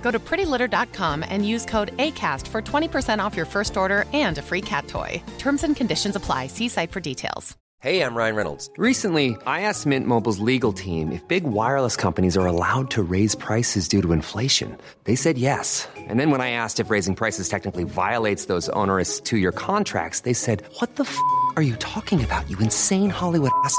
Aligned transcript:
Go 0.00 0.10
to 0.10 0.18
prettylitter.com 0.18 1.24
and 1.28 1.46
use 1.46 1.64
code 1.64 1.96
ACAST 1.98 2.46
for 2.48 2.62
20% 2.62 3.18
off 3.22 3.36
your 3.36 3.46
first 3.46 3.76
order 3.76 4.04
and 4.12 4.38
a 4.38 4.42
free 4.42 4.62
cat 4.62 4.88
toy. 4.88 5.22
Terms 5.38 5.64
and 5.64 5.76
conditions 5.76 6.16
apply. 6.16 6.46
See 6.46 6.68
site 6.68 6.92
for 6.92 7.00
details. 7.00 7.56
Hey, 7.80 8.02
I'm 8.02 8.16
Ryan 8.16 8.34
Reynolds. 8.34 8.68
Recently, 8.76 9.36
I 9.46 9.60
asked 9.60 9.86
Mint 9.86 10.04
Mobile's 10.04 10.40
legal 10.40 10.72
team 10.72 11.12
if 11.12 11.22
big 11.28 11.44
wireless 11.44 11.94
companies 11.94 12.36
are 12.36 12.44
allowed 12.44 12.90
to 12.90 13.04
raise 13.04 13.36
prices 13.36 13.86
due 13.86 14.02
to 14.02 14.10
inflation. 14.10 14.76
They 15.04 15.14
said 15.14 15.38
yes. 15.38 15.86
And 15.96 16.18
then 16.18 16.32
when 16.32 16.40
I 16.40 16.50
asked 16.50 16.80
if 16.80 16.90
raising 16.90 17.14
prices 17.14 17.48
technically 17.48 17.84
violates 17.84 18.46
those 18.46 18.68
onerous 18.70 19.20
two 19.20 19.38
year 19.38 19.52
contracts, 19.52 20.22
they 20.22 20.32
said, 20.32 20.64
What 20.80 20.96
the 20.96 21.04
f 21.04 21.16
are 21.54 21.62
you 21.62 21.76
talking 21.76 22.24
about, 22.24 22.50
you 22.50 22.58
insane 22.58 23.10
Hollywood 23.10 23.52
ass? 23.62 23.78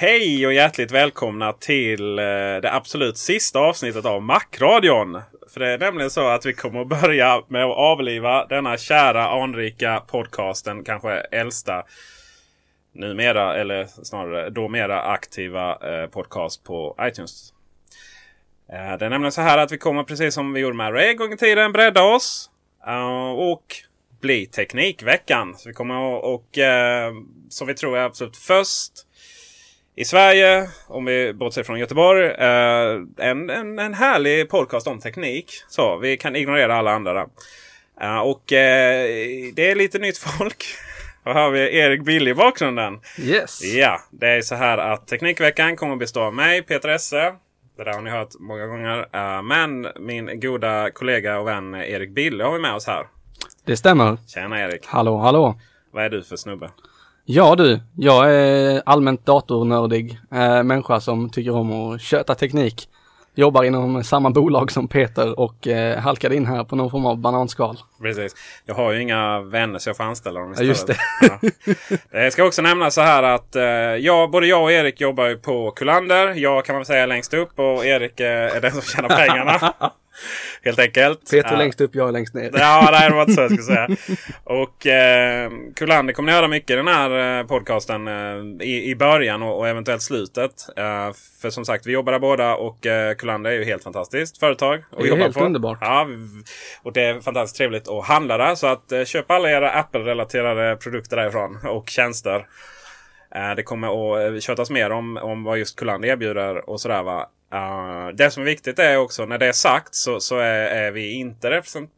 Hej 0.00 0.46
och 0.46 0.52
hjärtligt 0.52 0.90
välkomna 0.90 1.52
till 1.52 2.18
eh, 2.18 2.24
det 2.62 2.72
absolut 2.72 3.18
sista 3.18 3.58
avsnittet 3.58 4.04
av 4.04 4.22
Macradion. 4.22 5.20
För 5.52 5.60
det 5.60 5.68
är 5.72 5.78
nämligen 5.78 6.10
så 6.10 6.28
att 6.28 6.46
vi 6.46 6.52
kommer 6.52 6.80
att 6.80 7.02
börja 7.02 7.42
med 7.48 7.64
att 7.64 7.76
avliva 7.76 8.46
denna 8.46 8.76
kära 8.76 9.28
anrika 9.28 10.02
podcasten. 10.06 10.84
Kanske 10.84 11.10
äldsta 11.12 11.84
numera, 12.92 13.56
eller 13.56 13.86
snarare 13.86 14.50
då 14.50 14.68
mera 14.68 15.02
aktiva 15.02 15.70
eh, 15.70 16.06
podcast 16.06 16.64
på 16.64 16.96
iTunes. 17.00 17.52
Eh, 18.72 18.98
det 18.98 19.06
är 19.06 19.10
nämligen 19.10 19.32
så 19.32 19.40
här 19.40 19.58
att 19.58 19.72
vi 19.72 19.78
kommer 19.78 20.04
precis 20.04 20.34
som 20.34 20.52
vi 20.52 20.60
gjorde 20.60 20.76
med 20.76 20.94
Ray 20.94 21.10
en 21.10 21.16
gång 21.16 21.32
i 21.32 21.36
tiden 21.36 21.72
bredda 21.72 22.02
oss. 22.02 22.50
och 23.36 23.76
bli 24.20 24.46
Teknikveckan. 24.46 25.54
Så 25.56 25.68
vi 25.68 25.74
kommer 25.74 26.18
att, 26.18 26.24
och 26.24 26.58
som 27.48 27.66
vi 27.66 27.74
tror 27.74 27.98
är 27.98 28.02
absolut 28.02 28.36
först 28.36 28.92
i 30.00 30.04
Sverige, 30.04 30.68
om 30.86 31.04
vi 31.04 31.32
bortser 31.32 31.62
från 31.62 31.78
Göteborg, 31.78 32.26
eh, 32.26 33.28
en, 33.30 33.50
en, 33.50 33.78
en 33.78 33.94
härlig 33.94 34.48
podcast 34.48 34.86
om 34.86 35.00
teknik. 35.00 35.52
Så 35.68 35.98
vi 35.98 36.16
kan 36.16 36.36
ignorera 36.36 36.76
alla 36.76 36.92
andra. 36.92 37.12
där. 37.12 37.26
Eh, 38.00 38.18
och 38.18 38.52
eh, 38.52 39.06
det 39.54 39.70
är 39.70 39.74
lite 39.74 39.98
nytt 39.98 40.18
folk. 40.18 40.64
Här 41.24 41.34
har 41.34 41.50
vi 41.50 41.78
Erik 41.78 42.04
Bill 42.04 42.28
i 42.28 42.34
bakgrunden. 42.34 43.00
Yes. 43.18 43.74
Ja, 43.74 44.00
det 44.10 44.26
är 44.26 44.42
så 44.42 44.54
här 44.54 44.78
att 44.78 45.06
Teknikveckan 45.08 45.76
kommer 45.76 45.92
att 45.92 45.98
bestå 45.98 46.20
av 46.20 46.34
mig, 46.34 46.62
Peter 46.62 46.88
Esse. 46.88 47.34
Det 47.76 47.84
där 47.84 47.92
har 47.92 48.02
ni 48.02 48.10
hört 48.10 48.34
många 48.38 48.66
gånger. 48.66 48.98
Eh, 49.12 49.42
men 49.42 49.86
min 49.98 50.40
goda 50.40 50.90
kollega 50.90 51.38
och 51.38 51.46
vän 51.46 51.74
Erik 51.74 52.10
Bille 52.10 52.44
har 52.44 52.52
vi 52.52 52.58
med 52.58 52.74
oss 52.74 52.86
här. 52.86 53.06
Det 53.64 53.76
stämmer. 53.76 54.18
Tjena 54.26 54.60
Erik! 54.60 54.86
Hallå, 54.86 55.18
hallå. 55.18 55.60
Vad 55.90 56.04
är 56.04 56.10
du 56.10 56.22
för 56.22 56.36
snubbe? 56.36 56.70
Ja 57.24 57.54
du, 57.56 57.80
jag 57.96 58.34
är 58.34 58.82
allmänt 58.86 59.26
datornördig 59.26 60.18
äh, 60.32 60.62
människa 60.62 61.00
som 61.00 61.30
tycker 61.30 61.54
om 61.56 61.72
att 61.92 62.00
köta 62.00 62.34
teknik. 62.34 62.88
Jobbar 63.34 63.64
inom 63.64 64.04
samma 64.04 64.30
bolag 64.30 64.70
som 64.72 64.88
Peter 64.88 65.38
och 65.40 65.68
äh, 65.68 65.98
halkade 65.98 66.36
in 66.36 66.46
här 66.46 66.64
på 66.64 66.76
någon 66.76 66.90
form 66.90 67.06
av 67.06 67.18
bananskal. 67.18 67.78
Precis. 68.02 68.34
Jag 68.66 68.74
har 68.74 68.92
ju 68.92 69.02
inga 69.02 69.40
vänner 69.40 69.78
så 69.78 69.88
jag 69.88 69.96
får 69.96 70.04
anställa 70.04 70.40
dem 70.40 70.54
Ja, 70.58 70.62
istället. 70.62 70.68
just 70.68 70.86
det. 70.86 71.50
Ja. 72.10 72.20
Jag 72.22 72.32
ska 72.32 72.44
också 72.44 72.62
nämna 72.62 72.90
så 72.90 73.00
här 73.00 73.22
att 73.22 73.56
eh, 73.56 73.62
jag, 73.64 74.30
både 74.30 74.46
jag 74.46 74.62
och 74.62 74.72
Erik 74.72 75.00
jobbar 75.00 75.26
ju 75.26 75.36
på 75.36 75.70
Kullander. 75.70 76.34
Jag 76.34 76.64
kan 76.64 76.74
man 76.76 76.84
säga 76.84 77.06
längst 77.06 77.34
upp 77.34 77.58
och 77.58 77.84
Erik 77.86 78.20
eh, 78.20 78.56
är 78.56 78.60
den 78.60 78.72
som 78.72 78.82
tjänar 78.82 79.08
pengarna. 79.08 79.72
Helt 80.62 80.78
enkelt. 80.78 81.30
Peter 81.30 81.48
Ja. 81.52 81.58
längst 81.58 81.80
upp, 81.80 81.94
jag 81.94 82.12
längst 82.12 82.34
ner. 82.34 82.50
Ja, 82.54 82.88
nej, 82.92 83.08
det 83.10 83.14
var 83.14 83.22
inte 83.22 83.32
så 83.34 83.40
jag 83.40 83.50
skulle 83.50 83.62
säga. 83.62 83.88
Och 84.44 84.86
eh, 84.86 85.50
Kullander 85.76 86.12
kommer 86.14 86.26
ni 86.32 86.36
höra 86.36 86.48
mycket 86.48 86.70
i 86.70 86.74
den 86.74 86.88
här 86.88 87.38
eh, 87.40 87.46
podcasten 87.46 88.08
eh, 88.08 88.66
i, 88.66 88.90
i 88.90 88.96
början 88.96 89.42
och, 89.42 89.58
och 89.58 89.68
eventuellt 89.68 90.02
slutet. 90.02 90.52
Eh, 90.76 91.10
för 91.42 91.50
som 91.50 91.64
sagt, 91.64 91.86
vi 91.86 91.92
jobbar 91.92 92.12
där 92.12 92.18
båda 92.20 92.54
och 92.56 92.86
eh, 92.86 93.14
Kullander 93.14 93.50
är 93.50 93.54
ju 93.54 93.64
helt 93.64 93.82
fantastiskt 93.82 94.38
företag. 94.38 94.74
att 94.92 95.02
Det 95.02 95.08
är 95.08 95.16
helt 95.16 95.36
på. 95.36 95.44
underbart. 95.44 95.78
Ja, 95.80 96.06
och 96.82 96.92
det 96.92 97.02
är 97.04 97.20
fantastiskt 97.20 97.56
trevligt 97.56 97.88
att 97.88 98.04
handla 98.04 98.36
där. 98.38 98.54
Så 98.54 98.66
att 98.66 98.92
eh, 98.92 99.04
köp 99.04 99.30
alla 99.30 99.50
era 99.50 99.70
Apple-relaterade 99.70 100.76
produkter 100.76 101.16
därifrån 101.16 101.58
och 101.66 101.88
tjänster. 101.88 102.46
Eh, 103.34 103.54
det 103.56 103.62
kommer 103.62 103.88
att 104.18 104.34
eh, 104.34 104.40
kötas 104.40 104.70
mer 104.70 104.90
om, 104.92 105.16
om 105.16 105.44
vad 105.44 105.58
just 105.58 105.78
Kullander 105.78 106.08
erbjuder 106.08 106.70
och 106.70 106.80
sådär 106.80 107.02
va. 107.02 107.26
Eh, 107.52 108.08
det 108.14 108.30
som 108.30 108.42
är 108.42 108.46
viktigt 108.46 108.78
är 108.78 108.96
också 108.96 109.26
när 109.26 109.38
det 109.38 109.46
är 109.46 109.52
sagt 109.52 109.94
så, 109.94 110.20
så 110.20 110.38
är, 110.38 110.66
är 110.66 110.90
vi 110.90 111.12
inte 111.12 111.50
representerade 111.50 111.92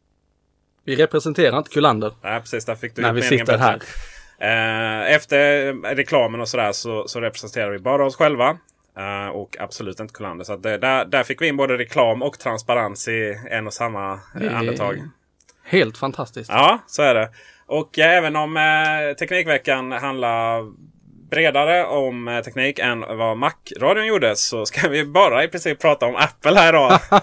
Vi 0.83 0.95
representerar 0.95 1.57
inte 1.57 1.69
Kullander 1.69 2.13
Nej, 2.21 2.39
precis. 2.39 2.65
Där 2.65 2.75
fick 2.75 2.95
du 2.95 3.01
när 3.01 3.13
vi 3.13 3.21
sitter 3.21 3.57
här. 3.57 3.79
Eh, 4.39 5.13
efter 5.15 5.73
reklamen 5.95 6.41
och 6.41 6.49
sådär 6.49 6.71
så, 6.71 7.07
så 7.07 7.21
representerar 7.21 7.71
vi 7.71 7.79
bara 7.79 8.05
oss 8.05 8.15
själva. 8.15 8.57
Eh, 8.97 9.27
och 9.27 9.57
absolut 9.59 9.99
inte 9.99 10.13
Kullander. 10.13 10.45
Så 10.45 10.55
det, 10.55 10.77
där, 10.77 11.05
där 11.05 11.23
fick 11.23 11.41
vi 11.41 11.47
in 11.47 11.57
både 11.57 11.77
reklam 11.77 12.21
och 12.21 12.39
transparens 12.39 13.07
i 13.07 13.39
en 13.49 13.67
och 13.67 13.73
samma 13.73 14.19
eh, 14.41 14.57
andetag. 14.57 15.09
Helt 15.63 15.97
fantastiskt. 15.97 16.49
Ja, 16.49 16.79
så 16.87 17.01
är 17.01 17.13
det. 17.13 17.29
Och 17.65 17.99
även 17.99 18.35
om 18.35 18.57
Teknikveckan 19.19 19.91
handlar 19.91 20.61
bredare 21.33 21.85
om 21.85 22.27
eh, 22.27 22.41
teknik 22.41 22.79
än 22.79 22.99
vad 22.99 23.37
Mac-radion 23.37 24.05
gjorde 24.05 24.35
så 24.35 24.65
ska 24.65 24.89
vi 24.89 25.05
bara 25.05 25.43
i 25.43 25.47
princip 25.47 25.81
prata 25.81 26.05
om 26.05 26.15
Apple 26.15 26.59
här 26.59 26.69
idag. 26.69 26.99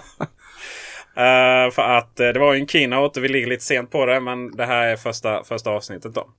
Eh, 1.15 1.71
för 1.71 1.81
att 1.81 2.19
eh, 2.19 2.27
det 2.27 2.39
var 2.39 2.53
ju 2.53 2.59
en 2.59 2.67
keynote 2.67 3.19
och 3.19 3.23
vi 3.23 3.29
ligger 3.29 3.47
lite 3.47 3.63
sent 3.63 3.91
på 3.91 4.05
det. 4.05 4.19
Men 4.19 4.55
det 4.55 4.65
här 4.65 4.87
är 4.87 4.95
första, 4.95 5.43
första 5.43 5.69
avsnittet 5.69 6.13
då. 6.13 6.29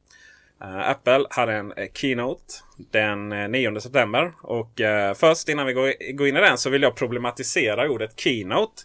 Eh, 0.62 0.90
Apple 0.90 1.26
hade 1.30 1.52
en 1.52 1.72
keynote 1.94 2.54
den 2.90 3.32
eh, 3.32 3.48
9 3.48 3.80
september. 3.80 4.32
Och 4.42 4.80
först 5.16 5.48
innan 5.48 5.66
vi 5.66 5.72
går, 5.72 6.12
går 6.12 6.28
in 6.28 6.36
i 6.36 6.40
den 6.40 6.58
så 6.58 6.70
vill 6.70 6.82
jag 6.82 6.96
problematisera 6.96 7.90
ordet 7.90 8.20
keynote. 8.20 8.82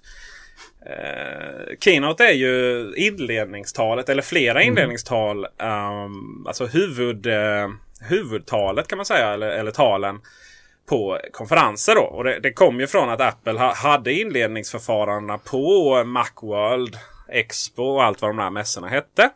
Eh, 0.86 1.76
keynote 1.80 2.24
är 2.24 2.34
ju 2.34 2.94
inledningstalet 2.96 4.10
eller 4.10 4.22
flera 4.22 4.64
inledningstal. 4.64 5.46
ehm, 5.46 6.48
alltså 6.48 6.66
huvud, 6.66 7.26
eh, 7.26 7.70
huvudtalet 8.02 8.88
kan 8.88 8.98
man 8.98 9.06
säga. 9.06 9.34
Eller, 9.34 9.48
eller 9.48 9.72
talen 9.72 10.22
på 10.90 11.20
konferenser. 11.32 11.96
Då. 11.96 12.02
Och 12.02 12.24
det, 12.24 12.40
det 12.40 12.54
kom 12.54 12.80
ju 12.80 12.88
från 12.88 13.10
att 13.10 13.22
Apple 13.22 13.60
ha, 13.60 13.74
hade 13.74 14.14
inledningsförfarandena 14.14 15.38
på 15.38 16.04
Macworld, 16.04 16.98
Expo 17.30 17.84
och 17.84 18.04
allt 18.04 18.22
vad 18.22 18.30
de 18.30 18.38
där 18.38 18.50
mässorna 18.50 18.88
hette. 18.88 19.30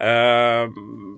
Uh, 0.00 0.72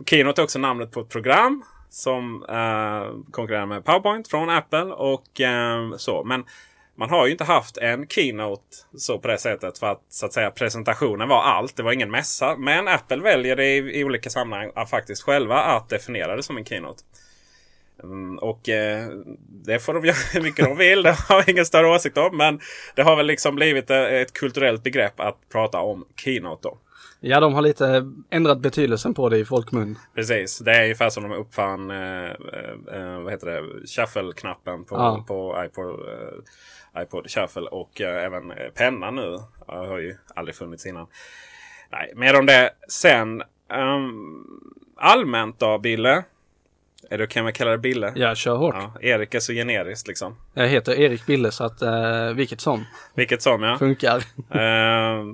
Keynote 0.06 0.40
är 0.40 0.44
också 0.44 0.58
namnet 0.58 0.90
på 0.90 1.00
ett 1.00 1.08
program 1.08 1.62
som 1.90 2.42
uh, 2.42 3.30
konkurrerar 3.30 3.66
med 3.66 3.84
PowerPoint 3.84 4.28
från 4.28 4.50
Apple. 4.50 4.82
och 4.82 5.40
uh, 5.40 5.96
så. 5.96 6.24
Men 6.24 6.44
man 7.00 7.10
har 7.10 7.26
ju 7.26 7.32
inte 7.32 7.44
haft 7.44 7.76
en 7.76 8.06
Keynote 8.08 8.62
så 8.96 9.18
på 9.18 9.28
det 9.28 9.38
sättet. 9.38 9.78
För 9.78 9.86
att, 9.86 10.02
så 10.08 10.26
att 10.26 10.32
säga, 10.32 10.50
presentationen 10.50 11.28
var 11.28 11.42
allt. 11.42 11.76
Det 11.76 11.82
var 11.82 11.92
ingen 11.92 12.10
mässa. 12.10 12.56
Men 12.56 12.88
Apple 12.88 13.22
väljer 13.22 13.56
det 13.56 13.64
i, 13.64 14.00
i 14.00 14.04
olika 14.04 14.30
sammanhang 14.30 14.70
att 14.74 14.90
faktiskt 14.90 15.22
själva 15.22 15.56
att 15.56 15.88
definiera 15.88 16.36
det 16.36 16.42
som 16.42 16.56
en 16.56 16.64
Keynote. 16.64 17.02
Mm, 18.02 18.38
och 18.38 18.68
eh, 18.68 19.08
det 19.64 19.78
får 19.78 19.94
de 19.94 20.04
göra 20.06 20.16
hur 20.32 20.40
mycket 20.40 20.64
de 20.64 20.76
vill. 20.76 21.02
Det 21.02 21.16
har 21.28 21.36
jag 21.36 21.48
ingen 21.48 21.66
större 21.66 21.88
åsikt 21.88 22.18
om. 22.18 22.36
Men 22.36 22.60
det 22.94 23.02
har 23.02 23.16
väl 23.16 23.26
liksom 23.26 23.54
blivit 23.54 23.90
ett 23.90 24.32
kulturellt 24.32 24.82
begrepp 24.82 25.20
att 25.20 25.36
prata 25.52 25.80
om 25.80 26.04
Keynote 26.16 26.68
då. 26.68 26.78
Ja, 27.20 27.40
de 27.40 27.54
har 27.54 27.62
lite 27.62 28.12
ändrat 28.30 28.60
betydelsen 28.60 29.14
på 29.14 29.28
det 29.28 29.38
i 29.38 29.44
folkmun. 29.44 29.98
Precis. 30.14 30.58
Det 30.58 30.72
är 30.72 30.82
ungefär 30.82 31.10
som 31.10 31.22
de 31.22 31.32
uppfann 31.32 31.90
eh, 31.90 32.24
eh, 32.92 33.20
vad 33.22 33.32
heter 33.32 33.46
det? 33.46 33.86
shuffle-knappen 33.86 34.84
på, 34.84 34.96
ja. 34.96 35.24
på 35.28 35.64
iPod, 35.64 35.88
eh, 35.88 36.38
iPod 36.98 37.30
Shuffle. 37.30 37.62
Och 37.62 38.00
eh, 38.00 38.24
även 38.24 38.52
pennan 38.74 39.14
nu. 39.14 39.38
Jag 39.66 39.86
har 39.86 39.98
ju 39.98 40.16
aldrig 40.34 40.54
funnits 40.54 40.86
innan. 40.86 41.06
Nej, 41.92 42.12
mer 42.16 42.38
om 42.38 42.46
det 42.46 42.70
sen. 42.88 43.42
Um, 43.68 44.74
allmänt 44.96 45.58
då, 45.58 45.78
Bille? 45.78 46.24
Eller 47.10 47.26
kan 47.26 47.44
man 47.44 47.52
kalla 47.52 47.70
det 47.70 47.78
Bille? 47.78 48.12
Ja, 48.16 48.34
kör 48.34 48.56
hårt. 48.56 48.74
Ja, 48.78 49.00
Erik 49.00 49.34
är 49.34 49.40
så 49.40 49.52
generiskt 49.52 50.08
liksom. 50.08 50.36
Jag 50.54 50.68
heter 50.68 50.92
Erik 51.00 51.26
Bille 51.26 51.50
så 51.50 51.64
att 51.64 51.82
uh, 51.82 52.32
vilket 52.34 52.60
som. 52.60 52.84
Vilket 53.14 53.42
som 53.42 53.62
ja. 53.62 53.78
Funkar. 53.78 54.16
uh, 54.54 55.24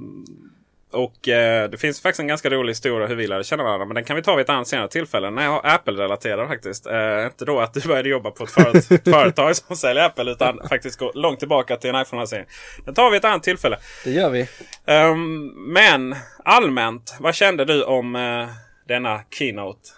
och 0.96 1.28
uh, 1.28 1.70
det 1.70 1.81
finns 1.81 2.00
faktiskt 2.00 2.20
en 2.20 2.26
ganska 2.26 2.50
rolig 2.50 2.70
historia 2.70 3.06
hur 3.06 3.14
vi 3.16 3.26
lärde 3.26 3.44
känna 3.44 3.62
varandra. 3.62 3.87
Men 3.87 3.94
den 3.94 4.04
kan 4.04 4.16
vi 4.16 4.22
ta 4.22 4.37
vid 4.37 4.44
ett 4.44 4.50
annat 4.50 4.69
senare 4.69 4.88
tillfälle. 4.88 5.31
När 5.31 5.44
jag 5.44 5.66
Apple-relaterad 5.66 6.48
faktiskt. 6.48 6.87
Uh, 6.87 7.26
inte 7.26 7.44
då 7.44 7.60
att 7.60 7.75
du 7.75 7.81
började 7.81 8.08
jobba 8.08 8.31
på 8.31 8.44
ett 8.44 8.50
föret 8.50 8.87
företag 9.04 9.56
som 9.56 9.76
säljer 9.76 10.04
Apple. 10.04 10.32
Utan 10.32 10.60
faktiskt 10.69 10.98
gå 10.98 11.12
långt 11.14 11.38
tillbaka 11.38 11.76
till 11.76 11.90
en 11.90 12.02
iPhone-lansering. 12.02 12.46
Den 12.84 12.94
tar 12.94 13.04
vi 13.04 13.10
vid 13.10 13.19
ett 13.19 13.25
annat 13.25 13.43
tillfälle. 13.43 13.78
Det 14.04 14.10
gör 14.10 14.31
vi. 14.31 14.48
Um, 14.87 15.46
men 15.72 16.14
allmänt, 16.44 17.16
vad 17.20 17.34
kände 17.34 17.64
du 17.64 17.82
om 17.82 18.12
denna 18.88 19.20
Keynote? 19.38 19.88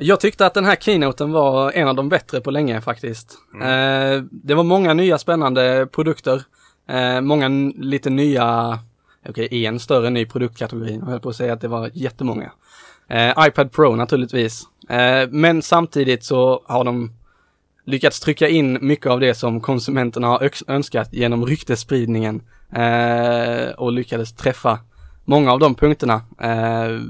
Jag 0.00 0.20
tyckte 0.20 0.46
att 0.46 0.54
den 0.54 0.64
här 0.64 0.76
keynoten 0.76 1.32
var 1.32 1.72
en 1.72 1.88
av 1.88 1.94
de 1.94 2.08
bättre 2.08 2.40
på 2.40 2.50
länge 2.50 2.80
faktiskt. 2.80 3.38
Mm. 3.54 3.62
Eh, 3.62 4.22
det 4.30 4.54
var 4.54 4.64
många 4.64 4.94
nya 4.94 5.18
spännande 5.18 5.86
produkter. 5.92 6.42
Eh, 6.88 7.20
många 7.20 7.48
lite 7.76 8.10
nya, 8.10 8.78
okej 9.28 9.46
okay, 9.46 9.66
en 9.66 9.80
större 9.80 10.10
ny 10.10 10.26
produktkategori. 10.26 10.94
Jag 10.94 11.06
höll 11.06 11.20
på 11.20 11.28
att 11.28 11.36
säga 11.36 11.52
att 11.52 11.60
det 11.60 11.68
var 11.68 11.90
jättemånga. 11.94 12.52
Eh, 13.08 13.32
iPad 13.38 13.72
Pro 13.72 13.96
naturligtvis. 13.96 14.62
Eh, 14.88 15.28
men 15.30 15.62
samtidigt 15.62 16.24
så 16.24 16.62
har 16.66 16.84
de 16.84 17.12
lyckats 17.84 18.20
trycka 18.20 18.48
in 18.48 18.78
mycket 18.80 19.06
av 19.06 19.20
det 19.20 19.34
som 19.34 19.60
konsumenterna 19.60 20.26
har 20.26 20.50
önskat 20.66 21.12
genom 21.12 21.46
ryktesspridningen. 21.46 22.42
Eh, 22.72 23.70
och 23.70 23.92
lyckades 23.92 24.32
träffa 24.32 24.78
många 25.24 25.52
av 25.52 25.58
de 25.58 25.74
punkterna. 25.74 26.14
Eh, 26.40 27.00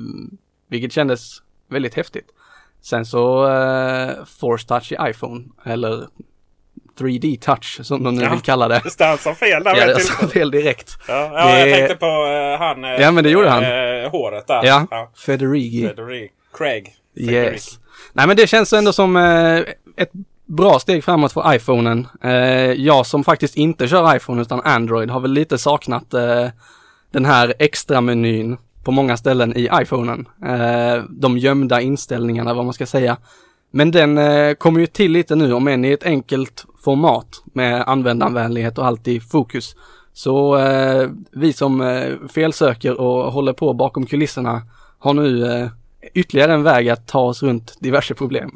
vilket 0.68 0.92
kändes 0.92 1.42
väldigt 1.68 1.94
häftigt. 1.94 2.28
Sen 2.80 3.06
så 3.06 3.46
eh, 3.48 4.24
Force 4.24 4.66
Touch 4.66 4.92
i 4.92 4.96
iPhone 5.10 5.44
eller 5.64 6.06
3D 6.98 7.40
Touch 7.40 7.80
som 7.82 8.04
de 8.04 8.14
nu 8.14 8.22
ja, 8.22 8.30
vill 8.30 8.40
kalla 8.40 8.68
det. 8.68 8.82
Det 8.98 9.18
sa 9.18 9.34
fel 9.34 9.64
där. 9.64 9.76
Ja, 9.76 9.86
det 9.86 10.00
sa 10.00 10.26
fel 10.26 10.50
direkt. 10.50 10.98
Ja, 11.08 11.30
ja 11.32 11.46
det... 11.46 11.68
jag 11.68 11.78
tänkte 11.78 11.96
på 11.96 12.06
uh, 12.06 12.58
han. 12.58 12.84
Uh, 12.84 12.90
ja, 12.90 13.10
men 13.10 13.24
det 13.24 13.30
gjorde 13.30 13.48
han. 13.48 13.64
Uh, 13.64 14.10
håret 14.10 14.46
där. 14.46 14.64
Ja, 14.64 14.86
ja. 14.90 15.10
Federighi. 15.26 15.88
Federighi. 15.88 16.28
Craig. 16.54 16.94
Federighi. 17.16 17.52
Yes. 17.52 17.78
Nej, 18.12 18.26
men 18.26 18.36
det 18.36 18.46
känns 18.46 18.72
ändå 18.72 18.92
som 18.92 19.16
ett 19.96 20.10
bra 20.46 20.78
steg 20.78 21.04
framåt 21.04 21.32
för 21.32 21.54
iPhonen. 21.54 22.06
jag 22.76 23.06
som 23.06 23.24
faktiskt 23.24 23.56
inte 23.56 23.88
kör 23.88 24.16
iPhone 24.16 24.42
utan 24.42 24.60
Android 24.60 25.10
har 25.10 25.20
väl 25.20 25.32
lite 25.32 25.58
saknat 25.58 26.04
den 27.12 27.24
här 27.24 27.54
extra 27.58 28.00
menyn 28.00 28.56
på 28.88 28.92
många 28.92 29.16
ställen 29.16 29.56
i 29.56 29.68
iPhonen. 29.72 30.28
Eh, 30.44 31.04
de 31.10 31.38
gömda 31.38 31.80
inställningarna, 31.80 32.54
vad 32.54 32.64
man 32.64 32.74
ska 32.74 32.86
säga. 32.86 33.16
Men 33.70 33.90
den 33.90 34.18
eh, 34.18 34.54
kommer 34.54 34.80
ju 34.80 34.86
till 34.86 35.12
lite 35.12 35.36
nu, 35.36 35.52
om 35.52 35.68
än 35.68 35.84
i 35.84 35.92
ett 35.92 36.04
enkelt 36.04 36.64
format 36.84 37.42
med 37.44 37.82
användarvänlighet 37.88 38.78
och 38.78 38.86
allt 38.86 39.08
i 39.08 39.20
fokus. 39.20 39.76
Så 40.12 40.56
eh, 40.56 41.10
vi 41.32 41.52
som 41.52 41.80
eh, 41.80 42.14
felsöker 42.28 43.00
och 43.00 43.32
håller 43.32 43.52
på 43.52 43.72
bakom 43.72 44.06
kulisserna 44.06 44.62
har 44.98 45.14
nu 45.14 45.52
eh, 45.52 45.68
ytterligare 46.14 46.52
en 46.52 46.62
väg 46.62 46.88
att 46.88 47.06
ta 47.06 47.20
oss 47.20 47.42
runt 47.42 47.76
diverse 47.80 48.14
problem. 48.14 48.50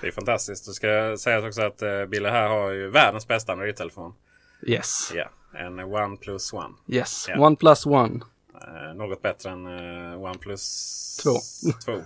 Det 0.00 0.06
är 0.06 0.12
fantastiskt. 0.12 0.66
Det 0.66 0.72
ska 0.72 1.16
sägas 1.18 1.44
också 1.44 1.62
att 1.62 1.82
eh, 1.82 2.04
Bille 2.04 2.28
här 2.28 2.48
har 2.48 2.70
ju 2.70 2.90
världens 2.90 3.28
bästa 3.28 3.52
Android-telefon. 3.52 4.14
Yes. 4.66 5.12
Ja, 5.14 5.30
en 5.58 5.78
OnePlus 5.78 6.52
One. 6.52 6.74
Yes, 6.88 7.28
yeah. 7.28 7.42
OnePlus 7.42 7.86
One. 7.86 8.20
Eh, 8.68 8.94
något 8.94 9.22
bättre 9.22 9.50
än 9.50 9.66
eh, 9.66 10.22
OnePlus 10.22 11.20
2. 11.22 11.30
2. 11.84 12.02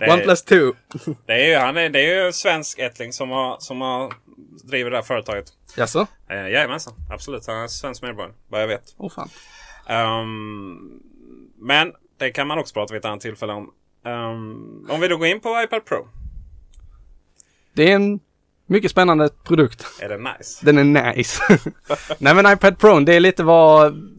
OnePlus 0.12 0.42
2. 0.42 0.56
det 1.26 1.32
är 1.32 1.48
ju, 1.48 1.56
han 1.56 1.76
är, 1.76 1.88
det 1.88 2.00
är 2.00 2.24
ju 2.24 2.32
svensk 2.32 2.78
ättling 2.78 3.12
som 3.12 3.30
har, 3.30 3.56
som 3.60 3.80
har 3.80 4.12
driver 4.64 4.90
det 4.90 4.96
här 4.96 5.04
företaget. 5.04 5.52
Jaså? 5.76 6.06
Eh, 6.28 6.36
jajamensan, 6.36 6.94
absolut. 7.10 7.46
Han 7.46 7.56
är 7.56 7.68
svensk 7.68 8.02
medborgare, 8.02 8.32
vad 8.48 8.62
jag 8.62 8.68
vet. 8.68 8.94
Oh, 8.96 9.10
fan. 9.10 9.30
Um, 9.88 11.02
men 11.58 11.92
det 12.18 12.30
kan 12.30 12.46
man 12.46 12.58
också 12.58 12.72
prata 12.72 12.94
vid 12.94 12.98
ett 12.98 13.04
annat 13.04 13.20
tillfälle 13.20 13.52
om. 13.52 13.72
Um, 14.04 14.86
om 14.90 15.00
vi 15.00 15.08
då 15.08 15.16
går 15.16 15.26
in 15.26 15.40
på 15.40 15.62
iPad 15.62 15.84
Pro. 15.84 16.08
Det 17.72 17.90
är 17.90 17.94
en 17.94 18.20
mycket 18.66 18.90
spännande 18.90 19.28
produkt. 19.44 19.86
Är 20.00 20.08
den 20.08 20.22
nice? 20.22 20.66
Den 20.66 20.96
är 20.96 21.14
nice. 21.14 21.42
Nej 22.18 22.34
men 22.34 22.52
iPad 22.52 22.78
Pro, 22.78 23.00
det 23.00 23.14
är 23.14 23.20
lite 23.20 23.42
vad 23.42 24.15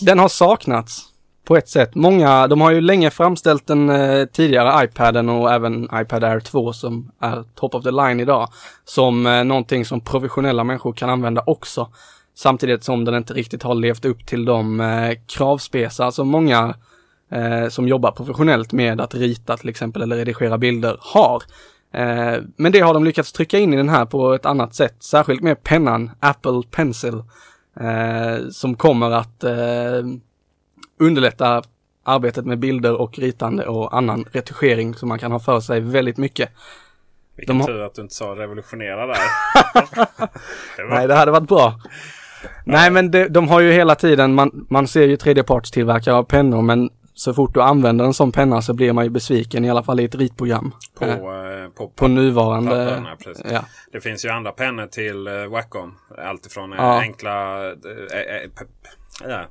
den 0.00 0.18
har 0.18 0.28
saknats 0.28 1.02
på 1.44 1.56
ett 1.56 1.68
sätt. 1.68 1.94
Många, 1.94 2.46
de 2.46 2.60
har 2.60 2.70
ju 2.70 2.80
länge 2.80 3.10
framställt 3.10 3.66
den 3.66 3.90
eh, 3.90 4.24
tidigare 4.26 4.84
iPaden 4.84 5.28
och 5.28 5.52
även 5.52 5.88
iPad 5.94 6.24
Air 6.24 6.40
2 6.40 6.72
som 6.72 7.10
är 7.20 7.44
top 7.54 7.74
of 7.74 7.84
the 7.84 7.90
line 7.90 8.20
idag 8.20 8.48
som 8.84 9.26
eh, 9.26 9.44
någonting 9.44 9.84
som 9.84 10.00
professionella 10.00 10.64
människor 10.64 10.92
kan 10.92 11.10
använda 11.10 11.42
också. 11.46 11.88
Samtidigt 12.34 12.84
som 12.84 13.04
den 13.04 13.14
inte 13.14 13.34
riktigt 13.34 13.62
har 13.62 13.74
levt 13.74 14.04
upp 14.04 14.26
till 14.26 14.44
de 14.44 14.80
eh, 14.80 15.18
kravspesar 15.26 16.10
som 16.10 16.28
många 16.28 16.74
eh, 17.32 17.68
som 17.68 17.88
jobbar 17.88 18.10
professionellt 18.10 18.72
med 18.72 19.00
att 19.00 19.14
rita 19.14 19.56
till 19.56 19.68
exempel 19.68 20.02
eller 20.02 20.16
redigera 20.16 20.58
bilder 20.58 20.96
har. 21.00 21.42
Eh, 21.94 22.42
men 22.56 22.72
det 22.72 22.80
har 22.80 22.94
de 22.94 23.04
lyckats 23.04 23.32
trycka 23.32 23.58
in 23.58 23.74
i 23.74 23.76
den 23.76 23.88
här 23.88 24.04
på 24.04 24.34
ett 24.34 24.46
annat 24.46 24.74
sätt, 24.74 24.96
särskilt 25.00 25.42
med 25.42 25.62
pennan 25.62 26.10
Apple 26.20 26.62
Pencil 26.70 27.22
eh, 27.80 28.48
som 28.50 28.76
kommer 28.76 29.10
att 29.10 29.44
eh, 29.44 30.04
underlätta 30.98 31.62
arbetet 32.04 32.46
med 32.46 32.58
bilder 32.58 33.00
och 33.00 33.18
ritande 33.18 33.66
och 33.66 33.96
annan 33.96 34.24
retuschering 34.32 34.94
som 34.94 35.08
man 35.08 35.18
kan 35.18 35.32
ha 35.32 35.38
för 35.38 35.60
sig 35.60 35.80
väldigt 35.80 36.16
mycket. 36.16 36.50
Vilken 37.36 37.58
De 37.58 37.66
tur 37.66 37.80
att 37.80 37.94
du 37.94 38.02
inte 38.02 38.14
sa 38.14 38.24
revolutionera 38.24 39.06
där. 39.06 39.16
det 40.76 40.82
var... 40.82 40.90
Nej, 40.90 41.08
det 41.08 41.14
hade 41.14 41.30
varit 41.30 41.48
bra. 41.48 41.80
Nej, 42.64 42.90
men 42.90 43.10
det, 43.10 43.28
de 43.28 43.48
har 43.48 43.60
ju 43.60 43.72
hela 43.72 43.94
tiden, 43.94 44.34
man, 44.34 44.66
man 44.70 44.88
ser 44.88 45.06
ju 45.06 45.16
tredjepartstillverkare 45.16 46.14
av 46.14 46.24
pennor, 46.24 46.62
men 46.62 46.90
så 47.18 47.34
fort 47.34 47.54
du 47.54 47.62
använder 47.62 48.04
en 48.04 48.14
sån 48.14 48.32
penna 48.32 48.62
så 48.62 48.74
blir 48.74 48.92
man 48.92 49.04
ju 49.04 49.10
besviken, 49.10 49.64
i 49.64 49.70
alla 49.70 49.82
fall 49.82 50.00
i 50.00 50.04
ett 50.04 50.14
ritprogram. 50.14 50.74
På, 50.94 51.04
eh, 51.04 51.68
på, 51.68 51.70
på, 51.74 51.88
på 51.88 52.08
nuvarande... 52.08 53.02
Papperna, 53.10 53.52
ja. 53.52 53.64
Det 53.92 54.00
finns 54.00 54.24
ju 54.24 54.28
andra 54.28 54.52
pennor 54.52 54.86
till 54.86 55.28
uh, 55.28 55.46
Wacom. 55.46 55.94
Alltifrån 56.18 56.72
uh, 56.72 56.78
ja. 56.78 57.00
enkla, 57.00 57.64
uh, 57.64 57.72
uh, 59.26 59.44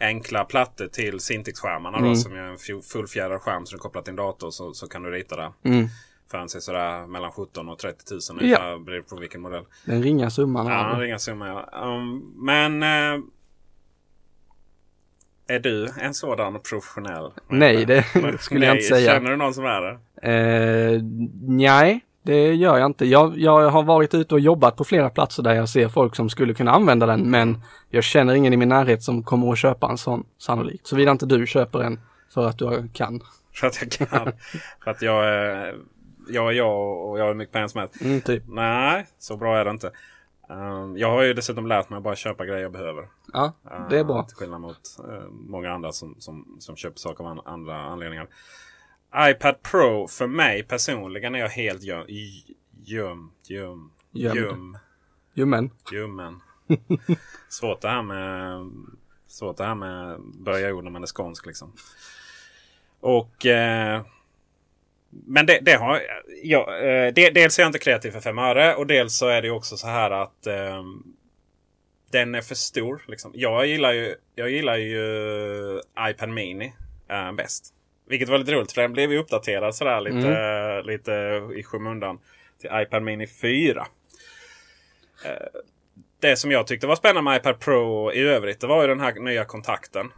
enkla 0.00 0.44
plattor 0.44 0.86
till 0.86 1.18
Cintiq-skärmarna 1.18 1.98
mm. 1.98 2.16
som 2.16 2.32
är 2.32 2.38
en 2.38 2.82
fullfjädrad 2.82 3.40
skärm 3.40 3.66
som 3.66 3.76
du 3.76 3.80
kopplar 3.80 4.02
till 4.02 4.10
en 4.10 4.16
dator 4.16 4.50
så, 4.50 4.72
så 4.72 4.88
kan 4.88 5.02
du 5.02 5.10
rita 5.10 5.36
där. 5.36 5.52
Mm. 5.64 5.88
För 6.30 6.38
han 6.38 6.48
sådär 6.48 7.06
mellan 7.06 7.32
17 7.32 7.68
och 7.68 7.78
30 7.78 8.04
000 8.10 8.20
ungefär 8.40 8.78
beroende 8.78 9.08
på 9.08 9.16
vilken 9.16 9.40
modell. 9.40 9.64
Den 9.84 10.02
ringa 10.02 10.30
summan. 10.30 10.66
Ja, 10.66 10.88
den 10.90 11.00
ringa 11.00 11.18
summan 11.18 11.48
ja. 11.48 11.84
Um, 11.84 12.34
men 12.36 12.82
är 15.48 15.58
du 15.58 15.88
en 16.00 16.14
sådan 16.14 16.60
professionell? 16.70 17.32
Nej, 17.48 17.84
det 17.84 18.04
skulle 18.40 18.66
jag 18.66 18.76
inte 18.76 18.88
säga. 18.88 19.12
Känner 19.12 19.30
du 19.30 19.36
någon 19.36 19.54
som 19.54 19.64
är 19.64 19.80
det? 19.80 19.98
Eh, 20.32 21.02
nej, 21.42 22.00
det 22.22 22.54
gör 22.54 22.78
jag 22.78 22.86
inte. 22.86 23.06
Jag, 23.06 23.38
jag 23.38 23.70
har 23.70 23.82
varit 23.82 24.14
ute 24.14 24.34
och 24.34 24.40
jobbat 24.40 24.76
på 24.76 24.84
flera 24.84 25.10
platser 25.10 25.42
där 25.42 25.54
jag 25.54 25.68
ser 25.68 25.88
folk 25.88 26.16
som 26.16 26.30
skulle 26.30 26.54
kunna 26.54 26.70
använda 26.70 27.06
den, 27.06 27.30
men 27.30 27.62
jag 27.90 28.04
känner 28.04 28.34
ingen 28.34 28.52
i 28.52 28.56
min 28.56 28.68
närhet 28.68 29.02
som 29.02 29.22
kommer 29.22 29.52
att 29.52 29.58
köpa 29.58 29.90
en 29.90 29.98
sån 29.98 30.24
sannolikt. 30.38 30.86
Såvida 30.86 31.10
inte 31.10 31.26
du 31.26 31.46
köper 31.46 31.80
en 31.80 32.00
för 32.34 32.48
att 32.48 32.58
du 32.58 32.88
kan. 32.92 33.20
För 33.54 33.66
att 33.66 33.82
jag 33.82 34.08
kan. 34.08 34.32
för 34.84 34.90
att 34.90 35.02
jag 35.02 35.28
är 35.28 35.74
jag, 36.28 36.52
jag 36.52 37.08
och 37.08 37.18
jag 37.18 37.24
har 37.24 37.34
mycket 37.34 37.52
pengar 37.52 37.68
som 37.68 37.80
helst. 37.80 38.00
Mm, 38.00 38.20
typ. 38.20 38.42
Nej, 38.48 39.06
så 39.18 39.36
bra 39.36 39.58
är 39.58 39.64
det 39.64 39.70
inte. 39.70 39.90
Um, 40.50 40.96
jag 40.96 41.10
har 41.10 41.22
ju 41.22 41.34
dessutom 41.34 41.66
lärt 41.66 41.90
mig 41.90 41.96
att 41.96 42.02
bara 42.02 42.16
köpa 42.16 42.46
grejer 42.46 42.62
jag 42.62 42.72
behöver. 42.72 43.08
Ja, 43.32 43.52
det 43.90 43.98
är 43.98 44.04
bra. 44.04 44.18
Uh, 44.18 44.26
till 44.26 44.36
skillnad 44.36 44.60
mot 44.60 44.96
uh, 45.08 45.28
många 45.30 45.72
andra 45.72 45.92
som, 45.92 46.14
som, 46.18 46.56
som 46.58 46.76
köper 46.76 46.98
saker 46.98 47.24
av 47.24 47.30
an 47.30 47.40
andra 47.44 47.80
anledningar. 47.80 48.28
iPad 49.16 49.62
Pro 49.62 50.08
för 50.08 50.26
mig 50.26 50.62
personligen 50.62 51.34
är 51.34 51.38
jag 51.38 51.48
helt. 51.48 51.82
Ljum. 51.82 52.06
Ljum. 52.84 53.90
Gömd. 54.12 54.36
Ljum. 54.36 54.78
Ljummen. 55.34 55.70
Ljummen. 55.92 56.40
Svårt 57.48 57.80
det 57.80 57.88
här 57.88 58.02
med 58.02 58.70
Svårt 59.26 59.56
det 59.56 59.64
här 59.64 59.74
med 59.74 60.20
börja 60.20 60.74
ord 60.74 60.84
när 60.84 60.90
man 60.90 61.02
är 61.02 61.06
skånsk 61.06 61.46
liksom. 61.46 61.72
Och 63.00 63.46
eh, 63.46 64.02
Men 65.10 65.46
det, 65.46 65.58
det 65.62 65.72
har 65.72 66.00
ja, 66.42 66.76
eh, 66.78 67.12
det, 67.14 67.30
Dels 67.30 67.58
är 67.58 67.62
jag 67.62 67.68
inte 67.68 67.78
kreativ 67.78 68.10
för 68.10 68.20
fem 68.20 68.38
öre 68.38 68.74
och 68.74 68.86
dels 68.86 69.16
så 69.16 69.28
är 69.28 69.42
det 69.42 69.50
också 69.50 69.76
så 69.76 69.86
här 69.86 70.10
att 70.10 70.46
eh, 70.46 70.82
Den 72.12 72.34
är 72.34 72.40
för 72.40 72.54
stor. 72.54 73.02
Liksom. 73.08 73.32
Jag 73.34 73.66
gillar 73.66 73.92
ju, 73.92 74.14
jag 74.34 74.50
gillar 74.50 74.76
ju 74.76 75.80
iPad 76.10 76.28
Mini 76.28 76.72
eh, 77.10 77.32
bäst. 77.32 77.74
Vilket 78.08 78.28
var 78.28 78.38
lite 78.38 78.52
roligt 78.52 78.72
för 78.72 78.82
den 78.82 78.92
blev 78.92 79.12
ju 79.12 79.18
uppdaterad 79.18 79.74
sådär 79.74 80.00
lite, 80.00 80.82
lite 80.82 81.12
i 81.56 81.62
skymundan. 81.62 82.18
Till 82.60 82.70
iPad 82.72 83.02
Mini 83.02 83.26
4 83.26 83.86
det 86.20 86.36
som 86.36 86.50
jag 86.50 86.66
tyckte 86.66 86.86
var 86.86 86.96
spännande 86.96 87.22
med 87.22 87.40
iPad 87.40 87.60
Pro 87.60 88.12
i 88.12 88.20
övrigt 88.20 88.60
det 88.60 88.66
var 88.66 88.82
ju 88.82 88.88
den 88.88 89.00
här 89.00 89.12
nya 89.12 89.44
kontakten. 89.44 90.12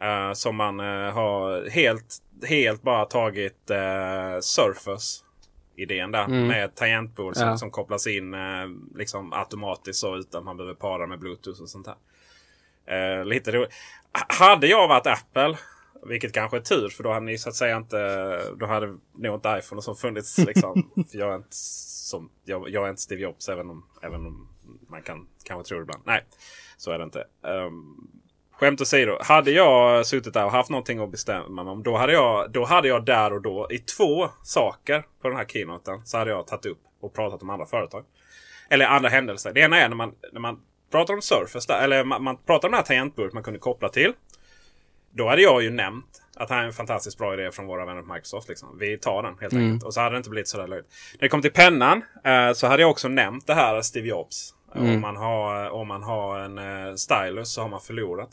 eh, 0.00 0.32
som 0.32 0.56
man 0.56 0.80
eh, 0.80 1.12
har 1.12 1.70
helt, 1.70 2.18
helt 2.42 2.82
bara 2.82 3.04
tagit 3.04 3.70
uh, 3.70 4.40
Surface. 4.40 5.20
Idén 5.76 6.10
där 6.10 6.28
med 6.28 6.64
ett 6.64 6.76
tangentbord 6.76 7.36
som, 7.36 7.48
Ja. 7.48 7.56
som 7.56 7.70
kopplas 7.70 8.06
in 8.06 8.34
eh, 8.34 8.66
liksom 8.94 9.32
automatiskt 9.32 9.98
så 9.98 10.16
utan 10.16 10.38
att 10.38 10.44
man 10.44 10.56
behöver 10.56 10.74
para 10.74 11.06
med 11.06 11.18
Bluetooth 11.18 11.62
och 11.62 11.68
sånt 11.68 11.86
där. 11.86 13.18
Eh, 13.18 13.24
lite 13.24 13.52
roligt. 13.52 13.72
Hade 14.28 14.66
jag 14.66 14.88
varit 14.88 15.06
Apple, 15.06 15.58
vilket 16.06 16.32
kanske 16.32 16.56
är 16.56 16.60
tur 16.60 16.88
för 16.88 17.02
då 17.02 17.12
hade 17.12 17.26
ni 17.26 17.38
så 17.38 17.48
att 17.48 17.54
säga 17.54 17.76
inte, 17.76 17.96
då 18.56 18.66
hade 18.66 18.98
nog 19.12 19.34
inte 19.34 19.56
iPhone 19.58 19.82
som 19.82 19.96
funnits. 19.96 20.38
Liksom. 20.38 20.90
för 21.10 21.18
jag, 21.18 21.32
är 21.32 21.36
inte 21.36 21.56
som, 21.56 22.30
jag, 22.44 22.68
jag 22.68 22.84
är 22.86 22.90
inte 22.90 23.02
Steve 23.02 23.22
Jobs 23.22 23.48
även 23.48 23.70
om, 23.70 23.86
även 24.02 24.26
om 24.26 24.48
man 24.88 25.02
kan 25.02 25.26
kanske 25.44 25.68
tro 25.68 25.78
det 25.78 25.82
ibland. 25.82 26.02
Nej, 26.06 26.24
så 26.76 26.90
är 26.90 26.98
det 26.98 27.04
inte. 27.04 27.24
Um, 27.42 28.10
skämt 28.58 28.80
åsido. 28.80 29.18
Hade 29.20 29.50
jag 29.50 30.06
suttit 30.06 30.34
där 30.34 30.44
och 30.44 30.52
haft 30.52 30.70
någonting 30.70 30.98
att 30.98 31.10
bestämma 31.10 31.64
mig 31.64 31.72
om. 31.72 31.82
Då 31.82 31.96
hade, 31.96 32.12
jag, 32.12 32.50
då 32.52 32.64
hade 32.64 32.88
jag 32.88 33.04
där 33.04 33.32
och 33.32 33.42
då 33.42 33.68
i 33.70 33.78
två 33.78 34.28
saker 34.42 35.04
på 35.22 35.28
den 35.28 35.36
här 35.36 35.44
keynoten. 35.44 36.06
Så 36.06 36.18
hade 36.18 36.30
jag 36.30 36.46
tagit 36.46 36.66
upp 36.66 36.80
och 37.00 37.14
pratat 37.14 37.42
om 37.42 37.50
andra 37.50 37.66
företag. 37.66 38.04
Eller 38.70 38.86
andra 38.86 39.08
händelser. 39.08 39.52
Det 39.52 39.60
ena 39.60 39.80
är 39.80 39.88
när 39.88 39.96
man, 39.96 40.12
när 40.32 40.40
man 40.40 40.60
pratar 40.90 41.14
om 41.14 41.22
Surface. 41.22 41.72
Där, 41.72 41.84
eller 41.84 42.04
man, 42.04 42.22
man 42.22 42.36
pratar 42.36 42.68
om 42.68 42.72
den 42.72 42.78
här 42.78 42.86
tangentbordet 42.86 43.32
man 43.32 43.42
kunde 43.42 43.58
koppla 43.58 43.88
till. 43.88 44.12
Då 45.10 45.28
hade 45.28 45.42
jag 45.42 45.62
ju 45.62 45.70
nämnt 45.70 46.22
att 46.36 46.48
det 46.48 46.54
här 46.54 46.62
är 46.62 46.66
en 46.66 46.72
fantastiskt 46.72 47.18
bra 47.18 47.34
idé 47.34 47.52
från 47.52 47.66
våra 47.66 47.84
vänner 47.86 48.02
på 48.02 48.12
Microsoft. 48.12 48.48
Liksom. 48.48 48.78
Vi 48.78 48.98
tar 48.98 49.22
den 49.22 49.34
helt 49.40 49.54
enkelt. 49.54 49.84
Och 49.84 49.94
så 49.94 50.00
hade 50.00 50.14
det 50.14 50.16
inte 50.16 50.30
blivit 50.30 50.48
sådär 50.48 50.66
löjligt. 50.66 50.92
När 51.12 51.20
det 51.20 51.28
kom 51.28 51.42
till 51.42 51.52
pennan 51.52 52.02
eh, 52.24 52.52
så 52.52 52.66
hade 52.66 52.82
jag 52.82 52.90
också 52.90 53.08
nämnt 53.08 53.46
det 53.46 53.54
här 53.54 53.82
Steve 53.82 54.08
Jobs. 54.08 54.54
Om, 54.74 55.00
man 55.00 55.16
har, 55.16 55.70
om 55.70 55.88
man 55.88 56.02
har 56.02 56.38
en 56.38 56.58
eh, 56.58 56.94
stylus 56.94 57.48
så 57.52 57.62
har 57.62 57.68
man 57.68 57.80
förlorat. 57.80 58.30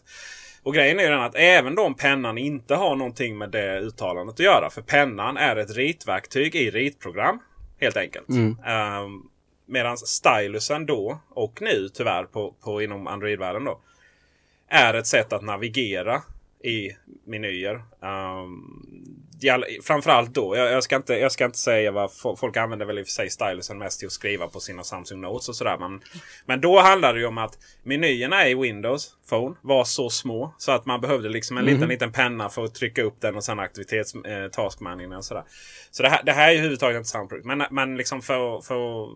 Och 0.64 0.74
grejen 0.74 1.00
är 1.00 1.04
ju 1.04 1.10
den 1.10 1.22
att 1.22 1.36
även 1.36 1.80
om 1.80 1.94
pennan 1.94 2.38
inte 2.38 2.76
har 2.76 2.96
någonting 2.96 3.38
med 3.38 3.50
det 3.50 3.80
uttalandet 3.80 4.34
att 4.34 4.40
göra. 4.40 4.70
För 4.70 4.82
pennan 4.82 5.38
är 5.38 5.56
ett 5.56 5.76
ritverktyg 5.76 6.56
i 6.56 6.72
ritprogram. 6.72 7.40
Helt 7.80 7.98
enkelt. 7.98 8.30
Um, 8.30 9.30
Medan 9.66 9.98
stylusen 9.98 10.86
då 10.86 11.20
och 11.30 11.62
nu 11.62 11.90
tyvärr 11.94 12.24
på, 12.24 12.54
på 12.64 12.82
inom 12.82 13.08
Android-världen 13.08 13.64
då. 13.64 13.80
Är 14.68 14.94
ett 14.94 15.08
sätt 15.08 15.34
att 15.34 15.42
navigera 15.42 16.22
i 16.64 16.90
menyer. 17.26 17.82
Um, 18.00 19.21
framförallt 19.84 20.34
då. 20.34 20.58
Jag, 20.58 20.72
jag, 20.72 20.84
ska 20.84 20.96
inte, 20.96 21.14
jag 21.14 21.32
ska 21.32 21.46
inte 21.46 21.58
säga 21.58 21.92
vad 21.92 22.10
fo- 22.10 22.36
folk 22.36 22.58
använder 22.58 22.86
väl 22.86 23.00
i 23.00 23.02
och 23.02 23.08
för 23.08 23.12
sig 23.12 23.30
stylusen 23.30 23.78
mest 23.78 24.00
till 24.00 24.08
att 24.08 24.12
skriva 24.12 24.48
på 24.48 24.60
sina 24.60 24.84
Samsung 24.84 25.22
Notes 25.22 25.50
och 25.50 25.56
sådär. 25.56 25.78
Men, 25.80 26.02
men 26.46 26.62
då 26.62 26.80
handlade 26.80 27.20
det 27.20 27.26
om 27.26 27.38
att 27.38 27.58
menyerna 27.84 28.48
i 28.48 28.56
Windows 28.56 29.16
Phone 29.30 29.56
var 29.62 29.84
så 29.84 30.10
små 30.10 30.54
så 30.58 30.72
att 30.72 30.86
man 30.86 31.02
behövde 31.02 31.30
liksom 31.30 31.58
en 31.58 31.66
liten, 31.66 31.90
liten 31.90 32.12
penna 32.12 32.50
för 32.50 32.64
att 32.64 32.76
trycka 32.76 33.04
upp 33.04 33.22
den 33.22 33.36
och 33.36 33.44
sen 33.44 33.60
aktivitets 33.60 34.16
eh, 34.16 34.48
taskmanningen 34.48 35.14
och 35.14 35.26
sådär. 35.26 35.44
Så 35.92 36.04
det 36.04 36.10
här, 36.10 36.24
det 36.24 36.32
här 36.32 36.48
är 36.48 36.52
ju 36.52 36.58
överhuvudtaget 36.58 36.98
inte 36.98 37.10
samma 37.10 37.28
produkt. 37.28 37.48
Men, 37.48 37.64
men 37.72 37.98
liksom 37.98 38.22
för, 38.22 38.62
för 38.62 39.04
att 39.04 39.10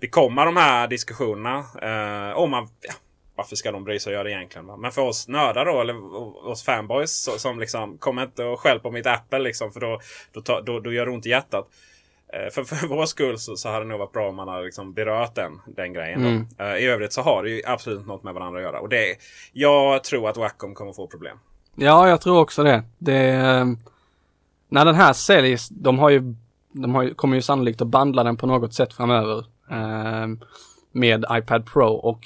bekomma 0.00 0.44
de 0.44 0.56
här 0.56 0.88
diskussionerna 0.88 1.58
eh, 1.58 2.36
om 2.38 2.50
man 2.50 2.68
ja, 2.80 2.94
varför 3.36 3.56
ska 3.56 3.72
de 3.72 3.84
bry 3.84 3.98
sig 3.98 4.10
och 4.10 4.14
göra 4.14 4.24
det 4.24 4.30
egentligen? 4.30 4.66
Va? 4.66 4.76
Men 4.76 4.92
för 4.92 5.02
oss 5.02 5.28
nördar 5.28 5.64
då, 5.64 5.80
eller 5.80 6.14
oss 6.48 6.62
fanboys 6.62 7.28
som 7.38 7.60
liksom 7.60 7.98
kommer 7.98 8.22
inte 8.22 8.44
och 8.44 8.60
skäll 8.60 8.80
på 8.80 8.90
mitt 8.90 9.06
Apple 9.06 9.38
liksom, 9.38 9.72
för 9.72 9.80
då, 9.80 10.00
då, 10.32 10.60
då, 10.60 10.80
då 10.80 10.92
gör 10.92 11.06
det 11.06 11.12
ont 11.12 11.26
i 11.26 11.28
hjärtat. 11.28 11.68
Eh, 12.32 12.50
För, 12.52 12.64
för 12.64 12.86
vår 12.96 13.06
skull 13.06 13.38
så, 13.38 13.56
så 13.56 13.68
hade 13.68 13.84
det 13.84 13.88
nog 13.88 13.98
varit 13.98 14.12
bra 14.12 14.28
om 14.28 14.36
man 14.36 14.48
hade 14.48 14.64
liksom 14.64 14.92
berört 14.92 15.34
den, 15.34 15.60
den 15.66 15.92
grejen. 15.92 16.46
Då. 16.58 16.64
Eh, 16.64 16.76
I 16.76 16.86
övrigt 16.86 17.12
så 17.12 17.22
har 17.22 17.42
det 17.42 17.50
ju 17.50 17.62
absolut 17.66 18.06
något 18.06 18.22
med 18.22 18.34
varandra 18.34 18.58
att 18.58 18.64
göra. 18.64 18.80
Och 18.80 18.88
det, 18.88 19.16
jag 19.52 20.04
tror 20.04 20.28
att 20.28 20.36
Wacom 20.36 20.74
kommer 20.74 20.92
få 20.92 21.06
problem. 21.06 21.38
Ja, 21.76 22.08
jag 22.08 22.20
tror 22.20 22.40
också 22.40 22.62
det. 22.62 22.82
det 22.98 23.28
eh, 23.30 23.66
när 24.68 24.84
den 24.84 24.94
här 24.94 25.12
säljs, 25.12 25.68
de 25.68 25.98
har 25.98 26.10
ju, 26.10 26.34
de 26.72 26.94
har 26.94 27.02
ju, 27.02 27.14
kommer 27.14 27.36
ju 27.36 27.42
sannolikt 27.42 27.80
att 27.82 27.88
bandla 27.88 28.24
den 28.24 28.36
på 28.36 28.46
något 28.46 28.74
sätt 28.74 28.92
framöver. 28.92 29.38
eh, 29.70 30.26
med 30.92 31.24
iPad 31.30 31.66
Pro 31.72 31.86
och 31.88 32.20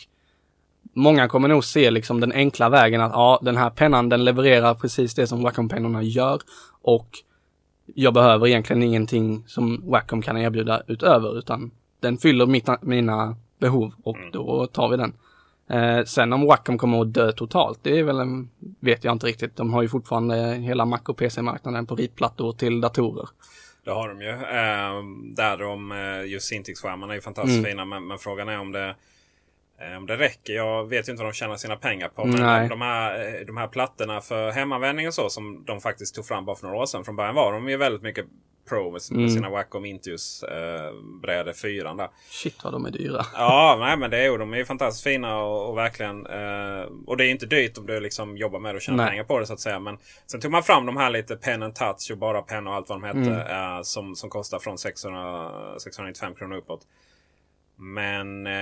många 0.98 1.28
kommer 1.28 1.48
nog 1.48 1.64
se 1.64 1.90
liksom 1.90 2.20
den 2.20 2.32
enkla 2.32 2.68
vägen 2.68 3.00
att 3.00 3.12
ja, 3.12 3.38
den 3.42 3.56
här 3.56 3.70
pennan 3.70 4.08
den 4.08 4.24
levererar 4.24 4.74
precis 4.74 5.14
det 5.14 5.26
som 5.26 5.42
Wacom-pennorna 5.42 6.02
gör 6.02 6.40
och 6.82 7.08
jag 7.94 8.14
behöver 8.14 8.46
egentligen 8.46 8.82
ingenting 8.82 9.44
som 9.46 9.90
Wacom 9.90 10.22
kan 10.22 10.38
erbjuda 10.38 10.82
utöver 10.86 11.38
utan 11.38 11.70
den 12.00 12.18
fyller 12.18 12.46
mitt, 12.46 12.68
mina 12.82 13.36
behov 13.58 13.92
och 14.02 14.16
då 14.32 14.66
tar 14.66 14.88
vi 14.88 14.96
den. 14.96 15.12
Eh, 15.70 16.04
sen 16.04 16.32
om 16.32 16.46
Wacom 16.46 16.78
kommer 16.78 17.00
att 17.00 17.14
dö 17.14 17.32
totalt, 17.32 17.78
det 17.82 17.98
är 17.98 18.02
väl 18.04 18.18
en, 18.20 18.50
vet 18.80 19.04
jag 19.04 19.12
inte 19.12 19.26
riktigt. 19.26 19.56
De 19.56 19.72
har 19.72 19.82
ju 19.82 19.88
fortfarande 19.88 20.54
hela 20.54 20.84
Mac 20.84 21.00
och 21.08 21.16
PC-marknaden 21.16 21.86
på 21.86 21.94
ritplattor 21.94 22.52
till 22.52 22.80
datorer. 22.80 23.28
Det 23.84 23.90
har 23.90 24.08
de 24.08 24.22
ju. 24.22 24.30
Eh, 24.30 25.34
där 25.36 25.56
de, 25.56 25.92
eh, 25.92 26.32
just 26.32 26.52
Cintiq-skärmarna 26.52 27.12
är 27.12 27.14
ju 27.14 27.20
fantastiskt 27.20 27.66
fina. 27.66 27.84
Men, 27.84 28.06
men 28.06 28.18
frågan 28.18 28.48
är 28.48 28.58
om 28.58 28.72
det, 28.72 28.94
om 29.96 30.06
det 30.06 30.16
räcker. 30.16 30.52
Jag 30.52 30.88
vet 30.88 31.08
inte 31.08 31.22
vad 31.22 31.32
de 31.32 31.34
tjänar 31.36 31.56
sina 31.56 31.76
pengar 31.76 32.08
på. 32.08 32.24
Men 32.24 32.42
Nej. 32.42 32.68
de 32.68 32.80
här, 32.80 33.34
eh, 33.40 33.46
de 33.46 33.56
här 33.56 33.68
plattorna 33.68 34.20
för 34.20 34.50
hemanvändning 34.50 35.06
och 35.06 35.14
så 35.14 35.28
som 35.30 35.64
de 35.64 35.80
faktiskt 35.80 36.14
tog 36.14 36.26
fram 36.26 36.44
bara 36.44 36.56
för 36.56 36.66
några 36.66 36.78
år 36.78 36.86
sedan. 36.86 37.04
Från 37.04 37.16
början 37.16 37.34
var 37.34 37.52
de 37.52 37.68
ju 37.68 37.76
väldigt 37.76 38.02
mycket 38.02 38.26
Pro 38.68 38.90
med 38.90 39.02
sina, 39.02 39.28
sina 39.28 39.50
Wacom 39.50 39.84
Intuos 39.84 40.42
eh, 40.42 40.92
brädor 41.22 41.52
4 41.52 41.94
där. 41.94 42.08
Shit 42.30 42.64
vad 42.64 42.72
de 42.72 42.86
är 42.86 42.90
dyra. 42.90 43.22
Ja, 43.34 43.76
nej, 43.80 43.96
men 43.96 44.10
det 44.10 44.18
är 44.18 44.30
ju, 44.30 44.38
de 44.38 44.54
är 44.54 44.64
fantastiskt 44.64 45.04
fina 45.04 45.38
och, 45.42 45.70
och 45.70 45.76
verkligen. 45.78 46.26
Eh, 46.26 46.86
och 47.06 47.16
det 47.16 47.26
är 47.26 47.30
inte 47.30 47.46
dyrt 47.46 47.78
om 47.78 47.86
du 47.86 48.00
liksom 48.00 48.36
jobbar 48.36 48.58
med 48.58 48.74
det 48.74 48.76
och 48.76 48.82
tjänar 48.82 48.96
Nej. 49.04 49.10
pengar 49.10 49.24
på 49.24 49.38
det 49.38 49.46
så 49.46 49.52
att 49.52 49.60
säga. 49.60 49.78
Men 49.80 49.98
sen 50.26 50.40
tog 50.40 50.50
man 50.50 50.62
fram 50.62 50.86
de 50.86 50.96
här 50.96 51.10
lite 51.10 51.36
Pen 51.36 51.62
and 51.62 51.74
Touch 51.74 52.08
och 52.12 52.18
bara 52.18 52.42
penna 52.42 52.70
och 52.70 52.76
allt 52.76 52.88
vad 52.88 53.00
de 53.00 53.06
hette. 53.18 53.52
eh, 53.52 53.82
som, 53.82 54.16
som 54.16 54.30
kostar 54.30 54.58
från 54.58 54.78
600, 54.78 55.50
695 55.78 56.34
kronor 56.34 56.56
uppåt. 56.56 56.80
Men, 57.80 58.46
eh, 58.46 58.52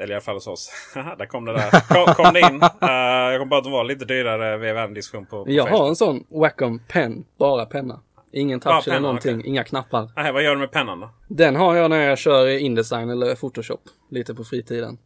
eller 0.00 0.10
i 0.10 0.12
alla 0.14 0.20
fall 0.20 0.34
hos 0.34 0.46
oss. 0.46 0.70
där 1.18 1.26
kom 1.26 1.44
det 1.44 1.52
där. 1.52 1.70
Kom, 2.04 2.14
kom 2.14 2.32
det 2.34 2.40
in. 2.40 2.60
Eh, 2.88 3.32
jag 3.32 3.40
kom 3.40 3.48
på 3.48 3.56
att 3.56 3.64
de 3.64 3.72
var 3.72 3.84
lite 3.84 4.04
dyrare. 4.04 4.56
Vi 4.58 4.68
hade 4.68 4.80
en 4.80 4.94
diskussion 4.94 5.26
på, 5.26 5.44
på 5.44 5.50
Jag 5.50 5.66
Facebook. 5.66 5.80
har 5.80 5.88
en 5.88 5.96
sån 5.96 6.24
Wacom 6.28 6.78
pen, 6.88 7.24
bara 7.38 7.66
penna. 7.66 8.00
Ingen 8.32 8.60
touch 8.60 8.70
Bara 8.70 8.76
eller 8.78 8.92
penna, 8.94 9.00
någonting, 9.08 9.38
okej. 9.38 9.48
inga 9.50 9.64
knappar. 9.64 10.10
Nej, 10.16 10.32
vad 10.32 10.42
gör 10.42 10.50
du 10.54 10.58
med 10.60 10.70
pennan 10.70 11.00
då? 11.00 11.10
Den 11.28 11.56
har 11.56 11.74
jag 11.76 11.90
när 11.90 12.00
jag 12.08 12.18
kör 12.18 12.46
i 12.46 12.58
Indesign 12.58 13.10
eller 13.10 13.34
Photoshop, 13.34 13.80
lite 14.10 14.34
på 14.34 14.44
fritiden. 14.44 14.98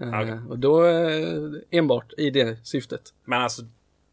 Eh, 0.00 0.08
Okej. 0.08 0.38
Och 0.50 0.58
då 0.58 0.84
eh, 0.86 1.08
enbart 1.70 2.12
i 2.18 2.30
det 2.30 2.66
syftet. 2.66 3.00
Men 3.24 3.42
alltså, 3.42 3.62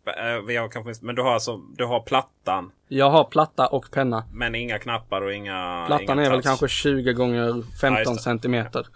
eh, 0.07 0.61
har 0.61 0.69
kanske, 0.69 1.05
men 1.05 1.15
du 1.15 1.21
har 1.21 1.33
alltså 1.33 1.57
du 1.57 1.85
har 1.85 1.99
plattan. 1.99 2.71
Jag 2.87 3.09
har 3.09 3.23
platta 3.23 3.67
och 3.67 3.91
penna. 3.91 4.23
Men 4.33 4.55
inga 4.55 4.79
knappar 4.79 5.21
och 5.21 5.33
inga 5.33 5.83
Plattan 5.87 6.17
inga 6.19 6.25
är 6.25 6.29
väl 6.29 6.39
touch. 6.39 6.45
kanske 6.45 6.67
20 6.67 7.13
gånger 7.13 7.47
Ja, 7.47 7.63
15 7.81 7.99
just 7.99 8.13
det. 8.15 8.21
centimeter. 8.23 8.87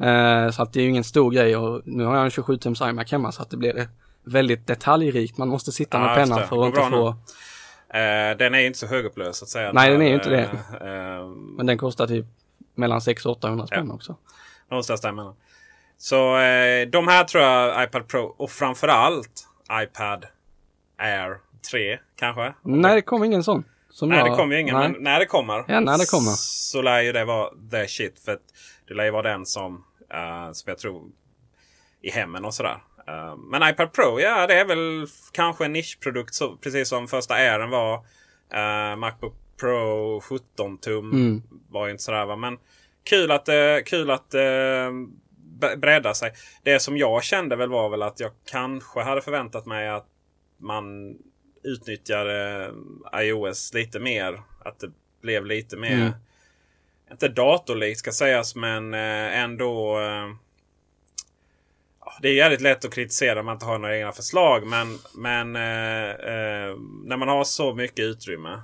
Eh, 0.00 0.50
så 0.50 0.62
att 0.62 0.72
det 0.72 0.80
är 0.80 0.82
ju 0.84 0.88
ingen 0.90 1.04
stor 1.04 1.30
grej 1.30 1.56
och 1.56 1.82
nu 1.84 2.04
har 2.04 2.14
jag 2.16 2.24
en 2.24 2.30
27 2.30 2.56
tums 2.56 2.80
iMac 2.80 3.12
hemma 3.12 3.32
så 3.32 3.42
att 3.42 3.50
det 3.50 3.56
blir 3.56 3.88
väldigt 4.24 4.66
detaljrikt. 4.66 5.38
Man 5.38 5.48
måste 5.48 5.72
sitta 5.72 5.98
med 6.00 6.10
Ja, 6.10 6.14
pennan 6.14 6.46
för 6.48 6.62
att 6.62 6.68
inte 6.68 6.80
få, 6.90 7.14
Eh, 7.88 8.36
den 8.36 8.54
är 8.54 8.58
ju 8.58 8.66
inte 8.66 8.78
så 8.78 8.86
högupplöst 8.86 9.38
så 9.38 9.44
att 9.44 9.48
säga. 9.48 9.72
Nej, 9.72 9.90
den 9.92 10.02
är 10.02 10.08
ju 10.08 10.14
inte 10.14 10.28
det. 10.30 10.50
Eh, 10.80 11.16
eh, 11.16 11.26
men 11.56 11.66
den 11.66 11.78
kostar 11.78 12.06
typ 12.06 12.26
mellan 12.74 13.00
600 13.00 13.30
och 13.32 13.36
800 13.38 13.66
spänn 13.66 13.86
Ja. 13.88 13.94
också. 13.94 14.16
någonstans 14.70 15.00
däremellan. 15.00 15.34
Så 15.98 16.38
eh, 16.38 16.86
de 16.88 17.08
här 17.08 17.24
tror 17.24 17.44
jag 17.44 17.84
iPad 17.84 18.08
Pro 18.08 18.34
och 18.38 18.50
framförallt 18.50 19.48
iPad 19.82 20.26
Air 20.98 21.38
3 21.70 21.98
kanske. 22.16 22.54
Nej, 22.62 22.94
det 22.94 23.02
kom 23.02 23.24
ingen 23.24 23.44
sån. 23.44 23.64
Som 23.90 24.08
Nej, 24.08 24.18
jag, 24.18 24.30
det 24.32 24.36
kommer 24.36 24.54
ju 24.54 24.60
ingen. 24.60 24.74
nej. 24.76 24.88
Men 24.88 25.02
när 25.02 25.18
det 25.18 25.26
kommer. 25.26 25.64
Ja, 25.68 25.80
när 25.80 25.98
det 25.98 26.10
kommer. 26.10 26.32
Så 26.36 26.82
lär 26.82 27.00
ju 27.02 27.12
det 27.12 27.24
vara 27.24 27.50
the 27.70 27.88
shit. 27.88 28.20
För 28.24 28.38
det 28.88 28.94
lär 28.94 29.04
ju 29.04 29.10
vara 29.10 29.22
den 29.30 29.46
som, 29.46 29.84
eh, 30.12 30.52
som 30.52 30.70
jag 30.70 30.78
tror 30.78 31.02
i 32.02 32.10
hemmen 32.10 32.44
och 32.44 32.54
sådär. 32.54 32.78
Eh, 33.08 33.36
men 33.36 33.68
iPad 33.70 33.92
Pro, 33.92 34.20
ja 34.20 34.46
det 34.46 34.54
är 34.60 34.64
väl 34.64 35.06
kanske 35.32 35.64
en 35.64 35.72
nischprodukt. 35.72 36.34
Så, 36.34 36.56
precis 36.56 36.88
som 36.88 37.08
första 37.08 37.34
Airen 37.34 37.70
var 37.70 38.04
Uh, 38.54 38.96
Macbook 38.96 39.34
Pro 39.60 40.20
17 40.20 40.78
tum 40.78 41.10
Mm. 41.12 41.42
var 41.70 41.86
ju 41.86 41.90
inte 41.92 42.02
sådär 42.02 42.26
va. 42.26 42.36
Men 42.36 42.58
kul 43.04 43.30
att 43.30 43.46
det 43.46 43.82
kul 43.86 44.10
att 44.10 44.34
bre- 45.60 45.76
bredda 45.76 46.14
sig. 46.14 46.32
Det 46.62 46.80
som 46.80 46.96
jag 46.96 47.24
kände 47.24 47.56
väl 47.56 47.68
var 47.68 47.88
väl 47.88 48.02
att 48.02 48.20
jag 48.20 48.30
kanske 48.50 49.00
hade 49.00 49.20
förväntat 49.22 49.66
mig 49.66 49.88
att 49.88 50.06
man 50.56 51.16
utnyttjade 51.62 52.70
iOS 53.14 53.74
lite 53.74 54.00
mer. 54.00 54.42
Att 54.64 54.78
det 54.78 54.90
blev 55.20 55.46
lite 55.46 55.76
mer, 55.76 55.96
Mm. 56.00 56.12
inte 57.10 57.28
datorlikt 57.28 57.98
ska 57.98 58.12
sägas, 58.12 58.54
men 58.54 58.94
eh, 58.94 59.38
ändå. 59.38 59.98
Eh, 60.00 60.28
det 62.22 62.28
är 62.28 62.32
jävligt 62.34 62.60
lätt 62.60 62.84
att 62.84 62.94
kritisera 62.94 63.40
om 63.40 63.46
man 63.46 63.52
inte 63.54 63.66
har 63.66 63.78
några 63.78 63.98
egna 63.98 64.12
förslag. 64.12 64.66
Men, 64.66 64.98
men 65.14 65.56
eh, 65.56 66.10
eh, 66.10 66.76
när 67.04 67.16
man 67.16 67.28
har 67.28 67.44
så 67.44 67.74
mycket 67.74 68.04
utrymme 68.04 68.60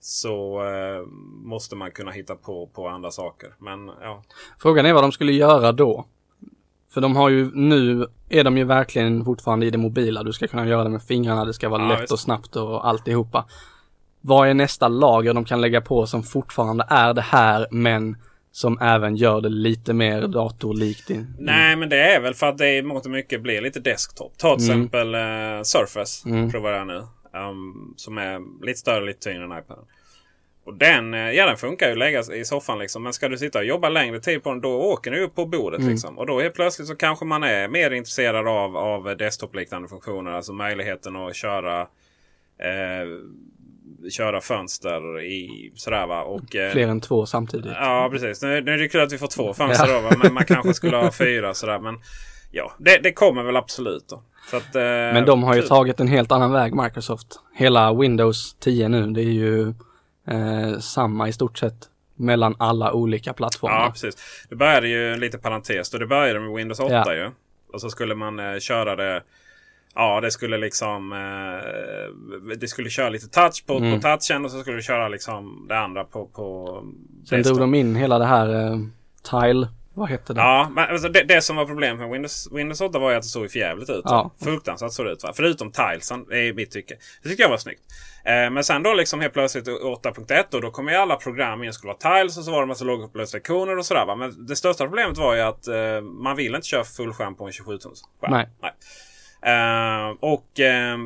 så 0.00 0.64
eh, 0.64 1.06
måste 1.44 1.76
man 1.76 1.90
kunna 1.90 2.10
hitta 2.10 2.36
på, 2.36 2.66
på 2.66 2.88
andra 2.88 3.10
saker. 3.10 3.54
Men 3.58 3.86
ja, 4.00 4.22
Frågan 4.58 4.86
är 4.86 4.92
vad 4.92 5.04
de 5.04 5.12
skulle 5.12 5.32
göra 5.32 5.72
då. 5.72 6.06
För 6.94 7.00
de 7.00 7.16
har 7.16 7.28
ju, 7.28 7.50
nu 7.54 8.06
är 8.28 8.44
de 8.44 8.58
ju 8.58 8.64
verkligen 8.64 9.24
fortfarande 9.24 9.66
i 9.66 9.70
det 9.70 9.78
mobila. 9.78 10.22
Du 10.22 10.32
ska 10.32 10.46
kunna 10.46 10.66
göra 10.66 10.84
det 10.84 10.90
med 10.90 11.02
fingrarna, 11.02 11.44
det 11.44 11.54
ska 11.54 11.68
vara 11.68 11.82
Ja, 11.82 11.88
lätt 11.88 12.02
visst. 12.02 12.12
och 12.12 12.20
snabbt 12.20 12.56
och 12.56 12.88
alltihopa. 12.88 13.44
Vad 14.20 14.48
är 14.48 14.54
nästa 14.54 14.88
lager 14.88 15.34
de 15.34 15.44
kan 15.44 15.60
lägga 15.60 15.80
på 15.80 16.06
som 16.06 16.22
fortfarande 16.22 16.86
är 16.90 17.14
det 17.14 17.20
här 17.20 17.66
men 17.70 18.16
som 18.52 18.78
även 18.80 19.16
gör 19.16 19.40
det 19.40 19.48
lite 19.48 19.92
mer 19.92 20.26
datorlikt? 20.26 21.10
i- 21.10 21.26
Nej, 21.38 21.76
men 21.76 21.88
det 21.88 22.14
är 22.14 22.20
väl 22.20 22.34
för 22.34 22.46
att 22.46 22.58
det 22.58 22.76
i 22.78 22.82
mångt 22.82 23.04
och 23.04 23.10
mycket 23.10 23.42
blir 23.42 23.60
lite 23.62 23.80
desktop. 23.80 24.32
Ta 24.38 24.56
till 24.56 24.70
Mm. 24.70 24.82
exempel 24.82 25.14
eh, 25.14 25.62
Surface. 25.62 26.28
Mm. 26.28 26.50
Provar 26.50 26.70
jag 26.70 26.86
nu. 26.86 26.96
Um, 27.50 27.94
som 27.96 28.18
är 28.18 28.64
lite 28.66 28.78
större, 28.78 29.04
lite 29.06 29.20
tyngre 29.30 29.44
än 29.44 29.58
iPaden. 29.58 29.84
Och 30.64 30.74
den, 30.74 31.14
eh, 31.14 31.30
ja, 31.30 31.46
den 31.46 31.56
funkar 31.56 31.86
ju 31.86 31.92
att 31.92 31.98
lägga 31.98 32.22
i 32.34 32.44
soffan 32.44 32.78
liksom. 32.78 33.02
Men 33.02 33.12
ska 33.12 33.28
du 33.28 33.38
sitta 33.38 33.58
och 33.58 33.64
jobba 33.64 33.88
längre 33.88 34.20
tid 34.20 34.42
på 34.42 34.50
den 34.50 34.60
då 34.60 34.82
åker 34.82 35.10
den 35.10 35.20
upp 35.20 35.34
på 35.34 35.46
bordet. 35.46 35.80
Mm. 35.80 35.90
Liksom. 35.90 36.18
Och 36.18 36.26
då 36.26 36.40
helt 36.40 36.54
plötsligt 36.54 36.88
så 36.88 36.96
kanske 36.96 37.24
man 37.24 37.42
är 37.42 37.68
mer 37.68 37.90
intresserad 37.90 38.48
av, 38.48 38.76
av 38.76 39.16
desktop-liknande 39.16 39.88
funktioner. 39.88 40.30
Alltså 40.30 40.52
möjligheten 40.52 41.16
att 41.16 41.36
köra 41.36 41.80
eh, 42.58 43.08
köra 44.10 44.40
fönster 44.40 45.22
i 45.22 45.72
sådär 45.74 46.06
va. 46.06 46.22
Och, 46.22 46.56
eh, 46.56 46.72
Fler 46.72 46.88
än 46.88 47.00
två 47.00 47.26
samtidigt. 47.26 47.72
Ja, 47.74 48.08
precis. 48.12 48.42
Nu, 48.42 48.60
nu 48.60 48.72
är 48.72 48.78
det 48.78 48.88
kul 48.88 49.00
att 49.00 49.12
vi 49.12 49.18
får 49.18 49.26
två 49.26 49.54
fönster 49.54 49.86
då, 49.86 50.00
va? 50.00 50.16
men 50.22 50.34
man 50.34 50.44
kanske 50.44 50.74
skulle 50.74 50.96
ha 50.96 51.12
fyra 51.12 51.54
sådär. 51.54 51.78
Men 51.78 52.00
ja, 52.50 52.72
det, 52.78 52.98
det 53.02 53.12
kommer 53.12 53.42
väl 53.42 53.56
absolut 53.56 54.08
då. 54.08 54.22
Att, 54.56 54.76
eh, 54.76 54.82
Men 54.82 55.24
de 55.24 55.42
har 55.42 55.54
ju 55.54 55.62
tagit 55.62 56.00
en 56.00 56.08
helt 56.08 56.32
annan 56.32 56.52
väg, 56.52 56.74
Microsoft. 56.74 57.40
Hela 57.54 57.94
Windows 57.94 58.56
10 58.60 58.88
nu, 58.88 59.06
det 59.06 59.20
är 59.20 59.32
ju 59.32 59.74
eh, 60.26 60.78
samma 60.78 61.28
i 61.28 61.32
stort 61.32 61.58
sett 61.58 61.88
mellan 62.16 62.56
alla 62.58 62.92
olika 62.92 63.32
plattformar. 63.32 63.74
Ja, 63.84 63.90
precis. 63.90 64.16
Det 64.48 64.56
började 64.56 64.88
ju 64.88 65.12
en 65.12 65.20
liten 65.20 65.40
parentes 65.40 65.90
då. 65.90 65.98
Det 65.98 66.06
började 66.06 66.40
med 66.40 66.52
Windows 66.54 66.80
8 66.80 66.92
Ja. 66.94 67.14
ju. 67.14 67.30
Och 67.72 67.80
så 67.80 67.90
skulle 67.90 68.14
man 68.14 68.38
eh, 68.38 68.58
köra 68.58 68.96
det. 68.96 69.22
Ja, 69.94 70.20
det 70.20 70.30
skulle 70.30 70.58
liksom. 70.58 71.12
Eh, 71.12 72.56
det 72.56 72.68
skulle 72.68 72.90
köra 72.90 73.08
lite 73.08 73.28
touch 73.28 73.64
på, 73.66 73.76
Mm. 73.76 74.00
på 74.00 74.08
touchen 74.08 74.44
och 74.44 74.50
så 74.50 74.60
skulle 74.60 74.76
du 74.76 74.82
köra 74.82 75.08
liksom 75.08 75.66
det 75.68 75.78
andra 75.78 76.04
på, 76.04 76.26
på 76.26 76.78
Sen 77.28 77.38
desktop. 77.38 77.56
drog 77.56 77.60
de 77.72 77.74
in 77.74 77.96
hela 77.96 78.18
det 78.18 78.26
här 78.26 78.72
eh, 78.72 78.78
Tile, 79.30 79.68
vad 79.94 80.08
hette 80.08 80.34
det? 80.34 80.40
Ja, 80.40 80.70
men 80.72 80.90
alltså 80.90 81.08
det, 81.08 81.22
det 81.22 81.42
som 81.42 81.56
var 81.56 81.66
problemet 81.66 81.98
med 81.98 82.10
Windows, 82.10 82.48
Windows 82.52 82.80
8 82.80 82.98
var 82.98 83.10
ju 83.10 83.16
att 83.16 83.22
det 83.22 83.28
såg 83.28 83.50
förjävligt 83.50 83.90
ut. 83.90 84.02
Ja. 84.04 84.30
Fruktansvärt 84.44 84.92
såg 84.92 85.06
det 85.06 85.12
ut. 85.12 85.22
Va? 85.22 85.32
Förutom 85.36 85.72
tilesen, 85.72 86.32
i 86.32 86.52
mitt 86.52 86.70
tycke. 86.70 86.96
Det 87.22 87.28
tycker 87.28 87.42
jag 87.42 87.50
var 87.50 87.58
snyggt. 87.58 87.82
Eh, 88.24 88.50
men 88.50 88.64
sen 88.64 88.82
då 88.82 88.94
liksom 88.94 89.20
helt 89.20 89.32
plötsligt 89.32 89.68
8.1 89.68 90.54
och 90.54 90.62
då 90.62 90.70
kom 90.70 90.88
ju 90.88 90.94
alla 90.94 91.16
program 91.16 91.62
in 91.62 91.72
skulle 91.72 91.92
vara 91.92 92.18
tiles 92.20 92.38
och 92.38 92.44
så 92.44 92.50
var 92.50 92.60
det 92.60 92.66
massa 92.66 92.84
lågupplösta 92.84 93.38
ikoner 93.38 93.78
och 93.78 93.86
sådär. 93.86 94.06
Va? 94.06 94.14
Men 94.14 94.46
det 94.46 94.56
största 94.56 94.84
problemet 94.84 95.18
var 95.18 95.34
ju 95.34 95.40
att 95.40 95.68
eh, 95.68 96.00
man 96.00 96.36
vill 96.36 96.54
inte 96.54 96.66
köra 96.66 96.84
fullskärm 96.84 97.34
på 97.34 97.44
en 97.44 97.50
27-tums 97.50 98.02
skärm. 98.20 98.46
Nej. 98.60 98.72
Eh, 99.42 100.16
och 100.20 100.60
eh, 100.60 100.98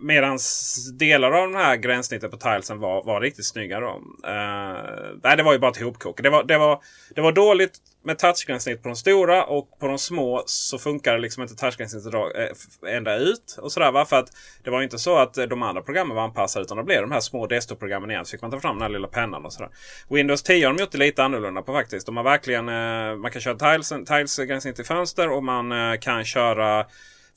medans 0.00 0.76
delar 0.98 1.32
av 1.32 1.48
den 1.48 1.60
här 1.60 1.76
gränssnittet 1.76 2.30
på 2.30 2.36
tilesen 2.36 2.78
var, 2.78 3.04
var 3.04 3.20
riktigt 3.20 3.46
snygga. 3.46 3.80
Då. 3.80 3.88
Eh, 4.24 4.74
nej, 5.22 5.36
det 5.36 5.42
var 5.42 5.52
ju 5.52 5.58
bara 5.58 5.70
ett 5.70 5.80
ihopkok. 5.80 6.22
Det 6.22 6.30
var, 6.30 6.44
det, 6.44 6.58
var, 6.58 6.80
det 7.14 7.20
var 7.20 7.32
dåligt 7.32 7.78
med 8.02 8.18
touchgränssnitt 8.18 8.82
på 8.82 8.88
de 8.88 8.96
stora 8.96 9.44
och 9.44 9.78
på 9.78 9.86
de 9.86 9.98
små 9.98 10.42
så 10.46 10.78
funkar 10.78 11.12
det 11.12 11.18
liksom 11.18 11.42
inte 11.42 11.54
touchgränssnittet 11.54 12.14
eh, 12.14 12.96
ända 12.96 13.16
ut. 13.16 13.56
och 13.58 13.72
sådär 13.72 13.92
va? 13.92 14.04
För 14.04 14.16
att 14.16 14.28
det 14.64 14.70
var 14.70 14.82
inte 14.82 14.98
så 14.98 15.16
att 15.16 15.38
eh, 15.38 15.44
de 15.44 15.62
andra 15.62 15.82
programmen 15.82 16.16
var 16.16 16.22
anpassade 16.22 16.64
utan 16.64 16.76
det 16.76 16.82
blev 16.84 17.00
de 17.00 17.12
här 17.12 17.20
små 17.20 17.46
desktop-programmen 17.46 18.10
igen. 18.10 18.24
Så 18.24 18.30
fick 18.30 18.42
man 18.42 18.50
ta 18.50 18.60
fram 18.60 18.74
den 18.74 18.82
här 18.82 18.88
lilla 18.88 19.08
pennan 19.08 19.44
och 19.44 19.52
sådär. 19.52 19.70
Windows 20.08 20.42
10 20.42 20.66
har 20.66 20.74
de 20.74 20.80
gjort 20.80 20.92
det 20.92 20.98
lite 20.98 21.24
annorlunda 21.24 21.62
på 21.62 21.72
faktiskt. 21.72 22.06
De 22.06 22.16
har 22.16 22.24
verkligen, 22.24 22.68
eh, 22.68 23.16
man 23.16 23.30
kan 23.30 23.40
köra 23.40 23.56
tiles, 23.56 23.88
tiles-gränssnitt 23.88 24.78
i 24.78 24.84
fönster 24.84 25.30
och 25.30 25.44
man 25.44 25.98
kan 25.98 26.24
köra 26.24 26.86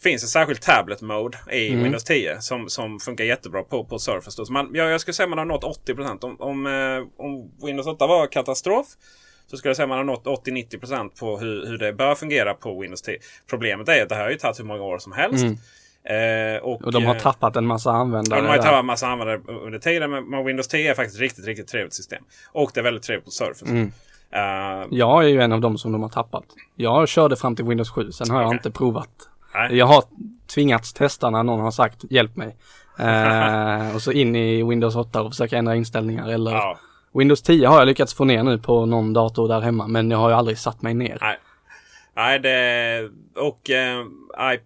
finns 0.04 0.24
ett 0.24 0.30
särskilt 0.30 0.62
tablet 0.62 1.02
mode 1.02 1.38
i 1.52 1.70
Mm. 1.70 1.84
Windows 1.84 2.04
10 2.04 2.42
som, 2.42 2.70
som 2.70 3.00
funkar 3.00 3.24
jättebra 3.24 3.64
på, 3.64 3.86
på 3.86 4.00
Surface. 4.00 4.42
Då. 4.42 4.46
Så 4.46 4.54
man, 4.54 4.70
jag, 4.74 4.90
jag 4.90 5.02
skulle 5.02 5.14
säga 5.14 5.28
man 5.28 5.38
har 5.38 5.46
nått 5.46 5.64
80 5.64 5.94
Om, 6.22 6.36
om, 6.40 6.66
om 7.18 7.52
Windows 7.66 7.88
8 7.88 8.08
var 8.08 8.28
katastrof 8.28 8.88
så 9.48 9.58
skulle 9.58 9.70
jag 9.70 9.76
säga 9.76 9.88
man 9.88 9.98
har 9.98 10.06
nått 10.06 10.24
80-90% 10.26 11.20
på 11.20 11.38
hur, 11.38 11.66
hur 11.68 11.78
det 11.78 11.94
bör 11.94 12.16
fungera 12.16 12.54
på 12.54 12.80
Windows 12.82 13.02
10. 13.02 13.18
Problemet 13.50 13.90
är 13.90 14.04
att 14.04 14.10
det 14.10 14.16
här 14.16 14.24
har 14.24 14.30
ju 14.32 14.38
tagit 14.38 14.60
hur 14.60 14.64
många 14.66 14.84
år 14.84 14.98
som 14.98 15.12
helst. 15.12 15.46
Eh, 16.06 16.64
och, 16.64 16.82
Och 16.84 16.92
de 16.92 17.06
har 17.06 17.16
eh, 17.16 17.22
tappat 17.22 17.56
en 17.56 17.66
massa 17.66 17.90
Ja, 17.90 17.96
användare. 17.96 18.42
de 18.42 18.48
har 18.48 18.58
tappat 18.58 18.80
en 18.80 18.86
massa 18.86 19.08
användare 19.08 19.42
under 19.66 19.80
tiden. 19.80 20.12
Men, 20.30 20.46
Windows 20.46 20.68
10 20.68 20.90
är 20.92 20.96
faktiskt 20.96 21.16
ett 21.16 21.22
riktigt, 21.22 21.46
riktigt 21.46 21.68
trevligt 21.68 21.94
system. 21.94 22.24
Och 22.52 22.72
det 22.74 22.80
är 22.80 22.84
väldigt 22.84 23.04
trevligt 23.04 23.26
på 23.26 23.32
Surface. 23.32 23.66
Mm. 23.72 23.92
Eh, 24.32 24.88
Jag 24.92 25.24
är 25.24 25.28
ju 25.28 25.42
en 25.42 25.52
av 25.52 25.62
dem 25.62 25.78
som 25.78 25.92
de 25.92 26.02
har 26.02 26.10
tappat. 26.10 26.44
Jag 26.76 27.08
körde 27.08 27.36
fram 27.36 27.56
till 27.56 27.66
Windows 27.66 27.90
7, 27.90 28.12
sen 28.12 28.30
har 28.32 28.42
jag 28.42 28.48
Okej. 28.48 28.58
inte 28.58 28.72
provat. 28.72 29.10
nej. 29.54 29.78
Jag 29.78 29.86
har 29.86 30.04
tvingats 30.48 30.94
testa 30.94 31.30
när 31.30 31.44
någon 31.44 31.60
har 31.60 31.72
sagt 31.72 32.04
hjälp 32.10 32.36
mig. 32.36 32.56
Eh, 33.00 33.96
och 33.96 34.02
så 34.02 34.12
in 34.12 34.36
i 34.36 34.64
Windows 34.64 34.96
8 34.96 35.22
och 35.22 35.32
försöka 35.32 35.58
ändra 35.58 35.76
inställningar 35.76 36.28
eller 36.30 36.52
Ja. 36.52 36.78
Windows 37.14 37.42
10 37.42 37.68
har 37.68 37.80
jag 37.80 37.86
lyckats 37.88 38.14
få 38.14 38.26
ner 38.26 38.44
nu 38.44 38.58
på 38.58 38.86
någon 38.86 39.14
dator 39.14 39.48
där 39.48 39.62
hemma 39.62 39.88
men 39.88 40.12
jag 40.12 40.18
har 40.18 40.30
ju 40.30 40.36
aldrig 40.36 40.58
satt 40.58 40.82
mig 40.82 40.94
ner. 40.94 41.18
Nej. 41.22 41.38
Nej, 42.16 42.40
det... 42.40 43.10
Och 43.36 43.70
eh, 43.70 44.00
I, 44.54 44.60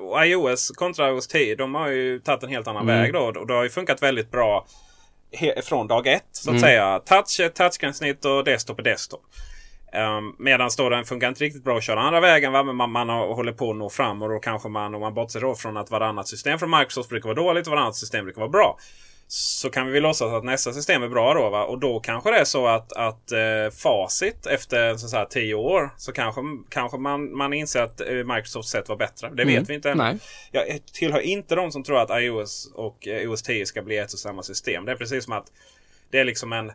och 0.00 0.26
iOS 0.26 0.70
kontra 0.70 1.08
iOS 1.10 1.28
10, 1.28 1.54
de 1.56 1.74
har 1.74 1.88
ju 1.88 2.18
tagit 2.20 2.42
en 2.42 2.48
helt 2.48 2.68
annan 2.68 2.82
Mm. 2.82 3.00
väg 3.02 3.12
då. 3.12 3.20
Och 3.20 3.46
det 3.46 3.54
har 3.54 3.62
ju 3.62 3.70
funkat 3.70 4.02
väldigt 4.02 4.30
bra 4.30 4.66
från 5.64 5.86
dag 5.86 6.06
ett, 6.06 6.24
så 6.32 6.50
att 6.50 6.52
Mm. 6.52 6.60
säga. 6.60 6.98
Touch 6.98 7.40
är 7.40 7.48
touchgränssnitt 7.48 8.24
och 8.24 8.44
desktop 8.44 8.78
är 8.78 8.82
desktop. 8.82 9.22
Um, 10.18 10.36
Medan 10.38 10.70
då 10.76 10.88
den 10.88 11.04
funkar 11.04 11.28
inte 11.28 11.44
riktigt 11.44 11.64
bra 11.64 11.76
att 11.76 11.82
köra 11.84 12.00
andra 12.00 12.20
vägen. 12.20 12.52
Va? 12.52 12.62
Men 12.62 12.76
man, 12.76 12.90
man 12.90 13.08
håller 13.08 13.52
på 13.52 13.70
att 13.70 13.76
nå 13.76 13.90
fram 13.90 14.22
och 14.22 14.28
då 14.28 14.38
kanske 14.38 14.68
man, 14.68 14.94
om 14.94 15.00
man 15.00 15.14
bortser 15.14 15.40
då 15.40 15.54
från 15.54 15.76
att 15.76 15.90
varannat 15.90 16.28
system 16.28 16.58
från 16.58 16.70
Microsoft 16.70 17.08
brukar 17.08 17.28
vara 17.28 17.36
dåligt 17.36 17.66
och 17.66 17.70
varannat 17.70 17.96
system 17.96 18.24
brukar 18.24 18.40
vara 18.40 18.50
bra. 18.50 18.78
Så 19.32 19.70
kan 19.70 19.86
vi 19.86 19.92
väl 19.92 20.02
låtsas 20.02 20.32
att 20.32 20.44
nästa 20.44 20.72
system 20.72 21.02
är 21.02 21.08
bra 21.08 21.34
då. 21.34 21.50
Va? 21.50 21.64
Och 21.64 21.78
då 21.78 22.00
kanske 22.00 22.30
det 22.30 22.36
är 22.36 22.44
så 22.44 22.66
att, 22.66 22.92
att 22.92 23.32
eh, 23.32 23.70
facit 23.76 24.46
efter 24.46 24.96
så 24.96 25.08
säga, 25.08 25.24
tio 25.24 25.54
år 25.54 25.90
så 25.96 26.12
kanske, 26.12 26.40
kanske 26.68 26.98
man, 26.98 27.36
man 27.36 27.52
inser 27.52 27.82
att 27.82 28.00
eh, 28.00 28.14
Microsofts 28.14 28.70
sätt 28.70 28.88
var 28.88 28.96
bättre. 28.96 29.28
Det 29.28 29.44
vet 29.44 29.54
Mm. 29.54 29.64
vi 29.68 29.74
inte 29.74 29.90
ännu. 29.90 30.02
Nej. 30.02 30.18
Jag 30.52 30.80
tillhör 30.92 31.20
inte 31.20 31.54
de 31.54 31.72
som 31.72 31.82
tror 31.82 31.98
att 32.00 32.22
iOS 32.22 32.72
och 32.74 33.08
eh, 33.08 33.30
OS 33.30 33.42
10 33.42 33.66
ska 33.66 33.82
bli 33.82 33.96
ett 33.98 34.12
och 34.12 34.18
samma 34.18 34.42
system. 34.42 34.84
Det 34.84 34.92
är 34.92 34.96
precis 34.96 35.24
som 35.24 35.32
att 35.32 35.46
det 36.10 36.18
är 36.18 36.24
liksom 36.24 36.52
en 36.52 36.68
eh, 36.68 36.74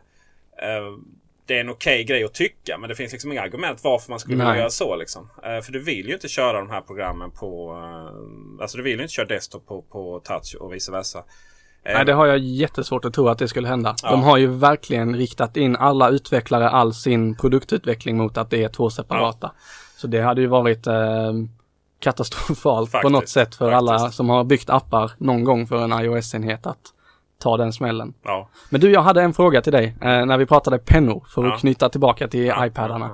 det 1.46 1.56
är 1.56 1.60
en 1.60 1.70
okej 1.70 2.04
grej 2.04 2.24
att 2.24 2.34
tycka 2.34 2.78
men 2.78 2.88
det 2.88 2.94
finns 2.94 3.12
liksom 3.12 3.32
inga 3.32 3.42
argument 3.42 3.84
varför 3.84 4.10
man 4.10 4.20
skulle 4.20 4.36
vilja 4.36 4.56
göra 4.56 4.70
så. 4.70 4.96
Liksom. 4.96 5.30
Eh, 5.44 5.60
för 5.60 5.72
du 5.72 5.78
vill 5.78 6.08
ju 6.08 6.14
inte 6.14 6.28
köra 6.28 6.58
de 6.58 6.70
här 6.70 6.80
programmen 6.80 7.30
på... 7.30 7.72
Eh, 7.72 8.62
alltså 8.62 8.76
du 8.76 8.82
vill 8.82 8.96
ju 8.96 9.02
inte 9.02 9.14
köra 9.14 9.26
desktop 9.26 9.66
på, 9.66 9.82
på 9.82 10.20
touch 10.20 10.56
och 10.60 10.74
vice 10.74 10.92
versa. 10.92 11.24
Nej, 11.94 12.04
det 12.04 12.12
har 12.12 12.26
jag 12.26 12.38
jättesvårt 12.38 13.04
att 13.04 13.14
tro 13.14 13.28
att 13.28 13.38
det 13.38 13.48
skulle 13.48 13.68
hända. 13.68 13.94
Ja. 14.02 14.10
De 14.10 14.22
har 14.22 14.36
ju 14.36 14.46
verkligen 14.46 15.16
riktat 15.16 15.56
in 15.56 15.76
alla 15.76 16.08
utvecklare, 16.08 16.68
all 16.70 16.94
sin 16.94 17.36
produktutveckling 17.36 18.16
mot 18.16 18.38
att 18.38 18.50
det 18.50 18.64
är 18.64 18.68
två 18.68 18.90
separata. 18.90 19.52
Så 19.96 20.06
det 20.06 20.20
hade 20.20 20.40
ju 20.40 20.46
varit 20.46 20.86
eh, 20.86 21.32
katastrofalt 22.00 22.90
på 22.92 22.96
Faktiskt, 22.96 23.12
något 23.12 23.28
sätt 23.28 23.54
för 23.54 23.72
alla 23.72 23.98
faktiskt. 23.98 24.16
som 24.16 24.28
har 24.28 24.44
byggt 24.44 24.70
appar 24.70 25.12
någon 25.18 25.44
gång 25.44 25.66
för 25.66 25.84
en 25.84 25.92
iOS-enhet 26.04 26.66
att 26.66 26.78
ta 27.42 27.56
den 27.56 27.72
smällen. 27.72 28.14
ja. 28.24 28.48
Men 28.70 28.80
du, 28.80 28.90
jag 28.90 29.02
hade 29.02 29.22
en 29.22 29.32
fråga 29.34 29.62
till 29.62 29.72
dig 29.72 29.96
eh, 30.00 30.26
när 30.26 30.38
vi 30.38 30.46
pratade 30.46 30.78
pennor 30.78 31.24
för 31.28 31.44
att 31.44 31.50
Ja. 31.52 31.56
knyta 31.58 31.88
tillbaka 31.88 32.28
till 32.28 32.44
Ja, 32.44 32.66
iPadarna. 32.66 33.10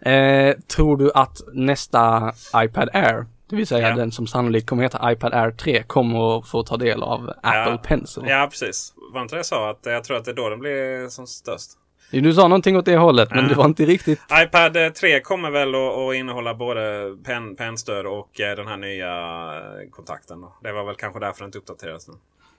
Eh, 0.00 0.54
tror 0.76 0.96
du 0.96 1.10
att 1.14 1.40
nästa 1.52 2.32
iPad 2.56 2.88
Air, 2.92 3.26
det 3.48 3.56
vill 3.56 3.66
säga 3.66 3.88
Ja. 3.88 3.96
den 3.96 4.12
som 4.12 4.26
sannolikt 4.26 4.68
kommer 4.68 4.82
heta 4.82 5.12
iPad 5.12 5.34
Air 5.34 5.50
3, 5.50 5.82
kommer 5.82 6.38
att 6.38 6.48
få 6.48 6.62
ta 6.62 6.76
del 6.76 7.02
av 7.02 7.28
Apple 7.42 7.70
ja. 7.70 7.80
Pencil? 7.84 8.22
Ja, 8.26 8.46
precis. 8.50 8.94
Var 9.12 9.22
inte 9.22 9.34
det 9.34 9.38
jag 9.38 9.46
sa? 9.46 9.70
Att 9.70 9.80
jag 9.82 10.04
tror 10.04 10.16
att 10.16 10.24
det 10.24 10.30
är 10.30 10.34
då 10.34 10.48
den 10.48 10.58
blir 10.58 11.08
som 11.08 11.26
störst. 11.26 11.70
Du 12.10 12.32
sa 12.32 12.42
någonting 12.48 12.76
åt 12.76 12.84
det 12.84 12.96
hållet, 12.96 13.30
men 13.30 13.42
Ja. 13.44 13.48
det 13.48 13.54
var 13.54 13.64
inte 13.64 13.84
riktigt. 13.84 14.20
iPad 14.42 14.76
eh, 14.76 14.88
3 14.88 15.20
kommer 15.20 15.50
väl 15.50 15.74
att, 15.74 16.14
innehålla 16.14 16.54
både 16.54 17.14
pen, 17.24 17.56
pennstöd 17.56 18.06
och 18.06 18.40
eh, 18.40 18.56
den 18.56 18.66
här 18.66 18.76
nya 18.76 19.08
eh, 19.56 19.90
kontakten. 19.90 20.40
då. 20.40 20.52
Det 20.62 20.72
var 20.72 20.84
väl 20.84 20.94
kanske 20.94 21.20
därför 21.20 21.38
den 21.38 21.48
inte 21.48 21.58
uppdateras 21.58 22.08
nu. 22.08 22.14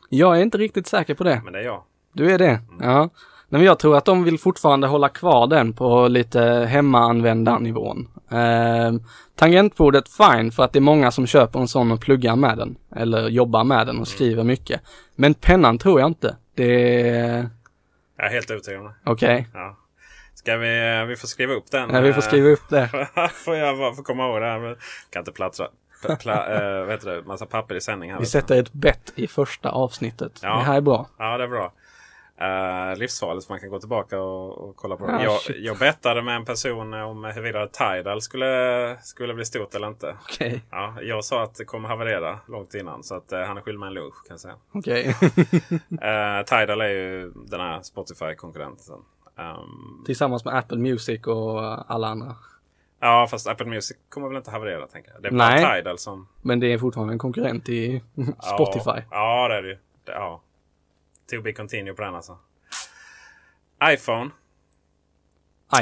Jag 0.09 0.37
är 0.37 0.41
inte 0.41 0.57
riktigt 0.57 0.87
säker 0.87 1.13
på 1.15 1.23
det. 1.23 1.41
Men 1.43 1.53
det 1.53 1.59
är 1.59 1.63
jag. 1.63 1.83
Du 2.13 2.31
är 2.31 2.37
det? 2.37 2.59
Ja. 2.79 3.09
Nej, 3.49 3.59
men 3.59 3.65
jag 3.65 3.79
tror 3.79 3.97
att 3.97 4.05
de 4.05 4.23
vill 4.23 4.39
fortfarande 4.39 4.87
hålla 4.87 5.09
kvar 5.09 5.47
den 5.47 5.73
på 5.73 6.07
lite 6.07 6.41
hemmaanvändarnivån. 6.69 8.07
Eh, 8.31 8.93
tangentbordet 9.35 10.09
fine 10.09 10.51
för 10.51 10.63
att 10.63 10.73
det 10.73 10.79
är 10.79 10.81
många 10.81 11.11
som 11.11 11.27
köper 11.27 11.59
en 11.59 11.67
sån 11.67 11.91
och 11.91 12.01
pluggar 12.01 12.35
med 12.35 12.57
den. 12.57 12.77
Eller 12.95 13.29
jobbar 13.29 13.63
med 13.63 13.87
den 13.87 13.99
och 13.99 14.07
skriver 14.07 14.43
mycket. 14.43 14.81
Men 15.15 15.33
pennan 15.33 15.77
tror 15.77 15.99
jag 15.99 16.09
inte. 16.09 16.35
Det 16.55 17.01
är... 17.09 17.49
Jag 18.17 18.25
är 18.25 18.31
helt 18.31 18.51
övertygad 18.51 18.81
om 18.81 18.87
det. 18.87 19.11
Okej. 19.11 19.47
Ja. 19.53 19.77
Ska 20.33 20.57
vi, 20.57 21.05
vi 21.07 21.15
får 21.15 21.27
skriva 21.27 21.53
upp 21.53 21.71
den. 21.71 21.89
Ja, 21.93 22.01
vi 22.01 22.13
får 22.13 22.21
skriva 22.21 22.49
upp 22.49 22.69
det. 22.69 22.89
får 23.33 23.55
jag 23.55 23.77
bara 23.77 23.93
få 23.93 24.03
komma 24.03 24.25
ihåg 24.25 24.41
det 24.41 24.47
här. 24.47 24.59
Men 24.59 24.75
kan 25.09 25.19
inte 25.19 25.31
plattra. 25.31 25.67
Pla, 26.19 26.55
äh, 26.81 26.87
heter 26.89 27.09
det? 27.09 27.23
Massa 27.23 27.45
papper 27.45 27.75
i 27.75 27.81
sändning 27.81 28.11
här. 28.11 28.19
Vi 28.19 28.25
sätter 28.25 28.59
ett 28.59 28.73
bett 28.73 29.13
i 29.15 29.27
första 29.27 29.69
avsnittet. 29.69 30.39
Ja. 30.43 30.57
Det 30.57 30.63
här 30.63 30.77
är 30.77 30.81
bra. 30.81 31.09
Ja, 31.17 31.37
det 31.37 31.43
är 31.43 31.47
bra. 31.47 31.73
Uh, 32.41 32.97
livsfarligt 32.97 33.45
så 33.45 33.53
man 33.53 33.59
kan 33.59 33.69
gå 33.69 33.79
tillbaka 33.79 34.19
och, 34.19 34.57
och 34.57 34.75
kolla 34.75 34.97
på 34.97 35.05
det. 35.07 35.11
Ja, 35.11 35.23
jag, 35.23 35.41
shit. 35.41 35.55
jag 35.59 35.77
bettade 35.77 36.21
med 36.21 36.35
en 36.35 36.45
person 36.45 36.93
om 36.93 37.23
huruvida 37.23 37.67
Tidal 37.67 38.21
skulle, 38.21 38.97
skulle 39.01 39.33
bli 39.33 39.45
stort 39.45 39.75
eller 39.75 39.87
inte. 39.87 40.17
Okej, 40.23 40.61
Ja, 40.71 40.93
jag 41.01 41.25
sa 41.25 41.43
att 41.43 41.55
det 41.55 41.65
kommer 41.65 41.89
haverera 41.89 42.39
långt 42.47 42.73
innan. 42.73 43.03
Så 43.03 43.15
att 43.15 43.33
uh, 43.33 43.39
han 43.39 43.57
är 43.57 43.61
skyldig 43.61 43.79
mig 43.79 43.87
en 43.87 43.93
lunch 43.93 44.27
kan 44.27 44.33
jag 44.33 44.39
säga. 44.39 44.55
okej. 44.71 45.07
Uh, 45.07 46.45
Tidal 46.45 46.81
är 46.81 46.89
ju 46.89 47.31
den 47.35 47.59
här 47.59 47.81
Spotify-konkurrenten. 47.81 48.95
Um, 49.39 50.03
Tillsammans 50.05 50.45
med 50.45 50.57
Apple 50.57 50.77
Music 50.77 51.27
och 51.27 51.91
alla 51.91 52.07
andra. 52.07 52.35
ja, 52.99 53.27
fast 53.29 53.47
Apple 53.47 53.65
Music 53.65 53.97
kommer 54.09 54.27
väl 54.27 54.37
inte 54.37 54.51
haverera 54.51 54.87
tänker 54.87 55.11
jag. 55.11 55.21
Det 55.21 55.27
är 55.27 55.31
Nej. 55.31 55.63
bara 55.63 55.75
Tidal 55.75 55.97
som... 55.97 56.27
Men 56.41 56.59
det 56.59 56.73
är 56.73 56.77
fortfarande 56.77 57.13
en 57.13 57.19
konkurrent 57.19 57.65
till 57.65 58.01
Spotify. 58.55 59.01
Ja, 59.11 59.43
ja 59.43 59.47
det 59.47 59.55
är 59.55 59.61
det 59.61 59.69
ju. 59.69 59.77
Ja. 60.05 60.41
To 61.31 61.41
be 61.41 61.53
continue 61.53 61.93
på 61.93 62.01
den 62.01 62.15
alltså. 62.15 62.37
iPhone 63.83 64.31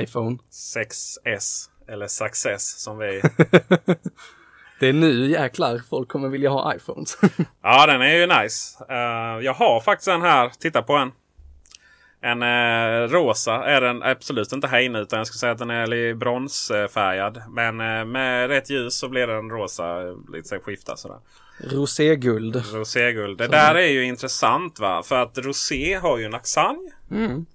iPhone. 0.02 0.38
6S. 0.52 1.70
Eller 1.88 2.08
Success 2.08 2.80
som 2.80 2.98
vi... 2.98 3.22
Det 4.80 4.88
är 4.88 4.94
nu 4.94 5.30
jäklar 5.32 5.82
folk 5.90 6.10
kommer 6.10 6.30
vilja 6.30 6.50
ha 6.50 6.76
iPhones. 6.76 7.18
ja, 7.62 7.86
den 7.86 8.02
är 8.02 8.16
ju 8.16 8.28
nice. 8.28 8.86
Eh, 8.90 9.46
jag 9.46 9.54
har 9.54 9.80
faktiskt 9.82 10.08
en 10.08 10.22
här. 10.22 10.50
Titta 10.60 10.82
på 10.82 10.94
en. 10.94 11.12
En 12.22 12.42
eh, 12.44 13.08
rosa 13.10 13.66
är 13.66 13.82
den 13.82 14.04
absolut 14.04 14.52
inte 14.52 14.68
här 14.68 14.98
utan 15.02 15.18
jag 15.18 15.28
skulle 15.28 15.40
säga 15.40 15.52
att 15.52 15.58
den 15.58 15.70
är 15.70 15.88
lite 15.88 16.16
bronsfärgad. 16.16 17.42
Men 17.50 17.82
eh, 17.82 18.06
med 18.06 18.48
rätt 18.48 18.70
ljus 18.70 18.96
så 18.98 19.10
blir 19.10 19.28
den 19.28 19.50
rosa. 19.50 20.02
eh, 20.02 20.16
Lite 20.34 20.48
så 20.48 20.60
skifta 20.60 20.98
sådär. 20.98 21.20
Roséguld. 21.58 22.64
Roséguld. 22.74 23.38
Det 23.38 23.48
där 23.48 23.76
är 23.76 23.88
ju 23.88 24.04
intressant 24.06 24.80
va. 24.80 25.04
För 25.04 25.16
att 25.16 25.38
rosé 25.38 25.94
har 25.96 26.18
ju 26.18 26.26
en 26.26 26.34
accent. 26.34 26.94
Mm. 27.12 27.46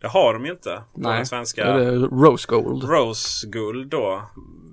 Det 0.00 0.08
har 0.08 0.32
de 0.34 0.44
ju 0.46 0.50
inte 0.52 0.82
på 0.94 1.00
den 1.00 1.10
Nej, 1.10 1.26
svenska. 1.26 1.72
det 1.76 1.84
är 1.84 1.98
Rose 1.98 2.46
Gold. 2.48 2.84
Roseguld 2.84 3.88
då. 3.90 4.22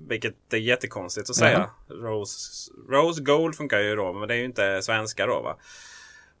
Vilket 0.08 0.34
är 0.52 0.56
jättekonstigt 0.58 1.30
att 1.30 1.36
säga. 1.36 1.70
Rose, 1.88 2.70
rose 2.88 3.22
Gold 3.22 3.54
funkar 3.54 3.78
ju 3.78 3.96
då. 3.96 4.12
Men 4.12 4.28
det 4.28 4.34
är 4.34 4.38
ju 4.38 4.44
inte 4.44 4.82
svenska 4.82 5.26
då 5.26 5.40
va. 5.42 5.56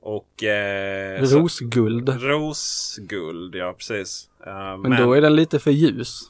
Och... 0.00 0.44
Eh, 0.44 1.24
så- 1.24 1.38
Rosguld. 1.38 2.22
Rosguld, 2.22 3.54
ja 3.54 3.72
precis. 3.78 4.28
Eh, 4.46 4.76
Men 4.78 5.02
då 5.02 5.12
är 5.12 5.20
den 5.20 5.36
lite 5.36 5.58
för 5.58 5.70
ljus. 5.70 6.20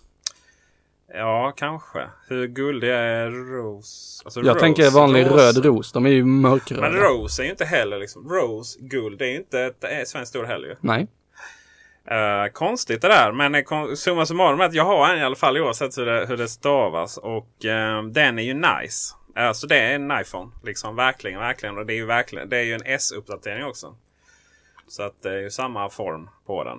Ja, 1.15 1.53
kanske. 1.57 2.07
Hur 2.29 2.47
guldig 2.47 2.91
är 2.91 3.31
ros? 3.31 4.23
Alltså 4.25 4.41
Jag 4.41 4.49
rose, 4.49 4.61
tänker 4.61 4.91
vanlig 4.91 5.27
rose. 5.27 5.37
röd 5.37 5.65
ros. 5.65 5.93
De 5.93 6.07
är 6.07 6.11
ju 6.11 6.25
mörkröda. 6.25 6.83
Men 6.83 6.93
rose 6.93 7.43
är 7.43 7.45
ju 7.45 7.51
inte 7.51 7.65
heller 7.65 7.99
liksom. 7.99 8.29
Rose, 8.29 8.79
guld. 8.81 9.19
Det 9.19 9.27
är 9.27 9.31
ju 9.31 9.37
inte 9.37 9.61
ett, 9.61 10.09
svenskt 10.09 10.37
ord 10.37 10.47
heller 10.47 10.69
ju. 10.69 10.77
Nej. 10.81 11.07
Eh, 12.11 12.53
konstigt 12.53 13.03
det 13.03 13.09
där. 13.09 13.33
Men 13.33 13.55
eh, 13.55 13.95
summa 13.97 14.27
summarum 14.27 14.61
att 14.61 14.75
jag 14.75 14.85
har 14.85 15.09
en 15.09 15.19
i 15.19 15.25
alla 15.25 15.37
fall 15.37 15.59
oavsett 15.59 15.99
hur 15.99 16.07
det, 16.07 16.27
hur 16.27 16.37
det 16.37 16.49
stavas. 16.49 17.17
Och 17.17 17.65
eh, 17.65 18.03
den 18.03 18.39
är 18.39 18.43
ju 18.43 18.55
nice. 18.55 19.15
Alltså 19.37 19.67
det 19.67 19.79
är 19.79 19.95
en 19.95 20.21
iPhone. 20.21 20.51
Liksom 20.65 20.97
verkligen, 20.97 21.41
verkligen. 21.41 21.79
Och 21.79 21.87
det 21.87 21.93
är 21.93 21.97
ju 21.97 22.07
verkligen. 22.07 22.49
Det 22.49 22.57
är 22.59 22.63
ju 22.63 22.75
en 22.75 22.83
S-uppdatering 22.85 23.65
också. 23.65 23.95
Så 24.89 25.03
att 25.03 25.23
det 25.23 25.31
är 25.31 25.41
ju 25.41 25.51
samma 25.51 25.89
form 25.91 26.31
på 26.47 26.65
den. 26.65 26.79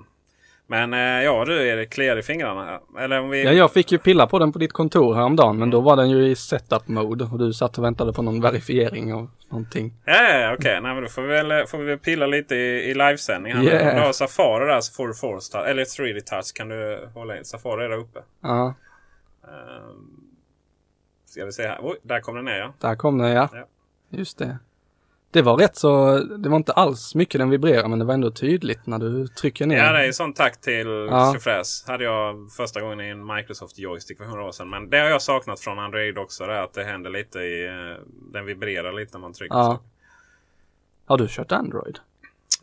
Men 0.70 0.94
eh, 0.94 1.00
ja 1.00 1.46
du 1.46 1.70
är 1.70 1.78
det 1.78 1.86
kliar 1.86 2.18
i 2.18 2.22
fingrarna. 2.22 2.80
Eller 3.00 3.20
om 3.20 3.30
vi... 3.30 3.44
Ja, 3.44 3.52
jag 3.52 3.74
fick 3.74 3.92
ju 3.92 3.98
pilla 3.98 4.28
på 4.28 4.40
den 4.40 4.52
på 4.52 4.60
ditt 4.60 4.74
kontor 4.74 5.16
häromdagen. 5.16 5.60
Men 5.60 5.70
då 5.70 5.82
var 5.82 5.96
den 5.96 6.10
ju 6.10 6.28
i 6.28 6.36
setup 6.36 6.88
mode. 6.88 7.24
Och 7.24 7.40
du 7.40 7.54
satt 7.54 7.78
och 7.78 7.84
väntade 7.84 8.14
på 8.14 8.22
någon 8.22 8.42
verifiering 8.42 9.14
och 9.14 9.30
någonting. 9.50 9.94
Ja, 10.06 10.40
ja, 10.40 10.54
okej. 10.54 10.82
Nej, 10.82 10.94
men 10.94 11.04
då 11.04 11.10
får 11.10 11.22
vi 11.22 11.28
väl, 11.28 11.68
får 11.68 11.78
vi 11.78 11.86
väl 11.86 12.00
pilla 12.00 12.26
lite 12.26 12.56
i, 12.56 12.90
i 12.90 12.94
livesändning. 12.94 13.54
Yeah. 13.54 13.90
Om 13.90 13.96
du 13.96 14.02
har 14.02 14.14
Safari 14.14 14.66
där 14.66 14.82
så 14.82 14.94
får 14.94 15.08
du 15.08 15.14
Force 15.14 15.52
touch. 15.52 15.68
Eller 15.68 15.84
3D 15.84 16.20
touch 16.20 16.54
kan 16.54 16.70
du 16.70 17.10
hålla 17.14 17.38
in. 17.38 17.46
Safari 17.46 17.86
är 17.86 17.90
där 17.90 17.98
uppe. 17.98 18.20
Ja, 18.42 18.74
Uh, 19.50 19.96
ska 21.26 21.46
vi 21.46 21.52
se 21.52 21.68
här. 21.68 21.80
Oj, 21.82 21.98
där 22.04 22.20
kom 22.20 22.36
den 22.36 22.46
ner 22.46 22.58
ja. 22.58 22.74
där 22.80 22.96
kom 22.96 23.18
den 23.18 23.32
ja. 23.32 23.50
Ja. 23.54 23.68
Just 24.10 24.38
det. 24.38 24.58
Det 25.32 25.42
var 25.42 25.58
rätt 25.58 25.76
så, 25.78 26.18
det 26.20 26.50
var 26.50 26.58
inte 26.58 26.72
alls 26.74 27.15
mycket 27.15 27.39
den 27.39 27.50
vibrerar 27.50 27.88
men 27.88 28.00
det 28.00 28.06
var 28.06 28.13
ändå 28.13 28.32
tydligt 28.32 28.86
när 28.88 29.00
du 29.00 29.28
trycker 29.28 29.65
ner. 29.65 29.78
Ja, 29.78 29.92
det 29.92 30.00
är 30.00 30.06
ju 30.06 30.13
sån 30.13 30.34
tack 30.34 30.62
till 30.62 30.88
Ja. 31.12 31.34
Tjofräs. 31.34 31.84
Hade 31.88 32.04
jag 32.04 32.36
första 32.58 32.82
gången 32.82 33.02
i 33.02 33.10
en 33.10 33.26
Microsoft 33.36 33.80
Joystick 33.80 34.18
för 34.18 34.26
100 34.26 34.44
år 34.46 34.52
sedan. 34.52 34.70
Men 34.70 34.89
det 34.89 34.98
har 35.00 35.10
jag 35.10 35.22
saknat 35.22 35.60
från 35.60 35.80
Android 35.80 36.18
också. 36.18 36.46
Det 36.46 36.54
är 36.54 36.62
att 36.63 36.74
det 36.74 36.84
händer 36.84 37.10
lite 37.10 37.39
i... 37.39 37.65
eh, 37.68 38.04
Den 38.34 38.46
vibrerar 38.46 38.94
lite 38.94 39.13
när 39.13 39.20
man 39.22 39.34
trycker. 39.34 39.56
Ja. 39.56 39.80
Har 41.06 41.18
du 41.18 41.28
kört 41.30 41.52
Android? 41.52 42.00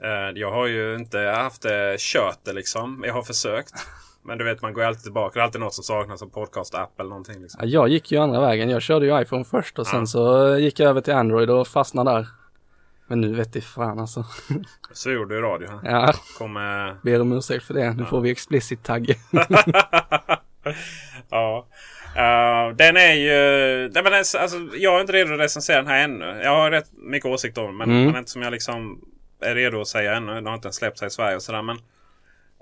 Eh, 0.02 0.08
Jag 0.40 0.52
har 0.52 0.66
ju 0.66 0.94
inte 0.94 1.18
haft 1.18 1.62
det 1.62 1.96
kört 2.00 2.38
det 2.44 2.52
liksom. 2.52 3.02
Jag 3.06 3.14
har 3.14 3.22
försökt. 3.22 3.72
Men 4.22 4.38
du 4.38 4.44
vet 4.44 4.62
man 4.62 4.72
går 4.74 4.82
alltid 4.82 5.02
tillbaka. 5.02 5.32
Det 5.34 5.40
är 5.40 5.44
alltid 5.44 5.60
något 5.60 5.74
som 5.74 5.84
saknas 5.84 6.18
som 6.20 6.30
podcast-app 6.30 7.00
eller 7.00 7.08
någonting. 7.10 7.42
Liksom. 7.42 7.60
Ja, 7.62 7.66
jag 7.68 7.88
gick 7.88 8.12
ju 8.12 8.18
andra 8.18 8.40
vägen. 8.40 8.70
Jag 8.70 8.82
körde 8.82 9.06
ju 9.06 9.20
iPhone 9.22 9.44
först 9.44 9.78
och 9.78 9.86
sen 9.86 10.00
Ja. 10.00 10.06
så 10.06 10.56
gick 10.58 10.80
jag 10.80 10.88
över 10.90 11.00
till 11.00 11.14
Android 11.14 11.50
och 11.50 11.68
fastnade 11.68 12.10
där. 12.10 12.26
Men 13.06 13.20
nu 13.20 13.34
vet 13.34 13.54
jag 13.54 13.64
fan 13.64 13.98
alltså. 13.98 14.24
Så 14.92 15.10
gjorde 15.10 15.34
du 15.34 15.38
i 15.38 15.42
radio. 15.42 15.68
Här. 15.68 15.80
Ja, 15.90 16.12
Kommer... 16.38 16.96
ber 17.02 17.20
om 17.20 17.32
ursäkt 17.32 17.64
för 17.64 17.74
det. 17.74 17.92
Nu 17.94 18.04
får 18.04 18.20
vi 18.20 18.30
explicit 18.30 18.84
tagg. 18.84 19.14
ja. 21.30 21.66
Eh, 22.16 22.76
den 22.76 22.96
är 22.96 23.12
ju... 23.14 23.30
Nej, 23.88 24.02
men 24.02 24.12
den, 24.12 24.14
alltså, 24.14 24.58
jag 24.74 24.96
är 24.96 25.00
inte 25.00 25.12
redo 25.12 25.34
att 25.34 25.40
recensera 25.40 25.76
den 25.76 25.86
här 25.86 26.04
ännu. 26.04 26.40
Jag 26.42 26.50
har 26.56 26.70
rätt 26.70 26.90
mycket 26.92 27.28
åsikter 27.28 27.62
om 27.62 27.66
den. 27.68 27.76
Men, 27.76 27.90
Mm. 27.90 28.06
men 28.06 28.16
inte 28.16 28.30
som 28.30 28.42
jag 28.42 28.50
liksom 28.52 29.00
är 29.42 29.54
redo 29.54 29.80
att 29.80 29.88
säga 29.88 30.14
ännu. 30.16 30.34
Den 30.34 30.46
har 30.46 30.54
inte 30.54 30.66
ens 30.66 30.76
släppts 30.76 31.00
här 31.00 31.08
i 31.08 31.10
Sverige 31.10 31.36
och 31.36 31.42
sådär. 31.42 31.62
Men 31.62 31.76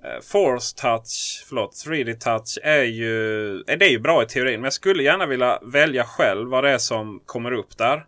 eh, 0.05 0.21
Force 0.33 0.77
touch, 0.77 1.45
förlåt, 1.49 1.73
3D 1.87 2.15
touch 2.19 2.59
är 2.63 2.83
ju, 2.83 3.51
är 3.67 3.77
det 3.77 3.87
är 3.87 3.91
ju 3.91 3.99
bra 4.01 4.23
i 4.23 4.27
teorin. 4.27 4.61
Men 4.61 4.65
jag 4.65 4.73
skulle 4.73 5.03
gärna 5.03 5.27
vilja 5.27 5.59
välja 5.63 6.05
själv 6.05 6.49
vad 6.49 6.65
det 6.65 6.71
är 6.71 6.79
som 6.79 7.21
kommer 7.27 7.53
upp 7.53 7.79
där. 7.79 8.05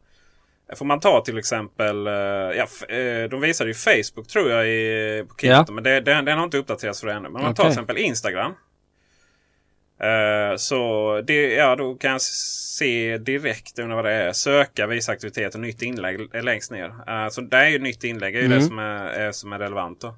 Får 0.76 0.85
man 0.85 1.00
ta 1.00 1.20
till 1.20 1.38
exempel, 1.38 2.07
eh, 2.07 2.12
ja, 2.12 2.66
eh, 2.88 3.29
de 3.31 3.40
visade 3.40 3.70
ju 3.70 3.74
Facebook 3.74 4.29
tror 4.29 4.50
jag 4.50 4.68
i, 4.68 5.24
på. 5.29 5.35
Ja. 5.46 5.66
Men 5.70 5.85
det, 5.85 6.00
den, 6.00 6.24
den 6.24 6.38
har 6.38 6.44
inte 6.44 6.59
uppdaterats 6.59 7.00
för 7.00 7.07
det 7.07 7.12
ännu. 7.12 7.29
Men 7.29 7.37
om 7.37 7.42
man 7.42 7.55
tar 7.55 7.62
Okej. 7.62 7.72
till 7.72 7.81
exempel 7.81 7.98
Instagram. 7.98 8.52
Eh, 10.00 10.57
så 10.57 11.20
det, 11.26 11.55
ja, 11.55 11.76
då 11.76 11.94
kan 11.94 12.11
jag 12.12 12.20
se 12.22 13.18
direkt 13.18 13.79
under 13.79 13.96
vad 13.96 14.05
det 14.05 14.12
är. 14.12 14.33
Söka, 14.33 14.87
visa 14.87 15.12
aktivitet 15.12 15.55
och 15.55 15.61
nytt 15.61 15.83
inlägg 15.83 16.44
längst 16.44 16.70
ner. 16.70 17.31
Så 17.31 17.40
det 17.40 17.57
är 17.57 17.68
ju 17.68 17.79
nytt 17.79 18.05
inlägg 18.05 18.37
är 18.37 18.40
ju 18.40 18.46
Mm. 18.46 18.59
det 18.59 18.64
som 18.64 18.79
är, 18.79 19.07
är, 19.07 19.33
som 19.33 19.52
är 19.52 19.59
relevant. 19.59 20.00
Då. 20.00 20.16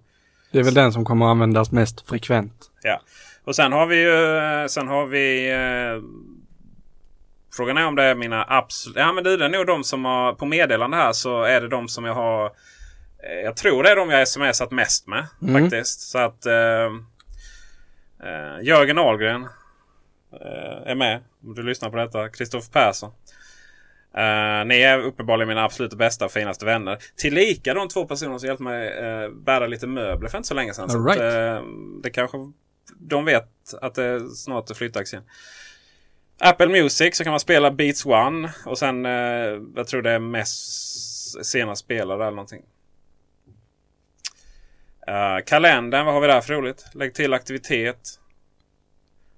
Det 0.53 0.59
är 0.59 0.63
väl 0.63 0.75
den 0.75 0.93
som 0.93 1.05
kommer 1.05 1.27
att 1.27 1.31
användas 1.31 1.73
mest 1.73 2.09
frekvent. 2.09 2.71
Ja. 2.83 3.01
Och 3.45 3.57
sen 3.57 3.73
har 3.73 3.87
vi 3.87 3.97
ju 4.03 4.69
sen 4.69 4.89
har 4.89 5.07
vi 5.07 5.51
Frågan 7.59 7.77
är 7.77 7.87
om 7.87 7.94
det 7.94 8.03
är 8.03 8.14
mina 8.14 8.44
absolut... 8.49 8.97
Ja 8.97 9.12
men 9.12 9.25
det 9.25 9.33
är 9.33 9.49
nog 9.49 9.66
de 9.66 9.85
som 9.85 10.05
har 10.05 10.33
på 10.33 10.47
meddelande 10.47 10.97
här 10.97 11.12
så 11.12 11.42
är 11.42 11.61
det 11.61 11.68
de 11.68 11.88
som 11.88 12.05
jag 12.05 12.14
har 12.14 12.47
eh, 13.25 13.40
Jag 13.44 13.57
tror 13.57 13.83
det 13.83 13.90
är 13.90 13.97
de 13.97 14.11
jag 14.11 14.29
smsat 14.29 14.71
mest 14.71 15.07
med 15.07 15.27
Mm. 15.42 15.62
faktiskt. 15.62 16.01
Så 16.01 16.18
att 16.18 16.47
eh, 16.47 16.85
eh, 18.23 18.62
Jörgen 18.62 18.99
Ahlgren 18.99 19.42
eh, 20.33 20.90
är 20.90 20.94
med. 20.94 21.21
Om 21.44 21.55
du 21.55 21.62
lyssnar 21.62 21.90
på 21.90 21.97
detta. 21.97 22.29
Kristoffer 22.29 22.73
Persson. 22.73 23.11
Eh, 24.16 24.64
ni 24.66 24.81
är 24.81 24.99
uppenbarligen 24.99 25.49
mina 25.49 25.64
absolut 25.64 25.94
bästa 25.94 26.25
och 26.25 26.33
finaste 26.33 26.64
vänner. 26.64 26.99
Tillika 27.16 27.75
de 27.75 27.88
två 27.88 28.05
personer 28.07 28.38
som 28.38 28.47
hjälpte 28.47 28.64
mig 28.64 29.05
uh, 29.05 29.31
bära 29.35 29.66
lite 29.66 29.87
möbler 29.87 30.29
för 30.29 30.38
inte 30.38 30.49
så 30.49 30.55
länge 30.55 30.75
sedan. 30.75 30.90
Så 30.90 30.99
All 30.99 31.05
right. 31.05 31.21
att, 31.21 31.35
eh, 31.35 31.62
det 32.03 32.11
kanske 32.11 32.38
de 32.99 33.25
vet 33.25 33.49
att 33.81 33.94
det 33.94 34.29
snart 34.29 34.71
är 34.71 34.75
flyttdags 34.75 35.12
igen. 35.12 35.25
Apple 36.40 36.68
Music 36.68 37.16
så 37.16 37.24
kan 37.24 37.31
man 37.31 37.40
spela 37.40 37.70
Beats 37.70 38.07
One. 38.07 38.51
Och 38.66 38.79
sen 38.79 39.07
eh, 39.07 39.12
jag 39.77 39.87
tror 39.87 40.03
det 40.03 40.11
är 40.11 40.18
mest 40.18 41.46
sena 41.46 41.77
spelare 41.77 42.22
eller 42.22 42.31
någonting. 42.31 42.62
Uh, 45.09 45.44
kalendern, 45.46 46.05
vad 46.05 46.14
har 46.14 46.20
vi 46.20 46.27
där 46.27 46.40
för 46.40 46.55
roligt? 46.55 46.85
Lägg 46.94 47.14
till 47.14 47.35
aktivitet. 47.35 48.20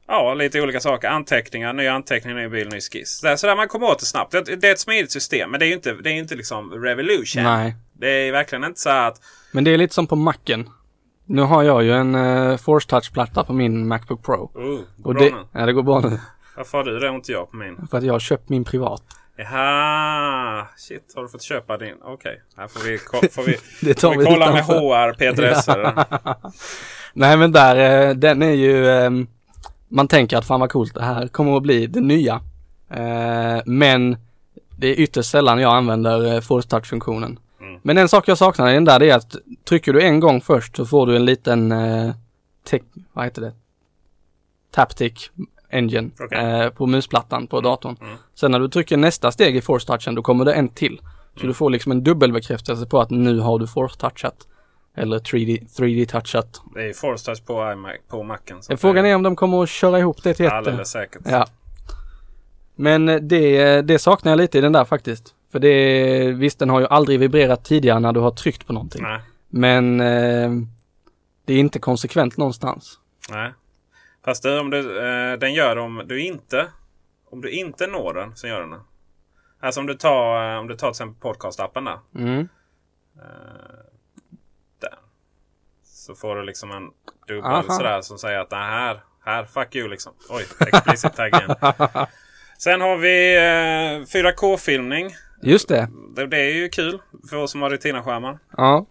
Ja, 0.07 0.35
lite 0.35 0.61
olika 0.61 0.81
saker. 0.81 1.09
Anteckningar, 1.09 1.73
nya 1.73 1.93
anteckningar, 1.93 2.37
ny 2.37 2.49
bild, 2.49 2.73
ny 2.73 2.81
skiss. 2.81 3.21
Det 3.21 3.29
är 3.29 3.37
sådär 3.37 3.57
man 3.57 3.69
kommer 3.69 3.87
åt 3.87 3.99
det 3.99 4.07
snabbt. 4.07 4.33
Det, 4.33 4.57
det 4.57 4.69
är 4.69 4.73
ett 4.73 4.81
smidigt 4.81 5.13
system. 5.13 5.51
Men 5.51 5.61
det 5.61 5.67
är 5.67 5.69
ju 5.69 5.75
inte, 5.75 5.93
det 5.93 6.11
är 6.11 6.15
inte 6.15 6.35
liksom 6.35 6.73
revolution. 6.73 7.43
Nej. 7.43 7.75
Det 7.93 8.09
är 8.09 8.33
verkligen 8.33 8.65
inte 8.65 8.81
så 8.81 8.91
att... 8.91 9.21
Men 9.53 9.65
det 9.65 9.71
är 9.71 9.79
lite 9.79 9.95
som 9.95 10.07
på 10.07 10.17
Macen. 10.17 10.69
Nu 11.25 11.43
har 11.43 11.63
jag 11.63 11.83
ju 11.83 11.93
en 11.93 12.15
uh, 12.15 12.57
Force 12.57 12.89
Touch-platta 12.89 13.45
på 13.45 13.53
min 13.53 13.89
Macbook 13.89 14.25
Pro. 14.25 14.51
Oh, 14.55 14.81
Och 15.05 15.15
det, 15.15 15.33
ja, 15.53 15.67
det 15.67 15.73
går 15.73 15.83
bra 15.83 16.01
nu. 16.01 16.19
Varför 16.61 16.79
har 16.79 16.85
du 16.85 16.99
det 16.99 17.09
och 17.09 17.15
inte 17.15 17.33
jag 17.33 17.51
på 17.51 17.57
min? 17.57 17.87
För 17.91 17.99
att 17.99 18.05
jag 18.05 18.15
har 18.15 18.21
köpt 18.21 18.49
min 18.49 18.65
privat. 18.65 19.03
Jaha, 19.37 20.67
shit 20.77 21.13
har 21.15 21.23
du 21.23 21.29
fått 21.29 21.43
köpa 21.43 21.79
din? 21.79 21.95
Okej, 22.03 22.43
här 22.57 22.69
får 22.69 22.81
vi, 22.81 22.99
får 23.29 23.43
vi, 23.43 23.57
Det 23.87 23.95
tar 23.95 24.13
får 24.13 24.21
vi 24.21 24.27
kolla 24.27 24.53
med. 24.53 24.65
HR, 24.65 25.13
Peter 25.13 25.43
Esse. 25.43 25.95
Nej 27.13 27.37
men 27.37 27.53
där, 27.53 28.09
eh, 28.09 28.15
den 28.15 28.43
är 28.43 28.51
ju, 28.51 28.89
eh, 28.89 29.11
man 29.89 30.09
tänker 30.09 30.37
att 30.37 30.47
fan 30.47 30.61
vad 30.61 30.71
coolt 30.71 30.95
det 30.95 31.03
här 31.03 31.29
kommer 31.29 31.57
att 31.57 31.63
bli 31.63 31.87
det 31.87 32.01
nya. 32.01 32.41
Eh, 32.91 33.63
men 33.65 34.17
det 34.77 34.87
är 34.87 35.01
ytterst 35.01 35.31
sällan 35.31 35.59
jag 35.59 35.75
använder 35.75 36.35
eh, 36.35 36.41
Force 36.41 36.69
Touch-funktionen. 36.69 37.39
Mm. 37.61 37.81
Men 37.83 37.99
en 37.99 38.09
sak 38.09 38.29
jag 38.29 38.39
saknar 38.39 38.71
i 38.71 38.75
den 38.75 38.85
där 38.85 38.99
det 38.99 39.11
är 39.11 39.17
att 39.17 39.37
trycker 39.65 39.93
du 39.93 40.03
en 40.03 40.21
gång 40.21 40.41
först 40.41 40.77
så 40.77 40.87
får 40.87 41.07
du 41.07 41.17
en 41.17 41.25
liten, 41.25 41.69
vad 43.13 43.25
heter 43.25 43.43
det? 43.43 43.53
Taptic 44.71 45.31
Engine 45.71 46.11
Okej. 46.21 46.39
eh, 46.39 46.71
på 46.71 46.87
musplattan 46.87 47.47
på 47.47 47.61
datorn. 47.61 47.97
Mm. 48.01 48.17
Sen 48.35 48.51
när 48.51 48.61
du 48.61 48.69
trycker 48.69 48.97
nästa 48.97 49.33
steg 49.33 49.57
i 49.57 49.61
Force 49.61 49.87
Touchen 49.87 50.15
då 50.15 50.23
kommer 50.23 50.45
det 50.45 50.53
en 50.55 50.69
till. 50.69 51.01
Så 51.41 51.47
du 51.47 51.55
får 51.55 51.71
liksom 51.71 51.93
en 51.93 52.05
dubbelbekräftelse 52.05 52.87
på 52.87 53.01
att 53.01 53.11
nu 53.11 53.39
har 53.39 53.59
du 53.59 53.67
Force 53.67 53.97
Touchat. 53.99 54.47
Eller 54.97 55.19
3D, 55.19 55.67
3D-touchat. 55.79 56.61
Det 56.75 56.89
är 56.89 56.93
Force 56.93 57.25
Touch 57.25 57.47
på, 57.47 57.73
iMac, 57.73 57.93
på 58.09 58.23
Macen. 58.23 58.63
så 58.63 58.77
Frågan 58.77 59.07
är 59.07 59.15
om 59.15 59.23
de 59.23 59.37
kommer 59.37 59.63
att 59.63 59.69
köra 59.69 59.99
ihop 59.99 60.23
det 60.23 60.35
till 60.35 60.47
ett. 60.47 60.53
Alldeles 60.53 60.91
säkert. 60.91 61.23
Ja. 61.25 61.47
Men 62.75 63.09
eh, 63.09 63.17
det, 63.17 63.83
det 63.83 63.99
saknar 63.99 64.33
jag 64.33 64.37
lite 64.37 64.59
i 64.59 64.61
den 64.61 64.73
där 64.73 64.85
faktiskt. 64.85 65.35
För 65.53 65.59
det, 65.59 66.33
visst 66.33 66.59
den 66.59 66.71
har 66.71 66.81
ju 66.81 66.87
aldrig 66.87 67.21
vibrerat 67.21 67.65
tidigare 67.65 68.01
när 68.01 68.13
du 68.13 68.21
har 68.21 68.31
tryckt 68.31 68.67
på 68.67 68.73
någonting. 68.73 69.03
Nej, 69.03 69.21
Men 69.49 70.01
eh, 70.01 70.51
det 71.45 71.55
är 71.55 71.59
inte 71.59 71.79
konsekvent 71.79 72.37
någonstans. 72.37 72.99
nej. 73.31 73.53
Fast 74.25 74.43
det, 74.43 74.61
om 74.61 74.71
du, 74.71 74.99
eh, 74.99 75.39
den 75.39 75.55
gör 75.55 75.77
om 75.77 76.03
du 76.07 76.23
inte 76.23 76.69
om 77.31 77.41
du 77.41 77.51
inte 77.51 77.87
når 77.87 78.15
den 78.15 78.37
så 78.37 78.47
gör 78.47 78.61
den 78.61 78.71
det. 78.71 78.81
Alltså 79.61 79.81
om 79.81 79.87
du 79.87 79.95
tar, 79.95 80.53
eh, 80.53 80.59
om 80.61 80.69
du 80.69 80.77
tar 80.77 80.89
till 80.89 80.91
exempel 80.91 81.21
podcastappen 81.21 81.85
där. 81.85 81.99
Mm. 82.15 82.49
där. 84.81 84.95
Så 85.85 86.15
får 86.15 86.37
du 86.37 86.43
liksom 86.43 86.71
en 86.71 86.91
dubbel 87.27 87.51
Aha. 87.51 87.63
sådär 87.63 88.03
som 88.03 88.19
säger 88.19 88.39
att 88.39 88.53
här, 88.53 89.01
här, 89.25 89.45
fuck 89.45 89.75
you 89.77 89.89
liksom. 89.89 90.13
Oj, 90.29 90.47
explicit 90.61 91.17
tagg 91.17 91.35
igen. 91.35 91.55
Sen 92.59 92.81
har 92.81 92.97
vi 92.97 93.37
eh, 93.37 94.23
4K-filmning. 94.23 95.11
Just 95.43 95.69
det. 95.69 95.89
Det, 96.17 96.27
det 96.27 96.37
är 96.37 96.55
ju 96.55 96.69
kul 96.69 97.03
för 97.31 97.37
oss 97.37 97.51
som 97.51 97.63
har 97.63 97.71
Retina-skärmar. 97.71 98.39
Ja. 98.57 98.87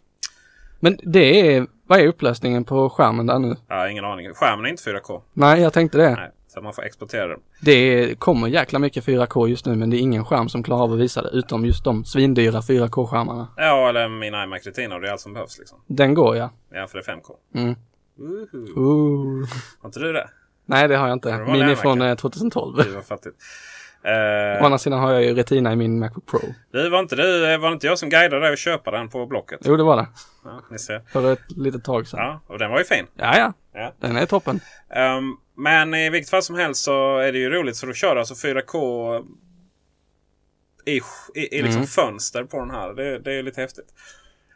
Men 0.79 0.99
det 1.03 1.55
är, 1.55 1.67
vad 1.89 1.99
är 1.99 2.07
upplösningen 2.07 2.63
på 2.65 2.89
skärmen 2.89 3.25
där 3.25 3.39
nu? 3.39 3.55
Har 3.69 3.87
ingen 3.87 4.05
aning. 4.05 4.33
Skärmen 4.33 4.65
är 4.65 4.69
inte 4.69 4.83
4K. 4.83 5.21
Nej, 5.33 5.61
jag 5.61 5.73
tänkte 5.73 5.97
det. 5.97 6.09
Nej, 6.15 6.31
så 6.47 6.61
man 6.61 6.73
får 6.73 6.83
exportera 6.83 7.27
den. 7.27 7.39
Det 7.61 8.15
kommer 8.19 8.47
jäkla 8.47 8.79
mycket 8.79 9.05
4K 9.05 9.47
just 9.47 9.65
nu 9.65 9.75
men 9.75 9.89
det 9.89 9.97
är 9.97 9.99
ingen 9.99 10.25
skärm 10.25 10.49
som 10.49 10.63
klarar 10.63 10.83
av 10.83 10.93
att 10.93 10.99
visa 10.99 11.21
det 11.21 11.29
utom 11.29 11.65
just 11.65 11.83
de 11.83 12.05
svindyra 12.05 12.59
4K-skärmarna. 12.59 13.47
Ja, 13.57 13.89
eller 13.89 14.09
min 14.09 14.33
iMac 14.33 14.67
Retina. 14.67 14.95
och 14.95 15.01
Det 15.01 15.07
är 15.07 15.11
allt 15.11 15.21
som 15.21 15.33
behövs 15.33 15.59
liksom. 15.59 15.77
Den 15.87 16.13
går 16.13 16.35
ja. 16.35 16.49
Ja, 16.71 16.87
för 16.87 16.97
det 16.97 17.11
är 17.11 17.15
5K. 17.15 17.35
Mm. 17.55 17.75
Ooh. 18.75 19.47
Har 19.81 19.87
inte 19.89 19.99
du 19.99 20.13
det? 20.13 20.29
Nej 20.65 20.87
det 20.87 20.95
har 20.97 21.07
jag 21.07 21.15
inte. 21.15 21.37
Min 21.37 21.61
är 21.61 21.75
från 21.75 22.01
eh, 22.01 22.15
2012. 22.15 22.77
Det 22.77 22.95
var 22.95 23.01
fattigt. 23.01 23.35
Å 24.03 24.07
Eh, 24.07 24.63
andra 24.63 24.77
sidan 24.77 24.99
har 24.99 25.13
jag 25.13 25.23
ju 25.23 25.33
Retina 25.33 25.73
i 25.73 25.75
min 25.75 25.99
Macbook 25.99 26.25
Pro. 26.25 26.39
du, 26.71 26.89
var 26.89 26.99
inte 26.99 27.15
du, 27.15 27.57
var 27.57 27.69
det 27.69 27.73
inte 27.73 27.87
jag 27.87 27.99
som 27.99 28.09
guidade 28.09 28.41
dig 28.41 28.53
att 28.53 28.59
köpa 28.59 28.91
den 28.91 29.09
på 29.09 29.25
Blocket? 29.25 29.59
Jo 29.63 29.77
det 29.77 29.83
var 29.83 29.97
det. 29.97 30.07
Ja, 30.43 30.61
ni 30.71 30.79
ser. 30.79 31.01
För 31.11 31.33
ett 31.33 31.51
litet 31.57 31.83
tag 31.83 32.07
sedan. 32.07 32.19
Ja, 32.19 32.41
och 32.47 32.59
den 32.59 32.71
var 32.71 32.77
ju 32.77 32.85
fin. 32.85 33.05
Ja 33.15 33.37
ja. 33.37 33.53
Ja. 33.73 33.93
Den 33.99 34.17
är 34.17 34.25
toppen. 34.25 34.59
Ehm, 34.89 35.35
men 35.55 35.93
i 35.93 36.09
vilket 36.09 36.29
fall 36.29 36.43
som 36.43 36.55
helst 36.55 36.83
så 36.83 37.17
är 37.17 37.31
det 37.31 37.37
ju 37.39 37.49
roligt 37.49 37.79
för 37.79 37.87
att 37.87 37.95
köra 37.95 38.19
alltså 38.19 38.47
4K 38.47 39.25
i, 40.85 41.01
i, 41.35 41.57
i 41.57 41.61
liksom 41.61 41.83
fönster 41.83 42.43
på 42.43 42.59
den 42.59 42.69
här. 42.71 42.93
Det, 42.93 43.19
det 43.19 43.33
är 43.33 43.43
lite 43.43 43.61
häftigt. 43.61 43.93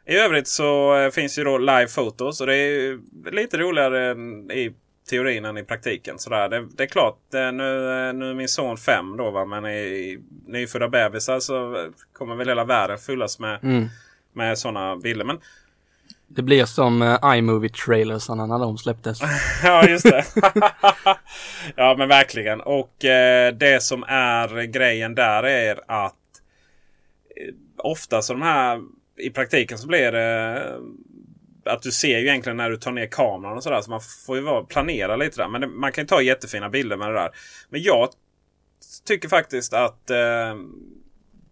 I 0.05 0.15
övrigt 0.15 0.47
så 0.47 0.97
eh, 0.97 1.09
finns 1.09 1.39
ju 1.39 1.43
då 1.43 1.57
live 1.57 1.87
fotos 1.87 2.41
och 2.41 2.47
det 2.47 2.55
är 2.55 2.99
lite 3.31 3.57
roligare 3.57 4.11
än 4.11 4.51
i 4.51 4.75
teorin 5.09 5.45
än 5.45 5.57
i 5.57 5.63
praktiken. 5.63 6.19
Sådär. 6.19 6.49
Det, 6.49 6.67
det 6.77 6.83
är 6.83 6.87
klart, 6.87 7.33
eh, 7.33 7.51
nu, 7.51 8.07
eh, 8.07 8.13
nu 8.13 8.29
är 8.29 8.33
min 8.33 8.47
son 8.47 8.77
fem 8.77 9.17
då 9.17 9.31
va, 9.31 9.45
men 9.45 9.65
i, 9.65 10.19
nyfödda 10.47 10.87
bebisar 10.87 11.39
så 11.39 11.75
eh, 11.75 11.89
kommer 12.13 12.35
väl 12.35 12.47
hela 12.47 12.63
världen 12.65 12.97
fyllas 12.97 13.39
med, 13.39 13.59
Mm. 13.63 13.87
med 14.33 14.57
sådana 14.57 14.95
bilder. 14.97 15.25
Men 15.25 15.39
Det 16.27 16.41
blir 16.41 16.65
som 16.65 17.01
uh, 17.01 17.17
iMovie-trailersarna 17.23 18.45
när 18.47 18.59
de 18.59 18.77
släpptes. 18.77 19.19
ja, 19.63 19.87
just 19.87 20.03
det. 20.05 20.25
ja, 21.75 21.95
men 21.97 22.07
verkligen. 22.07 22.61
Och 22.61 23.05
eh, 23.05 23.53
det 23.53 23.83
som 23.83 24.03
är 24.07 24.63
grejen 24.63 25.15
där 25.15 25.43
är 25.43 25.79
att 25.87 26.13
eh, 27.35 27.53
ofta 27.77 28.21
så 28.21 28.33
de 28.33 28.41
här 28.41 28.81
i 29.17 29.29
praktiken 29.29 29.77
så 29.77 29.87
blir 29.87 30.11
det 30.11 30.57
eh, 30.67 30.79
att 31.65 31.81
du 31.81 31.91
ser 31.91 32.19
ju 32.19 32.27
egentligen 32.27 32.57
när 32.57 32.69
du 32.69 32.77
tar 32.77 32.91
ner 32.91 33.07
kameran 33.07 33.57
och 33.57 33.63
sådär. 33.63 33.81
Så 33.81 33.89
man 33.89 34.01
får 34.25 34.37
ju 34.37 34.65
planera 34.65 35.15
lite 35.15 35.41
där. 35.41 35.47
Men 35.47 35.61
det, 35.61 35.67
man 35.67 35.91
kan 35.91 36.03
ju 36.03 36.07
ta 36.07 36.21
jättefina 36.21 36.69
bilder 36.69 36.97
med 36.97 37.09
det 37.09 37.13
där. 37.13 37.31
Men 37.69 37.81
jag 37.81 38.09
tycker 39.07 39.29
faktiskt 39.29 39.73
att 39.73 40.09
eh, 40.09 40.55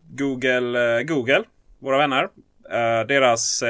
Google, 0.09 0.97
eh, 0.97 1.03
Google, 1.03 1.43
våra 1.79 1.97
vänner. 1.97 2.29
Eh, 2.71 3.07
deras, 3.07 3.61
eh, 3.61 3.69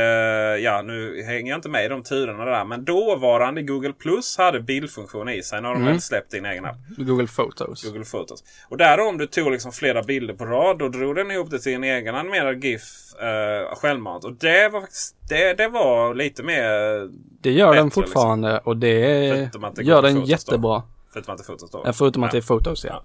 ja 0.63 0.81
nu 0.81 1.23
hänger 1.23 1.49
jag 1.51 1.57
inte 1.57 1.69
med 1.69 1.85
i 1.85 1.87
de 1.87 2.03
turerna 2.03 2.45
där. 2.45 2.65
Men 2.65 2.85
dåvarande 2.85 3.61
Google 3.61 3.93
Plus 3.93 4.37
hade 4.37 4.59
bildfunktion 4.59 5.29
i 5.29 5.43
sig. 5.43 5.61
Nu 5.61 5.67
har 5.67 5.73
de 5.75 5.81
Mm. 5.81 5.93
väl 5.93 6.01
släppt 6.01 6.31
din 6.31 6.45
egen 6.45 6.65
app. 6.65 6.75
Google 6.97 7.27
Photos. 7.27 7.83
Google 7.83 8.05
Photos. 8.05 8.43
Och 8.69 8.77
där 8.77 8.99
om 9.07 9.17
du 9.17 9.27
tog 9.27 9.51
liksom 9.51 9.71
flera 9.71 10.03
bilder 10.03 10.33
på 10.33 10.45
rad. 10.45 10.79
Då 10.79 10.87
drog 10.89 11.15
den 11.15 11.31
ihop 11.31 11.49
det 11.51 11.59
till 11.59 11.73
en 11.73 11.83
egen 11.83 12.15
animerad 12.15 12.63
GIF 12.63 12.81
eh, 13.21 13.75
självmant. 13.75 14.25
Och 14.25 14.33
det 14.33 14.69
var, 14.69 14.81
faktiskt- 14.81 15.15
det, 15.29 15.53
det 15.53 15.67
var 15.67 16.13
lite 16.15 16.43
mer... 16.43 16.63
Det 17.41 17.51
gör 17.51 17.73
den 17.75 17.87
Bättre, 17.89 18.01
fortfarande 18.01 18.57
och 18.59 18.77
det 18.77 18.89
det 19.75 19.83
gör 19.83 20.01
den 20.01 20.11
Photos 20.13 20.27
då. 20.29 20.31
jättebra. 20.31 20.83
Förutom 21.13 21.31
att 21.33 21.37
det 21.37 21.43
fotos 21.43 21.71
då. 21.71 21.81
Ja, 21.85 21.93
Förutom 21.93 22.23
att 22.23 22.31
det 22.31 22.37
är 22.37 22.41
Photos 22.41 22.85
ja. 22.85 23.03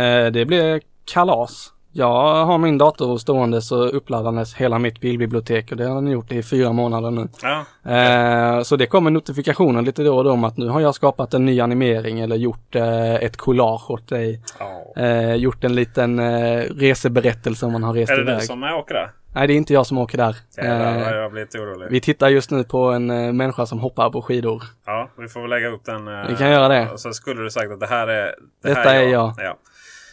Eh, 0.00 0.30
det 0.32 0.44
blir 0.44 0.80
kalas. 1.04 1.72
Jag 1.98 2.44
har 2.44 2.58
min 2.58 2.78
dator 2.78 3.18
stående 3.18 3.62
så 3.62 3.84
uppladdandes 3.88 4.54
hela 4.54 4.78
mitt 4.78 5.00
bildbibliotek 5.00 5.70
och 5.70 5.76
det 5.76 5.84
har 5.84 5.94
den 5.94 6.06
gjort 6.10 6.32
i 6.32 6.42
fyra 6.42 6.72
månader 6.72 7.10
nu. 7.10 7.28
Ja, 7.42 7.64
Eh, 7.92 8.62
så 8.62 8.76
det 8.76 8.86
kommer 8.86 9.10
notifikationer 9.10 9.82
lite 9.82 10.02
då 10.02 10.16
och 10.16 10.24
då 10.24 10.30
om 10.32 10.44
att 10.44 10.56
nu 10.56 10.68
har 10.68 10.80
jag 10.80 10.94
skapat 10.94 11.34
en 11.34 11.44
ny 11.44 11.60
animering 11.60 12.20
eller 12.20 12.36
gjort 12.36 12.74
eh, 12.74 13.14
ett 13.14 13.36
collage 13.36 13.90
åt 13.90 14.08
dig. 14.08 14.40
ja. 14.58 15.02
Eh, 15.02 15.34
gjort 15.34 15.64
en 15.64 15.74
liten 15.74 16.18
eh, 16.18 16.60
reseberättelse 16.60 17.66
om 17.66 17.72
man 17.72 17.82
har 17.82 17.92
rest 17.94 18.12
Är 18.12 18.16
det 18.16 18.22
iväg. 18.22 18.40
du 18.40 18.46
som 18.46 18.62
åker 18.62 18.94
där? 18.94 19.10
Nej 19.34 19.46
det 19.46 19.52
är 19.52 19.56
inte 19.56 19.72
jag 19.72 19.86
som 19.86 19.98
åker 19.98 20.18
där. 20.18 20.36
Jävlar, 20.56 21.12
Eh, 21.12 21.16
jag 21.16 21.32
blir 21.32 21.42
lite 21.42 21.58
orolig. 21.58 21.86
vi 21.90 22.00
tittar 22.00 22.28
just 22.28 22.50
nu 22.50 22.64
på 22.64 22.78
en 22.84 23.10
eh, 23.10 23.32
människa 23.32 23.66
som 23.66 23.78
hoppar 23.80 24.10
på 24.10 24.22
skidor. 24.22 24.62
Ja, 24.86 25.08
vi 25.18 25.28
får 25.28 25.40
väl 25.40 25.50
lägga 25.50 25.68
upp 25.68 25.84
den. 25.84 26.04
Vi 26.28 26.36
kan 26.36 26.50
göra 26.50 26.68
det. 26.68 26.88
Och 26.92 27.00
så 27.00 27.12
skulle 27.12 27.42
du 27.42 27.50
sagt 27.50 27.72
att 27.72 27.80
det 27.80 27.86
här 27.86 28.06
är... 28.08 28.24
Det 28.62 28.68
Detta 28.68 28.80
här 28.80 28.94
är 29.02 29.08
jag. 29.08 29.34
Ja. 29.38 29.56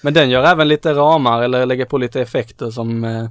Men 0.03 0.13
den 0.13 0.29
gör 0.29 0.43
även 0.43 0.67
lite 0.67 0.93
ramar 0.93 1.41
eller 1.41 1.65
lägger 1.65 1.85
på 1.85 1.97
lite 1.97 2.21
effekter 2.21 2.69
som 2.71 3.03
eh, 3.03 3.25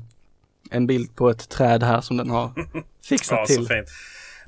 en 0.71 0.87
bild 0.87 1.17
på 1.17 1.31
ett 1.31 1.49
träd 1.49 1.83
här 1.83 2.01
som 2.01 2.17
den 2.17 2.31
har 2.31 2.51
fixat 3.09 3.39
Ja, 3.39 3.47
så 3.47 3.55
till. 3.55 3.67
fint. 3.69 3.89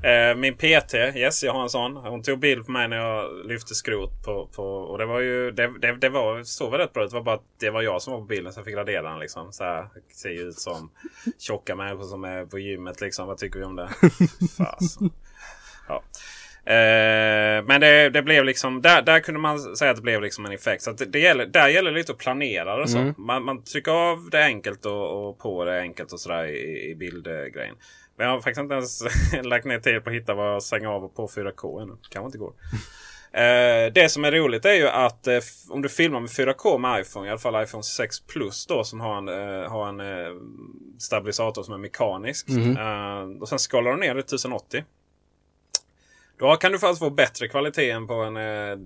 Eh, 0.02 0.37
min 0.37 0.54
PT, 0.54 0.94
yes 0.94 1.42
jag 1.42 1.52
har 1.52 1.62
en 1.62 1.68
sån. 1.70 1.96
Hon 1.96 2.22
tog 2.22 2.38
bild 2.38 2.66
på 2.66 2.72
mig 2.72 2.88
när 2.88 2.96
jag 2.96 3.46
lyfte 3.46 3.74
skrot. 3.74 4.24
På, 4.24 4.46
på, 4.56 4.62
och 4.64 4.98
det 4.98 5.06
var 5.06 5.20
ju, 5.20 5.50
det, 5.50 5.78
det, 5.80 5.92
det 5.96 6.08
var, 6.08 6.44
såg 6.44 6.70
väl 6.70 6.80
rätt 6.80 6.92
bra 6.92 7.04
ut. 7.04 7.10
Det 7.10 7.16
var 7.16 7.22
bara 7.24 7.34
att 7.34 7.44
det 7.60 7.70
var 7.70 7.82
jag 7.82 8.02
som 8.02 8.12
var 8.12 8.20
på 8.20 8.26
bilden 8.26 8.52
så 8.52 8.58
jag 8.58 8.64
fick 8.64 8.76
radera 8.76 9.10
den 9.10 9.18
liksom. 9.18 9.52
Så 9.52 9.64
här, 9.64 9.87
ser 10.14 10.28
ju 10.30 10.40
ut 10.40 10.58
som 10.58 10.90
tjocka 11.38 11.76
människor 11.76 12.04
som 12.04 12.24
är 12.24 12.44
på 12.46 12.58
gymmet 12.58 13.00
liksom. 13.00 13.26
Vad 13.26 13.38
tycker 13.38 13.58
vi 13.58 13.64
om 13.64 13.76
det? 13.76 13.88
Fasen. 14.56 15.10
Ja. 15.88 16.02
Eh, 16.66 17.64
men 17.64 17.81
det, 17.81 18.11
det 18.11 18.22
blev 18.22 18.44
liksom, 18.44 18.83
där, 18.83 19.03
där 19.03 19.20
kunde 19.20 19.40
man 19.40 19.59
säga 19.59 19.90
att 19.90 19.96
det 19.96 20.03
blev 20.03 20.22
liksom 20.22 20.46
en 20.46 20.53
effekt. 20.53 20.83
Så 20.83 20.92
det, 20.92 21.05
det 21.05 21.18
gäller, 21.18 21.46
där 21.46 21.68
gäller 21.68 21.90
det 21.90 21.98
lite 21.98 22.12
att 22.12 22.18
planera 22.18 22.77
det. 22.77 22.88
Så. 22.88 22.98
Mm. 22.98 23.14
Man, 23.18 23.44
man 23.44 23.64
trycker 23.64 23.92
av 23.92 24.31
det 24.31 24.44
enkelt 24.44 24.87
och, 24.87 25.29
och 25.29 25.38
på 25.38 25.64
det 25.64 25.81
enkelt 25.81 26.12
och 26.12 26.20
sådär 26.20 26.44
i, 26.44 26.90
i 26.90 26.94
bildgrejen. 26.94 27.74
Men 28.16 28.27
jag 28.27 28.35
har 28.35 28.40
faktiskt 28.40 28.61
inte 28.61 28.74
ens 28.74 29.03
lagt 29.42 29.64
ner 29.64 29.79
tid 29.79 30.05
på 30.05 30.11
att 30.11 30.16
hitta 30.16 30.35
vad 30.35 30.55
jag 30.55 30.62
stänger 30.62 30.88
av 30.88 31.05
och 31.05 31.14
på 31.14 31.27
4K 31.29 31.83
ännu. 31.83 31.96
Kanske 32.11 32.27
inte 32.27 32.38
går. 32.38 32.53
Eh, 33.35 33.92
det 33.92 34.09
som 34.09 34.24
är 34.24 34.33
roligt 34.33 34.64
är 34.64 34.72
ju 34.72 34.88
att 34.88 35.27
eh, 35.27 35.38
om 35.68 35.83
du 35.83 35.88
filmar 35.88 36.20
med 36.20 36.31
4K 36.31 36.79
med 36.79 37.00
iPhone, 37.00 37.27
i 37.27 37.31
alla 37.31 37.38
fall 37.38 37.62
iPhone 37.62 37.83
6 37.83 38.20
Plus 38.20 38.66
då 38.66 38.85
som 38.85 39.00
har 39.00 39.18
en, 39.18 39.29
eh, 39.29 39.70
har 39.70 39.88
en 39.88 40.00
eh, 40.00 40.35
stabilisator 40.98 41.62
som 41.62 41.74
är 41.74 41.79
mekanisk. 41.79 42.48
Eh, 42.48 43.40
och 43.40 43.48
sen 43.48 43.59
skalar 43.59 43.90
du 43.90 43.96
ner 43.96 44.14
det 44.14 44.22
till 44.22 44.35
1080. 44.35 44.85
Då 46.38 46.56
kan 46.56 46.72
du 46.72 46.78
faktiskt 46.78 46.98
få 46.98 47.10
bättre 47.10 47.48
kvalitet 47.48 47.90
än 47.90 48.06
på 48.06 48.14
en 48.14 48.36
eh, 48.36 48.76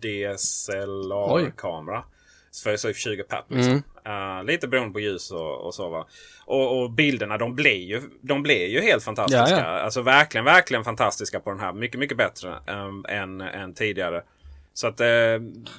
DSLR-kamera. 0.00 2.04
För 2.64 2.76
så 2.76 2.92
20 2.92 3.22
papp. 3.22 3.44
Liksom. 3.48 3.82
Uh, 4.06 4.44
lite 4.44 4.68
beroende 4.68 4.92
på 4.92 5.00
ljus 5.00 5.30
och, 5.30 5.66
och 5.66 5.74
så. 5.74 5.88
Va? 5.88 6.06
Och, 6.44 6.82
och, 6.82 6.90
bilderna 6.90 7.38
de 7.38 7.54
blir, 7.54 7.84
ju, 7.84 8.02
de 8.20 8.42
blir 8.42 8.66
ju 8.66 8.80
helt 8.80 9.04
fantastiska. 9.04 9.50
Ja, 9.50 9.58
ja. 9.58 9.80
Alltså 9.80 10.02
verkligen, 10.02 10.44
verkligen 10.44 10.84
fantastiska 10.84 11.40
på 11.40 11.50
den 11.50 11.60
här. 11.60 11.72
Mycket, 11.72 12.00
mycket 12.00 12.16
bättre 12.16 12.54
um, 12.66 13.04
än, 13.08 13.40
än 13.40 13.74
tidigare. 13.74 14.22
Så 14.76 14.86
att... 14.86 15.00
Eh, 15.00 15.06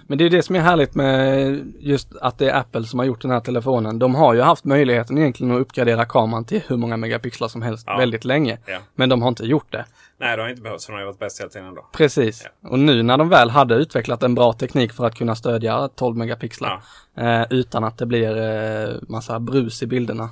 Men 0.07 0.17
det 0.17 0.25
är 0.25 0.29
det 0.29 0.43
som 0.43 0.55
är 0.55 0.59
härligt 0.59 0.95
med 0.95 1.73
just 1.79 2.15
att 2.21 2.37
det 2.37 2.49
är 2.49 2.55
Apple 2.59 2.83
som 2.83 2.99
har 2.99 3.05
gjort 3.05 3.21
den 3.21 3.31
här 3.31 3.39
telefonen. 3.39 3.99
De 3.99 4.15
har 4.15 4.33
ju 4.33 4.41
haft 4.41 4.65
möjligheten 4.65 5.17
egentligen 5.17 5.55
att 5.55 5.61
uppgradera 5.61 6.05
kameran 6.05 6.45
till 6.45 6.61
hur 6.67 6.77
många 6.77 6.97
megapixlar 6.97 7.47
som 7.47 7.61
helst 7.61 7.83
Ja. 7.87 7.97
väldigt 7.97 8.25
länge. 8.25 8.57
Ja. 8.65 8.77
Men 8.95 9.09
de 9.09 9.21
har 9.21 9.29
inte 9.29 9.45
gjort 9.45 9.71
det. 9.71 9.85
nej, 10.19 10.35
det 10.37 10.43
har 10.43 10.49
inte 10.49 10.61
behövts 10.61 10.85
de 10.87 10.93
har 10.93 10.99
ju 10.99 11.05
varit 11.05 11.19
bäst 11.19 11.39
hela 11.39 11.49
tiden 11.49 11.67
ändå. 11.67 11.85
Precis. 11.91 12.47
Och 12.63 12.79
nu 12.79 13.03
när 13.03 13.17
de 13.17 13.29
väl 13.29 13.49
hade 13.49 13.75
utvecklat 13.75 14.23
en 14.23 14.35
bra 14.35 14.53
teknik 14.53 14.93
för 14.93 15.05
att 15.05 15.15
kunna 15.15 15.35
stödja 15.35 15.89
12 15.95 16.17
megapixlar 16.17 16.81
eh, 17.17 17.43
utan 17.49 17.83
att 17.83 17.97
det 17.97 18.05
blir 18.05 18.37
eh, 18.37 18.95
massa 19.09 19.39
brus 19.39 19.83
i 19.83 19.87
bilderna. 19.87 20.29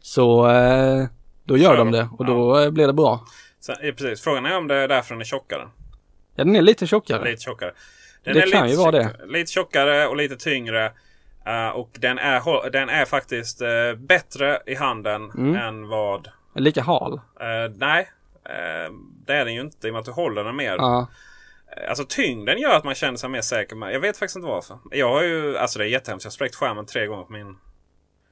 Så 0.00 0.48
eh, 0.50 1.06
då 1.44 1.56
gör 1.56 1.70
Så, 1.70 1.76
de 1.76 1.90
det 1.92 2.08
och 2.18 2.24
då 2.24 2.70
blir 2.70 2.86
det 2.86 2.92
bra. 2.92 3.20
Så, 3.60 3.74
precis. 3.82 4.20
Frågan 4.20 4.46
är 4.46 4.56
om 4.58 4.68
det 4.68 4.74
är 4.74 4.88
därför 4.88 5.14
den 5.14 5.20
är 5.20 5.24
tjockare. 5.24 5.68
Ja, 6.38 6.44
den 6.44 6.56
är 6.56 6.62
lite 6.62 6.86
tjockare. 6.86 7.24
Lite 7.30 7.42
tjockare. 7.42 7.72
Den 8.24 8.34
Det 8.34 8.42
är 8.42 8.50
kan 8.50 8.62
lite, 8.66 8.72
ju 8.74 8.82
vara 8.84 8.90
det. 8.90 9.10
Lite 9.26 9.52
tjockare 9.52 10.06
och 10.06 10.16
lite 10.16 10.36
tyngre. 10.36 10.92
Eh, 11.46 11.68
och 11.68 11.90
den 11.98 12.18
är, 12.18 12.70
den 12.70 12.88
är 12.88 13.04
faktiskt 13.04 13.60
eh, 13.62 13.94
bättre 13.96 14.60
i 14.66 14.74
handen 14.74 15.30
Mm. 15.30 15.56
än 15.56 15.88
vad... 15.88 16.28
Lika 16.54 16.82
hal. 16.82 17.20
eh, 17.40 17.72
nej, 17.76 18.10
det 19.26 19.32
är 19.34 19.44
den 19.44 19.54
ju 19.54 19.60
inte 19.60 19.86
i 19.86 19.90
och 19.90 19.92
med 19.94 20.00
att 20.00 20.04
du 20.06 20.12
håller 20.12 20.44
den 20.44 20.56
mer. 20.56 20.78
Alltså 21.88 22.04
tyngden 22.08 22.58
gör 22.58 22.74
att 22.76 22.84
man 22.84 22.94
känner 22.94 23.16
sig 23.16 23.28
mer 23.30 23.40
säker. 23.40 23.76
Med. 23.76 23.94
Jag 23.94 24.00
vet 24.00 24.18
faktiskt 24.18 24.36
inte 24.36 24.48
varför. 24.48 24.78
Jag 24.90 25.08
har 25.08 25.22
ju, 25.22 25.58
alltså 25.58 25.78
det 25.78 25.84
är 25.84 25.88
jättehemskt. 25.88 26.24
Jag 26.24 26.30
har 26.30 26.34
spräckt 26.34 26.54
skärmen 26.54 26.86
tre 26.86 27.06
gånger 27.06 27.24
på 27.24 27.32
min 27.32 27.56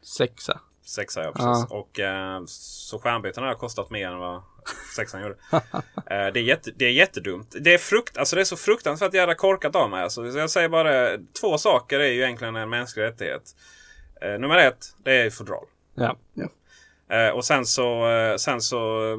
Sexa. 0.03 0.61
sexa. 0.85 1.23
Ja, 1.25 1.33
precis. 1.33 1.71
Och, 1.71 2.01
så 2.49 2.99
skärmbyten 2.99 3.45
har 3.45 3.55
kostat 3.55 3.91
mer 3.91 4.09
än 4.09 4.19
vad 4.19 4.43
sexan 4.97 5.23
gjorde. 5.23 5.37
eh, 5.51 5.63
det, 6.07 6.41
är 6.41 6.43
jätte, 6.43 6.71
det 6.77 6.85
är 6.85 6.91
jättedumt. 6.93 7.55
Det 7.61 7.75
är, 7.75 7.79
frukt, 7.79 8.19
alltså 8.19 8.37
det 8.37 8.43
är 8.43 8.45
så 8.45 8.57
fruktansvärt 8.57 9.15
jävla 9.15 9.35
korkat 9.35 9.77
av 9.77 9.91
mig. 9.91 10.03
Alltså. 10.03 10.33
Så 10.33 10.39
jag 10.39 10.51
säger 10.51 10.69
bara 10.69 11.09
två 11.41 11.59
saker 11.59 12.01
är 12.01 12.09
ju 12.09 12.23
egentligen 12.23 12.57
en 12.57 12.69
mänsklig 12.69 13.03
rättighet. 13.03 13.43
Eh, 14.21 14.39
nummer 14.39 14.57
ett, 14.57 14.87
det 15.05 15.13
är 15.13 15.31
fodral. 15.31 15.65
Ja. 15.95 16.17
ja. 16.35 16.49
Eh, 17.17 17.31
och 17.31 17.45
sen 17.45 17.67
så, 17.67 18.09
eh, 18.11 18.37
sen 18.37 18.61
så 18.61 19.13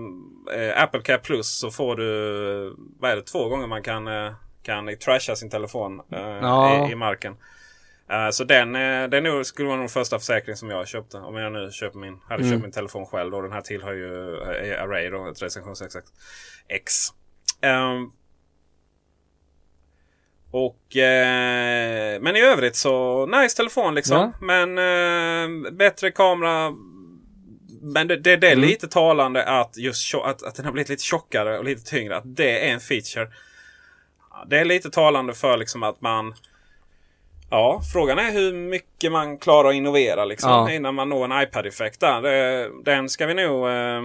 eh, 0.53 0.83
Apple 0.83 1.01
Care 1.01 1.17
Plus 1.17 1.47
så 1.59 1.71
får 1.71 1.95
du, 1.95 2.75
vad 2.99 3.11
är 3.11 3.15
det, 3.15 3.21
två 3.21 3.49
gånger 3.49 3.67
man 3.67 3.83
kan, 3.83 4.07
eh, 4.07 4.33
kan 4.63 4.97
trasha 4.97 5.35
sin 5.35 5.49
telefon 5.49 6.01
Ja. 6.09 6.87
i, 6.87 6.91
i 6.91 6.95
marken. 6.95 7.35
Eh, 8.09 8.29
så 8.29 8.43
den, 8.43 8.75
eh, 8.75 9.09
den 9.09 9.45
skulle 9.45 9.67
vara 9.67 9.79
nog 9.79 9.91
första 9.91 10.19
försäkring 10.19 10.55
som 10.55 10.69
jag 10.69 10.87
köpte. 10.87 11.17
Om 11.17 11.35
jag 11.35 11.51
nu 11.53 11.71
köper 11.71 11.99
min, 11.99 12.19
hade 12.29 12.43
Mm. 12.43 12.53
köpt 12.53 12.63
min 12.63 12.71
telefon 12.71 13.05
själv. 13.05 13.31
Då. 13.31 13.41
Den 13.41 13.51
här 13.51 13.61
tillhör 13.61 13.93
ju 13.93 14.35
eh, 14.41 14.83
Array 14.83 15.09
då, 15.09 15.29
ett 15.31 15.41
recension 15.41 15.73
6X. 15.75 16.05
X. 16.67 16.93
Ehm, 17.61 18.11
och 20.51 20.95
eh, 20.97 22.21
Men 22.21 22.35
i 22.35 22.41
övrigt 22.41 22.75
så 22.75 23.25
nice 23.25 23.57
telefon 23.57 23.95
liksom. 23.95 24.17
Ja. 24.17 24.31
Men 24.45 24.77
eh, 24.77 25.71
bättre 25.71 26.11
kamera. 26.11 26.73
Men 27.81 28.07
det, 28.07 28.15
det, 28.15 28.35
det 28.35 28.47
är 28.47 28.51
Mm. 28.53 28.69
lite 28.69 28.87
talande 28.87 29.43
att 29.45 29.77
just 29.77 30.15
att, 30.15 30.43
att 30.43 30.55
den 30.55 30.65
har 30.65 30.71
blivit 30.71 30.89
lite 30.89 31.03
tjockare 31.03 31.57
och 31.57 31.65
lite 31.65 31.83
tyngre. 31.83 32.17
Att 32.17 32.35
det 32.35 32.67
är 32.69 32.73
en 32.73 32.79
feature. 32.79 33.31
Det 34.47 34.59
är 34.59 34.65
lite 34.65 34.89
talande 34.89 35.33
för 35.33 35.57
liksom 35.57 35.83
att 35.83 36.01
man 36.01 36.33
Ja, 37.49 37.81
frågan 37.93 38.19
är 38.19 38.31
hur 38.31 38.53
mycket 38.53 39.11
man 39.11 39.37
klarar 39.37 39.69
att 39.69 39.75
innovera 39.75 40.25
liksom, 40.25 40.49
Ja. 40.51 40.71
innan 40.71 40.95
man 40.95 41.09
når 41.09 41.25
en 41.25 41.41
iPad-effekt. 41.43 42.03
Den 42.85 43.09
ska 43.09 43.25
vi 43.25 43.33
nog, 43.33 43.67
eh, 43.67 44.01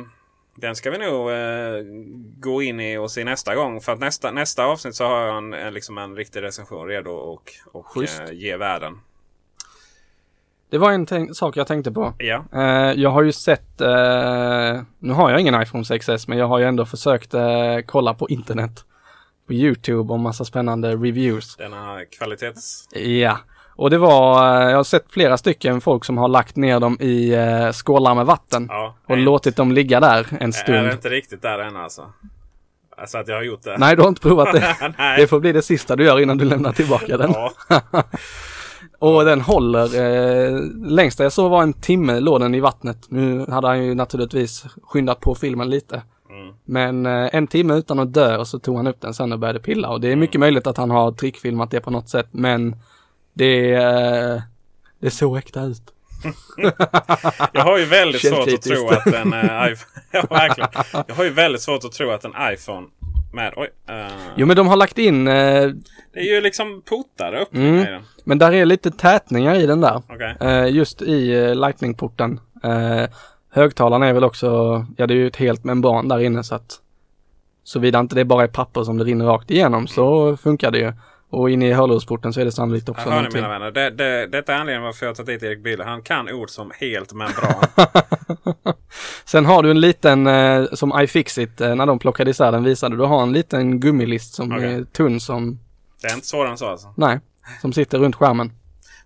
den 0.56 0.76
ska 0.76 0.90
vi 0.90 0.98
nog 0.98 1.30
eh, 1.30 1.82
gå 2.40 2.62
in 2.62 2.80
i 2.80 2.96
och 2.98 3.10
se 3.10 3.24
nästa 3.24 3.54
gång. 3.54 3.80
För 3.80 3.92
att 3.92 3.98
nästa, 4.00 4.30
nästa 4.30 4.64
avsnitt 4.64 4.94
så 4.94 5.04
har 5.04 5.20
jag 5.26 5.36
en, 5.36 5.52
en, 5.52 5.74
liksom 5.74 5.98
en 5.98 6.16
riktig 6.16 6.42
recension 6.42 6.86
redo 6.88 7.10
och, 7.10 7.50
och 7.72 7.86
Schysst. 7.86 8.20
eh, 8.20 8.32
ge 8.32 8.56
världen. 8.56 9.00
Det 10.70 10.78
var 10.78 10.92
en 10.92 11.34
sak 11.34 11.56
jag 11.56 11.66
tänkte 11.66 11.92
på. 11.92 12.14
Ja, 12.18 12.44
jag 12.96 13.10
har 13.10 13.22
ju 13.22 13.32
sett, 13.32 13.80
nu 14.98 15.12
har 15.12 15.30
jag 15.30 15.40
ingen 15.40 15.62
iPhone 15.62 15.82
6S 15.84 16.24
men 16.28 16.38
jag 16.38 16.46
har 16.46 16.58
ju 16.58 16.64
ändå 16.64 16.84
försökt 16.86 17.34
kolla 17.86 18.14
på 18.14 18.28
internet. 18.28 18.84
På 19.46 19.52
YouTube 19.52 20.12
om 20.12 20.20
massa 20.22 20.44
spännande 20.44 20.90
reviews. 20.96 21.56
denna 21.56 22.04
kvalitets... 22.18 22.88
Ja, 22.94 23.38
och 23.76 23.90
det 23.90 23.98
var, 23.98 24.44
eh, 24.62 24.70
jag 24.70 24.76
har 24.76 24.84
sett 24.84 25.04
flera 25.10 25.38
stycken 25.38 25.80
folk 25.80 26.04
som 26.04 26.18
har 26.18 26.28
lagt 26.28 26.56
ner 26.56 26.80
dem 26.80 26.96
i 27.00 27.32
eh, 27.34 27.72
skålar 27.72 28.14
med 28.14 28.26
vatten. 28.26 28.66
Ja, 28.70 28.94
Och 29.06 29.16
nej. 29.16 29.24
låtit 29.24 29.56
dem 29.56 29.72
ligga 29.72 30.00
där 30.00 30.26
en 30.30 30.36
Är 30.42 30.46
det 30.46 30.52
stund. 30.52 30.92
inte 30.92 31.08
riktigt 31.08 31.42
där 31.42 31.58
än 31.58 31.76
alltså? 31.76 32.12
Alltså 32.96 33.18
att 33.18 33.28
jag 33.28 33.36
har 33.36 33.42
gjort 33.42 33.62
det? 33.62 33.78
Nej, 33.78 33.96
du 33.96 34.02
har 34.02 34.08
inte 34.08 34.20
provat 34.20 34.52
det. 34.52 34.94
Det 35.16 35.26
får 35.26 35.40
bli 35.40 35.52
det 35.52 35.62
sista 35.62 35.96
du 35.96 36.04
gör 36.04 36.20
innan 36.20 36.38
du 36.38 36.44
lämnar 36.44 36.72
tillbaka 36.72 37.16
den. 37.16 37.34
Och 38.98 39.24
den 39.24 39.40
håller, 39.40 39.84
eh, 40.00 40.60
längsta 40.86 41.22
jag 41.22 41.32
såg 41.32 41.50
var 41.50 41.62
en 41.62 41.72
timme 41.72 42.20
låg 42.20 42.40
den 42.40 42.54
i 42.54 42.60
vattnet. 42.60 42.98
Nu 43.08 43.46
hade 43.50 43.66
han 43.66 43.84
ju 43.84 43.94
naturligtvis 43.94 44.64
skyndat 44.82 45.20
på 45.20 45.34
filmen 45.34 45.70
lite. 45.70 46.02
Mm. 46.32 46.54
Men 46.64 47.06
eh, 47.06 47.28
en 47.34 47.46
timme 47.46 47.74
utan 47.74 47.98
att 47.98 48.12
dö 48.14 48.36
och 48.36 48.48
så 48.48 48.58
tog 48.58 48.76
han 48.76 48.86
upp 48.86 49.00
den 49.00 49.14
sen 49.14 49.32
och 49.32 49.38
började 49.38 49.60
pilla. 49.60 49.88
Och 49.88 50.00
det 50.00 50.06
är 50.06 50.12
Mm. 50.12 50.20
mycket 50.20 50.40
möjligt 50.40 50.66
att 50.66 50.76
han 50.76 50.90
har 50.90 51.12
trickfilmat 51.12 51.70
det 51.70 51.80
på 51.80 51.90
något 51.90 52.08
sätt. 52.08 52.28
Men 52.30 52.76
det, 53.34 53.74
eh, 53.74 54.40
det 55.00 55.10
såg 55.10 55.36
äkta 55.38 55.62
ut. 55.62 55.82
jag 57.52 57.62
har 57.62 57.78
ju 57.78 57.84
väldigt 57.84 58.20
svårt 58.28 58.52
att 58.52 58.62
tro 58.62 58.88
att 58.88 59.06
en 59.06 59.32
eh, 59.32 59.40
iPhone... 59.44 59.76
ja, 60.12 60.22
verkligen. 60.30 60.70
Jag 61.08 61.14
har 61.14 61.24
ju 61.24 61.30
väldigt 61.30 61.62
svårt 61.62 61.84
att 61.84 61.92
tro 61.92 62.10
att 62.10 62.24
en 62.24 62.32
iPhone 62.52 62.86
med... 63.32 63.52
Oj. 63.56 63.68
eh, 63.88 64.06
Jo 64.36 64.46
men 64.46 64.56
de 64.56 64.68
har 64.68 64.76
lagt 64.76 64.98
in, 64.98 65.28
eh, 65.28 65.34
Det 66.12 66.20
är 66.20 66.34
ju 66.34 66.40
liksom 66.40 66.82
portar 66.84 67.34
upp 67.34 67.54
Mm. 67.54 67.74
i 67.78 67.84
den. 67.84 68.02
men 68.24 68.38
där 68.38 68.52
är 68.52 68.64
lite 68.64 68.90
tätningar 68.90 69.54
i 69.54 69.66
den 69.66 69.80
där. 69.80 70.02
Eh, 70.40 70.68
just 70.76 71.02
i 71.02 71.34
eh, 71.34 71.54
lightning-porten. 71.54 72.40
Högtalarna 73.54 74.06
är 74.06 74.12
väl 74.12 74.24
också, 74.24 74.46
ja 74.96 75.06
det 75.06 75.14
är 75.14 75.18
ju 75.18 75.26
ett 75.26 75.36
helt 75.36 75.64
membran 75.64 76.08
där 76.08 76.18
inne 76.18 76.44
så 76.44 76.54
att 76.54 76.80
såvida 77.64 78.00
inte 78.00 78.14
det 78.14 78.24
bara 78.24 78.42
är 78.42 78.48
papper 78.48 78.84
som 78.84 78.98
det 78.98 79.04
rinner 79.04 79.24
rakt 79.24 79.50
igenom 79.50 79.86
så 79.86 80.36
funkar 80.36 80.70
det 80.70 80.78
ju. 80.78 80.92
Och 81.30 81.50
inne 81.50 81.68
i 81.68 81.72
hörlursporten 81.72 82.32
så 82.32 82.40
är 82.40 82.44
det 82.44 82.52
sannolikt 82.52 82.88
också 82.88 83.08
Jag 83.08 83.14
någonting. 83.14 83.42
mina 83.42 83.48
vänner. 83.48 83.70
Det, 83.70 83.90
det, 83.90 84.26
detta 84.26 84.54
är 84.54 84.58
anledningen 84.58 84.82
varför 84.82 85.06
jag 85.06 85.10
har 85.10 85.14
tagit 85.14 85.40
dit 85.40 85.42
Erik 85.42 85.62
Bille. 85.62 85.84
Han 85.84 86.02
kan 86.02 86.28
ord 86.28 86.50
som 86.50 86.72
helt 86.80 87.12
membran. 87.12 87.64
Sen 89.24 89.46
har 89.46 89.62
du 89.62 89.70
en 89.70 89.80
liten, 89.80 90.26
eh, 90.26 90.64
som 90.72 90.92
iFixit, 91.00 91.60
eh, 91.60 91.74
när 91.74 91.86
de 91.86 91.98
plockade 91.98 92.30
isär 92.30 92.52
den 92.52 92.64
visade, 92.64 92.96
du 92.96 93.02
har 93.02 93.22
en 93.22 93.32
liten 93.32 93.80
gummilist 93.80 94.34
som 94.34 94.52
Okej. 94.52 94.74
är 94.74 94.84
tunn 94.84 95.20
som, 95.20 95.58
det 96.02 96.08
är 96.08 96.14
inte 96.14 96.26
svårare 96.26 96.50
än 96.50 96.58
så 96.58 96.66
alltså. 96.66 96.94
nej, 96.96 97.20
som 97.60 97.72
sitter 97.72 97.98
runt 97.98 98.16
skärmen. 98.16 98.52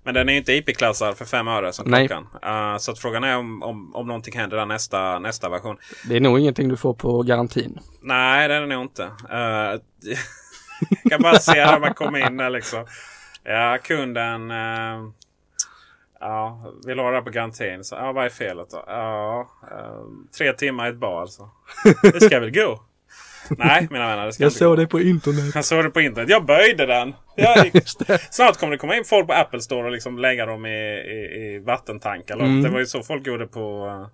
Men 0.06 0.14
den 0.14 0.28
är 0.28 0.32
ju 0.32 0.38
inte 0.38 0.52
IP-klassad 0.52 1.16
för 1.16 1.24
fem 1.24 1.48
öre 1.48 1.72
som 1.72 1.90
Nej. 1.90 2.08
klockan. 2.08 2.26
Eh, 2.42 2.78
så 2.78 2.94
frågan 2.94 3.24
är 3.24 3.36
om, 3.36 3.62
om, 3.62 3.96
om 3.96 4.06
någonting 4.06 4.38
händer 4.38 4.56
där 4.56 4.66
nästa, 4.66 5.18
nästa 5.18 5.48
version. 5.48 5.76
Det 6.08 6.16
är 6.16 6.20
nog 6.20 6.38
ingenting 6.38 6.68
du 6.68 6.76
får 6.76 6.94
på 6.94 7.22
garantin. 7.22 7.78
Nej, 8.00 8.48
det 8.48 8.54
är 8.54 8.60
det 8.60 8.66
nog 8.66 8.82
inte. 8.82 9.02
Uh, 9.02 9.80
kan 11.10 11.22
bara 11.22 11.38
se 11.38 11.66
när 11.66 11.80
man 11.80 11.94
kommer 11.94 12.26
in 12.26 12.36
där 12.36 12.50
liksom. 12.50 12.86
Ja, 13.44 13.78
kunden. 13.82 14.50
eh, 14.50 15.10
ja, 16.20 16.72
vill 16.86 16.98
ha 16.98 17.10
det 17.10 17.22
på 17.22 17.30
garantin. 17.30 17.84
Så, 17.84 17.94
ja, 17.94 18.12
vad 18.12 18.24
är 18.24 18.28
felet 18.28 18.70
då? 18.70 18.84
Ja, 18.86 19.50
eh, 19.70 20.02
tre 20.38 20.52
timmar 20.52 20.86
i 20.86 20.90
ett 20.90 20.96
bar 20.96 21.20
alltså. 21.20 21.50
Det 22.02 22.20
ska 22.20 22.40
väl 22.40 22.50
gå? 22.50 22.80
Nej, 23.58 23.86
mina 23.90 24.06
vänner. 24.08 24.26
Det 24.26 24.32
ska 24.32 24.42
Jag 24.42 24.52
gå. 24.52 24.56
såg 24.58 24.76
det 24.76 24.86
på 24.86 25.00
internet. 25.00 25.54
Jag 25.54 25.64
såg 25.64 25.84
det 25.84 25.90
på 25.90 26.00
internet. 26.00 26.30
Jag 26.30 26.44
böjde 26.46 26.86
den. 26.86 27.14
Jag, 27.36 27.70
det. 28.06 28.34
snart 28.34 28.56
kommer 28.56 28.70
det 28.72 28.78
komma 28.78 28.96
in 28.96 29.04
folk 29.04 29.26
på 29.26 29.32
Apple 29.32 29.60
Store 29.60 29.84
och 29.86 29.92
liksom 29.92 30.18
lägga 30.18 30.46
dem 30.46 30.66
i, 30.66 30.70
i, 30.70 31.54
i 31.54 31.62
vattentankar. 31.66 32.34
Mm. 32.34 32.62
Det 32.62 32.68
var 32.68 32.78
ju 32.78 32.86
så 32.86 33.02
folk 33.02 33.26
gjorde 33.26 33.46
på, 33.46 33.86
eh, 33.86 34.06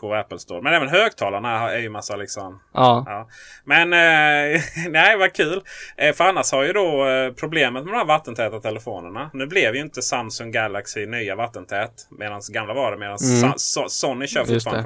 på 0.00 0.14
Apple 0.14 0.38
Store. 0.38 0.62
Men 0.62 0.74
även 0.74 0.88
högtalarna 0.88 1.70
är 1.72 1.78
ju 1.78 1.88
massa 1.88 2.16
liksom 2.16 2.60
Ja, 2.74 3.04
Ja. 3.06 3.28
Men 3.64 3.92
eh, 3.92 4.60
nej, 4.90 5.16
vad 5.18 5.32
kul. 5.32 5.62
Eh, 5.96 6.14
för 6.14 6.24
annars 6.24 6.52
har 6.52 6.64
ju 6.64 6.72
då 6.72 7.08
eh, 7.08 7.32
problemet 7.32 7.84
med 7.84 7.92
de 7.92 7.98
här 7.98 8.04
vattentäta 8.04 8.60
telefonerna. 8.60 9.30
Nu 9.32 9.46
blev 9.46 9.74
ju 9.74 9.80
inte 9.80 10.02
Samsung 10.02 10.50
Galaxy 10.52 11.06
nya 11.06 11.34
vattentät. 11.36 11.92
Medan 12.18 12.40
gamla 12.52 12.74
var 12.74 12.90
det. 12.92 12.98
Medan 12.98 13.16
Mm. 13.42 13.52
Sony 13.88 14.26
kör 14.26 14.44
fortfarande 14.44 14.82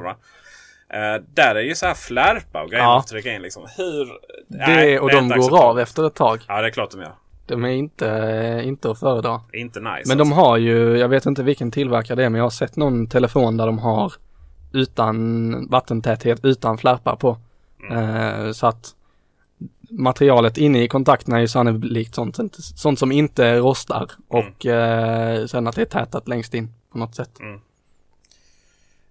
det. 0.91 0.99
det. 0.99 1.15
Eh, 1.15 1.23
där 1.35 1.55
är 1.55 1.61
ju 1.61 1.75
så 1.75 1.87
här 1.87 1.95
flärpa 1.95 2.63
och 2.63 2.71
grejer 2.71 2.85
Ja. 2.85 2.93
man 2.93 3.03
får 3.03 3.09
trycka 3.09 3.35
in 3.35 3.43
liksom. 3.43 3.67
Hur? 3.77 4.09
det, 4.49 5.01
och 5.01 5.11
är 5.11 5.15
de 5.15 5.29
går 5.29 5.63
av 5.63 5.79
efter 5.79 6.07
ett 6.07 6.15
tag. 6.15 6.41
Ja, 6.49 6.61
det 6.61 6.69
är 6.69 6.71
klart 6.71 6.91
de 6.91 7.01
gör. 7.01 7.13
De 7.47 7.65
är 7.65 7.69
inte, 7.69 8.63
inte 8.65 8.91
att 8.91 9.01
föredra. 9.01 9.41
Inte 9.53 9.81
nice. 9.81 10.03
Men 10.07 10.19
de 10.19 10.23
alltså. 10.23 10.35
har 10.35 10.57
ju, 10.57 10.99
jag 10.99 11.09
vet 11.09 11.27
inte 11.27 11.43
vilken 11.43 11.71
tillverkare 11.71 12.17
det 12.17 12.25
är, 12.25 12.29
men 12.29 12.39
jag 12.39 12.45
har 12.45 12.51
sett 12.51 12.77
någon 12.77 13.07
telefon 13.07 13.57
där 13.57 13.67
de 13.67 13.79
har 13.79 14.13
utan 14.73 15.67
vattentäthet, 15.67 16.45
utan 16.45 16.79
flärpar 16.79 17.17
på. 17.17 17.39
Mm. 17.91 18.47
Eh, 18.47 18.53
så 18.53 18.67
att 18.67 18.95
materialet 19.91 20.59
inne 20.59 20.83
i 20.83 20.89
kontakterna 20.89 21.37
är 21.37 21.41
ju 21.41 21.49
sannolikt 21.49 22.15
sånt, 22.15 22.39
sånt 22.57 22.99
som 22.99 23.13
inte 23.13 23.59
rostar 23.59 24.11
och 24.29 24.67
eh, 24.67 25.47
sen 25.47 25.67
att 25.67 25.75
det 25.75 25.83
är 25.83 25.87
tätat 25.87 26.29
längst 26.29 26.55
in 26.55 26.75
på 26.93 26.99
något 26.99 27.15
sätt. 27.15 27.31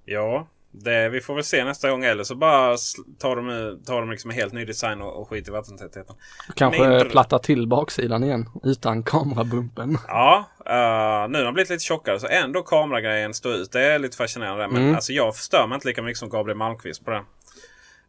Ja, 0.05 0.47
det, 0.71 1.09
vi 1.09 1.21
får 1.21 1.35
väl 1.35 1.43
se 1.43 1.63
nästa 1.63 1.89
gång. 1.89 2.03
Eller 2.03 2.23
så 2.23 2.35
bara 2.35 2.77
tar 3.19 3.35
de, 3.35 3.79
tar 3.85 3.99
de 4.01 4.11
liksom 4.11 4.31
en 4.31 4.37
helt 4.37 4.53
ny 4.53 4.65
design 4.65 5.01
och, 5.01 5.21
och 5.21 5.29
skiter 5.29 5.51
i 5.51 5.53
vattentätheten. 5.53 6.15
Kanske 6.55 6.81
Mindre- 6.81 7.09
platta 7.09 7.39
till 7.39 7.67
baksidan 7.67 8.23
igen 8.23 8.49
utan 8.63 9.03
kamerabumpen. 9.03 9.97
Ja, 10.07 10.45
uh, 10.59 11.31
nu 11.31 11.37
har 11.37 11.45
de 11.45 11.53
blivit 11.53 11.69
lite 11.69 11.83
tjockare 11.83 12.19
så 12.19 12.27
ändå 12.27 12.61
kameragrejen 12.61 13.33
står 13.33 13.53
ut. 13.53 13.71
Det 13.71 13.81
är 13.81 13.99
lite 13.99 14.17
fascinerande. 14.17 14.67
Men 14.67 14.81
Mm. 14.81 14.95
alltså 14.95 15.13
jag 15.13 15.35
stör 15.35 15.67
mig 15.67 15.75
inte 15.75 15.87
lika 15.87 16.01
mycket 16.01 16.17
som 16.19 16.29
Gabriel 16.29 16.57
Malmqvist 16.57 17.05
på 17.05 17.11
det. 17.11 17.23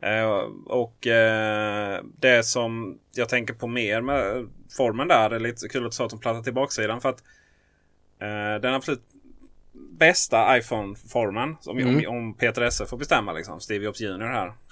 Eh, 0.02 0.30
och 0.66 1.06
eh, 1.06 2.00
det 2.20 2.42
som 2.46 2.98
jag 3.14 3.28
tänker 3.28 3.54
på 3.54 3.66
mer 3.66 4.00
med 4.00 4.48
formen 4.76 5.08
där. 5.08 5.30
Det 5.30 5.36
är 5.36 5.40
lite 5.40 5.68
kul 5.68 5.86
att 5.86 5.94
säga 5.94 6.04
att 6.04 6.11
de 6.11 6.20
plattar 6.20 6.42
till 6.42 6.54
baksidan. 6.54 7.00
För 7.00 7.08
att 7.08 7.22
den 8.62 8.74
absolut 8.74 9.02
bästa 10.01 10.57
iPhone-formen. 10.59 11.57
Om, 11.66 11.78
Mm. 11.78 11.96
om, 11.96 12.16
om 12.16 12.34
Peter 12.34 12.62
Esse 12.62 12.86
får 12.86 12.96
bestämma 12.96 13.32
liksom. 13.32 13.61
Steve 13.61 13.84
Jobs 13.84 14.01
Jr 14.01 14.20
här. 14.26 14.53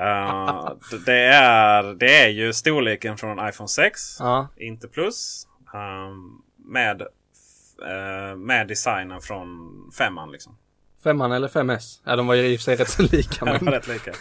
Eh, 0.00 0.72
det, 1.06 1.20
är, 1.24 1.94
det 1.94 2.22
är 2.22 2.28
ju 2.28 2.52
storleken 2.52 3.16
från 3.18 3.48
iPhone 3.48 3.68
6. 3.68 4.16
Ja, 4.18 4.48
Inte 4.56 4.88
plus. 4.88 5.46
ehm, 5.74 6.42
med, 6.72 7.02
eh, 7.02 8.36
med 8.36 8.68
designen 8.68 9.20
från 9.20 9.48
femman 9.98 10.30
liksom. 10.32 10.56
femman 11.04 11.32
eller 11.32 11.48
5S. 11.48 12.00
Ja, 12.04 12.16
de 12.16 12.26
var 12.26 12.34
ju 12.34 12.46
i 12.46 12.56
och 12.56 12.60
för 12.60 12.64
sig 12.64 12.76
rätt 12.76 12.88
så 12.90 13.02
lika. 13.02 13.44
Det 13.44 13.50
var 13.52 13.60
Men... 13.60 13.72
rätt 13.74 13.88
lika. 13.88 14.12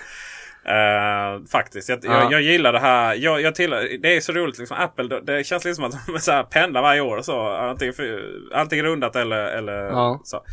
Eh, 0.67 1.45
faktiskt. 1.51 1.89
Jag, 1.89 1.99
Ja. 2.03 2.21
jag, 2.21 2.31
jag 2.31 2.41
gillar 2.41 2.73
det 2.73 2.79
här. 2.79 3.15
Jag, 3.15 3.41
jag 3.41 3.55
tillhör, 3.55 3.97
det 4.01 4.15
är 4.17 4.21
så 4.21 4.33
roligt. 4.33 4.57
Liksom, 4.59 4.77
Apple, 4.77 5.19
det, 5.19 5.43
känns 5.43 5.65
liksom 5.65 5.83
att 5.83 6.05
de 6.07 6.19
så 6.19 6.31
här 6.31 6.43
pendlar 6.43 6.81
varje 6.81 7.01
år. 7.01 7.21
Så. 7.21 7.47
Antingen, 7.47 7.93
för, 7.93 8.31
antingen 8.53 8.85
rundat 8.85 9.15
eller, 9.15 9.45
eller 9.45 9.73
Ja. 9.73 10.21
så. 10.23 10.43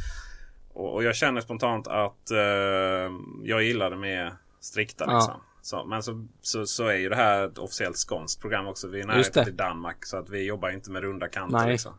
Och, 0.73 0.95
och 0.95 1.05
jag 1.05 1.17
känner 1.17 1.41
spontant 1.41 1.89
att 1.89 2.31
eh, 2.31 3.13
jag 3.43 3.63
gillar 3.63 3.91
det 3.91 3.97
mer 3.97 4.33
strikta. 4.61 5.05
Ja. 5.09 5.15
Liksom. 5.15 5.41
Så, 5.63 5.85
men 5.85 6.03
så, 6.03 6.27
så, 6.41 6.67
så 6.67 6.87
är 6.87 6.97
ju 6.97 7.09
det 7.09 7.17
här 7.17 7.45
ett 7.47 7.59
officiellt 7.59 7.97
skånskt 7.97 8.41
program 8.41 8.67
också. 8.67 8.89
Vi 8.89 9.01
är 9.01 9.07
det. 9.35 9.45
till 9.45 9.57
Danmark. 9.57 10.05
Så 10.05 10.17
att 10.17 10.31
vi 10.31 10.47
jobbar 10.47 10.71
inte 10.71 10.91
med 10.91 11.03
runda 11.03 11.29
kanter. 11.29 11.59
Nej. 11.59 11.73
Liksom. 11.73 11.93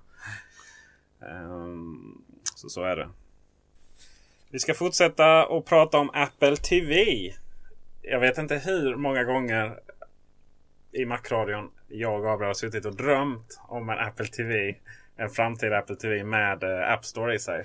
Ehm, 1.22 2.18
så 2.55 2.70
så 2.70 2.84
är 2.84 2.95
det. 2.95 3.09
Vi 4.49 4.59
ska 4.59 4.74
fortsätta 4.74 5.45
och 5.45 5.66
prata 5.66 5.97
om 5.97 6.09
Apple 6.13 6.55
TV. 6.55 7.05
Jag 8.08 8.20
vet 8.20 8.38
inte 8.38 8.56
hur 8.56 8.95
många 8.95 9.24
gånger 9.24 9.80
i 10.91 11.06
Macradion 11.06 11.72
jag 11.88 12.16
och 12.16 12.24
Gabriel 12.24 12.47
har 12.47 12.53
suttit 12.53 12.86
och 12.86 12.95
drömt 12.95 13.60
om 13.68 13.89
en 13.89 13.99
Apple 13.99 14.26
TV. 14.26 14.76
En 15.18 15.30
framtida 15.30 15.78
Apple 15.78 15.95
TV 15.95 16.24
med 16.24 16.64
eh, 16.64 16.91
App 16.91 17.06
Store 17.06 17.36
i 17.36 17.39
sig. 17.39 17.62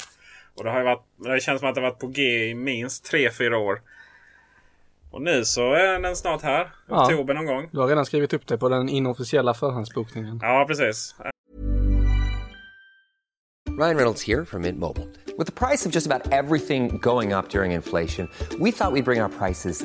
Och 0.55 0.64
det 0.64 0.70
har 0.70 0.78
ju 0.78 0.84
varit, 0.84 1.03
det 1.16 1.41
känns 1.41 1.61
som 1.61 1.68
att 1.68 1.74
det 1.74 1.80
har 1.80 1.91
varit 1.91 2.01
på 2.01 2.07
G 2.07 2.49
i 2.51 2.55
minst 2.55 3.12
3-4 3.12 3.55
år. 3.55 3.80
Och 5.11 5.22
nu 5.22 5.45
så 5.45 5.72
är 5.72 6.01
den 6.01 6.16
snart 6.16 6.43
här. 6.43 6.70
Ja. 6.88 7.05
Oktober 7.05 7.34
någon 7.34 7.47
gång. 7.47 7.68
Du 7.72 7.78
har 7.78 7.88
redan 7.88 8.07
skrivit 8.07 8.32
upp 8.32 8.47
det 8.47 8.59
på 8.59 8.68
den 8.68 8.88
inofficiella 8.88 9.55
förhandsbokningen. 9.55 10.38
Ja, 10.43 10.64
precis. 10.68 11.14
Ryan 13.78 13.97
Reynolds 13.97 14.28
here 14.28 14.45
from 14.45 14.62
Mint 14.62 14.78
Mobile. 14.78 15.07
With 15.38 15.47
the 15.47 15.66
price 15.66 15.88
of 15.88 15.95
just 15.95 16.07
about 16.07 16.32
everything 16.32 16.99
going 16.99 17.32
up 17.32 17.49
during 17.51 17.72
inflation, 17.72 18.28
we 18.59 18.72
thought 18.72 18.93
we'd 18.93 19.05
bring 19.05 19.22
our 19.22 19.28
prices 19.28 19.84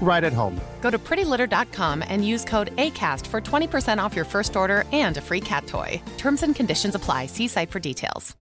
right 0.00 0.24
at 0.24 0.32
home. 0.32 0.60
Go 0.80 0.90
to 0.90 0.98
prettylitter.com 0.98 2.04
and 2.08 2.24
use 2.24 2.44
code 2.44 2.74
ACAST 2.76 3.26
for 3.26 3.40
20% 3.40 3.98
off 3.98 4.14
your 4.16 4.24
first 4.26 4.56
order 4.56 4.84
and 4.92 5.16
a 5.16 5.20
free 5.20 5.40
cat 5.40 5.66
toy. 5.66 6.00
Terms 6.18 6.42
and 6.42 6.54
conditions 6.56 6.94
apply. 6.94 7.26
See 7.26 7.48
site 7.48 7.70
for 7.72 7.80
details. 7.80 8.36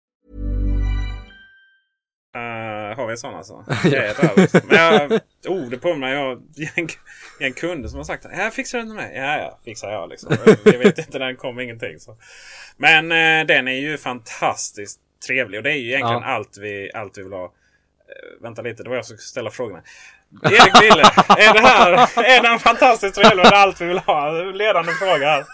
Uh, 2.37 2.97
har 2.97 3.07
vi 3.07 3.11
en 3.13 3.19
sån 3.19 3.35
alltså? 3.35 3.65
Det 3.83 3.97
är 3.97 4.11
ett 4.11 4.25
övrigt. 4.25 4.65
Men 4.65 4.77
jag, 4.77 5.21
oh, 5.49 5.71
det 5.71 5.79
påminner 5.79 6.09
jag 6.15 6.33
om 6.33 6.43
en, 6.77 6.89
en 7.41 7.53
kund 7.53 7.91
som 7.91 7.97
har 7.99 8.05
sagt 8.05 8.27
att 8.27 8.39
jag 8.39 8.55
fixar 8.55 8.79
den 8.79 8.87
med 8.89 8.97
mig. 8.97 9.13
Ja, 9.17 9.39
ja, 9.39 9.59
fixar 9.65 9.91
jag 9.91 10.11
liksom. 10.11 10.37
Jag 10.65 10.79
vet 10.79 10.99
inte, 10.99 11.19
den 11.19 11.37
kom 11.37 11.61
ingenting. 11.61 12.01
Så. 12.01 12.17
Men 12.77 13.13
eh, 13.13 13.47
den 13.47 13.69
är 13.69 13.81
ju 13.81 13.97
fantastiskt 13.99 15.01
trevlig 15.27 15.59
och 15.59 15.65
det 15.65 15.71
är 15.73 15.77
ju 15.77 15.89
egentligen 15.89 16.23
Ja. 16.23 16.29
allt, 16.29 16.59
vi, 16.61 16.91
allt 16.95 17.19
vi 17.19 17.23
vill 17.23 17.33
ha. 17.33 17.45
Eh, 17.45 18.43
vänta 18.43 18.63
lite, 18.63 18.83
det 18.83 18.89
var 18.89 18.97
jag 18.97 19.07
som 19.07 19.17
skulle 19.17 19.27
ställa 19.27 19.51
frågorna. 19.51 19.83
Erik 20.43 20.83
Wille, 20.83 21.03
är 21.29 21.55
det 21.55 21.61
här 21.61 21.93
är 22.25 22.43
den 22.43 22.59
fantastiskt 22.59 23.15
trevlig 23.15 23.45
och 23.45 23.51
det 23.51 23.57
allt 23.57 23.81
vi 23.81 23.87
vill 23.87 23.99
ha? 23.99 24.31
Ledande 24.31 24.93
fråga 24.93 25.27
här. 25.27 25.45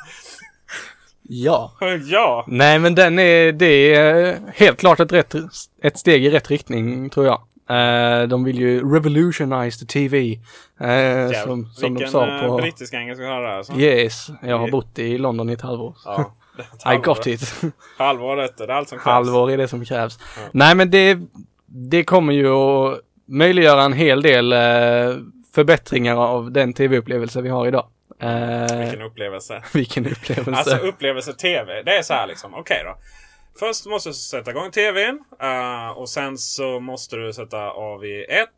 Ja. 1.22 1.72
Ja, 2.06 2.44
Nej 2.46 2.78
men 2.78 2.94
den 2.94 3.18
är, 3.18 3.52
det 3.52 3.94
är 3.94 4.38
helt 4.54 4.78
klart 4.80 5.00
ett, 5.00 5.12
rätt, 5.12 5.34
ett 5.82 5.98
steg 5.98 6.24
i 6.24 6.30
rätt 6.30 6.50
riktning 6.50 7.10
tror 7.10 7.26
jag. 7.26 7.40
Eh, 7.70 8.28
de 8.28 8.44
vill 8.44 8.58
ju 8.58 8.94
revolutionize 8.94 9.78
the 9.78 9.86
TV. 9.86 10.38
eh, 10.80 11.42
som 11.44 11.66
som 11.66 11.82
de 11.82 11.94
vilken 11.94 12.10
sa 12.10 12.26
eh, 12.26 12.46
på... 12.46 12.56
brittisk 12.56 12.94
engelska 12.94 13.24
har 13.26 13.40
du 13.40 13.46
där? 13.46 13.52
alltså? 13.56 13.72
Yes, 13.72 14.28
jag 14.42 14.58
har 14.58 14.68
bott 14.70 14.98
i 14.98 15.18
London 15.18 15.50
i 15.50 15.52
ett 15.52 15.60
halvår. 15.60 15.94
Ja, 16.04 16.34
det 16.56 16.62
I 16.62 16.66
halvår. 16.84 17.04
got 17.04 17.26
it. 17.26 17.54
Halvår 17.98 18.36
det 18.36 18.64
är 18.64 18.68
allt 18.68 18.88
som 18.88 18.98
krävs. 18.98 19.04
Halvår 19.04 19.50
är 19.50 19.56
det 19.56 19.68
som 19.68 19.84
krävs. 19.84 20.18
Nej 20.52 20.74
men 20.74 20.90
det, 20.90 21.18
det 21.66 22.04
kommer 22.04 22.32
ju 22.32 22.48
att 22.48 23.00
möjliggöra 23.30 23.82
en 23.82 23.92
hel 23.92 24.22
del 24.22 24.52
eh, 24.52 24.58
förbättringar 25.54 26.16
av 26.16 26.52
den 26.52 26.72
tv-upplevelse 26.72 27.40
vi 27.42 27.48
har 27.48 27.66
idag. 27.66 27.86
Eh, 28.20 28.78
Vilken 28.78 29.02
upplevelse. 29.02 29.62
vilken 29.74 30.06
upplevelse. 30.06 30.52
Alltså 30.52 30.76
upplevelse 30.76 31.32
tv. 31.32 31.82
Det 31.82 31.98
är 31.98 32.02
så 32.02 32.14
här 32.14 32.26
liksom. 32.26 32.54
Okej 32.54 32.82
då. 32.84 32.96
Först 33.60 33.86
måste 33.86 34.08
du 34.08 34.12
sätta 34.14 34.50
igång 34.50 34.70
tvn. 34.70 35.18
eh, 35.42 35.90
och 35.90 36.08
sen 36.08 36.38
så 36.38 36.80
måste 36.80 37.16
du 37.16 37.32
sätta 37.32 37.70
av 37.70 38.04
i 38.04 38.24
ett 38.24 38.48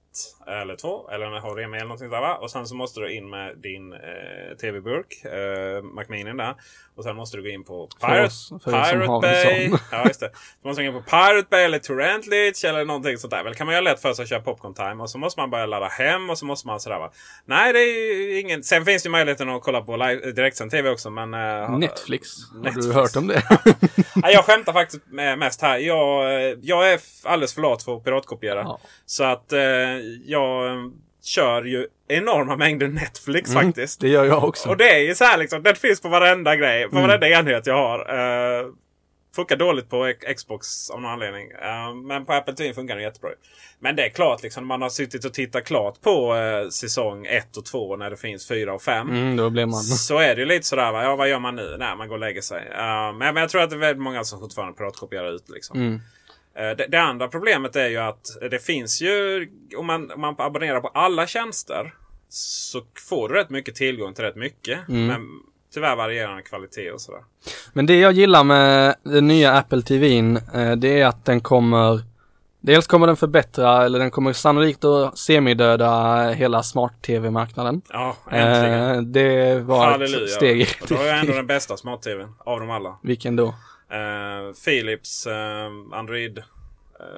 eller 0.47 0.77
2 0.77 1.09
eller 1.11 1.27
en 1.27 1.43
HDMI 1.43 1.63
eller 1.77 1.81
någonting 1.85 2.11
där. 2.11 2.21
Va? 2.21 2.35
Och 2.37 2.51
sen 2.51 2.67
så 2.67 2.75
måste 2.75 3.01
du 3.01 3.13
in 3.15 3.31
med 3.31 3.59
din 3.59 3.93
eh, 3.93 4.57
TV-burk, 4.61 5.25
eh, 5.25 5.83
Macminion 5.83 6.37
där. 6.37 6.55
Och 6.97 7.05
sen 7.05 7.17
måste 7.17 7.37
du 7.37 7.43
gå 7.43 7.49
in 7.49 7.65
på 7.65 7.89
Pirate, 8.01 8.23
oss- 8.27 8.53
Pirate 8.65 8.97
har 9.07 9.21
Bay. 9.21 9.71
Ja, 9.91 10.05
just 10.07 10.21
det. 10.21 10.31
Du 10.63 10.69
måste 10.69 10.83
gå 10.83 10.89
in 10.89 10.95
på 10.95 11.11
Pirate 11.11 11.47
Bay 11.51 11.63
eller 11.65 11.79
Torrentlich 11.79 12.65
eller 12.65 12.85
någonting 12.85 13.19
sånt 13.19 13.31
där. 13.31 13.45
Väl 13.45 13.55
kan 13.55 13.67
man 13.67 13.73
göra 13.75 13.85
lätt 13.85 14.01
för 14.03 14.13
sig 14.13 14.23
att 14.23 14.29
köra 14.29 14.41
Popcorn 14.41 14.75
Time. 14.75 15.03
Och 15.03 15.11
så 15.11 15.19
måste 15.19 15.41
man 15.41 15.51
börja 15.51 15.67
ladda 15.67 15.87
hem 15.89 16.31
och 16.31 16.39
så 16.39 16.45
måste 16.47 16.67
man 16.67 16.81
sådär 16.81 16.99
va. 16.99 17.13
Nej, 17.45 17.73
det 17.73 17.79
är 17.79 18.13
ju 18.15 18.41
ingen... 18.41 18.63
Sen 18.63 18.85
finns 18.85 19.03
det 19.03 19.07
ju 19.07 19.11
möjligheten 19.11 19.49
att 19.49 19.63
kolla 19.63 19.81
på 19.81 19.97
live, 19.97 20.33
direktsänd 20.33 20.71
TV 20.71 20.91
också. 20.91 21.11
Men, 21.11 21.35
eh, 21.35 21.79
Netflix. 21.79 22.29
Har 22.53 22.61
Netflix. 22.63 22.87
du 22.87 22.93
hört 22.93 23.17
om 23.17 23.27
det? 23.27 23.43
Nej, 24.17 24.33
jag 24.35 24.45
skämtar 24.45 24.73
faktiskt 24.73 25.03
mest 25.37 25.63
här. 25.63 25.79
Jag, 25.79 26.35
eh, 26.35 26.59
jag 26.63 26.93
är 26.93 27.01
alldeles 27.25 27.55
för 27.55 27.61
lat 27.63 27.83
för 27.83 27.97
att 27.97 28.05
piratkopiera. 28.05 28.61
Ja. 28.61 28.81
Så 29.07 29.25
att 29.25 29.53
eh, 29.53 29.59
jag 30.27 30.93
kör 31.25 31.65
ju 31.65 31.87
enorma 32.09 32.57
mängder 32.57 32.89
Netflix 32.89 33.51
Mm, 33.51 33.65
faktiskt. 33.67 34.01
Det 34.01 34.09
gör 34.09 34.25
jag 34.25 34.45
också. 34.45 34.69
Och 34.69 34.77
det 34.77 34.91
är 34.91 34.99
ju 34.99 35.15
så 35.15 35.25
här 35.25 35.39
liksom. 35.39 35.63
Den 35.63 35.75
finns 35.77 36.01
på 36.01 36.09
varenda 36.09 36.57
grej. 36.57 36.89
På 36.89 36.97
Mm. 36.97 37.09
varenda 37.09 37.29
enhet 37.29 37.67
jag 37.67 37.75
har. 37.75 37.99
Uh, 37.99 38.73
funkar 39.37 39.57
dåligt 39.57 39.91
på 39.91 40.13
Xbox 40.37 40.91
av 40.91 41.01
någon 41.01 41.11
anledning. 41.11 41.51
Eh, 41.51 41.95
men 41.95 42.25
på 42.27 42.33
Apple 42.33 42.55
TV 42.55 42.75
funkar 42.75 42.97
det 42.97 43.03
jättebra. 43.03 43.31
Men 43.81 43.97
det 43.97 44.05
är 44.07 44.09
klart 44.11 44.43
liksom. 44.43 44.67
Man 44.67 44.83
har 44.83 44.89
suttit 44.89 45.25
och 45.25 45.35
tittat 45.35 45.65
klart 45.65 46.01
på 46.01 46.37
eh, 46.37 46.69
säsong 46.69 47.27
1 47.27 47.57
och 47.57 47.65
2 47.65 47.97
när 47.97 48.11
det 48.11 48.17
finns 48.17 48.49
4 48.49 48.75
och 48.75 48.83
5. 48.83 49.09
Mm, 49.11 49.37
då 49.37 49.51
blir 49.51 49.67
man... 49.67 49.83
Så 49.83 50.19
är 50.19 50.35
det 50.35 50.41
ju 50.41 50.47
lite 50.47 50.67
sådär. 50.67 50.93
Va? 50.93 51.03
Ja, 51.05 51.17
vad 51.17 51.29
gör 51.29 51.39
man 51.39 51.57
nu? 51.57 51.77
Nej, 51.79 51.97
man 51.97 52.09
går 52.09 52.15
och 52.15 52.21
lägger 52.21 52.41
sig. 52.41 52.69
Eh, 52.73 53.13
men, 53.13 53.19
men 53.19 53.37
jag 53.37 53.49
tror 53.49 53.63
att 53.63 53.71
det 53.71 53.77
är 53.77 53.81
väldigt 53.81 54.03
många 54.03 54.25
som 54.25 54.41
fortfarande 54.41 54.75
piratkopierar 54.79 55.35
ut. 55.35 55.49
Liksom. 55.49 55.81
Mm. 55.81 56.01
Eh, 56.55 56.77
det, 56.77 56.87
det 56.89 57.01
andra 57.01 57.29
problemet 57.29 57.77
är 57.77 57.89
ju 57.89 57.99
att 57.99 58.27
det 58.51 58.59
finns 58.59 59.03
ju... 59.03 59.49
Om 59.77 59.87
man, 59.87 60.11
om 60.11 60.21
man 60.21 60.35
abonnerar 60.39 60.81
på 60.81 60.89
alla 60.89 61.27
tjänster 61.27 61.95
så 62.29 62.83
får 63.09 63.29
du 63.29 63.35
rätt 63.35 63.51
mycket 63.51 63.75
tillgång 63.75 64.15
till 64.15 64.25
rätt 64.25 64.37
mycket. 64.37 64.89
Mm. 64.89 65.07
Men 65.07 65.29
tyvärr 65.75 65.97
varierande 65.97 66.43
kvalitet 66.43 66.91
och 66.91 67.01
sådär. 67.01 67.21
Men 67.73 67.87
det 67.87 67.99
jag 67.99 68.13
gillar 68.13 68.45
med 68.45 68.95
den 69.03 69.27
nya 69.27 69.53
Apple 69.53 69.83
TVn, 69.83 70.37
eh, 70.37 70.73
det 70.77 71.01
är 71.01 71.07
att 71.07 71.25
den 71.25 71.41
kommer 71.41 72.03
Dels 72.65 72.87
kommer 72.87 73.07
den 73.07 73.17
förbättra, 73.17 73.85
eller 73.85 73.99
den 73.99 74.11
kommer 74.11 74.33
sannolikt 74.33 74.85
att 74.85 75.19
semidöda 75.19 76.29
hela 76.31 76.63
smart-tv-marknaden. 76.63 77.83
Ja, 77.89 78.17
äntligen. 78.31 78.95
Eh, 78.95 79.03
det 79.03 79.61
var 79.61 79.87
Halleluja. 79.87 80.25
ett 80.25 80.31
steg 80.31 80.69
Och 80.83 80.89
Då 80.89 80.95
har 80.95 81.05
jag 81.05 81.19
ändå 81.19 81.33
den 81.33 81.47
bästa 81.47 81.77
smart-tvn 81.77 82.35
av 82.39 82.61
dem 82.61 82.71
alla. 82.71 82.99
Vilken 83.03 83.37
då? 83.37 83.55
Eh, 83.93 84.53
Philips 84.65 85.27
eh, 85.27 85.67
Android. 85.93 86.39
eh, 86.39 86.45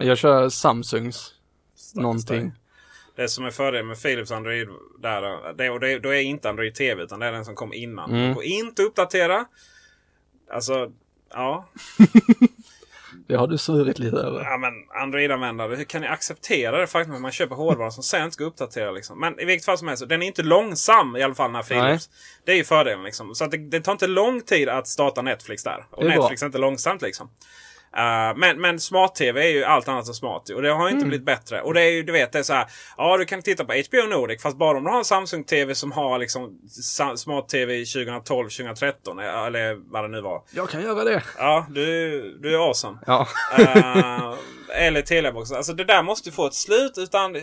Jag 0.06 0.18
kör 0.18 0.48
Samsungs 0.48 1.34
stackars 1.74 2.02
någonting. 2.02 2.40
dig. 2.40 2.52
Det 3.16 3.28
som 3.28 3.44
är 3.44 3.50
fördelen 3.50 3.86
med 3.86 4.02
Philips 4.02 4.30
Android 4.30 4.68
där, 4.98 5.52
det, 5.52 5.70
och 5.70 5.80
det, 5.80 5.98
då 5.98 6.08
är 6.14 6.20
inte 6.20 6.48
Android 6.48 6.74
TV 6.74 7.02
utan 7.02 7.20
det 7.20 7.26
är 7.26 7.32
den 7.32 7.44
som 7.44 7.54
kom 7.54 7.72
innan. 7.72 8.10
Mm. 8.10 8.34
Får 8.34 8.44
inte 8.44 8.82
uppdatera. 8.82 9.44
Alltså, 10.50 10.92
ja. 11.30 11.66
Det 13.26 13.36
har 13.36 13.46
du 13.46 13.58
svurit 13.58 13.98
lite 13.98 14.16
över. 14.16 14.40
ja 14.40 14.58
men 14.58 14.72
Android-användare, 15.02 15.76
hur 15.76 15.84
kan 15.84 16.00
ni 16.00 16.06
acceptera 16.06 16.78
det 16.78 16.86
faktum 16.86 17.14
att 17.14 17.20
man 17.20 17.30
köper 17.32 17.54
hårdvara 17.54 17.90
som 17.90 18.02
sen 18.02 18.32
ska 18.32 18.44
uppdatera? 18.44 18.90
Liksom? 18.90 19.20
Men 19.20 19.40
i 19.40 19.44
vilket 19.44 19.64
fall 19.64 19.78
som 19.78 19.88
helst, 19.88 20.08
den 20.08 20.22
är 20.22 20.26
inte 20.26 20.42
långsam 20.42 21.16
i 21.16 21.22
alla 21.22 21.34
fall 21.34 21.52
den 21.52 21.54
här 21.54 21.62
Philips. 21.62 22.10
Det 22.44 22.52
är 22.52 22.56
ju 22.56 22.64
fördelen 22.64 23.04
liksom. 23.04 23.34
Så 23.34 23.44
att 23.44 23.50
det, 23.50 23.56
det 23.56 23.80
tar 23.80 23.92
inte 23.92 24.06
lång 24.06 24.40
tid 24.40 24.68
att 24.68 24.88
starta 24.88 25.22
Netflix 25.22 25.64
där. 25.64 25.86
Och 25.90 26.04
bra. 26.04 26.14
Netflix 26.14 26.42
är 26.42 26.46
inte 26.46 26.58
långsamt 26.58 27.02
liksom. 27.02 27.30
Uh, 27.96 28.36
men, 28.36 28.60
men 28.60 28.80
smart-tv 28.80 29.42
är 29.44 29.48
ju 29.48 29.64
allt 29.64 29.88
annat 29.88 30.08
än 30.08 30.14
smart. 30.14 30.48
Och 30.50 30.62
det 30.62 30.70
har 30.72 30.82
ju 30.84 30.88
inte 30.90 30.96
Mm. 31.04 31.08
blivit 31.08 31.26
bättre. 31.26 31.60
Och 31.62 31.74
det 31.74 31.82
är 31.82 31.90
ju, 31.90 32.02
du 32.02 32.12
vet, 32.12 32.32
det 32.32 32.38
är 32.38 32.42
så 32.42 32.52
här. 32.52 32.66
Ja, 32.96 33.16
du 33.16 33.24
kan 33.24 33.42
titta 33.42 33.64
på 33.64 33.72
HBO 33.72 34.06
Nordic. 34.08 34.42
Fast 34.42 34.56
bara 34.56 34.78
om 34.78 34.84
du 34.84 34.90
har 34.90 34.98
en 34.98 35.04
Samsung-tv 35.04 35.74
som 35.74 35.92
har 35.92 36.18
liksom 36.18 36.58
smart-tv 37.16 37.84
2012, 37.84 38.48
2013. 38.48 39.18
Eller 39.18 39.92
vad 39.92 40.04
det 40.04 40.08
nu 40.08 40.20
var. 40.20 40.42
Jag 40.50 40.68
kan 40.68 40.82
göra 40.82 41.04
det. 41.04 41.22
Ja, 41.38 41.66
du, 41.70 42.38
du 42.42 42.54
är 42.54 42.58
awesome. 42.68 42.98
Ja. 43.06 43.28
Eh, 43.58 44.34
eller 44.86 45.02
telebox. 45.02 45.52
Alltså 45.52 45.72
det 45.72 45.84
där 45.84 46.02
måste 46.02 46.28
ju 46.28 46.32
få 46.34 46.46
ett 46.46 46.54
slut. 46.54 46.92
Utan 46.98 47.36